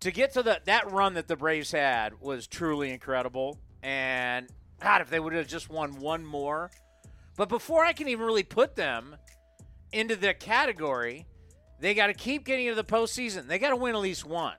to 0.01 0.11
get 0.11 0.35
to 0.35 0.43
the 0.43 0.61
that 0.67 0.93
run 0.93 1.15
that 1.15 1.27
the 1.27 1.35
Braves 1.35 1.73
had 1.73 2.21
was 2.21 2.47
truly 2.47 2.91
incredible. 2.93 3.59
And 3.83 4.47
God, 4.81 5.01
if 5.01 5.09
they 5.09 5.19
would 5.19 5.33
have 5.33 5.49
just 5.49 5.71
won 5.71 5.99
one 5.99 6.25
more. 6.25 6.71
But 7.37 7.49
before 7.49 7.83
I 7.85 7.95
can 7.95 8.09
even 8.09 8.27
really 8.27 8.43
put 8.43 8.77
them 8.77 9.17
into 9.91 10.17
the 10.17 10.35
category, 10.35 11.27
they 11.81 11.95
got 11.95 12.09
to 12.09 12.15
keep 12.15 12.45
getting 12.45 12.67
into 12.67 12.81
the 12.81 12.85
postseason. 12.85 13.47
They 13.47 13.59
got 13.59 13.71
to 13.71 13.77
win 13.77 13.95
at 13.95 14.01
least 14.03 14.27
one. 14.27 14.57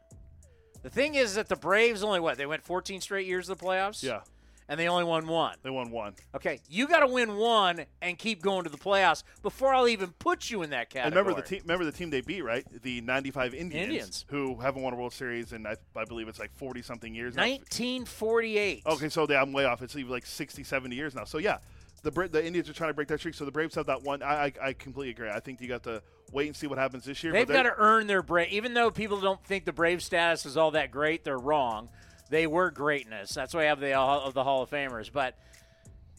The 0.82 0.90
thing 0.90 1.16
is 1.16 1.36
that 1.36 1.50
the 1.50 1.56
Braves 1.56 2.04
only 2.04 2.20
what 2.20 2.38
they 2.38 2.48
went 2.48 2.64
14 2.64 3.00
straight 3.02 3.28
years 3.28 3.48
of 3.48 3.60
the 3.60 3.64
playoffs. 3.64 4.02
Yeah. 4.02 4.22
And 4.70 4.80
they 4.80 4.88
only 4.88 5.04
won 5.04 5.28
one. 5.28 5.56
They 5.64 5.70
won 5.70 5.92
one. 5.92 6.14
Okay, 6.36 6.60
you 6.70 6.88
got 6.88 7.00
to 7.00 7.08
win 7.08 7.38
one 7.38 7.86
and 8.02 8.18
keep 8.18 8.42
going 8.42 8.64
to 8.66 8.70
the 8.70 8.78
playoffs 8.78 9.24
before 9.42 9.74
I'll 9.74 9.88
even 9.88 10.10
put 10.12 10.50
you 10.50 10.62
in 10.64 10.70
that 10.72 10.88
And 10.88 10.90
category. 10.90 11.22
remember 11.24 11.42
the 11.42 11.48
team. 11.48 11.62
Remember 11.64 11.86
the 11.86 11.92
team 11.92 12.10
they 12.10 12.22
beat, 12.22 12.42
right? 12.44 12.66
The 12.84 13.02
'95 13.02 13.54
Indians, 13.54 13.84
Indians. 13.84 14.26
who 14.30 14.56
haven't 14.60 14.82
won 14.82 14.94
a 14.94 14.96
World 14.96 15.14
Series 15.14 15.54
in 15.54 15.66
I, 15.66 15.76
I 15.96 16.06
believe 16.06 16.28
it's 16.28 16.40
like 16.40 16.52
40 16.56 16.82
something 16.82 17.14
years. 17.16 17.36
now. 17.36 17.44
1948. 17.44 18.84
Okay, 18.86 19.10
so 19.10 19.26
they, 19.26 19.36
I'm 19.36 19.54
way 19.54 19.66
off. 19.66 19.82
It's 19.82 19.96
even 19.96 20.12
like 20.12 20.26
60, 20.26 20.64
70 20.64 20.96
years 20.96 21.16
now. 21.16 21.24
So 21.24 21.38
yeah, 21.38 21.58
the 22.04 22.12
Bra- 22.12 22.28
the 22.28 22.46
Indians 22.46 22.70
are 22.70 22.74
trying 22.74 22.90
to 22.90 22.94
break 22.94 23.08
that 23.10 23.20
streak. 23.20 23.36
So 23.36 23.46
the 23.46 23.52
Braves 23.52 23.76
have 23.76 23.86
that 23.88 24.04
one. 24.04 24.22
I 24.22 24.46
I, 24.46 24.54
I 24.62 24.74
completely 24.74 25.12
agree. 25.12 25.30
I 25.30 25.40
think 25.40 25.62
you 25.62 25.68
got 25.68 25.84
to 25.84 26.02
wait 26.32 26.48
and 26.48 26.56
see 26.56 26.68
what 26.68 26.78
happens 26.78 27.06
this 27.06 27.24
year. 27.24 27.34
They've 27.34 27.48
got 27.48 27.64
to 27.64 27.74
earn 27.78 28.08
their 28.08 28.22
Brave. 28.22 28.50
Even 28.52 28.74
though 28.74 28.92
people 28.92 29.20
don't 29.20 29.44
think 29.46 29.66
the 29.66 29.74
Brave 29.74 30.04
status 30.04 30.46
is 30.46 30.58
all 30.58 30.72
that 30.72 30.92
great, 30.92 31.24
they're 31.24 31.38
wrong. 31.40 31.90
They 32.30 32.48
were 32.48 32.72
greatness. 32.72 33.34
That's 33.34 33.54
why 33.54 33.62
I 33.62 33.66
have 33.66 33.80
the 33.80 33.98
of 33.98 34.34
the 34.34 34.44
Hall 34.44 34.64
of 34.64 34.70
Famers. 34.70 35.12
But 35.12 35.36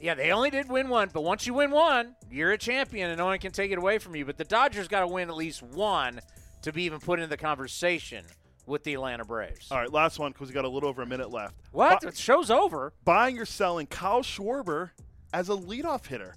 yeah, 0.00 0.14
they 0.14 0.30
only 0.30 0.50
did 0.50 0.68
win 0.68 0.88
one. 0.88 1.10
But 1.12 1.22
once 1.22 1.46
you 1.46 1.54
win 1.54 1.70
one, 1.70 2.14
you're 2.30 2.52
a 2.52 2.58
champion, 2.58 3.10
and 3.10 3.18
no 3.18 3.26
one 3.26 3.38
can 3.38 3.52
take 3.52 3.70
it 3.72 3.78
away 3.78 3.98
from 3.98 4.14
you. 4.16 4.24
But 4.24 4.36
the 4.36 4.44
Dodgers 4.44 4.88
got 4.88 5.00
to 5.00 5.06
win 5.06 5.28
at 5.28 5.36
least 5.36 5.62
one 5.62 6.20
to 6.62 6.72
be 6.72 6.84
even 6.84 7.00
put 7.00 7.18
into 7.18 7.28
the 7.28 7.36
conversation 7.36 8.24
with 8.66 8.84
the 8.84 8.94
Atlanta 8.94 9.24
Braves. 9.24 9.70
All 9.70 9.78
right, 9.78 9.92
last 9.92 10.18
one 10.18 10.32
because 10.32 10.48
we 10.48 10.54
got 10.54 10.64
a 10.64 10.68
little 10.68 10.88
over 10.88 11.02
a 11.02 11.06
minute 11.06 11.30
left. 11.30 11.54
What? 11.72 12.00
Bu- 12.00 12.10
the 12.10 12.16
show's 12.16 12.50
over. 12.50 12.92
Buying 13.04 13.38
or 13.38 13.44
selling 13.44 13.86
Kyle 13.86 14.22
Schwarber 14.22 14.90
as 15.32 15.48
a 15.48 15.54
leadoff 15.54 16.06
hitter. 16.06 16.36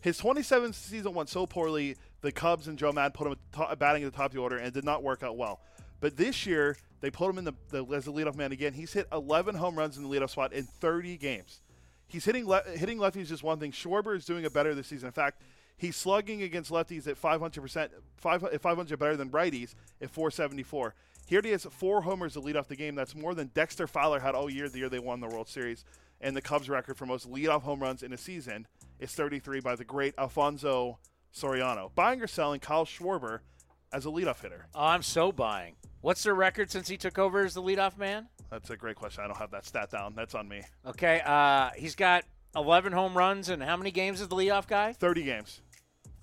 His 0.00 0.20
27th 0.20 0.74
season 0.74 1.14
went 1.14 1.28
so 1.28 1.46
poorly, 1.46 1.96
the 2.22 2.32
Cubs 2.32 2.66
and 2.68 2.78
Joe 2.78 2.92
Mad 2.92 3.14
put 3.14 3.26
him 3.26 3.32
at 3.34 3.70
to- 3.70 3.76
batting 3.76 4.04
at 4.04 4.12
the 4.12 4.16
top 4.16 4.26
of 4.26 4.32
the 4.32 4.40
order, 4.40 4.56
and 4.56 4.66
it 4.66 4.74
did 4.74 4.84
not 4.84 5.02
work 5.02 5.22
out 5.22 5.36
well. 5.36 5.60
But 6.00 6.16
this 6.16 6.46
year, 6.46 6.76
they 7.02 7.10
put 7.10 7.28
him 7.28 7.36
in 7.36 7.44
the, 7.44 7.52
the 7.70 7.84
as 7.94 8.06
the 8.06 8.12
leadoff 8.12 8.36
man 8.36 8.52
again. 8.52 8.72
He's 8.72 8.92
hit 8.94 9.06
11 9.12 9.56
home 9.56 9.76
runs 9.76 9.98
in 9.98 10.04
the 10.04 10.08
leadoff 10.08 10.30
spot 10.30 10.52
in 10.54 10.64
30 10.64 11.18
games. 11.18 11.60
He's 12.06 12.24
hitting 12.24 12.46
le- 12.46 12.62
hitting 12.64 12.98
lefties 12.98 13.22
is 13.22 13.28
just 13.28 13.42
one 13.42 13.58
thing. 13.58 13.72
Schwarber 13.72 14.16
is 14.16 14.24
doing 14.24 14.44
it 14.44 14.54
better 14.54 14.74
this 14.74 14.86
season. 14.86 15.08
In 15.08 15.12
fact, 15.12 15.42
he's 15.76 15.96
slugging 15.96 16.42
against 16.42 16.70
lefties 16.70 17.06
at 17.08 17.18
500 17.18 17.60
percent, 17.60 17.90
500 18.16 18.98
better 18.98 19.16
than 19.16 19.30
righties 19.30 19.74
at 20.00 20.10
474. 20.10 20.94
Here 21.26 21.40
he 21.42 21.50
has 21.50 21.64
four 21.70 22.02
homers 22.02 22.34
to 22.34 22.40
lead 22.40 22.56
off 22.56 22.68
the 22.68 22.76
game. 22.76 22.94
That's 22.94 23.16
more 23.16 23.34
than 23.34 23.48
Dexter 23.48 23.86
Fowler 23.86 24.20
had 24.20 24.34
all 24.34 24.48
year 24.48 24.68
the 24.68 24.78
year 24.78 24.88
they 24.88 24.98
won 24.98 25.20
the 25.20 25.28
World 25.28 25.48
Series. 25.48 25.84
And 26.20 26.36
the 26.36 26.42
Cubs' 26.42 26.68
record 26.68 26.96
for 26.96 27.06
most 27.06 27.28
leadoff 27.28 27.62
home 27.62 27.80
runs 27.80 28.04
in 28.04 28.12
a 28.12 28.18
season 28.18 28.68
is 29.00 29.10
33 29.12 29.60
by 29.60 29.74
the 29.74 29.84
great 29.84 30.14
Alfonso 30.18 30.98
Soriano. 31.34 31.92
Buying 31.94 32.22
or 32.22 32.28
selling 32.28 32.60
Kyle 32.60 32.84
Schwarber 32.84 33.40
as 33.92 34.06
a 34.06 34.08
leadoff 34.08 34.40
hitter? 34.40 34.66
I'm 34.72 35.02
so 35.02 35.32
buying. 35.32 35.74
What's 36.02 36.24
their 36.24 36.34
record 36.34 36.70
since 36.70 36.88
he 36.88 36.96
took 36.96 37.18
over 37.18 37.44
as 37.44 37.54
the 37.54 37.62
leadoff 37.62 37.96
man? 37.96 38.26
That's 38.50 38.70
a 38.70 38.76
great 38.76 38.96
question. 38.96 39.22
I 39.24 39.28
don't 39.28 39.36
have 39.36 39.52
that 39.52 39.64
stat 39.64 39.90
down. 39.90 40.14
That's 40.16 40.34
on 40.34 40.48
me. 40.48 40.62
Okay, 40.86 41.22
uh, 41.24 41.70
he's 41.76 41.94
got 41.94 42.24
11 42.56 42.92
home 42.92 43.16
runs, 43.16 43.48
and 43.48 43.62
how 43.62 43.76
many 43.76 43.92
games 43.92 44.20
is 44.20 44.26
the 44.28 44.34
leadoff 44.36 44.66
guy? 44.66 44.92
30 44.92 45.22
games. 45.22 45.62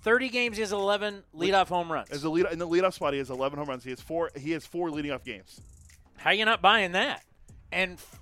30 0.02 0.28
games, 0.28 0.56
he 0.56 0.60
has 0.60 0.72
11 0.72 1.22
leadoff 1.34 1.68
home 1.68 1.90
runs. 1.90 2.10
As 2.10 2.24
a 2.24 2.30
lead 2.30 2.46
in 2.52 2.58
the 2.58 2.68
leadoff 2.68 2.92
spot, 2.92 3.14
he 3.14 3.18
has 3.18 3.30
11 3.30 3.58
home 3.58 3.68
runs. 3.68 3.82
He 3.82 3.90
has 3.90 4.00
four. 4.00 4.30
He 4.36 4.52
has 4.52 4.64
four 4.66 4.90
leading 4.90 5.12
off 5.12 5.24
games. 5.24 5.60
How 6.16 6.30
you 6.30 6.44
not 6.44 6.60
buying 6.60 6.92
that? 6.92 7.24
And 7.72 7.94
f- 7.94 8.20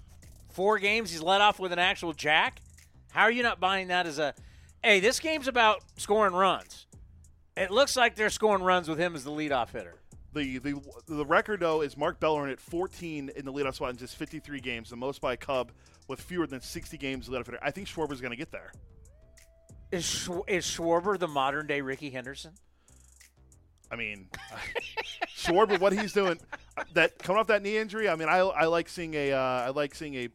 four 0.50 0.78
games, 0.78 1.10
he's 1.10 1.22
let 1.22 1.40
off 1.40 1.58
with 1.58 1.72
an 1.72 1.78
actual 1.80 2.12
jack. 2.12 2.60
How 3.10 3.22
are 3.22 3.30
you 3.30 3.42
not 3.42 3.58
buying 3.58 3.88
that 3.88 4.06
as 4.06 4.18
a? 4.18 4.34
Hey, 4.82 5.00
this 5.00 5.18
game's 5.18 5.48
about 5.48 5.82
scoring 5.96 6.34
runs. 6.34 6.86
It 7.56 7.72
looks 7.72 7.96
like 7.96 8.14
they're 8.14 8.30
scoring 8.30 8.62
runs 8.62 8.88
with 8.88 8.98
him 8.98 9.16
as 9.16 9.24
the 9.24 9.32
leadoff 9.32 9.70
hitter. 9.70 9.97
The 10.34 10.58
the 10.58 10.80
the 11.06 11.24
record 11.24 11.60
though 11.60 11.80
is 11.80 11.96
Mark 11.96 12.20
Bellhorn 12.20 12.52
at 12.52 12.60
14 12.60 13.30
in 13.34 13.44
the 13.44 13.52
leadoff 13.52 13.76
spot 13.76 13.90
in 13.90 13.96
just 13.96 14.16
53 14.16 14.60
games, 14.60 14.90
the 14.90 14.96
most 14.96 15.20
by 15.20 15.32
a 15.32 15.36
Cub 15.36 15.72
with 16.06 16.20
fewer 16.20 16.46
than 16.46 16.60
60 16.60 16.98
games 16.98 17.28
leadoff 17.28 17.46
hitter. 17.46 17.58
I 17.62 17.70
think 17.70 17.88
Schwarber's 17.88 18.20
going 18.20 18.32
to 18.32 18.36
get 18.36 18.50
there. 18.50 18.72
Is 19.90 20.04
Schw- 20.04 20.48
is 20.48 20.64
Schwarber 20.66 21.18
the 21.18 21.28
modern 21.28 21.66
day 21.66 21.80
Rickey 21.80 22.10
Henderson? 22.10 22.52
I 23.90 23.96
mean, 23.96 24.28
Schwarber, 25.36 25.80
what 25.80 25.94
he's 25.94 26.12
doing, 26.12 26.38
that 26.92 27.18
coming 27.18 27.40
off 27.40 27.46
that 27.46 27.62
knee 27.62 27.78
injury. 27.78 28.08
I 28.08 28.16
mean, 28.16 28.28
I, 28.28 28.38
I 28.38 28.66
like 28.66 28.88
seeing 28.88 29.14
a 29.14 29.32
uh, 29.32 29.38
I 29.38 29.70
like 29.70 29.94
seeing 29.94 30.14
a, 30.14 30.28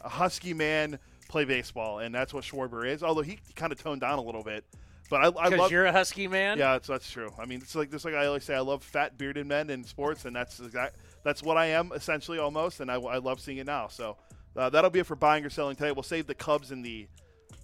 a 0.00 0.08
husky 0.08 0.54
man 0.54 0.98
play 1.28 1.44
baseball, 1.44 1.98
and 1.98 2.14
that's 2.14 2.32
what 2.32 2.42
Schwarber 2.44 2.88
is. 2.88 3.02
Although 3.02 3.22
he 3.22 3.38
kind 3.54 3.70
of 3.72 3.82
toned 3.82 4.00
down 4.00 4.18
a 4.18 4.22
little 4.22 4.42
bit. 4.42 4.64
But 5.08 5.20
I, 5.36 5.44
I 5.44 5.48
love. 5.48 5.70
you're 5.70 5.86
a 5.86 5.92
husky 5.92 6.26
man. 6.26 6.58
Yeah, 6.58 6.72
that's, 6.72 6.88
that's 6.88 7.10
true. 7.10 7.30
I 7.38 7.46
mean, 7.46 7.60
it's 7.62 7.74
like 7.74 7.90
just 7.90 8.04
like 8.04 8.14
I 8.14 8.26
always 8.26 8.44
say, 8.44 8.54
I 8.54 8.60
love 8.60 8.82
fat 8.82 9.16
bearded 9.16 9.46
men 9.46 9.70
in 9.70 9.84
sports, 9.84 10.24
and 10.24 10.34
that's 10.34 10.58
exact. 10.60 10.96
That's 11.22 11.42
what 11.42 11.56
I 11.56 11.66
am 11.66 11.92
essentially 11.94 12.38
almost, 12.38 12.80
and 12.80 12.90
I, 12.90 12.94
I 12.96 13.18
love 13.18 13.38
seeing 13.40 13.58
it 13.58 13.66
now. 13.66 13.86
So 13.88 14.16
uh, 14.56 14.68
that'll 14.70 14.90
be 14.90 14.98
it 15.00 15.06
for 15.06 15.14
buying 15.16 15.44
or 15.44 15.50
selling 15.50 15.76
today. 15.76 15.92
We'll 15.92 16.02
save 16.02 16.26
the 16.26 16.34
Cubs 16.34 16.70
and 16.72 16.84
the 16.84 17.06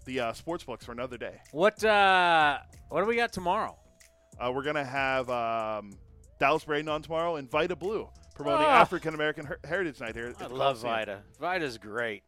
the 0.05 0.21
uh, 0.21 0.33
sports 0.33 0.65
books 0.65 0.85
for 0.85 0.93
another 0.93 1.17
day. 1.19 1.41
What 1.51 1.83
uh, 1.85 2.59
what 2.91 3.01
do 3.01 3.07
we 3.07 3.17
got 3.17 3.33
tomorrow? 3.33 3.77
Uh, 4.39 4.51
we're 4.53 4.63
gonna 4.65 4.85
have 4.85 5.29
um, 5.31 5.93
Dallas 6.39 6.65
Braden 6.65 6.89
on 6.89 7.03
tomorrow 7.03 7.37
and 7.37 7.51
Vida 7.51 7.75
Blue 7.77 8.09
promoting 8.35 8.67
Oh. 8.67 8.71
African 8.71 9.15
American 9.15 9.45
Her- 9.47 9.61
Heritage 9.65 10.01
Night 10.01 10.15
here. 10.15 10.29
At 10.29 10.43
I 10.43 10.47
love. 10.47 10.79
Vida. 10.81 11.23
Vida's 11.41 11.77
great. 11.79 12.23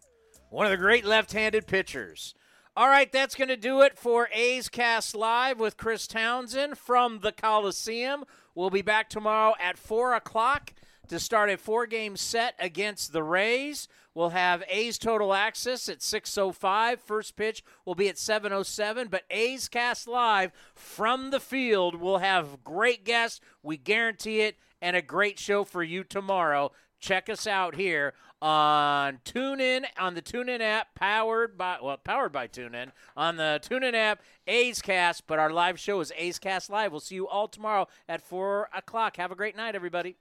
One 0.51 0.67
of 0.67 0.71
the 0.71 0.77
great 0.77 1.05
left-handed 1.05 1.67
pitchers. 1.67 2.35
All 2.77 2.89
right, 2.89 3.13
that's 3.13 3.37
going 3.37 3.51
to 3.51 3.57
do 3.57 3.83
it 3.83 3.97
for 3.97 4.29
A's 4.33 4.69
Cast 4.69 5.15
Live 5.15 5.61
with 5.61 5.77
Chris 5.77 6.09
Townsend 6.09 6.77
from 6.77 7.21
the 7.21 7.31
Coliseum. 7.31 8.25
We'll 8.57 8.69
be 8.69 8.83
back 8.83 9.09
tomorrow 9.09 9.55
at 9.61 9.79
4 9.79 10.13
o'clock 10.17 10.75
to 11.07 11.21
start 11.21 11.51
a 11.51 11.57
four-game 11.57 12.17
set 12.17 12.57
against 12.59 13.13
the 13.13 13.23
Rays. 13.23 13.87
We'll 14.13 14.31
have 14.31 14.65
A's 14.69 14.99
Total 14.99 15.33
Access 15.33 15.89
at 15.89 16.01
6.05. 16.01 16.99
First 16.99 17.37
pitch 17.37 17.63
will 17.85 17.95
be 17.95 18.09
at 18.09 18.17
7.07. 18.17 19.09
But 19.09 19.23
A's 19.31 19.69
Cast 19.69 20.09
Live 20.09 20.51
from 20.75 21.31
the 21.31 21.39
field 21.39 21.95
will 21.95 22.19
have 22.19 22.65
great 22.65 23.05
guests. 23.05 23.41
We 23.63 23.77
guarantee 23.77 24.41
it. 24.41 24.57
And 24.83 24.97
a 24.97 25.01
great 25.01 25.39
show 25.39 25.63
for 25.63 25.85
you 25.85 26.03
tomorrow. 26.03 26.73
Check 26.99 27.29
us 27.29 27.47
out 27.47 27.77
here 27.77 28.15
on 28.45 29.21
TuneIn 29.25 29.87
on 29.99 30.13
the 30.13 30.21
TuneIn 30.21 30.61
app, 30.61 30.95
powered 30.95 31.57
by 31.57 31.79
well, 31.83 31.97
powered 31.97 32.31
by 32.31 32.47
TuneIn 32.47 32.91
on 33.17 33.37
the 33.37 33.59
TuneIn 33.63 33.95
app, 33.95 34.21
A's 34.47 34.83
Cast. 34.83 35.27
But 35.27 35.39
our 35.39 35.51
live 35.51 35.81
show 35.81 36.01
is 36.01 36.13
A's 36.17 36.39
Cast 36.39 36.69
Live. 36.69 36.93
We'll 36.93 37.01
see 37.01 37.15
you 37.15 37.27
all 37.27 37.49
tomorrow 37.49 37.89
at 38.07 38.21
four 38.21 38.69
o'clock. 38.77 39.17
Have 39.17 39.33
a 39.33 39.35
great 39.35 39.57
night, 39.57 39.75
everybody. 39.75 40.17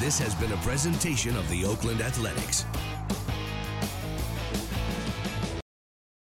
This 0.00 0.18
has 0.18 0.34
been 0.34 0.52
a 0.52 0.56
presentation 0.58 1.34
of 1.36 1.48
the 1.48 1.64
Oakland 1.64 2.02
Athletics. 2.02 2.66